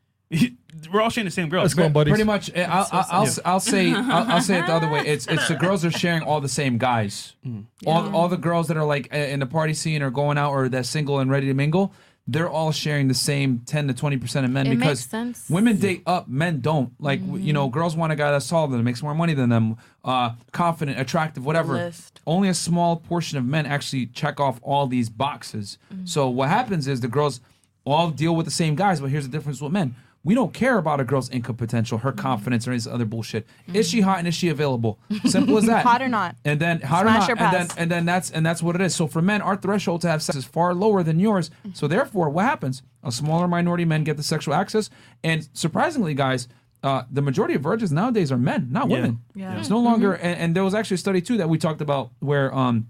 [0.92, 1.62] we're all sharing the same girl.
[1.64, 2.12] Let's go, buddies.
[2.12, 5.02] Pretty much, eh, I'll, I'll, I'll, I'll say I'll, I'll say it the other way.
[5.06, 7.34] It's it's the girls are sharing all the same guys.
[7.46, 7.66] Mm.
[7.86, 10.70] All all the girls that are like in the party scene or going out or
[10.70, 11.94] that single and ready to mingle.
[12.28, 15.48] they're all sharing the same 10 to 20 percent of men It because makes sense.
[15.50, 16.92] women date up, men don't.
[17.00, 19.36] Like w you know, girls want a guy that's taller than them, makes more money
[19.36, 21.74] than them, uh, confident, attractive, whatever.
[21.74, 22.22] list.
[22.26, 25.78] Only a small portion of men actually check off all these boxes.
[26.04, 27.42] So what happens is the girls
[27.86, 29.96] all deal with the same guys, but here's the difference with men.
[30.26, 33.06] We don't care about a girl's income potential, her confidence, or any of this other
[33.06, 33.46] bullshit.
[33.74, 35.00] Is she hot and is she available?
[35.24, 35.86] Simple as that.
[35.86, 36.36] Hot or not.
[36.44, 38.74] And then hot Smash or or not, and then and then that's and that's what
[38.76, 38.96] it is.
[38.96, 41.52] So for men, our threshold to have sex is far lower than yours.
[41.76, 42.82] So therefore, what happens?
[43.04, 44.90] A smaller minority of men get the sexual access,
[45.24, 46.48] and surprisingly, guys,
[46.82, 48.96] uh, the majority of virgins nowadays are men, not Yeah.
[48.96, 49.20] women.
[49.36, 49.60] Yeah.
[49.60, 50.14] It's no longer.
[50.14, 52.88] And, and there was actually a study too that we talked about where um,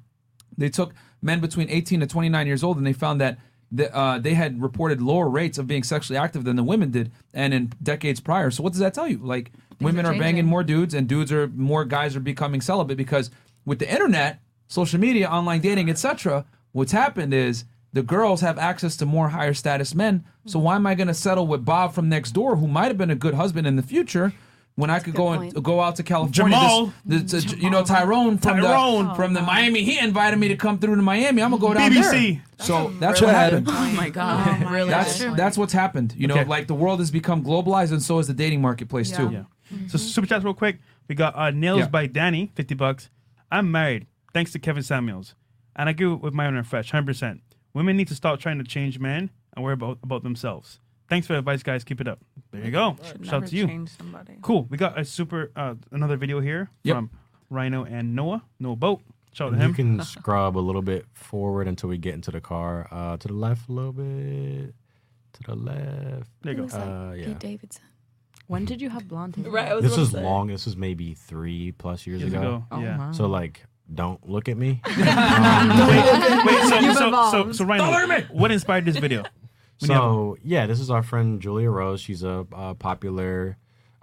[0.58, 3.38] they took men between 18 to 29 years old, and they found that.
[3.72, 7.12] The, uh, they had reported lower rates of being sexually active than the women did,
[7.34, 8.52] and in decades prior.
[8.52, 9.18] So what does that tell you?
[9.18, 9.52] Like
[9.82, 13.32] women are are, banging more dudes, and dudes are more guys are becoming celibate because
[13.66, 16.46] with the internet, social media, online dating, etc.
[16.72, 20.26] What's happened is the girls have access to more higher status men.
[20.46, 22.98] So why am I going to settle with Bob from next door, who might have
[22.98, 24.34] been a good husband in the future?
[24.78, 26.94] When I could go and go out to California, Jamal.
[27.06, 29.08] This, this- you know Tyrone from Tyrone.
[29.08, 31.42] the from the Miami he invited me to come through to Miami.
[31.42, 32.12] I'm gonna go down BBC.
[32.58, 32.66] there.
[32.66, 33.68] So That's that's a what happened.
[33.70, 34.64] Oh my god.
[34.66, 36.14] Oh, really That's good that's what's happened.
[36.18, 36.44] You know, Okay.
[36.50, 39.18] like the world has become globalized, and so is the dating marketplace Yeah.
[39.18, 39.30] too.
[39.32, 39.88] Yeah.
[39.88, 40.80] So super chats real quick.
[41.08, 41.88] We got uh, nails Yeah.
[41.88, 43.10] by Danny, fifty bucks.
[43.50, 45.36] I'm married, thanks to Kevin Samuels,
[45.78, 47.42] and I agree with Myron fresh, hundred percent.
[47.74, 50.80] Women need to stop trying to change men and worry about about themselves.
[51.08, 51.84] Thanks for the advice, guys.
[51.84, 52.20] Keep it up.
[52.52, 52.98] There you go.
[53.04, 53.86] Should Shout out to you.
[54.00, 54.38] somebody.
[54.42, 54.66] Cool.
[54.70, 56.96] We got a super uh, another video here Yep.
[56.96, 57.10] from
[57.50, 58.44] Rhino and Noah.
[58.60, 59.02] Noah Boat.
[59.34, 62.42] Shout out to You can scrub a little bit forward until we get into the
[62.42, 62.88] car.
[62.92, 64.74] Uh, to the left a little bit.
[65.34, 66.30] To the left.
[66.42, 66.64] There you go.
[66.64, 66.74] was?
[66.74, 67.26] Uh, yeah.
[67.28, 67.84] Pete Davidson.
[68.48, 69.50] When did you have blonde hair?
[69.50, 70.48] Right, was This about is long.
[70.48, 72.42] This is maybe three plus years, Years ago.
[72.42, 72.66] ago.
[72.72, 72.98] Oh, yeah.
[72.98, 73.12] wow.
[73.12, 74.82] So like, don't look at me.
[74.88, 74.96] Wait,
[76.70, 79.24] so, You've so, so, so Rhino, what inspired this video?
[79.80, 82.02] When have- So yeah, this is our friend Julia Rose.
[82.02, 83.58] She's a, uh popular.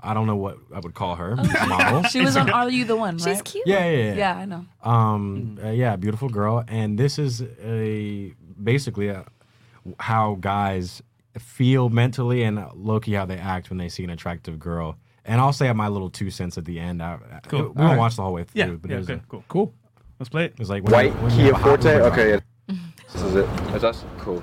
[0.05, 2.03] I don't know what I would call her model.
[2.11, 3.23] She was on Are You the One, right?
[3.35, 3.65] She's cute.
[3.67, 4.15] Yeah, yeah, yeah.
[4.15, 4.67] Yeah, I know.
[4.83, 9.25] Um, uh, yeah, beautiful girl, and this is a basically a,
[10.01, 11.03] how guys
[11.39, 14.97] feel mentally and low key how they act when they see an attractive girl.
[15.25, 17.01] And I'll say my little two cents at the end.
[17.01, 17.61] I, I- Cool.
[17.61, 17.99] We won't Alright.
[17.99, 19.45] watch the whole way through, yeah, but yeah, there's okay, a, cool.
[19.49, 19.73] Cool.
[20.19, 20.55] Let's play it.
[20.59, 22.01] it's like when White you- when Kia have a hot Forte.
[22.11, 22.43] Okay, on.
[23.13, 23.47] this is it.
[23.71, 24.05] That's us.
[24.19, 24.43] Cool.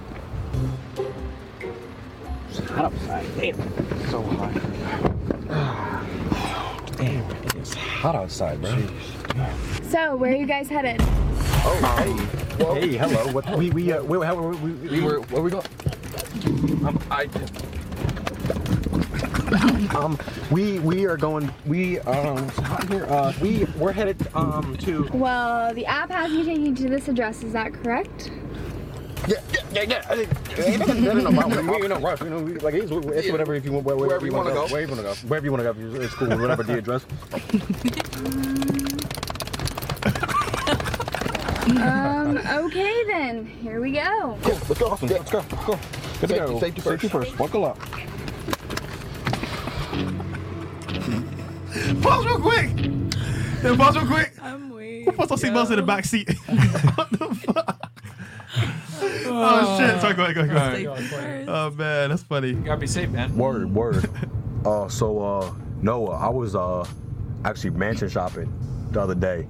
[2.60, 3.26] It's hot outside.
[3.38, 4.54] Damn, it's so hot.
[6.98, 8.88] Damn, it's hot outside, bro.
[9.90, 10.98] So, where are you guys headed?
[11.02, 13.32] Oh, hey, hey, hello.
[13.32, 15.66] What we we uh, we, how, we, we, we were where we going?
[16.86, 17.30] Um, I.
[19.96, 20.20] Um,
[20.52, 21.52] we we are going.
[21.66, 23.06] We um, it's hot here.
[23.06, 25.10] Uh, we we're headed um to.
[25.14, 27.42] Well, the app has you taking to this address.
[27.42, 28.32] Is that correct?
[29.28, 30.06] Yeah, yeah, yeah, yeah.
[30.10, 32.22] I think, ain't nothing better than about- we ain't in no rush.
[32.22, 34.68] You know, we, like it's, it's whatever if you want, wherever, Wherever you wanna go.
[34.68, 35.28] Wherever you want to go.
[35.28, 36.02] Wherever you want to go.
[36.02, 36.28] It's cool.
[36.30, 37.06] Whatever the address.
[41.82, 42.38] um.
[42.66, 43.46] Okay then.
[43.46, 44.38] Here we go.
[44.42, 44.54] Cool.
[44.54, 44.88] Let's go.
[44.88, 45.10] Awesome.
[45.10, 45.38] Let's go.
[45.40, 45.80] Let's go.
[46.22, 46.60] Good to go.
[46.60, 47.02] Safety first.
[47.02, 47.38] Safety first.
[47.38, 47.80] Buckle up.
[52.02, 52.70] Pause real quick.
[53.64, 54.34] Yeah, pause real quick.
[54.42, 55.06] I'm waiting.
[55.06, 56.30] Who puts our seatbelts in the back seat?
[56.96, 57.92] what the fuck?
[58.56, 60.02] Oh shit!
[60.02, 61.46] Sorry, go ahead, go ahead, go ahead.
[61.48, 62.50] Oh man, that's funny.
[62.50, 63.36] You gotta be safe, man.
[63.36, 64.10] Word, word.
[64.66, 66.86] uh, so uh, Noah, I was uh
[67.46, 68.52] actually mansion shopping
[68.92, 69.48] the other day,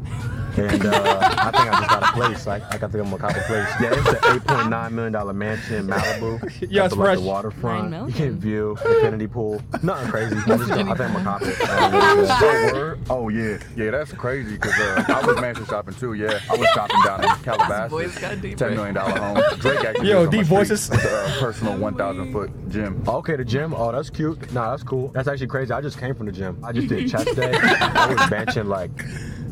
[0.57, 2.47] and uh, I think I just got a place.
[2.47, 3.67] I, I got to I'm gonna cop a place.
[3.79, 6.39] Yeah, it's an eight point nine million dollar mansion in Malibu.
[6.69, 7.17] Yeah, it's Got the, like, fresh.
[7.19, 8.07] the waterfront.
[8.09, 9.61] You can view infinity pool.
[9.81, 10.35] Nothing crazy.
[10.35, 11.57] I, just, I think I'm gonna cop it.
[11.69, 12.97] Uh, Oh.
[13.09, 16.13] Oh yeah, yeah, that's crazy because uh, I was mansion shopping too.
[16.13, 18.57] Yeah, I was shopping down in Calabasas, voice got deeper.
[18.57, 19.59] ten million dollar home.
[19.59, 20.83] Drake actually Yo, lives on deep my voices.
[20.83, 21.01] street.
[21.03, 23.03] A personal one thousand foot gym.
[23.07, 23.73] Okay, the gym.
[23.73, 24.51] Oh, that's cute.
[24.53, 25.09] Nah, that's cool.
[25.09, 25.71] That's actually crazy.
[25.73, 26.59] I just came from the gym.
[26.63, 27.51] I just did chest day.
[27.63, 28.91] I was benching like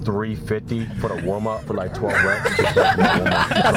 [0.03, 2.59] 350 for the warm up for like 12 reps.
[2.59, 2.73] Like.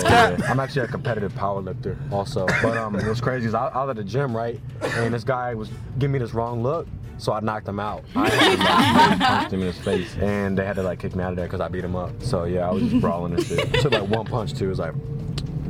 [0.01, 2.47] So, yeah, I'm actually a competitive power lifter also.
[2.63, 4.61] But um, what's crazy is I, I was at the gym, right?
[4.83, 6.87] And this guy was giving me this wrong look.
[7.19, 8.03] So I knocked him out.
[8.17, 11.01] I had to, like, really punched him in his face, and they had to like
[11.01, 12.11] kick me out of there because I beat him up.
[12.23, 13.71] So yeah, I was just brawling and shit.
[13.75, 14.67] Took like one punch too.
[14.67, 14.95] It was like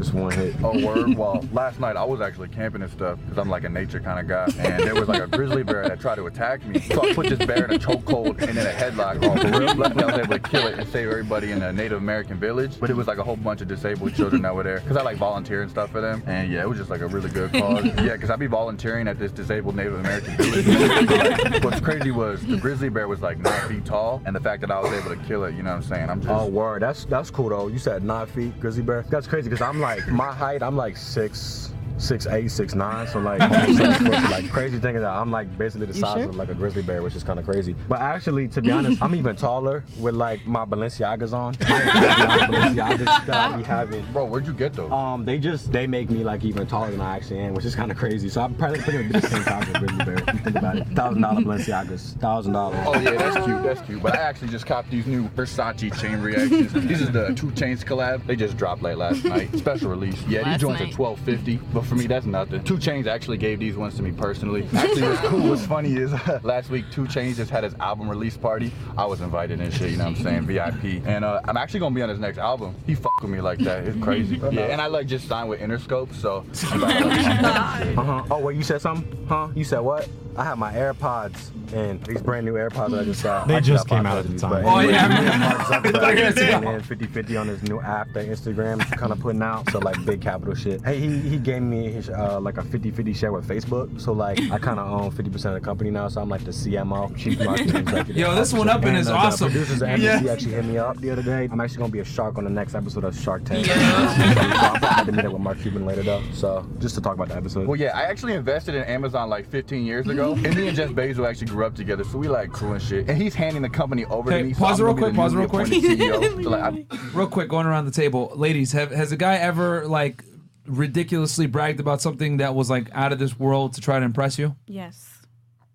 [0.00, 0.54] just one hit.
[0.62, 1.14] Oh, word.
[1.16, 4.18] Well, last night I was actually camping and stuff because I'm like a nature kind
[4.18, 4.44] of guy.
[4.64, 6.80] And there was like a grizzly bear that tried to attack me.
[6.80, 9.18] So I put this bear in a chokehold and then a headlock.
[9.22, 9.74] Oh, for real?
[9.74, 12.80] Luckily, I was able to kill it and save everybody in a Native American village.
[12.80, 15.02] But it was like a whole bunch of disabled children that were there because I
[15.02, 16.22] like volunteer and stuff for them.
[16.26, 17.84] And yeah, it was just like a really good cause.
[18.00, 20.66] Yeah, because I'd be volunteering at this disabled Native American village.
[20.66, 24.62] Like, what's crazy was the grizzly bear was like nine feet tall, and the fact
[24.62, 25.54] that I was able to kill it.
[25.54, 26.08] You know what I'm saying?
[26.08, 26.32] I'm just.
[26.32, 26.80] Oh, word.
[26.82, 27.68] That's that's cool though.
[27.68, 29.04] You said nine feet, grizzly bear.
[29.10, 30.62] That's crazy because I'm like my height.
[30.62, 31.69] I'm like six
[32.00, 33.06] six eight, six nine.
[33.08, 34.14] So like, almost seven foot.
[34.22, 36.28] So, like crazy thing is that I'm like basically the You size sure?
[36.30, 37.74] of like a grizzly bear, which is kind of crazy.
[37.88, 41.54] But actually, to be honest, I'm even taller with like my Balenciagas on.
[41.54, 44.04] Balenciagas that I be having.
[44.12, 44.90] Bro, where'd you get those?
[44.92, 47.74] Um, they just they make me like even taller than I actually am, which is
[47.74, 48.28] kind of crazy.
[48.28, 50.14] So I'm probably pretty much the same size as a grizzly bear.
[50.14, 52.78] If you think about it, thousand dollar Balenciagas, thousand dollars.
[52.86, 53.62] Oh yeah, that's cute.
[53.62, 54.02] That's cute.
[54.02, 56.72] But I actually just copped these new Versace chain reactions.
[56.72, 58.26] These is the 2 Chainz collab.
[58.26, 59.54] They just dropped late last night.
[59.56, 60.20] Special release.
[60.28, 60.92] Yeah, Last these joints night.
[60.92, 61.56] are twelve fifty.
[61.72, 62.62] But for me, that's nothing.
[62.62, 64.66] 2 Chainz actually gave these ones to me personally.
[64.74, 66.12] Actually, what's cool, what's funny is
[66.42, 68.72] last week 2 Chainz just had his album release party.
[68.96, 69.90] I was invited and shit.
[69.90, 70.46] You know what I'm saying?
[70.46, 71.04] VIP.
[71.04, 72.76] And uh, I'm actually gonna be on his next album.
[72.86, 73.86] He fuck with me like that.
[73.86, 74.40] It's crazy.
[74.50, 76.44] Yeah, and I like just signed with Interscope, so.
[76.72, 78.24] Uh huh.
[78.30, 79.26] Oh wait, you said something?
[79.28, 79.48] Huh?
[79.54, 80.08] You said what?
[80.36, 83.48] I have my AirPods and these brand new AirPods that I just got.
[83.48, 84.50] They I just came out at the time.
[84.50, 85.08] but Oh, anyway, yeah.
[85.08, 86.56] me and Mark Zuckerberg Yeah.
[86.58, 89.70] and then 50 on his new app that Instagram kind of putting out.
[89.70, 90.82] So like big capital shit.
[90.84, 94.00] Hey, he, he gave me his, uh, like a 50-50 share with Facebook.
[94.00, 96.08] So like I kind of own 50% of the company now.
[96.08, 98.16] So I'm like the CMO, Chief Marketing Executive.
[98.16, 99.50] Yo, this one up in And, is the awesome.
[99.50, 100.18] Producers at Yeah.
[100.20, 101.48] NBC actually hit me up the other day.
[101.50, 103.66] I'm actually gonna be a shark on the next episode of Shark Tank.
[103.66, 106.22] so I'm about to meet up with Mark Cuban later though.
[106.32, 107.66] So just to talk about the episode.
[107.66, 110.90] Well, yeah, I actually invested in Amazon like 15 years ago, and me and Jeff
[110.90, 113.06] Bezos actually grew up together, so we like cool and shit.
[113.06, 114.54] And he's handing the company over Hey, to me.
[114.54, 115.14] pause I'm real quick.
[115.14, 115.66] Pause real quick.
[115.68, 116.42] CEO.
[116.42, 120.24] So, like, real quick, going around the table, ladies, have has a guy ever like
[120.66, 124.38] ridiculously bragged about something that was like out of this world to try to impress
[124.38, 124.56] you?
[124.66, 125.06] Yes.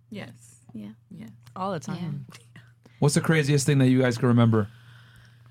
[0.09, 0.31] Yes.
[0.73, 0.89] Yeah.
[1.11, 1.27] Yeah.
[1.55, 2.25] All the time.
[2.97, 4.67] What's the craziest thing that you guys can remember?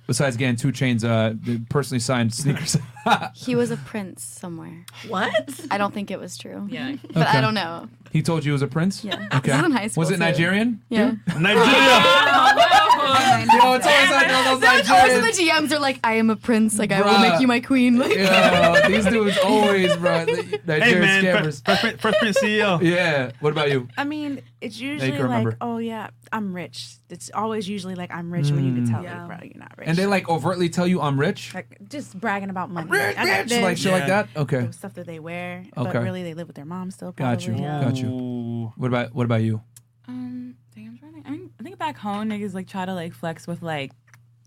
[0.06, 1.34] Besides getting 2 Chainz, uh,
[1.70, 2.76] personally signed sneakers.
[3.34, 4.86] He was a prince somewhere.
[5.08, 5.32] What?
[5.70, 6.66] I don't think it was true.
[6.70, 6.96] Yeah.
[7.12, 7.38] But Okay.
[7.38, 7.88] I don't know.
[8.12, 9.04] he told you he was a prince.
[9.04, 9.28] Yeah.
[9.34, 9.50] Okay.
[9.52, 10.20] This was in high school, Was it too.
[10.20, 10.80] Nigerian?
[10.88, 11.16] Yeah.
[13.04, 15.22] Yo, it's always like those Always Nigerian.
[15.22, 15.30] the
[15.68, 16.78] GMs are like, I am a prince.
[16.78, 17.30] Like, I will Bruh.
[17.32, 17.98] make you my queen.
[17.98, 20.24] Like, Yeah, these dudes always, bro.
[20.24, 21.44] the Nigerian Hey man, scammers.
[21.44, 22.80] first, first, Prince- first Prince CEO.
[22.82, 23.30] Yeah.
[23.40, 23.88] What about you?
[23.96, 25.56] I mean, it's usually like, remember.
[25.60, 26.96] oh yeah, I'm rich.
[27.10, 28.90] It's always usually like I'm rich when you can Mm.
[28.90, 29.26] tell Yeah.
[29.26, 29.88] like, bro, you're not rich.
[29.88, 31.54] And they like overtly tell you I'm rich.
[31.54, 32.90] like just bragging about money.
[32.90, 34.28] rich, I got rich, this, like shit like that.
[34.36, 34.66] Okay.
[34.66, 35.92] the stuff that they wear, Okay.
[35.92, 37.12] but really they live with their mom still.
[37.12, 37.54] Got you.
[37.54, 37.84] probably.
[37.84, 38.72] Got you.
[38.76, 39.60] What about what about you?
[40.08, 41.28] Um, dang, I'm trying to.
[41.28, 43.90] I mean, I think back home niggas like try to like flex with like,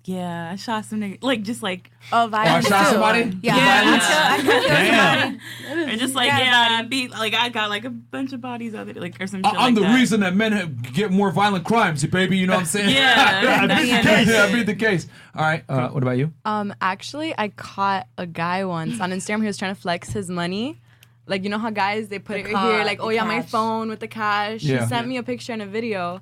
[0.06, 3.38] yeah, I shot some nigga, like just like, oh, Oh, I shot somebody.
[3.42, 4.04] yeah, Violence?
[4.08, 5.40] I killed, I killed Damn.
[5.68, 8.40] somebody, or just like Got yeah, I beat like I got like a bunch of
[8.40, 9.96] bodies out there, like or some shit I- I'm like the that.
[9.96, 12.38] reason that men have, get more violent crimes, baby.
[12.38, 12.90] You know what I'm saying?
[12.96, 14.28] Yeah, I beat the case.
[14.30, 15.08] Yeah, I beat the case.
[15.36, 15.64] All right.
[15.68, 16.32] Uh, what about you?
[16.46, 19.42] Um, actually, I caught a guy once on Instagram.
[19.42, 20.80] He was trying to flex his money.
[21.26, 23.10] Like you know how guys they put The it right ca- here, like the oh
[23.10, 24.64] yeah, my phone with the cash.
[24.64, 24.84] Yeah.
[24.84, 26.22] He sent me a picture and a video,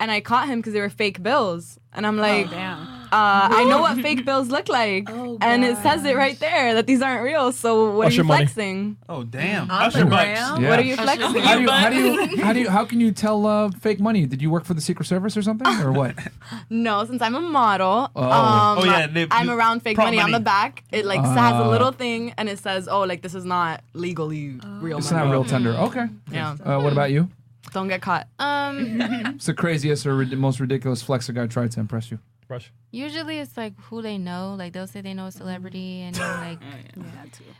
[0.00, 1.78] and I caught him because they were fake bills.
[1.92, 2.76] And I'm like, damn.
[2.78, 6.74] uh, I know what fake bills look like, Oh, and it says it right there
[6.74, 7.52] that these aren't real.
[7.52, 8.44] So what Usher are you money.
[8.44, 8.96] flexing?
[9.08, 9.70] Oh damn.
[9.70, 10.26] Usher bucks.
[10.28, 10.68] Yeah.
[10.68, 11.40] What are you flexing?
[11.40, 13.98] How do you how do you how do you how can you tell uh, fake
[13.98, 14.26] money?
[14.26, 16.14] Did you work for the Secret Service or something or what?
[16.68, 18.22] No, since I'm a model, Oh.
[18.22, 20.20] um, Oh, yeah, they- I'm around fake prop money.
[20.20, 20.84] on the back.
[20.92, 21.68] It like has a Ah.
[21.70, 25.32] little thing, and it says, "Oh, like this is not legally real It's money." not
[25.32, 25.70] real tender.
[25.88, 26.06] Okay.
[26.30, 26.56] Yeah.
[26.62, 27.30] Uh, what about you?
[27.72, 28.28] Don't get caught.
[28.38, 32.18] um, What's the craziest or rid- most ridiculous flex a guy tried to impress you?
[32.48, 32.72] Rush.
[32.92, 34.54] Usually it's like who they know.
[34.56, 36.58] Like they'll say they know a celebrity and then like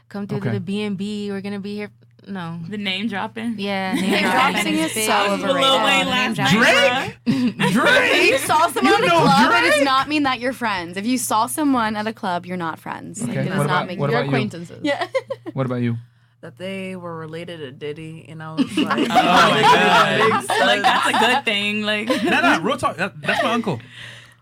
[0.09, 0.49] come through Okay.
[0.51, 1.31] to the B and B.
[1.31, 1.91] We're gonna be here.
[2.29, 2.59] No.
[2.69, 3.57] The name dropping.
[3.59, 3.93] Yeah.
[3.95, 5.07] Name dropping is big.
[5.07, 5.61] so overrated.
[5.61, 6.61] Lil Wayne Name last dropping.
[6.61, 7.17] night.
[7.27, 9.65] If you saw someone You at a know club, Drake?
[9.65, 10.97] it does not mean that you're friends.
[10.97, 13.21] If you saw someone at a club, you're not friends.
[13.21, 14.33] Like, Okay, it does what not about- make what you're about you?
[14.37, 14.81] acquaintances.
[14.83, 15.07] Yeah.
[15.53, 15.97] What about you?
[16.43, 20.45] That they were related to Diddy, and I was like, Oh my god.
[20.67, 21.83] like that's a good thing.
[21.83, 22.97] Like No, no, real talk.
[22.99, 23.81] That, that's my uncle.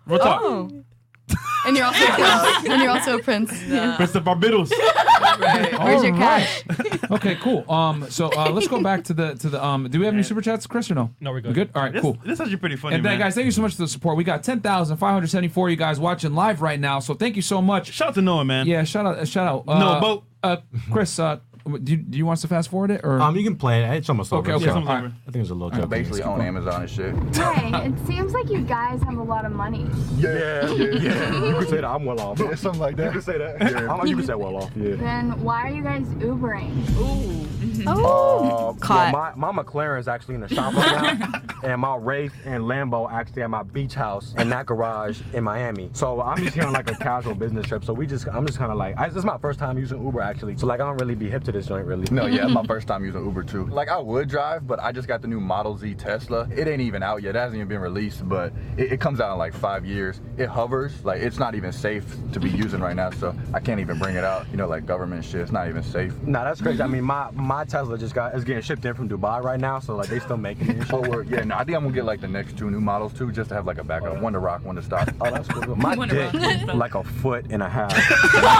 [0.06, 0.40] Real talk.
[0.42, 0.70] Oh.
[1.66, 2.68] and you're also a prince.
[2.68, 3.62] and you're also a prince.
[3.66, 3.96] Yeah.
[3.96, 4.70] Prince of Barbados.
[5.38, 6.62] Where's your cash?
[6.68, 7.10] right.
[7.12, 7.64] okay, cool.
[7.70, 9.88] Um, so uh, let's go back to the to the um.
[9.88, 11.10] Do we have any super chats, Chris, or no?
[11.20, 11.48] No, we're good.
[11.48, 11.70] We good.
[11.74, 12.18] All right, This, cool.
[12.24, 13.20] this is actually pretty funny, And then, man.
[13.20, 14.16] guys, thank you so much for the support.
[14.18, 16.98] We got 10,574 you guys watching live right now.
[16.98, 17.92] So thank you so much.
[17.92, 18.66] Shout out to Noah, man.
[18.66, 19.16] Yeah, shout out.
[19.18, 19.66] uh, Shout out.
[19.66, 20.24] No, Uh, boat.
[20.42, 20.56] Uh,
[20.90, 21.38] Chris, uh,
[21.82, 23.00] do you, do you want us to fast forward it?
[23.04, 23.94] or Um, you can play it.
[23.96, 24.64] It's almost Okay, over.
[24.64, 24.72] okay.
[24.72, 25.04] So, All right.
[25.26, 25.90] I think it's a little I joke.
[25.90, 27.14] basically own Amazon and shit.
[27.34, 29.86] Hey, it seems like you guys have a lot of money.
[30.18, 31.46] Yeah, yeah, yeah.
[31.48, 32.38] You could say that I'm well off.
[32.38, 33.06] Yeah, something like that.
[33.06, 33.60] You could say that.
[33.60, 33.92] Yeah.
[33.92, 34.70] I'm- you could say well off.
[34.76, 34.96] Yeah.
[34.96, 36.70] Then why are you guys Ubering?
[36.98, 37.40] Ooh.
[37.86, 38.70] Oh.
[38.70, 39.12] Uh, Caught.
[39.36, 43.10] my, my McLaren is actually in the shop right now, and my Wraith and Lambo
[43.10, 45.90] actually at my beach house in that garage in Miami.
[45.92, 47.84] So I'm just here on like a casual business trip.
[47.84, 50.02] So we just, I'm just kind of like, I, this is my first time using
[50.04, 50.56] Uber actually.
[50.56, 52.06] So like I don't really be hip to this joint really.
[52.10, 53.66] No, yeah, my first time using Uber too.
[53.66, 56.46] Like I would drive, but I just got the new Model Z Tesla.
[56.54, 57.34] It ain't even out yet.
[57.34, 60.20] It hasn't even been released, but it, it comes out in like five years.
[60.36, 61.04] It hovers.
[61.04, 64.16] Like it's not even safe to be using right now, so I can't even bring
[64.16, 64.46] it out.
[64.50, 65.40] You know, like government shit.
[65.40, 66.12] It's not even safe.
[66.22, 66.82] Nah, that's crazy.
[66.82, 69.78] I mean, my my Tesla just got is getting shipped in from Dubai right now,
[69.78, 70.92] so like they still making it.
[70.92, 71.28] Oh, word.
[71.28, 71.44] yeah.
[71.44, 73.54] No, I think I'm gonna get like the next two new models too, just to
[73.54, 74.20] have like a backup.
[74.20, 75.08] One to rock, one to stop.
[75.20, 75.76] Oh, that's cool.
[75.76, 76.32] My dick
[76.74, 77.92] like a foot and a half.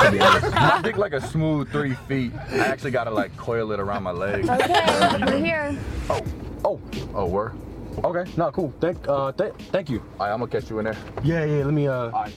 [0.05, 0.19] to be.
[0.19, 2.33] My dick like a smooth three feet.
[2.51, 4.45] I actually gotta like coil it around my leg.
[4.55, 5.79] Okay, we're here.
[6.11, 6.21] Oh,
[6.65, 6.81] oh,
[7.15, 7.53] oh, we're.
[8.03, 8.73] Okay, no, cool.
[8.81, 10.01] Thank, uh, th- thank you.
[10.15, 10.97] Alright, I'm gonna catch you in there.
[11.23, 11.65] Yeah, yeah.
[11.65, 11.87] Let me.
[11.89, 12.29] Uh.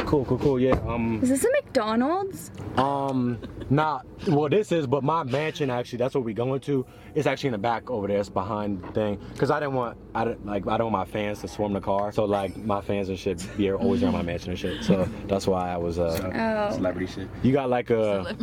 [0.00, 0.60] Cool, cool, cool.
[0.60, 0.72] Yeah.
[0.86, 1.20] Um.
[1.22, 2.50] Is this a McDonald's?
[2.76, 3.38] Um,
[3.70, 4.00] nah.
[4.28, 5.98] Well, this is, but my mansion actually.
[5.98, 6.84] That's what we going to.
[7.14, 8.18] It's actually in the back over there.
[8.18, 9.18] It's behind the thing.
[9.38, 11.80] Cause I didn't want, I didn't like, I don't want my fans to swarm the
[11.80, 12.12] car.
[12.12, 14.84] So like, my fans and shit be always around my mansion and shit.
[14.84, 16.68] So that's why I was uh.
[16.70, 16.76] Oh.
[16.76, 17.28] Celebrity shit.
[17.42, 18.36] You got like a,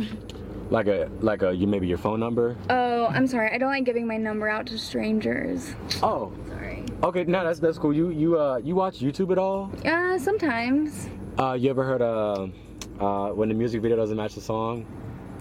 [0.70, 2.56] like a, like a, you maybe your phone number.
[2.70, 3.50] Oh, I'm sorry.
[3.52, 5.74] I don't like giving my number out to strangers.
[6.02, 6.32] Oh.
[6.48, 6.84] Sorry.
[7.02, 7.92] Okay, no, that's that's cool.
[7.92, 9.70] You you uh you watch YouTube at all?
[9.84, 11.08] Uh, sometimes.
[11.38, 12.46] Uh, you ever heard uh,
[13.00, 14.86] uh when the music video doesn't match the song?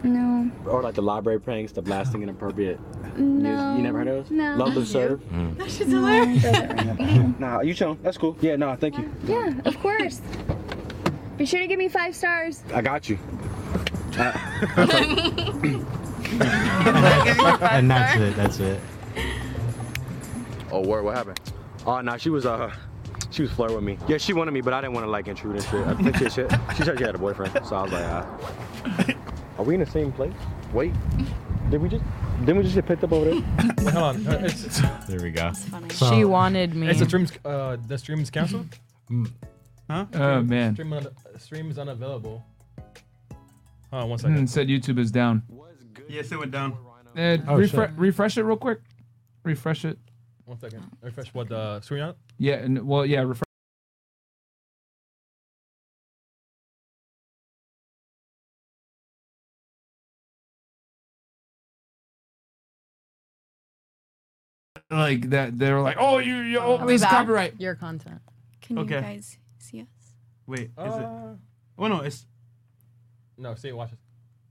[0.04, 0.52] No.
[0.70, 2.78] Or like the library pranks, the blasting inappropriate
[3.18, 3.24] No.
[3.24, 3.78] music.
[3.78, 4.32] You never heard of those?
[4.32, 4.56] No.
[4.58, 5.22] Love to serve.
[5.58, 6.44] That shit's hilarious.
[7.40, 7.98] Nah, you chilling?
[8.04, 8.36] That's cool.
[8.42, 9.10] Yeah, no, thank you.
[9.26, 10.22] yeah, of course.
[11.38, 12.64] Be sure to give me five stars.
[12.74, 13.18] I got you.
[17.72, 18.36] And that's it.
[18.36, 18.80] That's it.
[20.72, 21.04] Oh, word.
[21.04, 21.40] What happened?
[21.86, 22.74] Oh, no, she was uh,
[23.30, 23.98] she was flirting with me.
[24.08, 25.86] Yeah, she wanted me, but I didn't want to like intrude and shit.
[25.88, 28.26] I think she, she, she said she had a boyfriend, so I was like, uh,
[29.58, 30.34] are we in the same place?
[30.74, 30.94] Wait,
[31.70, 32.04] did we just?
[32.40, 33.36] Didn't we just get picked up over there?
[33.80, 34.28] Wait, hold on.
[34.28, 35.52] Uh, It's, There we go.
[36.10, 36.88] She wanted me.
[36.88, 37.32] It's the streams.
[37.46, 38.68] Uh, the stream is canceled.
[39.90, 40.06] Huh?
[40.14, 40.74] Oh man.
[40.74, 42.44] Stream, un- stream is unavailable.
[43.94, 44.38] Hold on one second.
[44.40, 45.44] Hmm, said YouTube is down.
[46.10, 46.74] Yes, it went down.
[47.16, 47.92] Uh, Oh, refre- shit.
[47.96, 48.80] refresh it real quick.
[49.44, 50.00] Refresh it.
[50.46, 50.82] One second.
[51.00, 52.16] Refresh what the screen on?
[52.40, 53.44] Yeah, and well, yeah, refresh.
[64.90, 67.12] Like that, they were like, "Oh, you, you oh, Are we this is back?
[67.12, 68.22] copyright." Your content.
[68.62, 68.96] Can Okay.
[68.96, 69.88] you guys see us?
[70.46, 71.04] Wait, is it?
[71.04, 71.36] Uh,
[71.76, 72.28] Oh no, it's
[73.44, 73.98] No, see, watch it.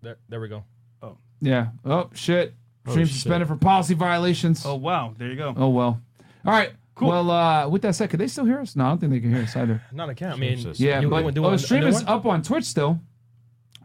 [0.02, 0.64] There, there we go.
[1.02, 1.16] Oh.
[1.40, 1.68] Yeah.
[1.84, 2.54] Oh shit.
[2.86, 3.14] Oh, Stream shit.
[3.14, 4.64] suspended for policy violations.
[4.66, 5.54] Oh wow, there you go.
[5.56, 6.00] Oh well.
[6.44, 6.72] All right.
[6.94, 7.08] Cool.
[7.08, 8.76] Well, uh, with that said, could they still hear us?
[8.76, 9.80] No, I don't think they can hear us either.
[9.92, 10.34] Not a count.
[10.34, 12.08] I mean, Yeah, you- but you wanna do oh, the stream is one?
[12.08, 13.00] up on Twitch still,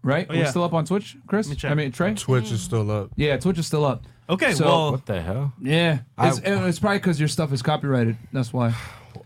[0.04, 0.28] right?
[0.30, 1.48] Oh, We're still up on Twitch, Chris.
[1.48, 1.72] Let me check.
[1.72, 2.16] I mean Trey.
[2.16, 3.12] Twitch is still up.
[3.16, 4.04] Yeah, Twitch is still up.
[4.30, 5.54] Okay, So- well, What the hell?
[5.62, 8.18] Yeah, I- it's, it's probably because your stuff is copyrighted.
[8.34, 8.76] That's why.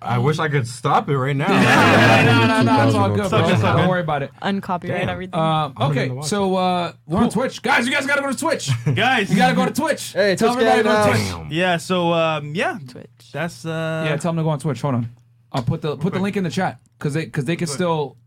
[0.03, 1.47] I wish I could stop it right now.
[1.47, 3.47] no, no, no, it's all good, bro.
[3.49, 3.61] It's.
[3.61, 4.31] Don't worry about it.
[4.41, 5.09] Uncopyright Damn.
[5.09, 5.39] everything.
[5.39, 7.85] Um, okay, so uh, we're on Twitch, guys.
[7.85, 8.69] You guys gotta go to Twitch.
[8.95, 10.13] guys, You gotta go to Twitch.
[10.13, 11.43] Hey, tell Twitch everybody to gang go to.
[11.43, 11.51] Twitch.
[11.53, 11.77] yeah.
[11.77, 13.09] So um, yeah, Twitch.
[13.31, 14.81] that's uh, Yeah, tell them to go on Twitch.
[14.81, 15.09] Hold on,
[15.51, 18.17] I'll put the put the link in the chat because they because they can still.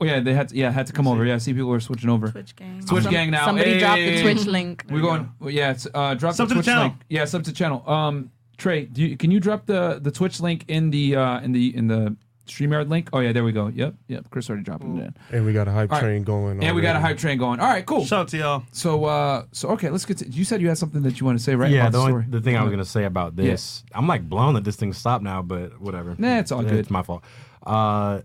[0.00, 1.24] Oh yeah, they had to, yeah had to come over.
[1.26, 2.28] Yeah, I see people are switching over.
[2.30, 2.80] Twitch gang.
[2.86, 3.44] Twitch Some- gang now.
[3.46, 4.22] Somebody drop the Hey.
[4.22, 4.84] Twitch link.
[4.88, 5.28] We're going.
[5.42, 6.82] Yeah, it's, uh, drop Sub the to the Twitch channel.
[6.84, 6.94] link.
[7.08, 7.82] Yeah, sub to channel.
[7.90, 11.52] Um, Trey, do you, can you drop the the Twitch link in the uh in
[11.52, 13.08] the in the Streamyard link?
[13.12, 13.68] Oh yeah, there we go.
[13.68, 14.30] Yep, yep.
[14.30, 15.14] Chris already dropped it in.
[15.30, 16.04] And we got a hype All right.
[16.04, 16.62] train going.
[16.64, 17.02] And we got a already.
[17.02, 17.60] hype train going.
[17.60, 18.04] All right, cool.
[18.04, 18.62] Shout out to y'all.
[18.72, 20.28] So uh, so okay, let's get to.
[20.28, 21.70] You said you had something that you want to say, right?
[21.70, 22.24] Yeah, about the, the only, story.
[22.28, 25.22] the thing I was gonna say about this, I'm like blown that this thing stopped
[25.22, 26.16] now, but whatever.
[26.18, 26.74] Nah, it's all good.
[26.74, 27.22] It's my fault.
[27.64, 28.22] Uh,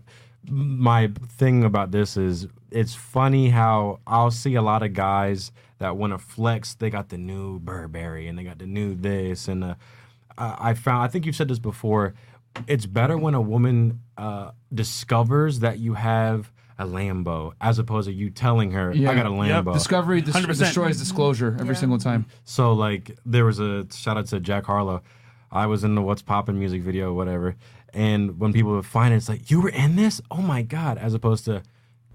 [0.50, 5.96] my thing about this is it's funny how I'll see a lot of guys that
[5.96, 6.74] want to flex.
[6.74, 9.76] They got the new Burberry and they got the new this and
[10.38, 12.14] uh, I I found I think you've said this before.
[12.68, 18.12] It's better when a woman uh, discovers that you have a Lambo as opposed to
[18.12, 19.10] you telling her Yeah.
[19.10, 19.72] I got a Yep, Lambo.
[19.74, 22.26] Discovery dis- destroys disclosure every single time.
[22.44, 25.02] So like there was a shout out to Jack Harlow.
[25.50, 27.54] I was in the What's Poppin' music video, whatever.
[27.92, 30.20] And when people would find it, it's like, you were in this?
[30.32, 30.98] Oh my god!
[30.98, 31.62] As opposed to,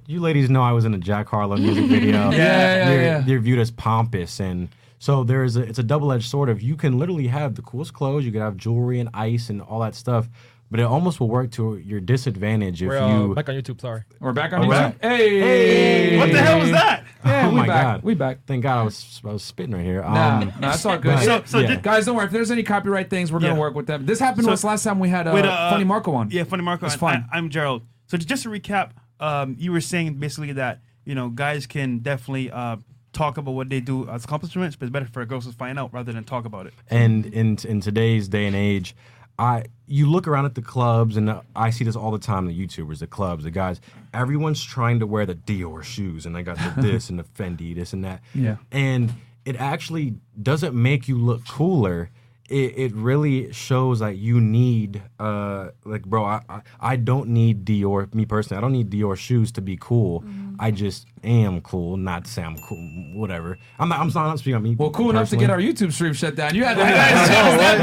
[0.08, 2.30] you ladies know I was in a Jack Harlow music video.
[2.32, 3.26] Yeah, yeah, you're, yeah.
[3.26, 4.68] You're viewed as pompous, and
[5.00, 5.62] so there is a.
[5.64, 8.42] It's a double edged sword of you can literally have the coolest clothes, you can
[8.42, 10.30] have jewelry and ice and all that stuff,
[10.70, 13.34] but it almost will work to your disadvantage if We're uh, you.
[13.36, 13.82] back on YouTube.
[13.82, 14.04] Sorry.
[14.20, 14.70] We're back on Oh, YouTube.
[14.70, 14.96] right.
[15.02, 17.04] Hey, What the hell was that?
[17.26, 17.84] Yeah, oh we my back.
[17.84, 18.04] god!
[18.04, 18.46] We back.
[18.48, 20.02] Thank God I was I was spitting right here.
[20.02, 21.16] Nah, Um, nah, that's all good.
[21.16, 21.68] but- So- so yeah.
[21.68, 22.26] did- Guys, don't worry.
[22.28, 23.60] If there's any copyright things, we're gonna Yeah.
[23.60, 24.06] work with them.
[24.06, 26.32] This happened So- to us last time we had uh, Wait, uh, Funny Marco on.
[26.32, 26.86] Yeah, funny Marco.
[26.86, 27.26] It's and fun.
[27.32, 27.82] I, am Gerald.
[28.08, 32.52] So just to recap, um, you were saying basically that you know guys can definitely
[32.52, 32.78] uh,
[33.14, 35.80] talk about what they do as accomplishments, but it's better for a girls to find
[35.80, 36.74] out rather than talk about it.
[36.90, 38.96] And in in today's day and age,
[39.38, 42.46] I you look around at the clubs, and I see this all the time.
[42.46, 43.80] The YouTubers, the clubs, the guys,
[44.14, 47.74] everyone's trying to wear the Dior shoes, and they got the this and the Fendi,
[47.74, 48.22] this and that.
[48.34, 48.58] Yeah.
[48.72, 49.14] and
[49.46, 52.12] it actually doesn't make you look cooler.
[52.50, 57.64] It, it really shows that you need, uh, like, bro, I, I, I don't need
[57.66, 60.24] Dior, me personally, I don't need Dior shoes to be cool.
[60.58, 62.80] I just am cool, not to say I'm cool,
[63.14, 63.58] whatever.
[63.78, 64.76] I'm not, I'm not, I'm speaking on me.
[64.76, 66.56] Well, cool enough to get our YouTube stream shut down.
[66.56, 66.84] You had to.
[66.90, 67.28] Yeah.
[67.28, 67.78] The channel's that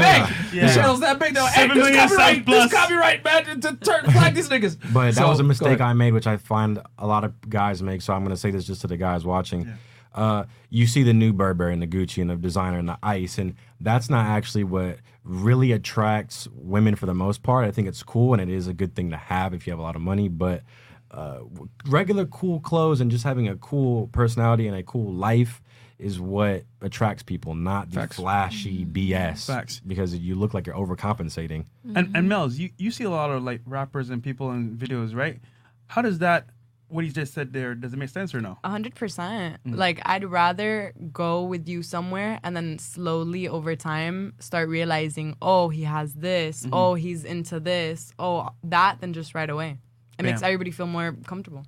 [0.49, 0.55] big.
[0.55, 0.67] Yeah.
[0.67, 1.33] The channel's that big.
[1.33, 1.45] though.
[1.45, 2.69] Hey, Seven this copyright, plus.
[2.69, 4.77] this copyright, man, to turn flag these niggas.
[4.93, 5.81] But that was a mistake.
[5.81, 8.01] I made, which I find a lot of guys make.
[8.01, 9.73] So I'm going to say this just to the guys watching.
[10.17, 13.37] Uh, you see the new Burberry and the Gucci and the designer and the ice,
[13.37, 17.65] and that's not actually what really attracts women for the most part.
[17.65, 19.79] I think it's cool and it is a good thing to have if you have
[19.79, 20.63] a lot of money, but
[21.11, 21.39] uh,
[21.87, 25.61] regular cool clothes and just having a cool personality and a cool life
[25.99, 29.45] is what attracts people, not the flashy BS.
[29.47, 29.81] Facts.
[29.85, 31.65] Because you look like you're overcompensating.
[31.95, 35.15] And and Mel's, you, you see a lot of like rappers and people in videos,
[35.15, 35.39] right?
[35.87, 36.47] How does that
[36.89, 38.57] what he just said there, does it make sense or no?
[38.63, 39.57] A hundred percent.
[39.65, 39.75] Mm.
[39.75, 45.69] Like I'd rather go with you somewhere and then slowly over time start realizing, oh,
[45.69, 46.69] he has this, Mhm.
[46.73, 49.77] oh, he's into this, oh, that, than just right away.
[50.19, 51.63] It makes everybody feel more comfortable.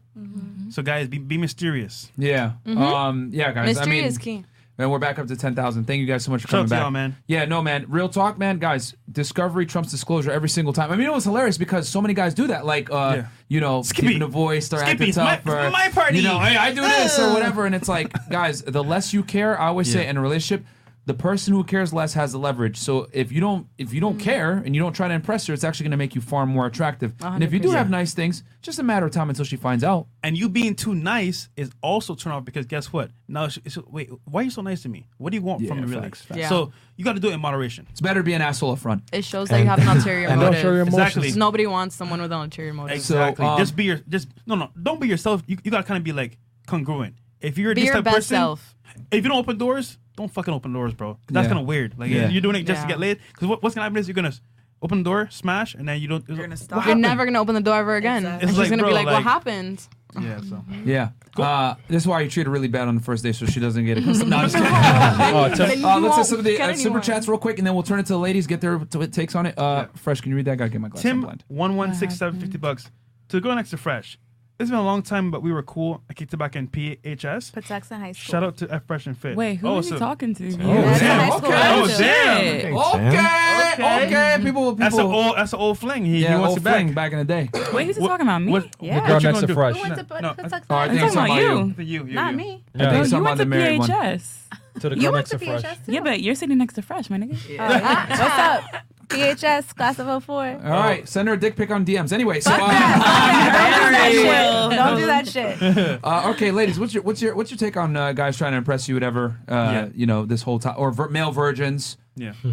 [0.72, 2.12] So guys, be, be mysterious.
[2.18, 2.54] Yeah.
[2.66, 2.78] Mhm.
[2.78, 3.30] Um.
[3.32, 3.68] Yeah, guys.
[3.68, 4.44] Mystery I mean, is key.
[4.80, 5.84] Man, we're back up to ten thousand.
[5.88, 7.18] Thank you guys so much for coming to back, y'all, man.
[7.28, 7.86] Yeah, no, man.
[7.90, 8.60] Real talk, man.
[8.60, 10.90] Guys, discovery trumps disclosure every single time.
[10.90, 12.66] I mean, it was hilarious because so many guys do that.
[12.66, 13.26] Like, uh, Yeah.
[13.50, 14.08] you know, Skippy.
[14.08, 16.16] keeping the voice, start Skippy, acting it's my- tough, or my party.
[16.20, 17.66] You know, hey, I do this or whatever.
[17.66, 20.66] And it's like, guys, the less you care, I always say in a relationship.
[21.10, 22.78] The person who cares less has the leverage.
[22.78, 25.56] So if you don't, if you don't care and you don't try to impress her,
[25.56, 27.16] it's actually going to make you far more attractive.
[27.20, 29.84] And if you do have nice things, just a matter of time until she finds
[29.84, 30.06] out.
[30.22, 33.10] And you being too nice is also turn off because guess what?
[33.28, 35.08] Now, she, she- wait, why are you so nice to me?
[35.18, 36.04] What do you want from Yeah, me, really?
[36.04, 36.48] facts, facts.
[36.48, 37.88] So you got to do it in moderation.
[37.90, 39.02] It's better to be an asshole up front.
[39.12, 40.54] It shows that you have an ulterior and motive.
[40.54, 41.08] don't show your emotions.
[41.26, 41.40] Exactly.
[41.40, 42.96] Nobody wants someone with an ulterior motive.
[42.98, 43.48] Exactly.
[43.48, 44.70] um, just be your, just no, no.
[44.80, 45.42] Don't be yourself.
[45.48, 47.16] You, you got to kind of be like congruent.
[47.42, 48.76] If you're Be this your type best person, self.
[49.10, 51.14] if you don't open doors, don't fucking open doors, bro.
[51.16, 51.50] 'Cause That's Yeah.
[51.50, 51.96] kind of weird.
[51.98, 52.30] Like Yeah.
[52.30, 52.94] you're doing it just to Yeah.
[52.94, 53.20] get laid.
[53.34, 54.42] Because what, what's gonna happen is you're gonna s-
[54.82, 56.24] open the door, smash, and then you don't.
[56.30, 56.86] You're gonna stop.
[56.86, 58.26] You're never gonna open the door ever again.
[58.26, 59.88] It's And she's like, gonna bro, be like, like- "What happened?"
[60.20, 60.40] Yeah.
[60.42, 60.64] So.
[60.86, 61.10] Yeah.
[61.38, 63.60] Uh, this is why you treat her really bad on the first day, so she
[63.60, 64.06] doesn't get it.
[64.26, 64.72] No, I'm just kidding.
[64.74, 67.02] Oh, uh, let's You hit some of the uh, super anyone.
[67.04, 69.36] chats real quick, and then we'll turn it to the ladies, get their t- takes
[69.36, 69.58] on it.
[69.58, 70.54] Uh, Fresh, can you read that?
[70.54, 71.06] I Gotta get my glasses.
[71.06, 71.44] I'm Tim blind.
[71.48, 72.90] one one six seven fifty bucks
[73.30, 74.18] to go next to Fresh.
[74.60, 76.04] It's been a long time, but we were cool.
[76.10, 77.54] I kicked it back in PHS.
[77.54, 78.32] Patuxent High School.
[78.32, 79.38] Shout out to F Fresh and Fit.
[79.38, 80.44] Wait, who oh, is he talking to?
[80.44, 81.00] Oh, Yeah.
[81.00, 81.30] damn.
[81.30, 81.48] High Okay.
[81.82, 81.98] Oh, shit.
[82.00, 82.76] damn.
[82.78, 83.08] Okay.
[83.08, 84.06] Okay.
[84.08, 84.36] okay.
[84.44, 84.44] People.
[84.44, 84.72] people.
[84.76, 85.38] That's an people- old.
[85.38, 86.04] That's an old fling.
[86.04, 86.74] He, Yeah, he wants old it back.
[86.76, 87.50] fling back in the day.
[87.74, 88.52] Wait, who's he What- talking about me?
[88.52, 88.96] what- Yeah.
[88.98, 89.54] what girl you next gonna?
[89.54, 89.76] Fresh.
[89.78, 91.86] Who went to No, Pat- Patuxent Oh, I High think I'm talking about about you.
[91.86, 92.38] You, you, Not you.
[92.38, 92.44] me.
[92.44, 92.92] I think Yeah.
[92.92, 93.90] No, you went to the married one.
[93.90, 94.36] PHS.
[94.82, 95.78] To the girl next to to Fresh.
[95.88, 97.32] Yeah, but you're sitting next to Fresh, my nigga.
[98.10, 98.64] What's up?
[99.10, 100.36] PHS class of 04.
[100.36, 102.12] All right, send her a dick pic on DMs.
[102.14, 104.78] Anyway, so Don't do uh, that shit.
[104.78, 106.00] Don't do that shit.
[106.04, 108.58] uh, okay, ladies, what's your what's your what's your take on uh, guys trying to
[108.58, 109.40] impress you, whatever?
[109.48, 109.90] Uh, Yeah.
[109.96, 111.98] You know, this whole time or vir- male virgins.
[112.16, 112.34] Yeah.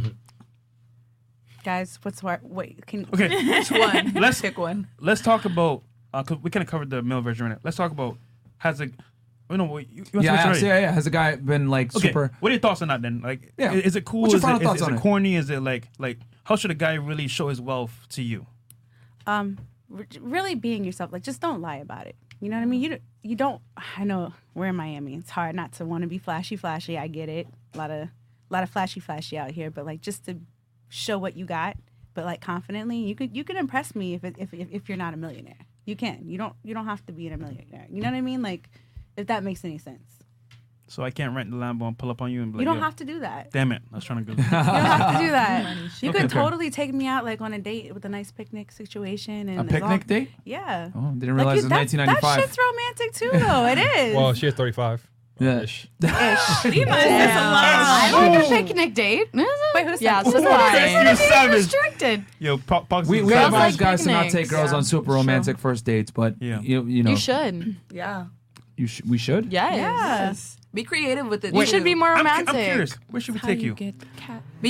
[1.64, 2.44] Guys, what's what?
[2.44, 3.28] Wait, can Okay.
[3.28, 4.12] Which one?
[4.14, 4.86] Let's pick one.
[5.00, 5.82] Let's talk about.
[6.14, 7.46] Uh, 'cause we kind of covered the male version.
[7.46, 7.60] Right now.
[7.64, 8.16] Let's talk about
[8.58, 8.88] has a.
[9.50, 10.92] Oh, no, wait, you, you Yeah, yeah, yeah, yeah, yeah.
[10.92, 12.08] Has a guy been like Okay.
[12.08, 12.30] super?
[12.40, 13.20] What are your thoughts on that then?
[13.20, 13.72] Like, Yeah.
[13.72, 14.22] i- is it cool?
[14.22, 15.02] What's your is final it, is- thoughts is on it it?
[15.02, 15.34] corny?
[15.36, 18.46] Is it like like how should a guy really show his wealth to you?
[19.26, 19.58] um
[19.88, 22.16] re- really being yourself like just don't lie about it.
[22.40, 22.80] You know what i mean?
[22.80, 23.60] You don't you don't
[23.98, 25.14] i know we're in miami.
[25.14, 26.96] It's hard not to want to be flashy flashy.
[26.96, 27.48] I get it.
[27.74, 28.10] A lot of a
[28.50, 30.38] lot of flashy flashy out here but like just to
[30.88, 31.76] show what you got
[32.14, 35.14] but like confidently you could you could impress me if if, if if you're not
[35.14, 35.66] a millionaire.
[35.84, 36.22] You can.
[36.26, 37.86] You don't you don't have to be a millionaire.
[37.90, 38.42] You know what i mean?
[38.42, 38.70] Like
[39.16, 40.15] if that makes any sense
[40.88, 42.66] So I can't rent the Lambo and pull up on you and be like, you
[42.66, 43.82] don't "Yo, have to do that Damn it!
[43.92, 44.40] I was trying to go.
[44.42, 45.76] you don't have to do that.
[46.00, 46.20] You Okay.
[46.20, 49.58] could totally take me out like on a date with a nice picnic situation and
[49.58, 50.30] A as picnic long- date?
[50.44, 50.90] Yeah.
[50.94, 52.36] Oh, didn't realize you- it's that- 1995.
[52.36, 53.66] That shit's romantic too, though.
[53.66, 54.16] It is.
[54.16, 55.08] Well, she is 35.
[55.40, 55.60] Yeah.
[55.62, 55.88] Ish.
[56.02, 56.08] Ish.
[56.90, 59.28] I like a picnic date.
[59.34, 60.32] Wait, who's Yeah, that?
[60.32, 60.72] so do I.
[60.72, 60.90] that?
[61.04, 61.56] You It's savage.
[61.56, 62.24] restricted.
[62.38, 64.34] Yo, pop, pop, We, we Girls advise like guys to not picnics.
[64.34, 64.76] take girls Yeah.
[64.76, 66.60] on super romantic first dates, but Yeah.
[66.60, 67.76] you you know You should.
[67.92, 68.26] Yeah.
[68.76, 69.52] you sh- we should.
[69.52, 69.74] Yes.
[69.76, 70.56] Yes.
[70.76, 71.54] Be creative with it.
[71.54, 71.66] You too.
[71.70, 72.48] should be more I'm, cu- romantic.
[72.54, 72.92] I'm curious.
[73.10, 73.74] Where should we take you?
[73.74, 73.92] Be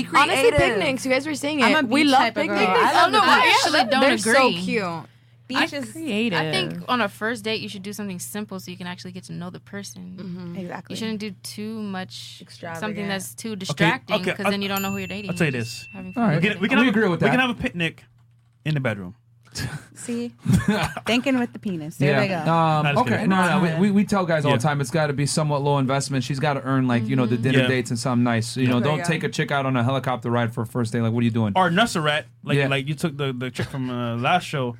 [0.05, 0.15] creative.
[0.15, 1.05] Honestly, picnics.
[1.05, 1.65] You guys were saying it.
[1.65, 2.60] I'm a we love type picnics.
[2.60, 2.68] girl.
[2.85, 3.41] I I don't know the why.
[3.43, 3.55] beach.
[3.57, 4.33] actually don't They're agree.
[4.35, 5.10] so cute.
[5.49, 6.39] Beach is creative.
[6.39, 9.12] I think on a first date you should do something simple so you can actually
[9.12, 10.17] get to know the person.
[10.18, 10.57] Mm-hmm.
[10.62, 10.93] exactly.
[10.94, 12.81] You shouldn't do too much Extravagant.
[12.85, 15.31] something that's too distracting because okay, I'll- then you don't know who you're dating.
[15.31, 15.70] I'll tell you this.
[15.81, 16.28] just having All fun.
[16.31, 16.43] right.
[16.43, 17.31] We can, we can We have, agree with We that.
[17.36, 18.05] can have a picnic
[18.65, 19.15] in the bedroom.
[19.94, 20.33] See,
[21.07, 21.97] thinking with the penis.
[21.97, 22.39] There they go.
[22.39, 23.26] Um, okay.
[23.26, 25.62] No, no, we, we, we tell guys all the time it's got to be somewhat
[25.62, 26.23] low investment.
[26.25, 27.68] She's got to earn like you know the dinner Yeah.
[27.68, 28.57] dates and something nice.
[28.57, 30.67] You know, There don't you take a chick out on a helicopter ride for a
[30.67, 31.01] first day.
[31.01, 31.52] Like, what are you doing?
[31.57, 32.68] Or Nusr-Et, like Yeah.
[32.68, 34.76] like you took the the chick from uh, last show.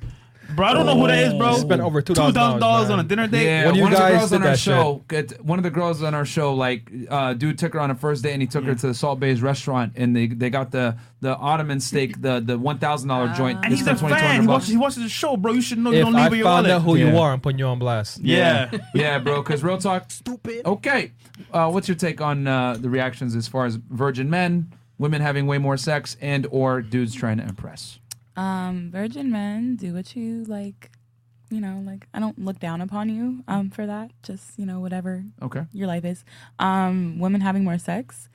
[0.55, 1.51] Bro, I don't know who that is, bro.
[1.51, 3.45] You spent over $2,000 on a dinner date.
[3.45, 6.01] Yeah, When you one of the girls on our show, get- one of the girls
[6.03, 8.63] on our show, like, uh, dude took her on a first date and he took
[8.65, 12.39] her to the Salt Bays restaurant and they they got the the Ottoman steak, the
[12.39, 13.59] the one thousand dollar joint.
[13.63, 14.41] And he's a fan.
[14.41, 15.51] He watches, he watches the show, bro.
[15.53, 16.71] You should know you If don't I leave with your found wallet.
[16.71, 18.19] out who you are, I'm putting you on blast.
[18.21, 18.71] Yeah.
[18.93, 19.41] yeah, bro.
[19.41, 20.65] Because real talk, stupid.
[20.65, 21.11] Okay,
[21.53, 25.47] uh, what's your take on uh, the reactions as far as virgin men, women having
[25.47, 27.99] way more sex, and or dudes trying to impress?
[28.37, 30.91] Um, virgin men, do what you like.
[31.49, 34.11] You know, like I don't look down upon you um for that.
[34.21, 35.25] Just you know, whatever.
[35.41, 35.63] Okay.
[35.73, 36.23] Your life is.
[36.59, 38.29] Um, women having more sex.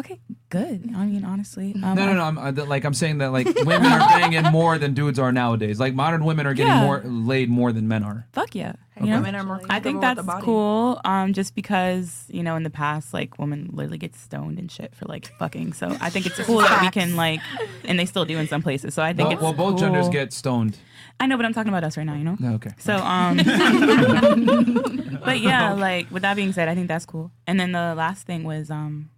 [0.00, 0.90] Okay, good.
[0.96, 1.72] I mean, honestly.
[1.74, 2.22] Um, no, no, no.
[2.24, 5.18] I'm uh, th- like I'm saying that like women are getting in more than dudes
[5.18, 5.78] are nowadays.
[5.78, 6.84] Like modern women are getting Yeah.
[6.84, 8.26] more laid more than men are.
[8.32, 8.72] Fuck yeah.
[8.96, 9.04] Okay.
[9.06, 9.16] You know?
[9.18, 10.44] Women are more I think comfortable with that's the body.
[10.44, 11.00] cool.
[11.04, 14.94] Um, just because you know, in the past, like women literally get stoned and shit
[14.94, 15.74] for like fucking.
[15.74, 17.40] So I think it's cool that we can like,
[17.84, 18.94] and they still do in some places.
[18.94, 20.12] So I think Well, it's well, both genders cool.
[20.12, 20.78] get stoned.
[21.18, 22.14] I know, but I'm talking about us right now.
[22.14, 22.36] You know.
[22.54, 22.70] Okay.
[22.78, 23.36] So um,
[25.24, 27.30] but yeah, like with that being said, I think that's cool.
[27.46, 29.10] And then the last thing was um,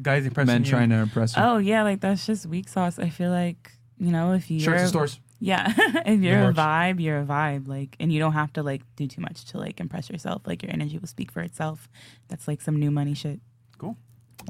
[0.00, 0.70] Guys impressing Men you.
[0.70, 1.42] trying to impress you.
[1.42, 2.98] oh yeah, like that's just weak sauce.
[2.98, 5.20] I feel like you know if you Shirts and stores.
[5.38, 5.72] Yeah,
[6.06, 7.68] if you're a vibe, you're a vibe.
[7.68, 10.42] Like, and you don't have to like do too much to like impress yourself.
[10.46, 11.88] Like your energy will speak for itself.
[12.28, 13.40] That's like some new money shit.
[13.76, 13.96] Cool.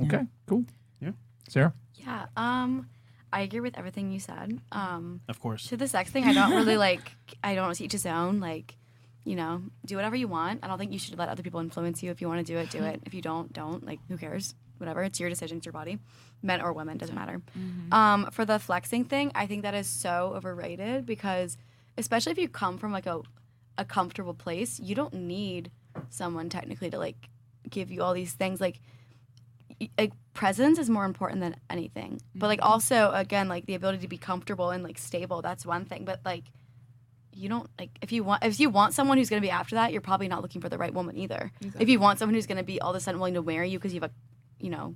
[0.00, 0.26] Okay.
[0.46, 0.64] Cool.
[1.00, 1.10] Yeah.
[1.48, 1.72] Sarah.
[1.94, 2.26] Yeah.
[2.36, 2.88] Um,
[3.32, 4.60] I agree with everything you said.
[4.70, 5.66] Um, Of course.
[5.68, 7.16] To the sex thing, I don't really like.
[7.42, 8.38] I don't want to each his own.
[8.38, 8.76] Like,
[9.24, 10.60] you know, do whatever you want.
[10.62, 12.12] I don't think you should let other people influence you.
[12.12, 13.02] If you want to do it, do it.
[13.06, 13.84] If you don't, don't.
[13.84, 14.54] Like, who cares?
[14.78, 15.02] Whatever.
[15.02, 15.58] It's your decision.
[15.58, 15.98] It's your body.
[16.42, 17.40] Men or women doesn't matter.
[17.92, 21.56] Um, for the flexing thing, I think that is so overrated because,
[21.96, 23.20] especially if you come from like a,
[23.78, 25.70] a comfortable place, you don't need
[26.10, 27.28] someone technically to like
[27.68, 28.60] give you all these things.
[28.60, 28.80] Like,
[29.98, 34.08] like presence is more important than anything but like also again like the ability to
[34.08, 36.44] be comfortable and like stable that's one thing but like
[37.34, 39.74] you don't like if you want if you want someone who's going to be after
[39.74, 42.46] that you're probably not looking for the right woman either if you want someone who's
[42.46, 44.14] going to be all of a sudden willing to marry you because you have a
[44.58, 44.94] you know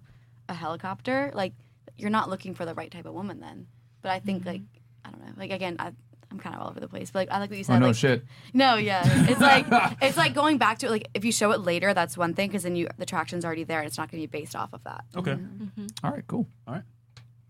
[0.48, 1.52] a helicopter like
[1.96, 3.66] you're not looking for the right type of woman then
[4.02, 4.50] but i think mm-hmm.
[4.50, 4.62] like
[5.04, 5.92] i don't know like again I,
[6.30, 7.76] i'm kind of all over the place but like i like what you oh, said
[7.76, 8.24] Oh no like, shit.
[8.52, 9.66] no, yeah, it's like
[10.02, 10.90] it's like going back to it.
[10.90, 13.64] Like if you show it later, that's one thing because then you the traction's already
[13.64, 15.04] there and it's not going to be based off of that.
[15.16, 15.32] Okay.
[15.32, 15.64] Mm-hmm.
[15.64, 16.06] Mm-hmm.
[16.06, 16.24] All right.
[16.26, 16.46] Cool.
[16.66, 16.84] All right.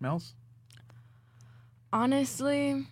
[0.01, 0.35] Mel's.
[1.93, 2.87] Honestly,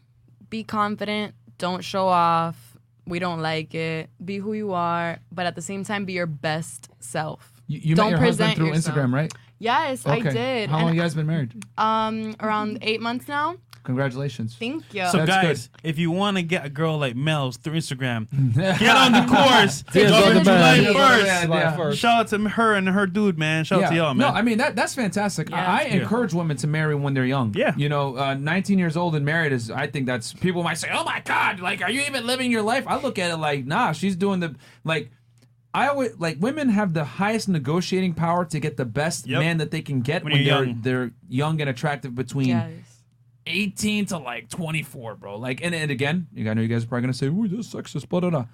[0.51, 1.35] be confident.
[1.57, 2.77] Don't show off.
[3.07, 4.11] We don't like it.
[4.23, 7.58] Be who you are, but at the same time, be your best self.
[7.69, 8.97] You, you don't met your husband through yourself.
[8.97, 9.33] Instagram, right?
[9.61, 10.31] Yes, I Okay.
[10.31, 10.71] did.
[10.71, 11.53] How long And, you guys been married?
[11.77, 13.57] Um, around eight months now.
[13.85, 14.55] Congratulations.
[14.59, 15.07] Thank you.
[15.09, 18.29] So That's guys, if you want to get a girl like Mel's through Instagram,
[18.79, 19.83] get on the course.
[19.93, 20.85] Deals on July the band.
[20.85, 21.89] Deals on the 1st.
[21.89, 21.93] yeah.
[21.95, 23.65] Shout out to her and her dude, man.
[23.65, 24.31] Shout out to y'all, man.
[24.31, 25.51] No, I mean that that's fantastic.
[25.55, 25.95] I, I Yeah.
[26.03, 27.55] encourage women to marry when they're young.
[27.57, 27.73] Yeah.
[27.79, 30.91] You know, uh, 19 years old and married is I think that's people might say,
[30.93, 33.65] "Oh my god, like are you even living your life?" I look at it like,
[33.65, 35.11] "Nah, she's doing the like
[35.75, 39.41] I always like women have the highest negotiating power to get the best Yep.
[39.41, 40.81] man that they can get When when, you're they're young.
[40.83, 42.71] they're young and attractive between Yes.
[43.47, 45.39] 18 to like 24, bro.
[45.39, 47.67] Like, and, and again, you- I know you guys are probably gonna say, "Ooh, this
[47.67, 48.47] is sexist," blah blah blah.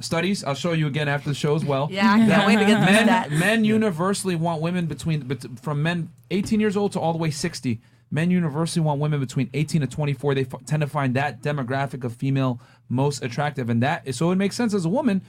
[0.00, 1.88] Studies, I'll show you again after the show as well.
[1.92, 3.38] Yeah, I can't wait to get the men, stats.
[3.38, 7.30] men universally want women between bet- from men 18 years old to all the way
[7.30, 7.80] 60.
[8.10, 10.34] Men universally want women between 18 to 24.
[10.36, 14.36] They f- tend to find that demographic of female most attractive, and that so it
[14.36, 15.22] makes sense as a woman.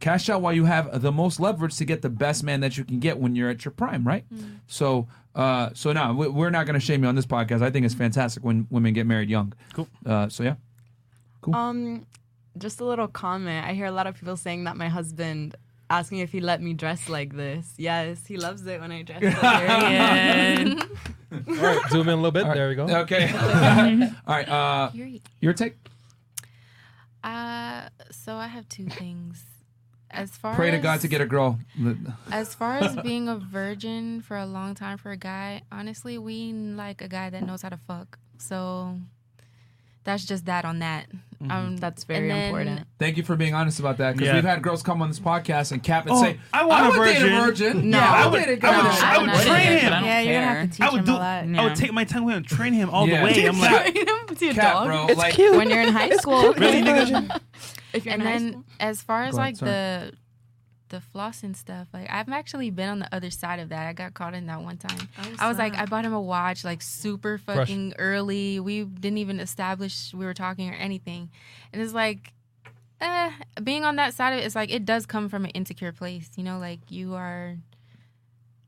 [0.00, 2.84] Cash out while you have the most leverage to get the best man that you
[2.84, 4.24] can get when you're at your prime, right?
[4.66, 7.62] So, uh, so now we- we're not going to shame you on this podcast.
[7.62, 9.52] I think it's fantastic when women get married young.
[9.72, 9.88] Cool.
[10.04, 10.56] Uh, so yeah,
[11.40, 11.54] Cool.
[11.54, 12.06] Um,
[12.58, 13.66] just a little comment.
[13.66, 15.56] I hear a lot of people saying that my husband
[15.90, 17.72] asked me if he let me dress like this.
[17.78, 20.84] Yes, he loves it when I dress like this.
[21.48, 22.44] All right, zoom in a little bit.
[22.44, 22.84] There we go.
[22.84, 23.30] Okay.
[24.26, 24.48] All right.
[24.48, 25.22] Uh, Period.
[25.40, 25.76] your take.
[27.22, 29.44] Uh, so I have two things.
[30.14, 31.58] As far Pray to God to get a girl.
[32.30, 36.52] As far as being a virgin for a long time for a guy, honestly, we
[36.52, 38.18] like a guy that knows how to fuck.
[38.38, 38.98] So
[40.04, 41.06] that's just that on that.
[41.50, 42.86] Um, That's very then- important.
[42.98, 44.34] Thank you for being honest about that because Yeah.
[44.36, 46.98] we've had girls come on this podcast and cap and Oh, say, I want a
[46.98, 47.90] would date virgin." a virgin.
[47.90, 48.98] No, yeah, I I would- would date a I would- girl.
[49.02, 49.92] I would train him.
[50.04, 51.12] Yeah, you're gonna have to teach I would him do.
[51.12, 51.44] all that.
[51.58, 53.18] I would take my time with him, train him all Yeah.
[53.18, 53.44] the way.
[53.46, 54.86] I'm like, to a Cat, dog.
[54.86, 56.54] bro, It's like- cute when you're in high school.
[56.54, 57.40] Really, nigga?
[57.94, 58.64] If you're and then school.
[58.80, 59.70] as far as Go like sorry.
[59.70, 60.12] the
[60.90, 61.88] the flossing stuff.
[61.92, 63.86] Like I've actually been on the other side of that.
[63.86, 65.08] I got caught in that one time.
[65.18, 65.74] Oh, I was like.
[65.76, 67.56] I bought him a watch like super Fresh.
[67.56, 68.60] fucking early.
[68.60, 71.30] We didn't even establish we were talking or anything,
[71.72, 72.32] and it's like.
[73.00, 73.32] Eh,
[73.62, 76.30] being on that side of it, it's like it does come from an insecure place,
[76.36, 76.58] you know.
[76.60, 77.56] Like you are,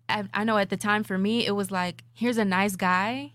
[0.08, 3.32] I, I know at the time for me, it was like, here's a nice guy,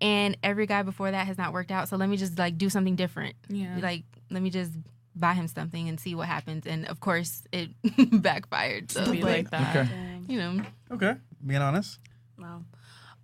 [0.00, 1.88] and every guy before that has not worked out.
[1.90, 3.34] So let me just like do something different.
[3.50, 3.78] Yeah.
[3.80, 4.72] Like let me just
[5.14, 6.66] buy him something and see what happens.
[6.66, 7.70] And of course, it
[8.22, 8.90] backfired.
[8.90, 9.76] So Be like that.
[9.76, 9.88] Okay.
[10.28, 10.62] you know.
[10.92, 11.14] Okay,
[11.46, 11.98] being honest.
[12.38, 12.62] Wow.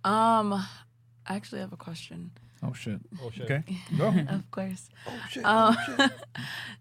[0.03, 2.31] Um, I actually have a question.
[2.61, 2.99] Oh shit.
[3.23, 3.49] Oh shit.
[3.49, 3.63] Okay,
[3.97, 4.07] go.
[4.09, 4.89] of course.
[5.07, 5.45] Oh shit.
[5.45, 5.77] Um,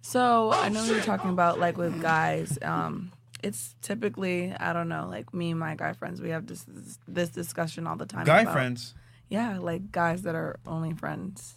[0.01, 2.59] so I know you're talking about like with guys.
[2.63, 3.13] Um,
[3.43, 6.21] it's typically I don't know, like me and my guy friends.
[6.21, 6.67] We have this
[7.07, 8.25] this discussion all the time.
[8.25, 8.95] Guy about- friends.
[9.31, 11.55] Yeah, like guys that are only friends.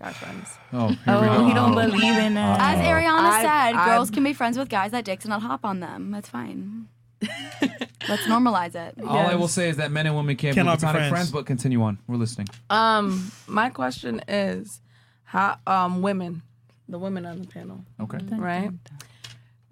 [0.00, 0.48] Guy friends.
[0.72, 1.46] Oh, here Oh, we go.
[1.48, 2.40] you don't believe in it.
[2.40, 5.42] As Ariana I- said, I- girls can be friends with guys that dicks and not
[5.42, 6.10] hop on them.
[6.10, 6.88] That's fine.
[8.08, 8.94] Let's normalize it.
[9.06, 11.10] All I will say is that men and women can't Cannot be be platonic friends.
[11.12, 11.98] friends, but continue on.
[12.06, 12.48] We're listening.
[12.70, 14.80] Um, my question is,
[15.24, 16.40] how um women,
[16.88, 18.18] the women on the panel, Okay.
[18.36, 18.70] right?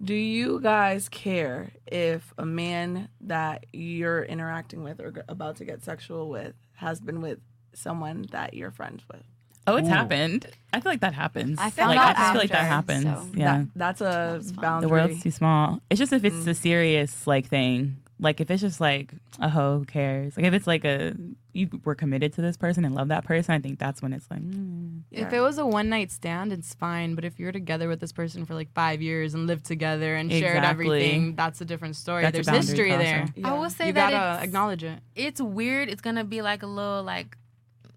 [0.01, 5.65] Do you guys care if a man that you're interacting with or g- about to
[5.65, 7.39] get sexual with has been with
[7.73, 9.23] someone that you're friends with?
[9.71, 9.91] Oh, it's Ooh.
[9.91, 10.47] happened.
[10.71, 11.57] I feel like that happens.
[11.59, 13.03] I found like, I just feel like that happens.
[13.03, 13.63] so yeah.
[13.75, 14.87] That, that's a boundary.
[14.87, 15.79] the world's too small.
[15.89, 16.47] It's just if it's Mm.
[16.47, 17.97] a serious like thing.
[18.21, 20.35] Like if it's just like a hoe, who cares?
[20.35, 21.15] Like if it's like a
[21.53, 24.29] you were committed to this person and love that person, I think that's when it's
[24.29, 24.41] like.
[24.41, 25.01] mm.
[25.09, 27.15] If it was a one night stand, it's fine.
[27.15, 30.29] But if you're together with this person for like five years and lived together and
[30.31, 32.21] shared everything, that's a different story.
[32.23, 33.25] That's a There's history there.
[33.33, 33.47] crosser.
[33.47, 34.99] I will say you that gotta it's- acknowledge it.
[35.15, 35.87] It's weird.
[35.89, 37.37] It's gonna be like a little like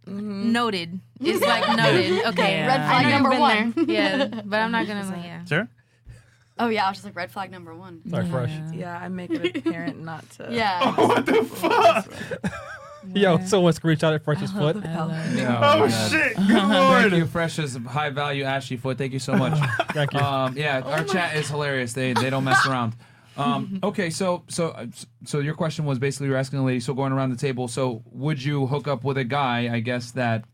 [0.07, 0.53] Mm-hmm.
[0.53, 1.01] noted.
[1.21, 2.25] It's like noted.
[2.27, 2.67] Okay, Yeah.
[2.67, 3.73] Red flag number one.
[3.87, 4.29] there.
[4.29, 5.07] Yeah, but I'm not gonna.
[5.09, 5.45] like, Yeah.
[5.45, 5.69] Sir?
[6.59, 8.03] Oh yeah, I was just like red flag number one.
[8.09, 8.51] Sorry, fresh.
[8.75, 10.49] Yeah, I make it apparent not to.
[10.51, 10.95] Yeah.
[10.97, 12.53] what the fuck?
[13.15, 14.77] Yo, someone screenshotted Fresh's foot.
[14.87, 15.11] Oh,
[15.63, 16.37] Oh, shit.
[16.37, 17.03] Good lord.
[17.11, 18.97] Thank you, Fresh's high value Ashley foot.
[18.99, 19.59] Thank you so much.
[19.93, 20.21] Thank you.
[20.21, 21.95] Um, yeah, our chat is hilarious.
[21.95, 22.95] They they don't mess around.
[23.37, 24.87] Um, okay, so so uh,
[25.25, 26.81] so your question was basically you're asking a lady.
[26.81, 27.67] So going around the table.
[27.69, 29.75] So would you hook up with a guy?
[29.75, 30.45] I guess that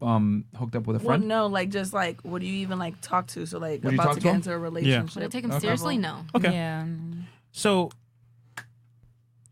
[0.00, 1.26] um hooked up with a Well, friend.
[1.28, 3.44] no, like just like, what do you even like talk to?
[3.46, 4.36] So like Would you about to to get him?
[4.36, 5.14] into a relationship.
[5.16, 5.60] Would I take him Okay.
[5.60, 5.98] seriously?
[5.98, 6.24] No.
[6.36, 6.52] Okay.
[6.52, 6.86] Yeah.
[7.50, 7.90] So,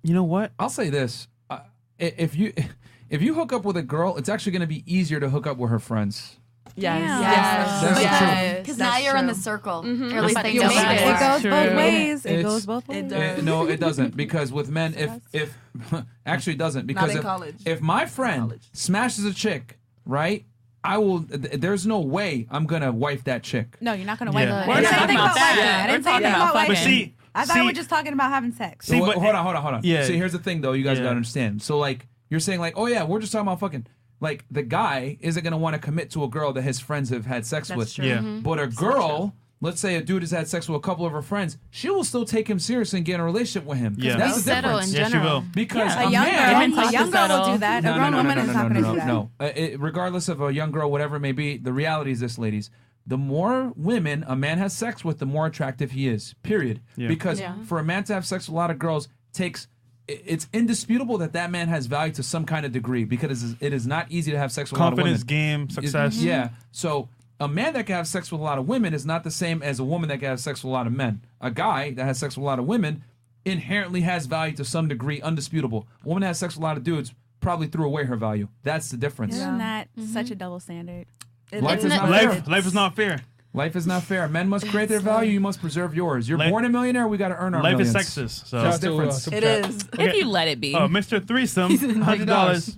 [0.02, 0.52] you know what?
[0.58, 1.60] I'll say this: uh,
[2.00, 2.52] i- if you
[3.10, 5.46] if you hook up with a girl, it's actually going to be easier to hook
[5.46, 6.36] up with her friends.
[6.76, 7.00] Yes.
[7.22, 7.80] Yes.
[7.82, 8.52] That's yes.
[8.52, 8.60] true.
[8.62, 9.82] Because now you're in the circle.
[9.82, 10.12] Mhm.
[10.12, 10.76] Or at least they you know it.
[10.76, 11.50] It goes True.
[11.50, 12.26] both ways.
[12.26, 13.10] It It's- goes both It ways.
[13.10, 13.38] does.
[13.38, 15.56] Uh, no, it doesn't because with men, if if
[16.26, 17.56] actually it doesn't because in if, college.
[17.64, 18.68] if my friend College.
[18.72, 20.44] smashes a chick, right?
[20.84, 21.22] I will.
[21.24, 23.76] th- There's no way I'm gonna wife that chick.
[23.80, 24.58] No, you're not gonna Yeah.
[24.66, 24.82] wipe We're it.
[24.82, 25.56] not didn't talking about about that.
[25.56, 25.64] wiping.
[25.64, 26.74] I didn't We're think talking about about wiping.
[26.74, 28.86] But see, I thought see, we were just talking about having sex.
[28.86, 29.80] See, So, but- hold on, hold on, hold on.
[29.82, 30.04] Yeah.
[30.04, 30.72] See, here's the thing, though.
[30.72, 31.04] You guys Yeah.
[31.04, 31.60] gotta understand.
[31.62, 33.86] So, like, you're saying, like, oh yeah, we're just talking about fucking.
[34.20, 37.26] Like, the guy isn't gonna want to commit to a girl that his friends have
[37.26, 37.94] had sex That's with.
[37.94, 38.06] true.
[38.06, 38.20] Yeah.
[38.42, 41.20] But a girl, let's say a dude has had sex with a couple of her
[41.22, 43.94] friends, she will still take him seriously and get in a relationship with him.
[43.98, 44.16] Yeah.
[44.16, 44.90] That's We the settle difference.
[44.92, 45.40] in Yes, you general.
[45.40, 45.44] will.
[45.52, 46.02] Because Yeah.
[46.02, 47.84] a, A young man, girl, a young girl will do that.
[47.84, 49.06] A no, grown no, no, woman no, is no, not going to no, do that.
[49.06, 49.30] no.
[49.38, 52.38] Uh, it, regardless of a young girl, whatever it may be, the reality is this,
[52.38, 52.70] ladies.
[53.06, 56.34] The more women a man has sex with, the more attractive he is.
[56.42, 56.80] Period.
[56.96, 57.06] Yeah.
[57.08, 57.54] Because Yeah.
[57.64, 59.68] for a man to have sex with a lot of girls takes.
[60.08, 63.44] I- It's indisputable that that man has value to some kind of degree because it
[63.44, 65.66] is, it is not easy to have sex with confidence, a lot of women.
[65.66, 66.16] game, success.
[66.16, 66.50] Yeah.
[66.72, 67.08] So
[67.40, 69.62] a man that can have sex with a lot of women is not the same
[69.62, 71.20] as a woman that can have sex with a lot of men.
[71.40, 73.02] A guy that has sex with a lot of women
[73.44, 75.86] inherently has value to some degree, undisputable.
[76.04, 78.48] A woman that has sex with a lot of dudes probably threw away her value.
[78.62, 79.34] That's the difference.
[79.36, 80.32] Isn't that such mm-hmm.
[80.32, 81.06] a double standard?
[81.52, 81.84] It Life is.
[81.84, 82.10] is not.
[82.10, 83.20] Life, life is not fair.
[83.56, 84.28] Life is not fair.
[84.28, 85.32] Men must create their value.
[85.32, 86.28] You must preserve yours.
[86.28, 87.08] You're Life- born a millionaire.
[87.08, 88.14] We got to earn our Life is millions.
[88.14, 88.46] sexist.
[88.48, 89.22] So, That's Shout to, uh, difference.
[89.24, 89.70] Super It Chat.
[89.70, 89.88] is.
[89.98, 90.74] If you let it be.
[90.74, 91.26] uh, Mr.
[91.26, 92.76] Threesome, hundred dollars.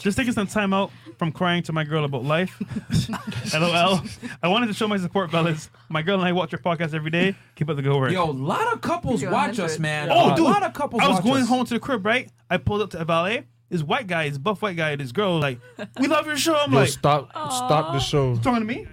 [0.00, 2.60] Just taking some time out from crying to my girl about life.
[3.54, 4.00] LOL.
[4.42, 5.70] I wanted to show my support, fellas.
[5.88, 7.34] My girl and I watch your podcast every day.
[7.56, 8.12] Keep up the good work.
[8.12, 9.64] Yo, a lot of couples You're watch 100.
[9.64, 10.08] us, man.
[10.10, 10.44] Oh, a dude.
[10.44, 11.02] lot of couples.
[11.02, 11.48] I was watch going us.
[11.48, 12.30] home to the crib, right?
[12.50, 13.44] I pulled up to a valet.
[13.70, 15.58] This white guy, this buff white guy, this girl, like,
[16.00, 16.54] we love your show.
[16.56, 18.34] I'm Yo, like, stop, stop the show.
[18.36, 18.86] talking to me?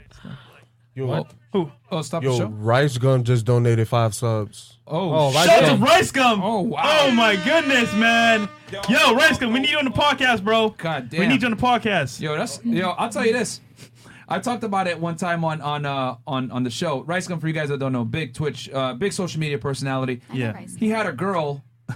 [0.96, 1.32] Yo, What?
[1.52, 1.70] Who?
[1.92, 2.46] Oh, stop the yo, show.
[2.48, 4.78] Rice Gum just donated five subs.
[4.88, 5.34] Oh, Oh.
[5.34, 5.80] Rice Shout out Gum.
[5.80, 6.42] to Rice Gum.
[6.42, 6.82] Oh, wow.
[7.02, 8.48] Oh my goodness, man.
[8.90, 10.70] Yo, Rice Gum, we need you on the podcast, bro.
[10.70, 11.20] God damn.
[11.20, 12.22] We need you on the podcast.
[12.22, 12.92] Yo, that's yo.
[12.92, 13.60] I'll tell you this.
[14.28, 17.04] I talked about it one time on on uh on on the show.
[17.04, 20.22] Rice Gum, for you guys that don't know, big Twitch, uh, big social media personality.
[20.34, 20.60] Yeah.
[20.80, 21.62] He had a girl.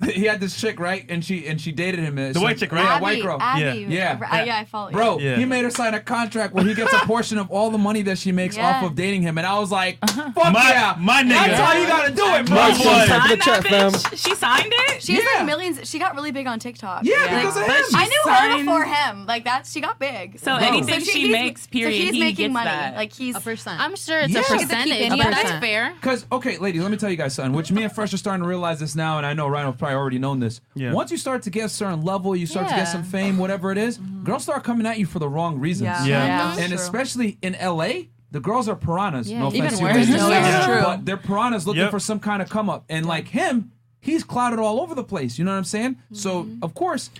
[0.12, 1.04] he had this chick, right?
[1.08, 2.16] And she and she dated him.
[2.32, 2.82] The white chick, right?
[2.84, 3.38] Yeah, white girl.
[3.40, 4.24] Abby, yeah, whatever.
[4.34, 4.94] Uh, yeah, I follow you.
[4.96, 5.36] Bro, Yeah.
[5.36, 8.02] he made her sign a contract where he gets a portion of all the money
[8.02, 8.68] that she makes Yeah.
[8.76, 10.30] off of dating him, and I was like, Uh-huh.
[10.34, 11.28] "Fuck My- yeah, my nigga.
[11.28, 13.06] That's how you gotta do it, bro." My boy.
[13.06, 13.92] Type the chat, fam.
[14.16, 15.02] She signed it.
[15.02, 15.38] She has Yeah.
[15.38, 15.88] like millions.
[15.88, 17.04] She got really big on TikTok.
[17.04, 17.84] Yeah, Like, because of him.
[17.94, 19.26] I knew her before him.
[19.26, 20.38] Like that's she got big.
[20.38, 20.66] So Bro.
[20.66, 22.70] anything So she he's- makes, period, so he's he making gets money.
[22.70, 22.96] that.
[22.96, 23.80] Like he's A percent.
[23.80, 24.40] I'm sure it's Yeah.
[24.40, 25.92] a She gets to keep percentage, any but that's fair.
[26.00, 27.52] Because okay, ladies, let me tell you guys something.
[27.52, 29.89] Which me and Fresh are starting to realize this now, and I know Ryan's probably
[29.94, 30.60] already known this.
[30.74, 30.92] Yeah.
[30.92, 33.70] Once you start to get a certain level, you start to get some fame, whatever
[33.72, 34.24] it is, mm-hmm.
[34.24, 35.86] girls start coming at you for the wrong reasons.
[35.86, 36.04] Yeah.
[36.04, 36.56] Yeah.
[36.56, 39.30] Yeah, and especially in LA, the girls are piranhas.
[39.30, 40.08] Yeah, no even offense to you, worse.
[40.08, 40.66] No, it's Yeah.
[40.66, 40.82] true.
[40.82, 41.90] But they're piranhas looking Yep.
[41.90, 42.84] for some kind of come up.
[42.88, 45.38] And like him, he's clouded all over the place.
[45.38, 45.96] You know what I'm saying?
[46.12, 46.62] So mm-hmm.
[46.62, 47.10] of course,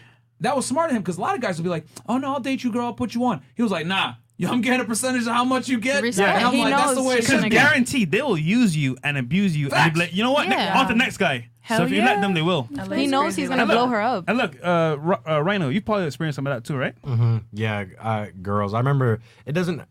[0.41, 2.33] that was smart of him because a lot of guys would be like, "Oh no,
[2.33, 2.87] I'll date you, girl.
[2.87, 5.45] I'll put you on." He was like, "Nah, yo, I'm getting a percentage of how
[5.45, 6.37] much you get." Yeah.
[6.37, 8.11] And I'm He like, "That's the knows way it she's should Because gonna get- guaranteed
[8.11, 10.49] they will use you and abuse you, and you'll be like, you know what?
[10.49, 10.79] Yeah.
[10.81, 11.50] On to the next guy.
[11.69, 12.69] So Hell if you let them, they will.
[12.93, 14.25] He knows he's gonna And look- blow her up.
[14.29, 16.95] And look, uh, Ri- uh, Rhino, you probably experienced some of that too, right?
[17.05, 18.75] hmm Yeah, uh, girls.
[18.75, 19.83] I remember it doesn't.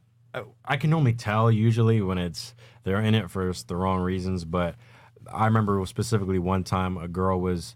[0.65, 4.45] I can only tell usually when it's they're in it for s- the wrong reasons.
[4.45, 4.75] But
[5.33, 7.75] I remember specifically one time a girl was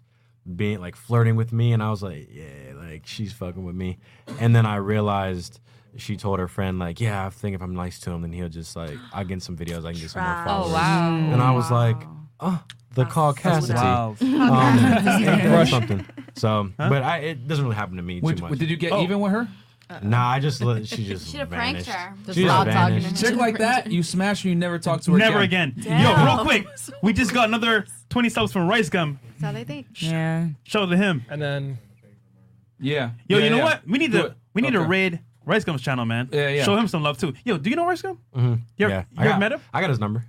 [0.56, 3.98] being like flirting with me, and I was like, yeah, like she's fucking with me.
[4.38, 5.60] And then I realized
[5.96, 8.48] she told her friend like, yeah, I think if I'm nice to him, then he'll
[8.48, 10.46] just like I get some videos, I can get some more Trash.
[10.46, 10.70] followers.
[10.72, 11.14] Oh, wow.
[11.32, 12.00] And I was like,
[12.40, 12.62] oh,
[12.94, 13.74] the caucasity.
[13.74, 14.16] Wow.
[14.20, 16.06] Um, ain't that something.
[16.36, 18.58] So, but I, it doesn't really happen to me Would- too much.
[18.58, 19.02] did you get Oh.
[19.02, 19.48] even with her?
[20.02, 21.90] Nah, I just let she just Should have pranked vanished.
[21.90, 22.14] her.
[22.20, 23.22] She Just just loud talking vanished.
[23.22, 25.74] Chick like that, you smash her, you never talk to her Never again.
[25.76, 26.66] Yo, real quick,
[27.02, 29.20] we just got another 20 subs from Rice Gum.
[29.28, 29.86] That's how they think.
[30.00, 30.48] Yeah.
[30.64, 31.24] Show to him.
[31.28, 31.78] And then
[32.80, 33.10] Yeah.
[33.28, 33.64] Yo, Yeah, you know yeah.
[33.64, 33.86] what?
[33.86, 34.32] We need Do to it.
[34.54, 34.88] we need to Okay.
[34.88, 36.30] raid Rice Gum's channel, man.
[36.32, 36.64] Yeah, yeah.
[36.64, 37.34] Show him some love too.
[37.44, 38.18] Yo, do you know Rice Gum?
[38.34, 38.60] Mhm.
[38.78, 39.60] You ever, yeah, you I ever got, met him?
[39.74, 40.24] I got his number.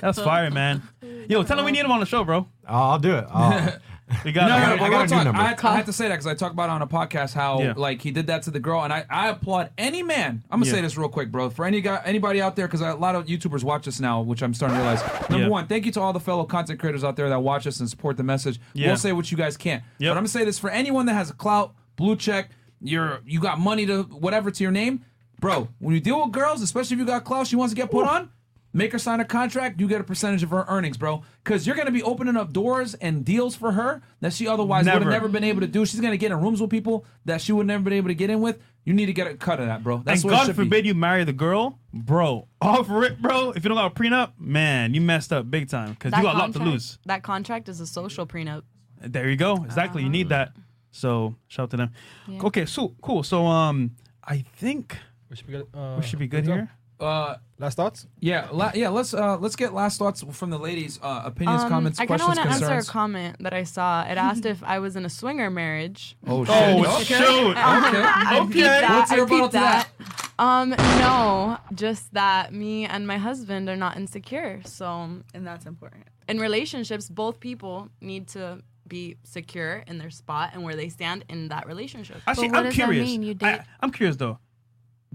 [0.00, 0.82] That's fire, man.
[1.28, 2.46] Yo, tell him we need him on the show, bro.
[2.66, 3.24] I'll, I'll do it.
[3.30, 3.72] I'll,
[4.22, 5.40] We got no, I no, got- but I real got a new talk, number.
[5.40, 7.32] I, had, I had to say that because I talk about it on a podcast
[7.32, 7.72] how Yeah.
[7.74, 10.44] like he did that to the girl, and I, I applaud any man.
[10.50, 10.76] I'm gonna Yeah.
[10.76, 11.48] say this real quick, bro.
[11.48, 14.42] For any guy, anybody out there, because a lot of YouTubers watch us now, which
[14.42, 15.02] I'm starting to realize.
[15.30, 15.50] Number Yeah.
[15.50, 17.88] one, thank you to all the fellow content creators out there that watch us and
[17.88, 18.60] support the message.
[18.74, 18.88] Yeah.
[18.88, 20.10] We'll say what you guys can't, Yep.
[20.10, 22.50] but I'm gonna say this for anyone that has a clout, blue check,
[22.82, 25.02] you're you got money to whatever to your name,
[25.40, 25.68] bro.
[25.78, 28.06] When you deal with girls, especially if you got clout, she wants to get put
[28.06, 28.28] on.
[28.76, 29.80] Make her sign a contract.
[29.80, 31.22] You get a percentage of her earnings, bro.
[31.44, 34.92] Because you're gonna be opening up doors and deals for her that she otherwise would
[34.92, 35.10] have Never.
[35.12, 35.86] never been able to do.
[35.86, 38.30] She's gonna get in rooms with people that she would never been able to get
[38.30, 38.58] in with.
[38.84, 40.02] You need to get a cut of that, bro.
[40.04, 40.64] That's and what it God should be.
[40.64, 42.48] forbid you marry the girl, bro.
[42.60, 43.52] Off rip, bro.
[43.52, 46.34] If you don't got a prenup, man, you messed up big time because you got
[46.34, 46.98] a lot to lose.
[47.06, 48.62] That contract is a social prenup.
[49.00, 49.62] There you go.
[49.62, 50.02] Exactly.
[50.02, 50.52] You need that.
[50.90, 51.92] So shout out to them.
[52.28, 53.22] Okay, so cool.
[53.22, 53.92] So um,
[54.24, 54.98] I think
[55.30, 55.66] we should be good.
[55.72, 56.52] Uh, we should be good go.
[56.54, 56.70] here.
[57.00, 58.06] Uh, Last thoughts?
[58.18, 58.88] yeah, la- yeah.
[58.88, 60.98] Let's uh, let's get last thoughts from the ladies.
[61.00, 64.02] Uh, opinions, Um, comments, I kind of want to answer a comment that I saw.
[64.02, 66.16] It asked if I was in a swinger marriage.
[66.26, 66.52] Oh, shit.
[66.54, 67.04] Oh, Okay.
[67.04, 67.50] shoot.
[67.50, 67.56] Okay.
[67.56, 68.52] I Okay.
[68.52, 68.98] peeped that.
[68.98, 69.88] What's I your rebuttal peeped to that?
[70.36, 74.60] Um, no, just that me and my husband are not insecure.
[74.64, 76.08] So, And that's important.
[76.28, 81.24] in relationships, both people need to be secure in their spot and where they stand
[81.28, 82.16] in that relationship.
[82.26, 83.06] Actually, what I'm does that curious.
[83.08, 83.22] mean?
[83.22, 84.38] You I, date- I'm curious though.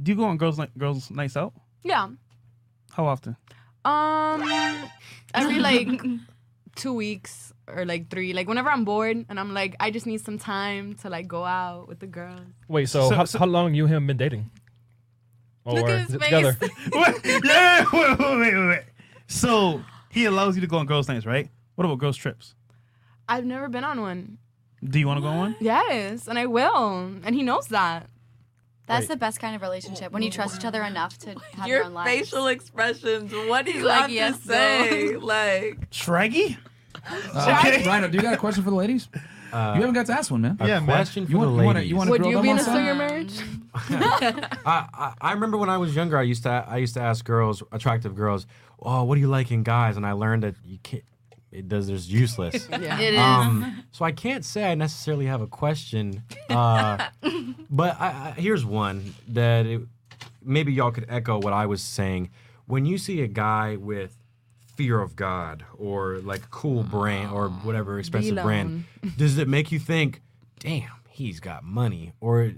[0.02, 1.54] Do you go on girls night girls nights out?
[1.84, 2.08] Yeah.
[2.94, 3.36] How often?
[3.86, 4.44] Um,
[5.34, 6.02] every like
[6.76, 10.22] two weeks or like three, like whenever I'm bored and I'm like, I just need
[10.22, 12.42] some time to like go out with the girls.
[12.68, 14.50] Wait, so, So- how, so- how long you and him been dating?
[15.66, 16.30] Look Or at his is face.
[16.30, 16.58] together?
[16.92, 17.26] What?
[17.46, 17.86] yeah.
[17.94, 18.84] Wait, wait, wait, wait, wait.
[19.28, 21.50] So he allows you to go on girls nights, right?
[21.76, 22.56] What about girls trips?
[23.28, 24.40] I've never been on one.
[24.84, 25.56] Do you want to go on one?
[25.60, 28.10] Yes, and I will, and he knows that.
[28.90, 29.10] That's Wait.
[29.10, 31.86] the best kind of relationship when you trust each other enough to have your, Your
[31.86, 32.12] own lives.
[32.12, 33.32] facial expressions.
[33.32, 35.16] What do you Like, have yes, to say?
[35.16, 36.58] Like, Shraggy?
[37.34, 39.08] Uh, Rhino, do you got a question for the ladies?
[39.54, 40.58] Uh, you haven't got to ask one, man.
[40.60, 40.86] a Yeah, man.
[40.88, 42.64] question for You want, the you want, you want to Would you be in a
[42.64, 42.84] something?
[42.84, 43.40] swinger marriage?
[44.66, 47.24] I, I I remember when I was younger, I used to I used to ask
[47.24, 48.46] girls, attractive girls,
[48.82, 51.04] "Oh, what do you like in guys?" And I learned that you can't.
[51.52, 51.88] It does.
[51.88, 52.68] There's useless.
[52.80, 53.00] Yeah.
[53.00, 53.20] It is.
[53.20, 57.08] Um, so I can't say I necessarily have a question, uh,
[57.70, 59.82] but I, I, here's one that it,
[60.44, 62.30] maybe y'all could echo what I was saying.
[62.68, 64.16] When you see a guy with
[64.76, 68.86] fear of God or like cool brand or whatever expensive brand,
[69.18, 70.22] does it make you think,
[70.60, 72.54] "Damn, he's got money," or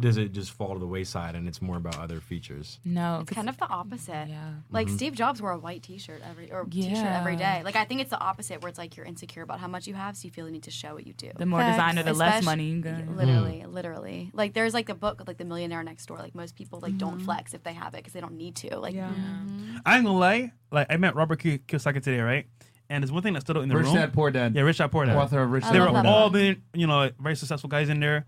[0.00, 2.80] does it just fall to the wayside and it's more about other features?
[2.84, 4.26] No, It's kind of the opposite.
[4.28, 4.54] Yeah.
[4.70, 4.96] Like mm-hmm.
[4.96, 7.58] Steve Jobs wore a white T-shirt every or T-shirt every Yeah.
[7.58, 7.64] day.
[7.64, 9.94] Like I think it's the opposite, where it's like you're insecure about how much you
[9.94, 11.30] have, so you feel the need to show what you do.
[11.36, 13.06] The more designer, the less money you got.
[13.06, 13.72] Literally, mm.
[13.72, 14.30] literally.
[14.32, 16.18] Like there's like the book like the millionaire next door.
[16.18, 16.98] Like most people like Mm-hmm.
[16.98, 18.78] don't flex if they have it because they don't need to.
[18.78, 19.76] Like mm-hmm.
[19.84, 20.52] I ain't gonna lie.
[20.72, 22.46] Like I met Robert Ki- Kiyosaki today, right?
[22.88, 23.94] And there's one thing that stood out in the Rich room.
[23.96, 24.54] Dad, Poor Dad.
[24.54, 25.16] Yeah, Rich Dad, Poor Dad.
[25.16, 27.98] Author of Rich They Dad, were Poor all been, you know, very successful guys in
[28.00, 28.26] there.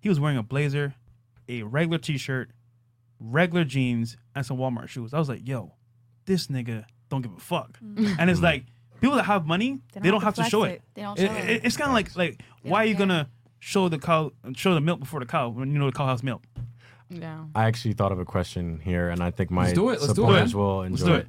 [0.00, 0.94] He was wearing a blazer,
[1.48, 2.50] a regular T-shirt,
[3.20, 5.12] regular jeans, and some Walmart shoes.
[5.12, 5.72] I was like, yo,
[6.24, 7.78] this nigga don't give a fuck.
[7.80, 8.16] Mhm.
[8.18, 8.64] And it's like
[9.00, 10.70] people that have money, they don't, have, to flex show it.
[10.72, 10.82] it.
[10.94, 11.64] They don't show it- it.
[11.64, 13.28] It's kind of like like why are you gonna
[13.58, 16.22] show the cow, show the milk before the cow when you know the cow has
[16.22, 16.42] milk?
[17.10, 17.44] Yeah.
[17.54, 20.04] I actually thought of a question here, and I think my Let's do it, let's
[20.06, 20.62] do it, supporters man.
[20.62, 21.28] will Let's enjoy do it.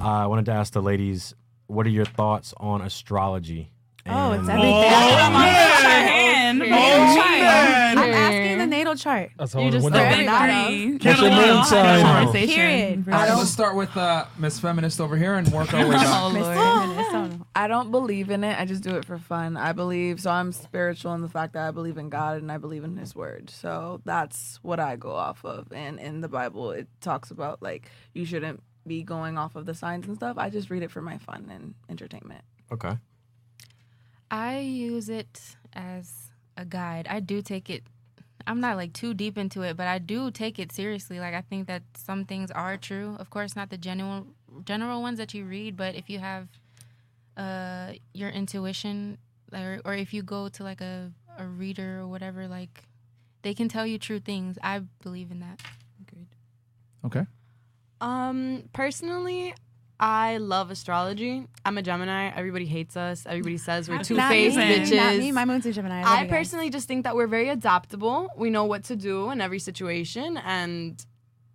[0.00, 1.34] Uh, I wanted to ask the ladies,
[1.68, 3.70] what are your thoughts on astrology?
[4.10, 4.72] Oh, it's everything.
[4.74, 6.58] Oh, man.
[6.58, 6.62] man.
[6.62, 7.98] Oh, man.
[7.98, 9.30] I'm asking the natal chart.
[9.38, 10.32] That's you all just the throw window.
[10.32, 10.92] everybody.
[10.92, 12.32] What's your moon sign?
[12.32, 13.04] Period.
[13.08, 17.38] All right, let's start with uh, Miss Feminist over here and work our way Oh.
[17.54, 18.58] I don't believe in it.
[18.58, 19.56] I just do it for fun.
[19.56, 20.30] I believe so.
[20.30, 23.14] I'm spiritual in the fact that I believe in God and I believe in His
[23.14, 23.50] Word.
[23.50, 25.72] So that's what I go off of.
[25.72, 29.74] And in the Bible, it talks about like you shouldn't be going off of the
[29.74, 30.36] signs and stuff.
[30.38, 32.42] I just read it for my fun and entertainment.
[32.72, 32.96] Okay.
[34.30, 37.06] I use it as a guide.
[37.08, 37.84] I do take it.
[38.46, 41.20] I'm not like too deep into it, but I do take it seriously.
[41.20, 43.16] Like I think that some things are true.
[43.18, 44.34] Of course, not the genuine
[44.64, 46.48] general ones that you read, but if you have
[47.36, 49.18] uh your intuition
[49.52, 52.84] or or if you go to like a a reader or whatever, like
[53.42, 54.58] they can tell you true things.
[54.62, 55.60] I believe in that.
[56.00, 56.28] Agreed.
[57.04, 57.26] Okay.
[58.00, 59.54] Um, personally,
[60.00, 61.46] I love astrology.
[61.64, 62.30] I'm a Gemini.
[62.34, 63.26] Everybody hates us.
[63.26, 64.96] Everybody says we're two faced bitches.
[64.96, 65.32] Not me.
[65.32, 66.02] My moon's a Gemini.
[66.02, 68.28] I I personally just think that we're very adaptable.
[68.36, 71.04] We know what to do in every situation, and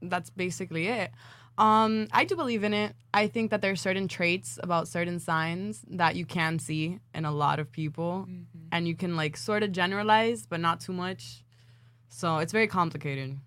[0.02, 1.12] that's basically it.
[1.58, 2.96] Um, I do believe in it.
[3.14, 7.26] I think that there are certain traits about certain signs that you can see in
[7.26, 8.28] a lot of people,
[8.72, 11.46] and you can like sort of generalize, but not too much.
[12.10, 13.38] So it's very complicated.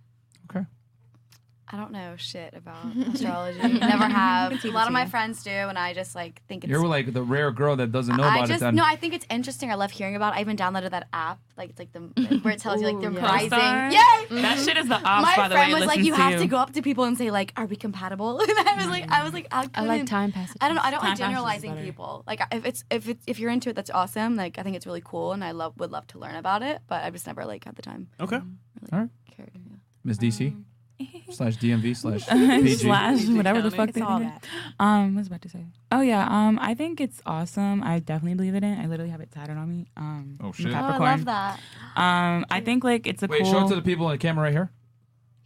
[1.69, 3.59] I don't know shit about astrology.
[3.59, 4.65] Never have.
[4.65, 6.71] A lot of my friends do, and I just like think it's.
[6.71, 8.65] You're like the rare girl that doesn't know I about just it.
[8.65, 9.73] Then no, I think it's interesting.
[9.73, 10.35] I love hearing about.
[10.35, 10.39] it.
[10.39, 12.01] I even downloaded that app, like it's like the
[12.43, 13.27] where it tells you like the Ooh, yeah.
[13.27, 13.49] rising.
[13.49, 13.91] Star?
[13.91, 14.43] Yay!
[14.43, 16.33] That shit is the ops, My by the friend way, was like, you to have
[16.35, 16.39] you.
[16.39, 18.41] to go up to people and say like, are we compatible?
[18.57, 20.57] And I was like, I was like, I, I like time passage.
[20.61, 20.83] I don't know.
[20.83, 22.23] I don't Time like generalizing people.
[22.27, 24.37] Like if it's if it's if you're into it, that's awesome.
[24.37, 26.81] Like I think it's really cool, and I love would love to learn about it,
[26.87, 28.09] but I just never like had the time.
[28.21, 28.37] Okay.
[28.37, 29.09] All right.
[29.37, 29.77] Cared, yeah.
[30.05, 30.65] Miss DC um,
[31.31, 32.77] slash DMV slash PG.
[32.77, 34.33] slash whatever the fuck they all did.
[34.81, 35.65] Um, what was about to say?
[35.93, 36.27] Oh yeah.
[36.29, 37.83] Um, I think it's awesome.
[37.83, 38.79] I definitely believe in it.
[38.83, 39.87] I literally have it tatted on me.
[39.97, 40.73] Um, Oh, I'm shit.
[40.73, 41.11] Oh, I Oh, I Capricorn.
[41.11, 41.61] love that.
[41.97, 43.51] Um, I think like it's a Wait, cool.
[43.53, 44.71] show it to the people on the camera right here.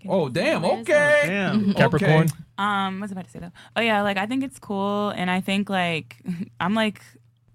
[0.09, 0.63] Oh damn!
[0.63, 1.25] Where's Okay.
[1.27, 1.75] Damn.
[1.75, 2.23] Capricorn.
[2.25, 2.35] Okay.
[2.57, 3.53] Um, what was about to say though?
[3.77, 6.17] Oh yeah, like I think it's cool, and I think like
[6.61, 7.03] I'm like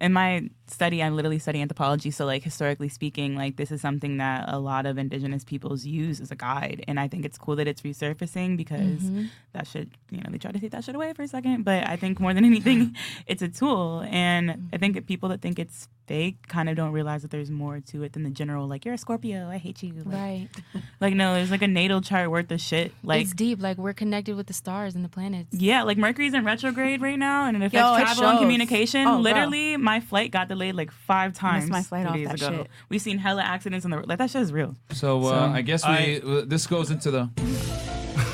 [0.00, 2.10] in my study, I literally study anthropology.
[2.10, 6.20] So like historically speaking, like this is something that a lot of indigenous peoples use
[6.20, 9.28] as a guide, and I think it's cool that it's resurfacing because Mhm.
[9.52, 11.86] that should you know they try to take that shit away for a second, but
[11.88, 12.94] I think more than anything,
[13.26, 16.92] it's a tool, and I think that people that think it's fake kind of don't
[16.92, 19.82] realize that there's more to it than the general like you're a Scorpio, I hate
[19.82, 20.48] you, like, Right.
[21.00, 23.60] Like no, there's like a natal chart worth of shit, like it's deep.
[23.60, 25.48] Like we're connected with the stars and the planets.
[25.52, 29.06] yeah, like Mercury's in retrograde right now, and it affects Yo, it travel and communication.
[29.06, 29.20] Oh, bro.
[29.20, 31.68] Literally, my flight got delayed like five times.
[31.70, 32.56] my flight off days that ago.
[32.58, 32.66] shit.
[32.88, 34.08] We've seen hella accidents on the road.
[34.08, 34.74] like that shit is real.
[34.92, 37.30] So, uh, I guess we I- this goes into the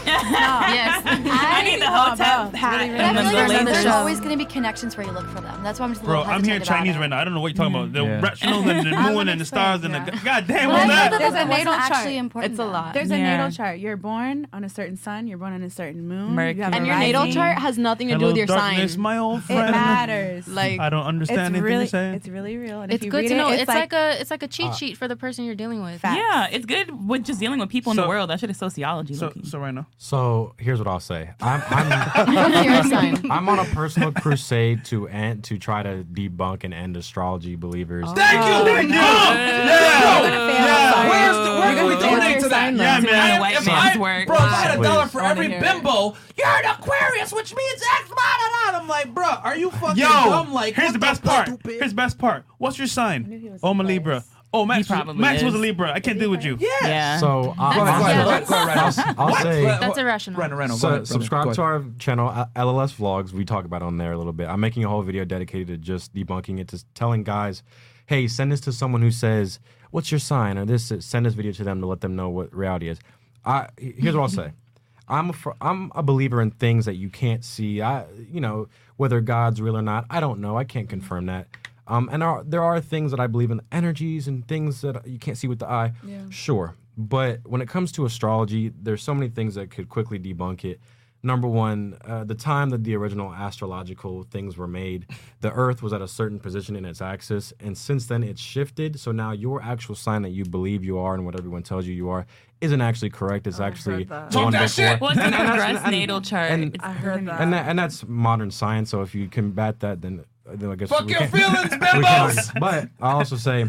[0.07, 4.19] yes, I need the hotep hat But I and feel like the there's, there's always
[4.21, 5.63] going to be connections where you look for them.
[5.63, 7.19] That's why I'm just a Bro, little I'm hearing hesitant about Chinese right now.
[7.19, 7.93] I don't know what you're talking about.
[7.93, 8.21] The Yeah.
[8.21, 10.25] rational and the moon and the stars and explain, the yeah.
[10.41, 11.11] God damn But I that.
[11.13, 12.07] that There's a natal chart.
[12.07, 12.53] important.
[12.53, 12.95] It's a lot.
[12.95, 13.79] There's a natal chart.
[13.79, 15.27] You're born on a certain sun.
[15.27, 16.33] You're born on a certain moon.
[16.35, 16.57] Mercury.
[16.59, 19.01] You have a And your natal chart has nothing to do with your darkness, sign.
[19.01, 19.71] my old It friend.
[19.73, 20.49] matters.
[20.49, 22.15] Like I don't understand it's anything really, you're saying.
[22.15, 22.83] it's really real.
[22.83, 23.51] And It's good to know.
[23.51, 26.01] It's, like, a it's like a cheat uh, sheet for the person you're dealing with.
[26.03, 28.31] Yeah, it's good with just dealing with people in the world.
[28.31, 29.15] That shit is sociology.
[29.15, 29.45] so, low-key.
[29.47, 29.87] so right now.
[29.99, 31.31] So here's what I'll say.
[31.41, 33.27] I'm I'm.
[33.31, 38.05] I'm on a personal crusade to end to try to debunk and end astrology believers.
[38.09, 38.15] Oh.
[38.15, 38.73] Thank you.
[38.73, 38.95] Thank you.
[38.95, 41.09] Yeah.
[41.09, 42.75] Where's the where can we donate to that?
[42.75, 43.11] Yeah, then?
[43.11, 43.29] man.
[43.29, 44.27] Doing white If man's I- work.
[44.27, 48.09] Bro, if I had a dollar for every bimbo, you're an Aquarius, which means X,
[48.09, 48.81] blah, blah, blah.
[48.81, 50.53] I'm like, bro, are you fucking Yo, dumb?
[50.53, 51.49] Like, here's the best fuck, part.
[51.49, 51.73] stupid?
[51.79, 52.45] Here's the best part.
[52.59, 53.59] What's your sign?
[53.63, 54.25] Oh, I'm a Libra.
[54.55, 55.63] Oh, Max, He was, probably Max was a is.
[55.63, 55.93] Libra.
[55.93, 56.59] I can't deal with you.
[56.61, 56.69] Yeah.
[56.83, 57.19] Yeah.
[57.19, 60.41] So uh, Go ahead, go ahead, I'll, go ahead, I'll, I'll say That's irrational.
[60.41, 63.33] Reno, Reno, go So ahead, subscribe to our channel, uh, LLS Vlogs.
[63.33, 64.49] We talk about it on there a little bit.
[64.49, 67.63] I'm making a whole video dedicated to just debunking it, to telling guys,
[68.07, 69.59] hey, send this to someone who says,
[69.91, 70.93] "What's your sign?" or this.
[71.01, 72.99] Send this video to them to let them know what reality is.
[73.45, 74.53] I here's what I'll say.
[75.09, 77.83] I'm a, fr- I'm a believer in things that you can't see.
[77.83, 80.07] I you know whether God's real or not.
[80.11, 80.57] I don't know.
[80.57, 81.49] I can't confirm that.
[81.93, 85.19] Um, and are, there are things that I believe in, energies and things that you
[85.19, 85.93] can't see with the eye.
[86.05, 86.23] Yeah.
[86.31, 90.65] Sure, but when it comes to astrology, there's so many things that could quickly debunk
[90.65, 90.81] it
[91.23, 95.07] number one, uh, the time that the original astrological things were made,
[95.41, 98.99] the Earth was at a certain position in its axis, and since then it's shifted.
[98.99, 101.95] So now your actual sign that you believe you are and what everyone tells you
[101.95, 102.27] you are
[102.61, 103.47] isn't actually correct.
[103.47, 104.35] It's actually that.
[104.35, 104.69] one before.
[104.69, 105.01] shit.
[105.01, 106.51] Well, it's And- a and and- natal chart.
[106.51, 107.41] And, I heard that.
[107.41, 108.91] And, that, and that's modern science.
[108.91, 111.79] So if you combat that, then, then I guess Fuck we your can't- feelings, we
[111.79, 112.53] bimbos!
[112.61, 113.69] But I also say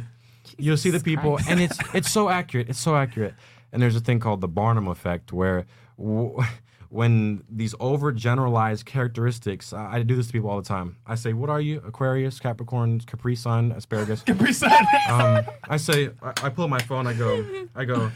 [0.58, 2.70] you'll see the people, and it's it's so accurate.
[2.70, 3.34] It's so accurate.
[3.72, 5.66] And there's a thing called the Barnum effect, where
[5.98, 6.38] w-
[6.90, 10.98] when these overgeneralized characteristics, I, I do this to people all the time.
[11.08, 11.82] I say, "What are you?
[11.86, 14.72] Aquarius, Capricorn, Capri Sun, Asparagus." Capri Sun.
[15.10, 17.08] um, I say, I, I pull up my phone.
[17.08, 17.46] I go,
[17.76, 18.12] I go.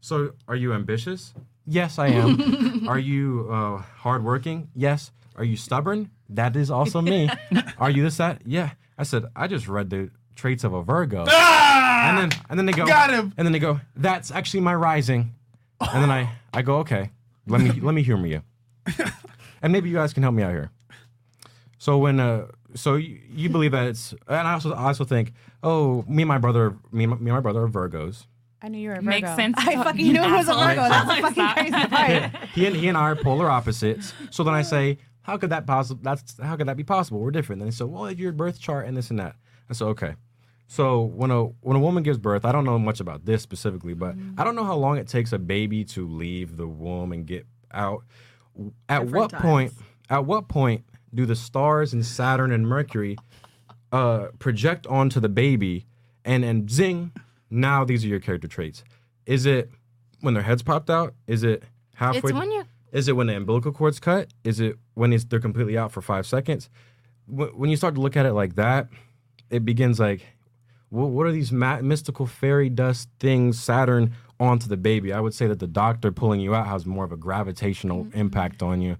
[0.00, 1.34] So, are you ambitious?
[1.66, 2.86] Yes, I am.
[2.88, 4.68] are you uh, hardworking?
[4.74, 5.10] Yes.
[5.38, 6.10] Are you stubborn?
[6.28, 7.30] That is also me.
[7.78, 8.42] are you this that?
[8.44, 8.70] Yeah.
[8.98, 11.24] I said, I just read the traits of a Virgo.
[11.28, 12.10] Ah!
[12.10, 13.32] And then and then they go, Got him.
[13.36, 15.34] And then they go, that's actually my rising.
[15.80, 17.10] And then I I go, okay,
[17.46, 18.42] let me let me humor you,
[19.62, 20.70] and maybe you guys can help me out here.
[21.78, 25.32] So when uh, so you, you believe that it's, and I also I also think,
[25.62, 28.26] oh, me and my brother, me and my, me and my brother are Virgos.
[28.60, 29.10] I knew you were a Virgo.
[29.10, 29.54] Makes sense.
[29.58, 30.88] I fucking knew it was a Virgo.
[30.88, 32.36] That's the fucking crazy part.
[32.54, 34.12] he and he and I are polar opposites.
[34.30, 36.00] So then I say, how could that possible?
[36.02, 37.20] That's how could that be possible?
[37.20, 37.60] We're different.
[37.60, 39.36] Then they said, well, your birth chart and this and that.
[39.68, 40.14] I said, okay.
[40.66, 43.92] So when a when a woman gives birth, I don't know much about this specifically,
[43.94, 47.26] but I don't know how long it takes a baby to leave the womb and
[47.26, 48.04] get out.
[48.88, 49.42] At Different what times.
[49.42, 49.72] point?
[50.10, 50.84] At what point
[51.14, 53.16] do the stars and Saturn and Mercury
[53.92, 55.86] uh, project onto the baby,
[56.24, 57.12] and and zing,
[57.50, 58.82] now these are your character traits.
[59.26, 59.70] Is it
[60.20, 61.14] when their heads popped out?
[61.26, 61.62] Is it
[61.94, 62.32] halfway?
[62.32, 64.28] when you're- Is it when the umbilical cord's cut?
[64.44, 66.70] Is it when it's, they're completely out for five seconds?
[67.26, 68.88] When you start to look at it like that,
[69.50, 70.22] it begins like,
[70.88, 75.12] wh- what are these ma- mystical fairy dust things, Saturn onto the baby?
[75.12, 78.18] I would say that the doctor pulling you out has more of a gravitational mm-hmm.
[78.18, 78.96] impact on you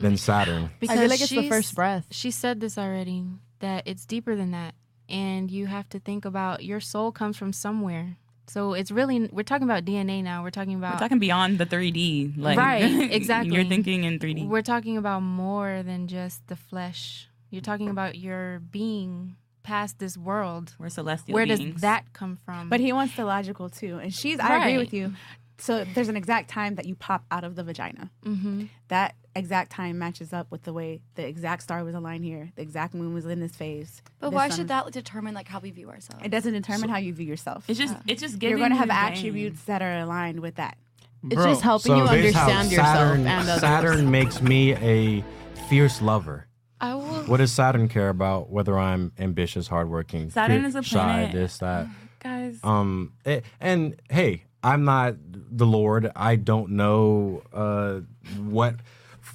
[0.00, 0.70] than Saturn.
[0.80, 2.06] Because I feel like it's the first breath.
[2.10, 3.24] She said this already
[3.60, 4.74] that it's deeper than that,
[5.08, 8.16] and you have to think about your soul comes from somewhere.
[8.52, 10.42] So it's really we're talking about DNA now.
[10.42, 12.36] We're talking about We're talking beyond the 3D.
[12.36, 13.54] Like, right, exactly.
[13.54, 14.48] You're thinking in 3D.
[14.48, 17.28] We're talking about more than just the flesh.
[17.50, 20.74] You're talking about your being past this world.
[20.80, 21.74] We're celestial Where beings.
[21.74, 22.68] does that come from?
[22.68, 24.40] But he wants the logical too, and she's.
[24.40, 25.14] I agree with you.
[25.58, 28.10] So there's an exact time that you pop out of the vagina.
[28.24, 28.64] Mm-hmm.
[28.88, 32.50] That exact time matches up with the way the exact star was aligned here.
[32.56, 34.02] The exact moon was in this phase.
[34.18, 36.24] But this why sun should that determine like how we view ourselves?
[36.24, 37.64] It doesn't determine how you view yourself.
[37.68, 39.18] It's just- it's just giving You're going to have you vein.
[39.18, 40.76] attributes that are aligned with that.
[41.22, 45.22] Bro, it's just helping so understand is how Saturn, Saturn makes me a
[45.68, 46.46] fierce lover.
[46.80, 47.02] I will.
[47.02, 48.48] What does Saturn care about?
[48.50, 51.86] Whether I'm ambitious, hardworking, Saturn fe- is a shy, planet- this, that.
[52.20, 52.58] Guys.
[52.64, 56.10] Um, eh, and hey, I'm not the Lord.
[56.16, 58.00] I don't know uh,
[58.38, 58.76] what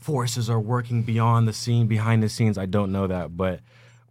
[0.05, 2.59] forces are working beyond the scene, behind the scenes.
[2.59, 3.61] I don't know that, but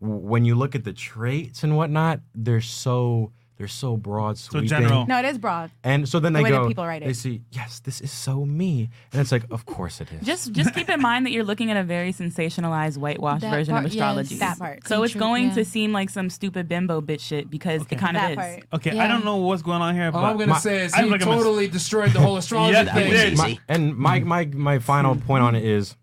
[0.00, 4.68] when you look at the traits and whatnot, they're so they're so broad, sweeping.
[4.68, 5.06] general.
[5.06, 5.70] No, it is broad.
[5.84, 7.04] And so then The they way that go, people write it.
[7.04, 7.16] they it.
[7.16, 10.26] see, yes, this is so me, and it's like, of course it is.
[10.26, 13.72] Just just keep in mind that you're looking at a very sensationalized whitewashed That version
[13.74, 14.38] part- of yes, astrology.
[14.38, 14.88] that part.
[14.88, 15.54] So it's True, going yeah.
[15.54, 18.64] to seem like some stupid bimbo bitch shit because it kind of is.
[18.72, 20.06] Okay, I don't know what's going on here.
[20.06, 22.36] All but I'm gonna my- say is I he like I'm totally destroyed the whole
[22.36, 23.06] astrology Yeah, thing.
[23.06, 23.38] he did.
[23.38, 25.94] My- and my my my final point on it is,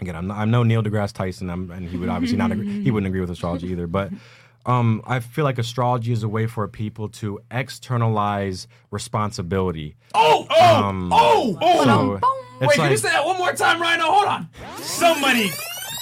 [0.00, 2.82] again, I'm, not, I'm no Neil deGrasse Tyson, I'm, and he would obviously not agree,
[2.82, 3.86] he wouldn't agree with astrology either.
[3.86, 4.10] But
[4.66, 9.96] um, I feel like astrology is a way for people to externalize responsibility.
[10.14, 11.84] Oh, oh, Um, oh, oh.
[11.84, 12.20] so
[12.60, 14.04] Wait, it's can you say that one more time, Rhino?
[14.04, 14.48] Hold on.
[14.78, 15.50] Somebody,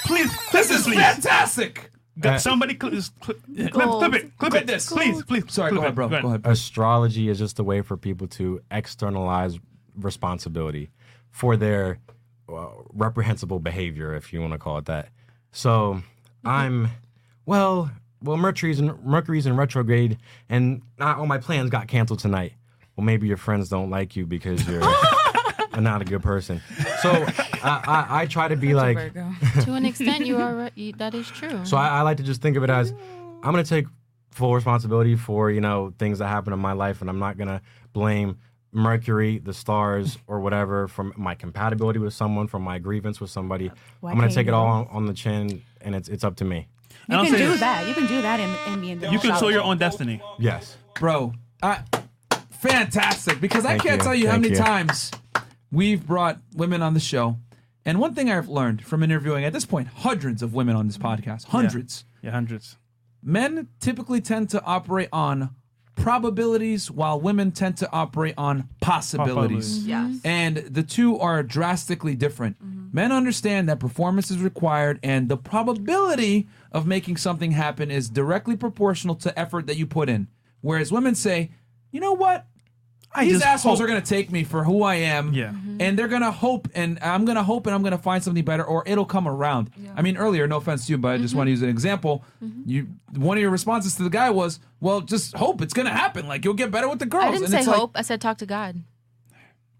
[0.07, 0.97] please, This is please.
[0.97, 1.91] fantastic.
[2.19, 4.91] Got somebody cl- cl- clip, clip it, clip, it, this.
[4.91, 5.45] please, please.
[5.53, 6.09] Sorry, go ahead, bro.
[6.09, 6.41] Go ahead.
[6.47, 9.59] Astrology is just a way for people to externalize
[9.95, 10.91] responsibility
[11.31, 11.99] for their
[12.49, 15.11] uh, reprehensible behavior, if you want to call it that.
[15.53, 16.03] So
[16.43, 16.89] I'm,
[17.45, 17.91] well,
[18.23, 22.53] well, Mercury's in, Mercury's in retrograde, and not all my plans got canceled tonight.
[22.97, 24.81] Well, maybe your friends don't like you because you're
[25.79, 26.63] not a good person.
[27.03, 27.11] So
[27.63, 29.13] I, I, I try to be like,
[29.63, 30.73] to an extent, you are right.
[30.75, 31.65] You, that is true.
[31.65, 32.93] so I, I like to just think of it as
[33.43, 33.87] I'm gonna take
[34.31, 37.61] full responsibility for you know things that happen in my life, and I'm not gonna
[37.93, 38.39] blame
[38.73, 43.71] Mercury, the stars, or whatever from my compatibility with someone, from my grievance with somebody.
[44.01, 46.25] Why I'm gonna can't take you it all on, on the chin, and it's it's
[46.25, 46.69] up to me.
[47.09, 47.89] You can do that.
[47.89, 50.21] You can do that in and be in You control your own destiny.
[50.39, 50.77] Yes.
[50.99, 51.83] Bro, I,
[52.51, 53.41] fantastic.
[53.41, 54.05] Because I can't you.
[54.05, 54.61] tell you how Thank many you.
[54.61, 55.11] times
[55.71, 57.37] we've brought women on the show.
[57.85, 60.99] And one thing I've learned from interviewing at this point hundreds of women on this
[60.99, 62.05] podcast, hundreds.
[62.23, 62.77] Yeah, hundreds.
[63.23, 65.51] Men typically tend to operate on
[65.97, 69.81] probabilities while women tend to operate on possibilities.
[69.81, 69.87] Possibilities.
[69.87, 70.11] Yes.
[70.11, 70.27] Mm-hmm.
[70.27, 72.63] And the two are drastically different.
[72.63, 72.87] Mm-hmm.
[72.93, 78.57] Men understand that performance is required and the probability of making something happen is directly
[78.57, 80.29] proportional to effort that you put in.
[80.61, 81.51] Whereas women say,
[81.91, 82.47] you know what?
[83.25, 85.33] These just assholes hope." are going to take me for who I am.
[85.33, 85.49] Yeah.
[85.49, 85.77] Mm-hmm.
[85.81, 88.23] And they're going to hope, and I'm going to hope, and I'm going to find
[88.23, 89.71] something better, or it'll come around.
[89.95, 91.39] I mean, earlier, no offense to you, but I just mm-hmm.
[91.39, 92.25] want to use an example.
[92.43, 92.63] Mm-hmm.
[92.65, 95.93] You, one of your responses to the guy was, "Well, just hope it's going to
[95.93, 96.27] happen.
[96.27, 97.93] Like you'll get better with the girls." I didn't and say it's like- hope.
[97.95, 98.83] I said talk to God.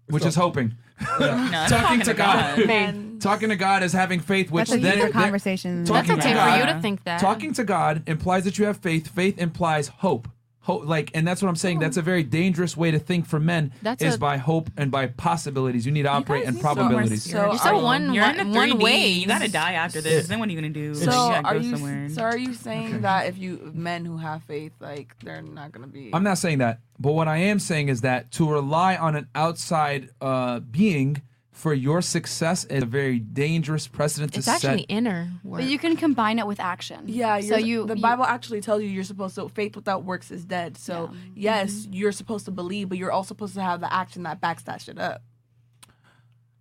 [0.09, 0.75] which is hoping.
[0.99, 2.67] it's talking talking to to God.
[2.67, 3.21] God.
[3.21, 5.85] Talking to God is having faith, which That's a then different then- conversation.
[5.85, 7.19] talking That's okay to for God- you to think that.
[7.19, 9.07] Talking to God implies that you have faith.
[9.07, 10.27] Faith implies hope.
[10.67, 11.79] Hope, like, and that's what I'm saying.
[11.79, 13.71] That's a very dangerous way to think for men.
[13.81, 15.85] That's is a- by hope and by possibilities.
[15.85, 17.23] You need to operate in probabilities.
[17.23, 18.83] So You said are- one- You're in the one 3D.
[18.83, 19.07] way.
[19.07, 20.27] You gotta die after this.
[20.27, 20.93] Then what are you gonna do?
[20.93, 21.71] So You are go you?
[21.71, 22.09] somewhere.
[22.09, 22.97] So are you saying Okay.
[22.97, 26.09] that if you men who have faith, like they're not gonna be?
[26.13, 29.27] I'm not saying that, but what I am saying is that to rely on an
[29.35, 31.21] outside uh, being
[31.57, 34.57] for your success is a very dangerous precedent to It's set.
[34.57, 35.61] It's actually inner work.
[35.61, 37.05] But you can combine it with action.
[37.07, 40.29] Yeah, So you're- the you- Bible actually tells you you're supposed to faith without works
[40.29, 40.77] is dead.
[40.77, 44.39] So yes, you're supposed to believe, but you're also supposed to have the action that
[44.39, 45.23] backs that shit up.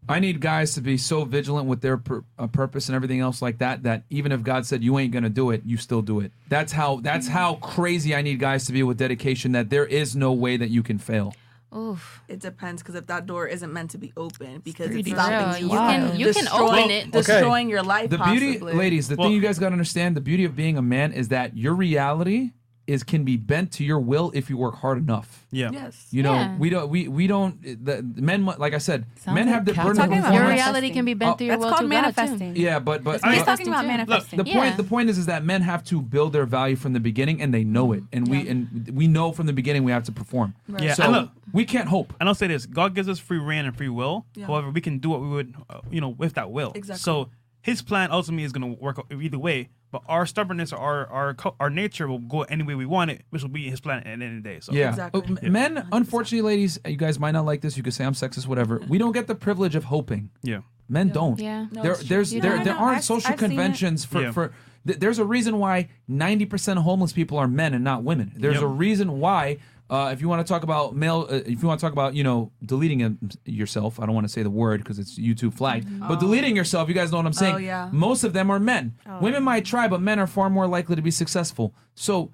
[0.09, 3.43] I need guys to be so vigilant with their pur- uh, purpose and everything else
[3.43, 6.21] like that that even if God said you ain't gonna do it, you still do
[6.21, 6.33] it.
[6.49, 9.53] That's how that's how crazy I need guys to be with dedication.
[9.53, 11.35] That there is no way that you can fail.
[11.77, 12.23] Oof.
[12.29, 15.63] It depends because if that door isn't meant to be open because pretty it's stopping
[15.63, 17.11] you, You can- from you can destroying- open it.
[17.11, 18.11] destroying your life.
[18.11, 18.73] The beauty, possibly.
[18.75, 21.57] ladies, the thing you guys gotta understand: the beauty of being a man is that
[21.57, 22.53] your reality
[22.87, 25.45] is can be bent to your will if you work hard enough.
[25.51, 25.71] Yeah.
[25.73, 26.07] Yes.
[26.13, 26.57] You know, Yeah.
[26.57, 26.89] we don't.
[26.89, 27.61] We we don't.
[27.85, 31.05] The men, like I said, men have the burden of Talking about your reality can
[31.05, 32.03] be bent Oh, through your That's will called to God, too.
[32.21, 32.57] manifesting.
[32.57, 34.37] Yeah, but but He's but- talking about manifesting.
[34.39, 37.01] The point the point is is that men have to build their value from the
[37.01, 38.05] beginning and they know it.
[38.13, 40.55] And we and we know from the beginning we have to perform.
[40.79, 42.13] Yeah, So and look- we can't hope.
[42.21, 44.27] And I'll say this: God gives us free reign and free will.
[44.35, 44.47] Yeah.
[44.47, 46.73] However, we can do what we would, uh, you know, with that will.
[46.75, 47.01] Exactly.
[47.01, 47.31] So
[47.67, 49.69] His plan ultimately is going to work either way.
[49.93, 53.23] But our stubbornness, or our our our nature will go any way we want it,
[53.31, 54.61] which will be His plan at the end of the day.
[54.61, 55.11] So yeah.
[55.13, 57.77] Uh, m- Men, unfortunately, ladies, you guys might not like this.
[57.77, 58.81] You could say I'm sexist, whatever.
[58.89, 60.31] We don't get the privilege of hoping.
[60.43, 60.61] Yeah.
[60.89, 61.39] Men don't.
[61.41, 61.67] Yeah.
[61.73, 62.65] No, there, there's You there, don't.
[62.65, 64.33] there I aren't I've- social I've conventions for Yeah.
[64.33, 64.53] for.
[64.87, 68.33] th- There's a reason why 90% of homeless people are men and not women.
[68.37, 68.63] There's Yep.
[68.65, 69.59] a reason why.
[69.89, 72.15] Uh, if you want to talk about male, uh, if you want to talk about,
[72.15, 75.55] you know, deleting um, yourself, I don't want to say the word because it's YouTube
[75.55, 77.55] flagged, but deleting yourself, you guys know what I'm saying.
[77.55, 77.89] Oh, yeah.
[77.93, 78.95] Most of them are men.
[79.21, 81.73] Women might try, but men are far more likely to be successful.
[81.95, 82.33] So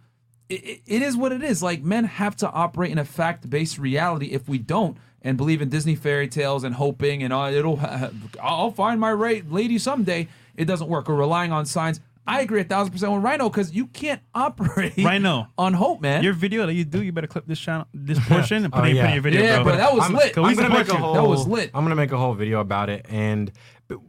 [0.48, 1.62] it, it is what it is.
[1.62, 4.26] Like men have to operate in a fact-based reality.
[4.26, 7.80] If we don't and believe in Disney fairy tales and hoping and uh, it'll,
[8.42, 10.28] I'll find my right lady someday.
[10.56, 11.08] It doesn't work.
[11.08, 12.00] Or relying on signs.
[12.26, 16.22] I agree a thousand percent with Rhino because you can't operate Rhino on hope, man.
[16.22, 18.84] Your video that you do, you better clip this channel, this portion, and oh, put
[18.84, 19.42] Oh, it in your video.
[19.42, 20.36] Yeah, bro, that was I'm, lit.
[20.36, 21.14] I'm gonna make a whole.
[21.14, 21.70] That was lit.
[21.74, 23.50] I'm gonna make a whole video about it, and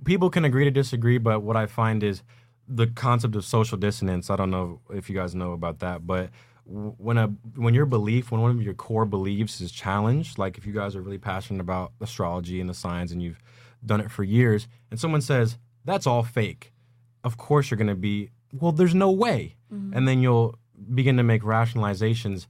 [0.03, 1.17] people can agree to disagree.
[1.17, 2.23] But what I find is
[2.67, 4.29] the concept of social dissonance.
[4.29, 6.29] I don't know if you guys know about that, but
[6.65, 10.65] when a when your belief, when one of your core beliefs is challenged, like if
[10.65, 13.41] you guys are really passionate about astrology and the signs, and you've
[13.85, 16.72] done it for years, and someone says that's all fake,
[17.23, 18.71] of course you're gonna be well.
[18.71, 19.95] There's no way, mm-hmm.
[19.95, 20.57] and then you'll
[20.93, 22.47] begin to make rationalizations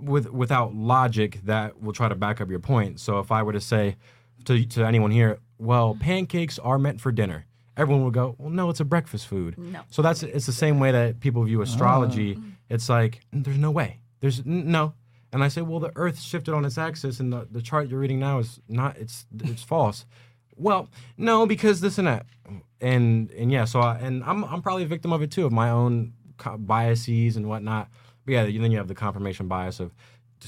[0.00, 3.00] with without logic that will try to back up your point.
[3.00, 3.96] So if I were to say
[4.44, 6.02] to to anyone here, well, mm-hmm.
[6.02, 9.58] pancakes are meant for dinner, everyone would go, well, no, it's a breakfast food.
[9.58, 9.82] No.
[9.90, 11.64] So that's it's the same way that people view ah.
[11.64, 12.34] astrology.
[12.34, 12.50] Mm-hmm.
[12.70, 14.00] It's like there's no way.
[14.20, 14.94] There's n- no.
[15.32, 17.98] And I say, well, the Earth shifted on its axis, and the, the chart you're
[17.98, 18.96] reading now is not.
[18.96, 20.06] It's it's false.
[20.56, 22.26] Well, no, because this and that,
[22.84, 23.64] and and yeah.
[23.64, 26.58] So I, and I'm I'm probably a victim of it too, of my own co-
[26.58, 27.88] biases and whatnot.
[28.26, 29.92] But yeah, then you have the confirmation bias of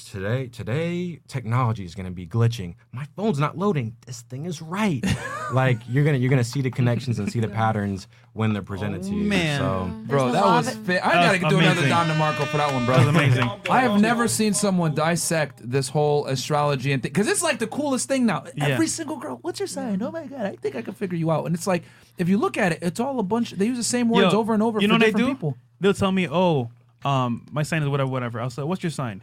[0.04, 0.48] today.
[0.48, 2.74] Today, technology is going to be glitching.
[2.92, 3.96] My phone's not loading.
[4.06, 5.04] This thing is right.
[5.52, 9.02] like you're gonna you're gonna see the connections and see the patterns when they're presented
[9.04, 9.22] to you.
[9.24, 9.58] man.
[9.60, 11.88] So Bro, that was fa- I gotta was do another amazing.
[11.88, 12.96] Don DeMarco for that one, bro.
[12.96, 13.50] That was amazing.
[13.70, 17.66] I have never seen someone dissect this whole astrology and thing because it's like the
[17.66, 18.44] coolest thing now.
[18.54, 18.66] Yeah.
[18.68, 20.02] Every single girl, what's your sign?
[20.02, 21.46] Oh my god, I think I can figure you out.
[21.46, 21.84] And it's like
[22.18, 23.52] if you look at it, it's all a bunch.
[23.52, 25.26] They use the same words Yo, over and over You for know what they different
[25.28, 25.34] do?
[25.34, 25.56] people.
[25.80, 26.70] They'll tell me, "Oh,
[27.04, 29.22] um, my sign is whatever, whatever." I'll say, "What's your sign?"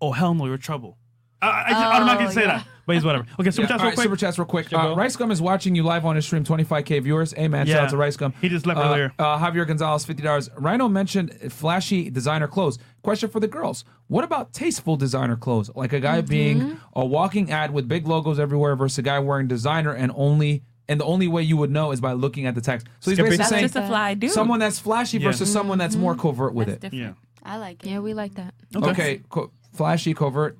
[0.00, 0.96] Oh, hell no, you're trouble.
[1.40, 2.46] I, I, I'm not gonna Oh, say yeah.
[2.58, 3.24] that, but it's whatever.
[3.38, 4.04] Okay, super Yeah, chats all real right, quick.
[4.06, 4.72] Super chats real quick.
[4.72, 4.94] Uh.
[4.96, 6.42] Rice Gum is watching you live on his stream.
[6.44, 7.32] 25k viewers.
[7.32, 7.82] Hey man, shout Yeah.
[7.84, 8.34] out to Rice Gum.
[8.40, 9.12] He just left uh, earlier.
[9.20, 10.50] Uh, Javier Gonzalez, fifty dollars.
[10.56, 12.78] Rhino mentioned flashy designer clothes.
[13.02, 15.70] Question for the girls: What about tasteful designer clothes?
[15.76, 19.46] Like a guy being a walking ad with big logos everywhere versus a guy wearing
[19.46, 20.64] designer and only.
[20.88, 22.86] And the only way you would know is by looking at the text.
[23.00, 23.28] So he's Skippy.
[23.28, 24.30] basically That's saying just a fly dude.
[24.32, 25.24] someone that's flashy Yeah.
[25.28, 26.92] versus someone that's more covert with it.
[26.94, 27.12] Yeah.
[27.44, 27.90] I like it.
[27.90, 28.54] Yeah, we like that.
[28.74, 30.58] Okay, co- flashy covert.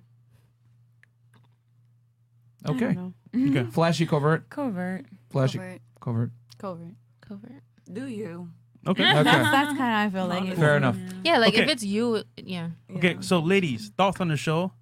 [2.66, 2.96] Okay.
[3.36, 3.64] Okay.
[3.70, 4.48] Flashy covert.
[4.50, 5.04] Covert.
[5.30, 5.58] Flashy.
[5.58, 5.80] Covert.
[6.00, 6.30] Covert.
[6.58, 6.94] Covert.
[7.20, 7.62] Covert.
[7.92, 8.48] Do you?
[8.86, 9.02] Okay.
[9.10, 9.22] Okay.
[9.22, 10.56] That's, that's kind of I feel like.
[10.56, 10.96] Fair enough.
[11.24, 11.72] Yeah, like if Okay.
[11.72, 12.70] it's you, yeah.
[12.96, 14.72] Okay, so ladies, thoughts on the show?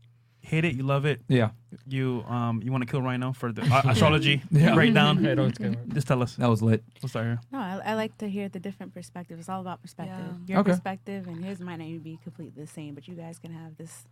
[0.43, 0.75] Hate it?
[0.77, 1.23] You love it?
[1.29, 1.51] Yeah.
[1.89, 4.75] You um you want to kill Rhino for the uh, astrology Yeah.
[4.75, 5.17] breakdown?
[5.25, 5.79] Hey, don't scare me.
[5.93, 6.37] Just tell us.
[6.37, 6.85] That was lit.
[7.03, 7.41] We'll start here.
[7.51, 9.41] No, I, I like to hear the different perspectives.
[9.41, 10.15] It's all about perspective.
[10.47, 10.53] Yeah.
[10.55, 10.71] Your Okay.
[10.73, 13.77] perspective and his might not even be completely the same, but you guys can have
[13.77, 14.05] this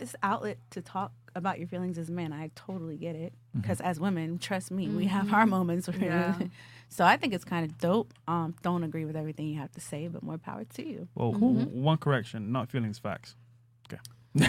[0.00, 2.32] this outlet to talk about your feelings as men.
[2.32, 5.86] I totally get it because as women, trust me, we have our moments.
[5.86, 6.38] Where Yeah.
[6.88, 8.12] so I think it's kind of dope.
[8.26, 11.06] Um, don't agree with everything you have to say, but more power to you.
[11.14, 13.36] Well, one correction, not feelings, facts.
[13.86, 14.00] Okay.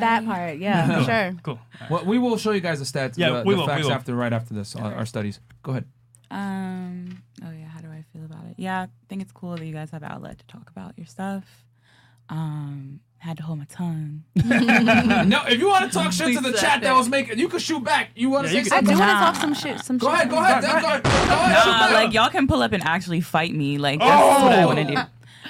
[0.00, 1.34] That part, yeah, for sure.
[1.44, 1.58] Cool.
[1.88, 3.84] Well, we will show you guys the stats, Yeah, the, we the will, we facts
[3.84, 3.92] will.
[3.92, 5.38] after, right after this, uh, our studies.
[5.62, 5.84] Go ahead.
[6.32, 7.22] Um.
[7.44, 7.66] Oh yeah.
[7.66, 8.54] How do I feel about it?
[8.56, 11.44] Yeah, I think it's cool that you guys have outlet to talk about your stuff.
[12.30, 13.00] Um.
[13.22, 14.24] Had to hold my tongue.
[14.34, 17.60] no, if you want to talk shit to the chat that was making, you can
[17.60, 18.10] shoot back.
[18.16, 19.78] You want to Yeah, say you I do want to talk some shit.
[19.78, 20.14] Some Go shit.
[20.14, 21.02] ahead, go ahead, Deb, go ahead.
[21.04, 23.78] Go ahead, Nah, like y'all can pull up and actually fight me.
[23.78, 25.00] Like that's what I want to do.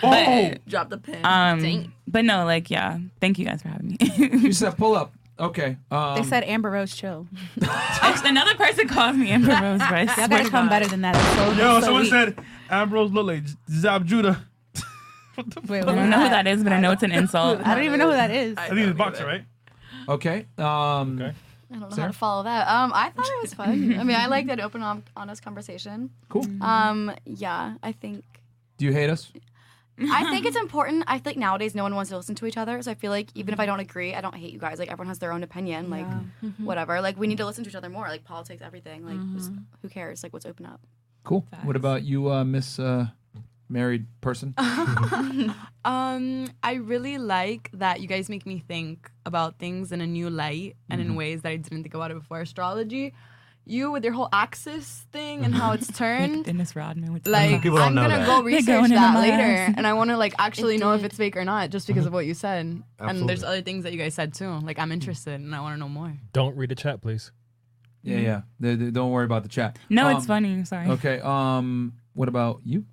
[0.02, 1.24] Oh, Drop the pen.
[1.24, 1.94] Um.
[2.06, 2.98] But no, like yeah.
[3.22, 3.98] Thank you guys for having me.
[4.18, 5.14] You said pull up.
[5.40, 5.78] Okay.
[5.90, 7.26] Um, They said Amber Rose chill.
[7.62, 11.00] Actually, Another person called me Amber Rose, but I Y'all swear gotta come better than
[11.00, 11.16] that.
[11.16, 12.10] It's so, yo, so someone weak.
[12.10, 12.36] said
[12.68, 14.44] Ambrose look like Zab Judah.
[15.68, 17.60] Wait, I don't know who that is, but I know it's an insult.
[17.64, 18.56] I don't even know who that is.
[18.56, 19.44] I think it's a boxer, right?
[20.08, 20.46] Okay.
[20.58, 21.34] Um, Okay.
[21.74, 22.68] I don't know how to follow that.
[22.68, 23.98] Um, I thought it was fun.
[23.98, 24.82] I mean, I like that open,
[25.16, 26.10] honest conversation.
[26.28, 26.44] Cool.
[26.60, 28.24] Um, yeah, I think
[28.76, 29.32] Do you hate us?
[29.98, 31.04] I think it's important.
[31.06, 33.28] I think nowadays no one wants to listen to each other, so I feel like
[33.34, 34.78] even if I don't agree, I don't hate you guys.
[34.78, 35.88] Like everyone has their own opinion.
[35.90, 36.06] Like
[36.58, 37.00] whatever.
[37.00, 38.08] Like we need to listen to each other more.
[38.08, 39.06] Like politics, everything.
[39.06, 40.22] Like just, who cares?
[40.22, 40.80] Like let's open up.
[41.24, 41.46] Cool.
[41.62, 43.06] What about you, uh, Miss uh,
[43.72, 44.54] Married Person?
[45.84, 50.30] Um, I really like that you guys make me think about things in a new
[50.30, 51.10] light and Mm-hmm.
[51.10, 52.40] in ways that I didn't think about it before.
[52.40, 53.14] Astrology,
[53.64, 56.44] you with your whole axis thing and how it's turned.
[56.44, 57.12] Dennis Rodman.
[57.12, 58.26] With Like People I'm gonna that.
[58.26, 61.44] go research that later, and I want to like actually know if it's fake or
[61.44, 62.80] not, just because of what you said.
[63.00, 64.50] And there's other things that you guys said too.
[64.62, 66.16] Like I'm interested and I want to know more.
[66.32, 67.32] Don't read the chat, please.
[68.04, 68.40] Yeah, yeah.
[68.60, 69.78] They- they- don't worry about the chat.
[69.90, 70.64] No, Um, it's funny.
[70.64, 70.86] Sorry.
[70.88, 71.20] Okay.
[71.20, 72.84] Um, what about you?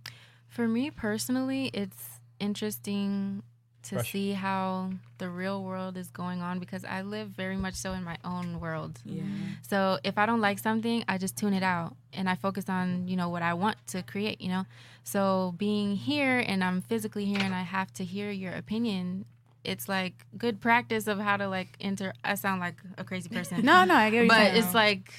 [0.60, 3.44] For me personally, it's interesting
[3.84, 4.12] to Fresh.
[4.12, 8.04] see how the real world is going on because I live very much so in
[8.04, 9.00] my own world.
[9.06, 9.24] Yeah.
[9.62, 13.08] So if I don't like something, I just tune it out and I focus on,
[13.08, 14.66] you know, what I want to create, you know.
[15.06, 19.24] So being here and I'm physically here and I have to hear your opinion,
[19.64, 23.62] it's like good practice of how to like enter I sound like a crazy person.
[23.64, 24.56] No, no, I get what you're But saying.
[24.58, 25.14] it's like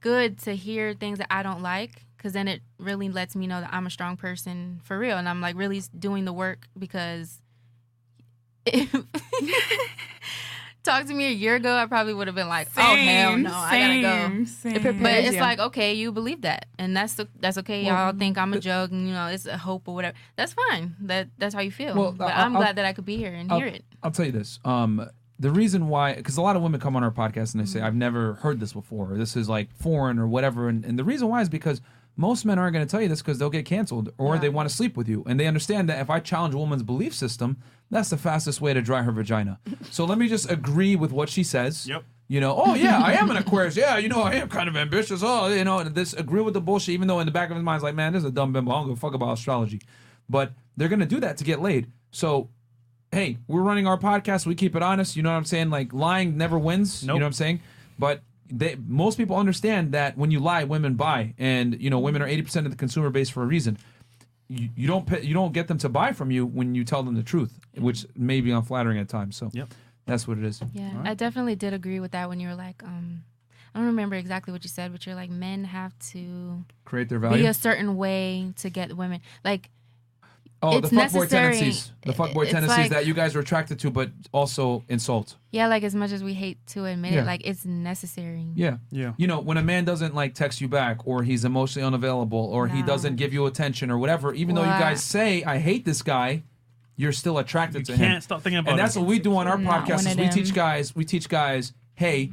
[0.00, 3.60] good to hear things that I don't like because then it really lets me know
[3.60, 7.40] that I'm a strong person for real and I'm like really doing the work because
[8.64, 8.92] if
[10.82, 13.42] talk to me a year ago I probably would have been like oh hell Same,
[13.42, 14.74] no I gotta go same, same.
[14.86, 15.40] It but it's you.
[15.40, 18.90] like okay you believe that and that's the, that's okay y'all think I'm a joke
[18.90, 21.94] and you know it's a hope or whatever that's fine that that's how you feel
[21.94, 23.84] Well, but I'll- I'm I'll- glad that I could be here and I'll, hear it
[24.02, 24.58] I'll tell you this.
[24.64, 27.66] Um, the reason why, because a lot of women come on our podcast and they
[27.66, 30.66] say, "I've never heard this before," or "This is like foreign," or whatever.
[30.70, 31.82] And, and the reason why is because
[32.16, 34.68] most men aren't going to tell you this because they'll get canceled or they want
[34.68, 37.58] to sleep with you, and they understand that if I challenge a woman's belief system,
[37.90, 39.58] that's the fastest way to dry her vagina.
[39.90, 41.86] so let me just agree with what she says.
[41.86, 42.04] Yep.
[42.28, 43.76] You know, oh yeah, I am an Aquarius.
[43.76, 45.20] Yeah, you know, I am kind of ambitious.
[45.22, 47.56] Oh, you know, and this agree with the bullshit, even though in the back of
[47.56, 48.72] his mind's like, man, this is a dumb bimbo.
[48.72, 49.80] I don't give a fuck about astrology.
[50.28, 51.86] But they're gonna do that to get laid.
[52.10, 52.48] So
[53.12, 54.44] hey, we're running our podcast.
[54.46, 55.16] We keep it honest.
[55.16, 55.70] You know what I'm saying?
[55.70, 57.02] Like lying never wins.
[57.02, 57.60] You know what I'm saying?
[57.98, 62.22] But they, most people understand that when you lie, women buy, and you know women
[62.22, 63.78] are 80 percent of the consumer base for a reason.
[64.48, 67.02] You, you don't pay, you don't get them to buy from you when you tell
[67.02, 69.36] them the truth, which may be unflattering at times.
[69.36, 69.68] So Yep.
[70.06, 70.62] that's what it is.
[70.72, 71.08] Yeah, Alright.
[71.08, 73.24] I definitely did agree with that when you were like, um,
[73.74, 77.18] I don't remember exactly what you said, but you're like, men have to Create their
[77.18, 77.50] value, be value.
[77.50, 79.20] a certain way to get women.
[79.44, 79.68] Like,
[80.74, 81.28] Oh, it's the fuckboy necessary.
[81.54, 81.92] tendencies.
[82.04, 85.36] The fuckboy It's tendencies like- that you guys are attracted to, but also insult.
[85.52, 87.22] yeah, like as much as we hate to admit Yeah.
[87.22, 88.46] it, like it's necessary.
[88.54, 88.78] Yeah.
[88.90, 89.12] Yeah.
[89.16, 92.68] You know, when a man doesn't like text you back or he's emotionally unavailable or
[92.68, 96.02] he doesn't give you attention or whatever, even though you guys say, I hate this
[96.02, 96.42] guy,
[96.96, 97.98] you're still attracted to him.
[98.12, 98.82] Can't stop thinking about and it.
[98.82, 101.72] that's what we do on our Not podcast is we teach guys, we teach guys,
[101.94, 102.30] hey,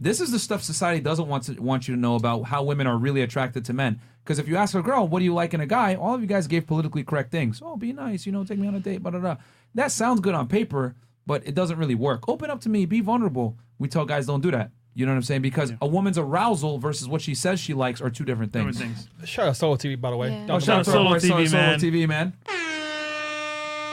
[0.00, 2.86] this is the stuff society doesn't want to want you to know about how women
[2.86, 4.00] are really attracted to men.
[4.24, 5.94] Because if you ask a girl, what do you like in a guy?
[5.94, 7.60] All of you guys gave politically correct things.
[7.64, 9.36] Oh, be nice, you know, take me on a date, blah, blah, blah.
[9.74, 12.28] That sounds good on paper, but it doesn't really work.
[12.28, 13.56] Open up to me, be vulnerable.
[13.78, 14.70] We tell guys don't do that.
[14.94, 15.42] You know what I'm saying?
[15.42, 18.78] Because a woman's arousal versus what she says she likes are two different things.
[18.78, 19.28] Different things.
[19.28, 20.30] Shout out Solo TV, by the way.
[20.30, 20.54] Yeah.
[20.54, 21.78] Oh, shout out to Solo boy, TV, Solo man.
[21.78, 22.32] TV, man.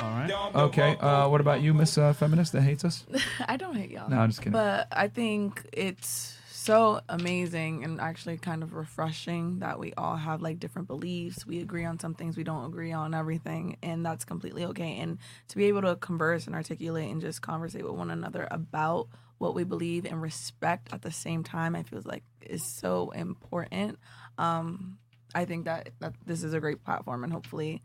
[0.03, 0.55] All right.
[0.55, 0.95] Okay.
[0.97, 3.05] Uh, what about you, Miss uh, Feminist that hates us?
[3.47, 4.09] I don't hate y'all.
[4.09, 4.51] No, I'm just kidding.
[4.51, 10.41] But I think it's so amazing and actually kind of refreshing that we all have
[10.41, 11.45] like different beliefs.
[11.45, 14.97] We agree on some things, we don't agree on everything, and that's completely okay.
[14.99, 15.17] And
[15.49, 19.07] to be able to converse and articulate and just conversate with one another about
[19.39, 23.99] what we believe and respect at the same time, I feel like is so important.
[24.37, 24.97] Um,
[25.35, 27.81] I think that, that this is a great platform, and hopefully,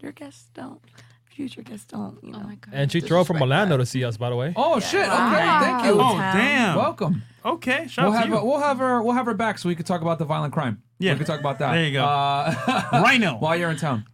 [0.00, 0.80] your guests don't,
[1.32, 2.50] future guests don't, you know.
[2.72, 4.52] And she drove from Orlando to see us, by the way.
[4.56, 5.00] Oh shit!
[5.06, 5.98] Okay, thank you.
[6.00, 6.76] Oh, damn.
[6.76, 7.22] Welcome.
[7.44, 8.36] Okay, shout We'll out have to you.
[8.38, 10.52] her, we'll have her we'll have her back so we could talk about the violent
[10.52, 10.82] crime.
[10.98, 11.12] Yeah.
[11.12, 11.72] we could talk about that.
[11.72, 12.04] There you go.
[12.04, 13.34] Uh, Rhino.
[13.36, 14.04] While you're in town.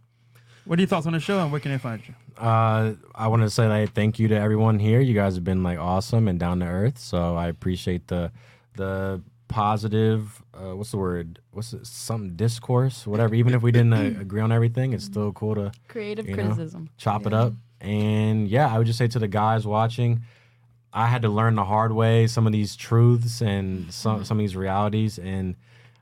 [0.65, 2.13] What are your thoughts on the show and where can they find you?
[2.37, 4.99] Uh, I want to say like thank you to everyone here.
[5.01, 6.97] You guys have been like awesome and down to earth.
[6.97, 8.31] So I appreciate the
[8.75, 10.41] the positive.
[10.53, 11.39] Uh, what's the word?
[11.51, 11.85] What's it?
[11.85, 13.35] Some discourse, whatever.
[13.35, 16.43] Even if we didn't uh, agree on everything, it's still cool to Creative you know,
[16.43, 16.89] criticism.
[16.97, 17.53] chop it up.
[17.81, 20.21] And yeah, I would just say to the guys watching,
[20.93, 24.39] I had to learn the hard way some of these truths and some some of
[24.39, 25.19] these realities.
[25.19, 25.55] And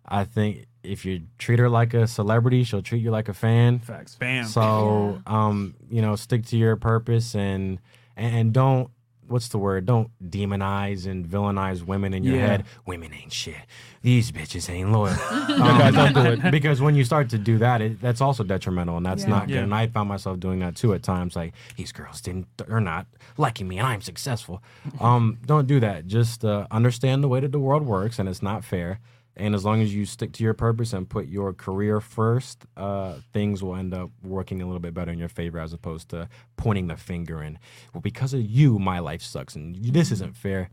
[0.06, 3.80] I think if you treat her like a celebrity, she'll treat you like a fan.
[3.80, 4.16] Facts.
[4.16, 4.46] Bam.
[4.46, 7.80] So um, you know, stick to your purpose and
[8.16, 8.90] and, and don't
[9.28, 9.86] what's the word?
[9.86, 12.48] Don't demonize and villainize women in your Yeah.
[12.48, 12.66] head.
[12.86, 13.56] Women ain't shit.
[14.02, 15.16] These bitches ain't loyal.
[15.30, 16.52] guys, don't do it.
[16.52, 19.30] Because when you start to do that, it, that's also detrimental, and that's Yeah.
[19.30, 19.54] not good.
[19.56, 19.64] Yeah.
[19.64, 21.36] And I found myself doing that too at times.
[21.36, 23.08] Like these girls didn't, they're not
[23.38, 24.62] liking me, and I'm successful.
[25.00, 26.08] Um, don't do that.
[26.08, 29.00] Just uh, understand the way that the world works, and it's not fair.
[29.40, 33.14] And as long as you stick to your purpose and put your career first, uh,
[33.34, 36.28] things will end up working a little bit better in your favor as opposed to
[36.58, 37.60] pointing the finger and,
[37.94, 40.70] well, because of you, my life sucks and this isn't fair.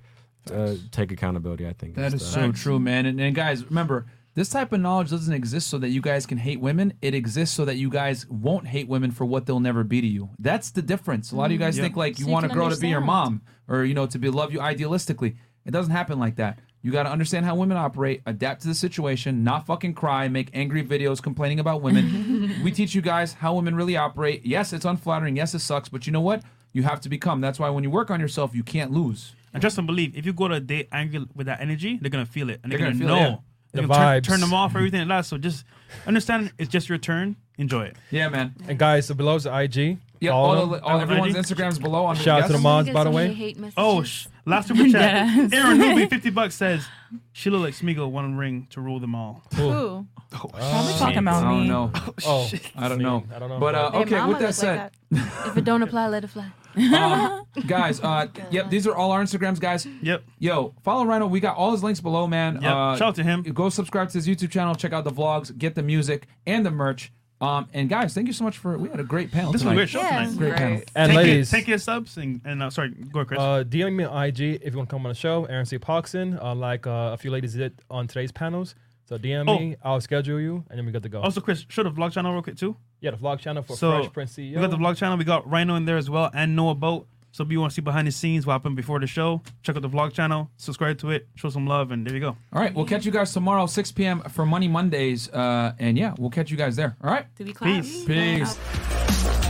[0.50, 1.94] Uh, take accountability, I think.
[1.94, 3.06] That is the- so true, man.
[3.06, 6.38] And, and guys, remember, this type of knowledge doesn't exist so that you guys can
[6.38, 6.94] hate women.
[7.02, 10.06] It exists so that you guys won't hate women for what they'll never be to
[10.06, 10.30] you.
[10.38, 11.32] That's the difference.
[11.32, 11.82] A lot of you guys Mhm.
[11.82, 13.94] think like you So you want a can girl to be your mom or you
[13.94, 15.36] know to be love you idealistically.
[15.64, 16.58] It doesn't happen like that.
[16.84, 20.50] You got to understand how women operate, adapt to the situation, not fucking cry, make
[20.52, 22.60] angry videos complaining about women.
[22.62, 24.44] we teach you guys how women really operate.
[24.44, 25.34] Yes, it's unflattering.
[25.34, 26.42] Yes, it sucks, but you know what?
[26.74, 27.40] You have to become.
[27.40, 29.34] That's why when you work on yourself, you can't lose.
[29.54, 32.10] And trust and believe, if you go to a date angry with that energy, they're
[32.10, 33.28] gonna feel it, and they're, They're gonna, gonna feel it, know.
[33.30, 33.36] yeah.
[33.72, 34.24] They're The gonna turn, vibes.
[34.26, 35.26] turn them off, or everything like that.
[35.26, 35.64] So just
[36.06, 37.36] understand, it's just your turn.
[37.56, 37.96] Enjoy it.
[38.10, 38.54] Yeah, man.
[38.68, 39.98] And guys, so below's the IG.
[40.20, 40.70] Yeah, Follow all, them.
[40.80, 42.04] the, all everyone's Instagrams below.
[42.04, 42.62] On the Shout out to the yes?
[42.62, 43.54] moms, by the way.
[43.76, 45.28] Oh, sh- last super chat.
[45.50, 45.54] Deadass.
[45.54, 46.86] Aaron Newby, fifty bucks says
[47.32, 49.42] she look like Smeagol, one ring to rule them all.
[49.56, 50.06] Who?
[50.30, 51.92] Probably talking about I don't know.
[52.24, 53.24] Oh, I don't know.
[53.34, 53.58] I don't know.
[53.58, 56.24] But uh, Their okay, mama with that look said, like if it don't apply, let
[56.24, 56.50] it fly.
[56.76, 59.86] um, guys, uh, yep, these are all our Instagrams, guys.
[60.02, 60.24] Yep.
[60.40, 61.28] Yo, follow Rhino.
[61.28, 62.54] We got all his links below, man.
[62.60, 62.64] Yep.
[62.64, 63.42] Uh, Shout out to him.
[63.42, 64.74] Go subscribe to his YouTube channel.
[64.74, 65.56] Check out the vlogs.
[65.56, 67.12] Get the music and the merch.
[67.40, 68.78] Um, and guys, thank you so much for.
[68.78, 69.52] We had a great panel.
[69.52, 69.74] This was a tonight.
[69.76, 70.38] great show Yeah, tonight.
[70.38, 70.82] Great panel.
[70.94, 73.40] And Take ladies, your, take your subs and, and uh, sorry, go ahead, Chris.
[73.40, 75.44] Uh, DM me on IG if you want to come on the show.
[75.46, 75.78] Aaron C.
[75.78, 78.74] Poxon, uh, like uh, a few ladies did on today's panels.
[79.06, 81.20] So DM me, I'll schedule you, and then we got to go.
[81.20, 82.74] also, Chris, show the vlog channel real quick too.
[83.00, 84.54] yeah, the vlog channel for So Fresh Prince CEO.
[84.54, 85.18] we got the vlog channel.
[85.18, 87.06] We got Rhino in there as well, and Noah Boat.
[87.34, 89.74] So if you want to see behind the scenes what happened before the show, check
[89.74, 92.36] out the vlog channel, subscribe to it, show some love, and there you go.
[92.52, 94.20] All right, we'll catch you guys tomorrow, 6 p.m.
[94.20, 95.28] for Money Mondays.
[95.30, 96.96] Uh, and yeah, we'll catch you guys there.
[97.02, 97.26] All right.
[97.34, 97.82] Do we clap?
[97.82, 98.04] Peace.
[98.04, 99.43] Peace.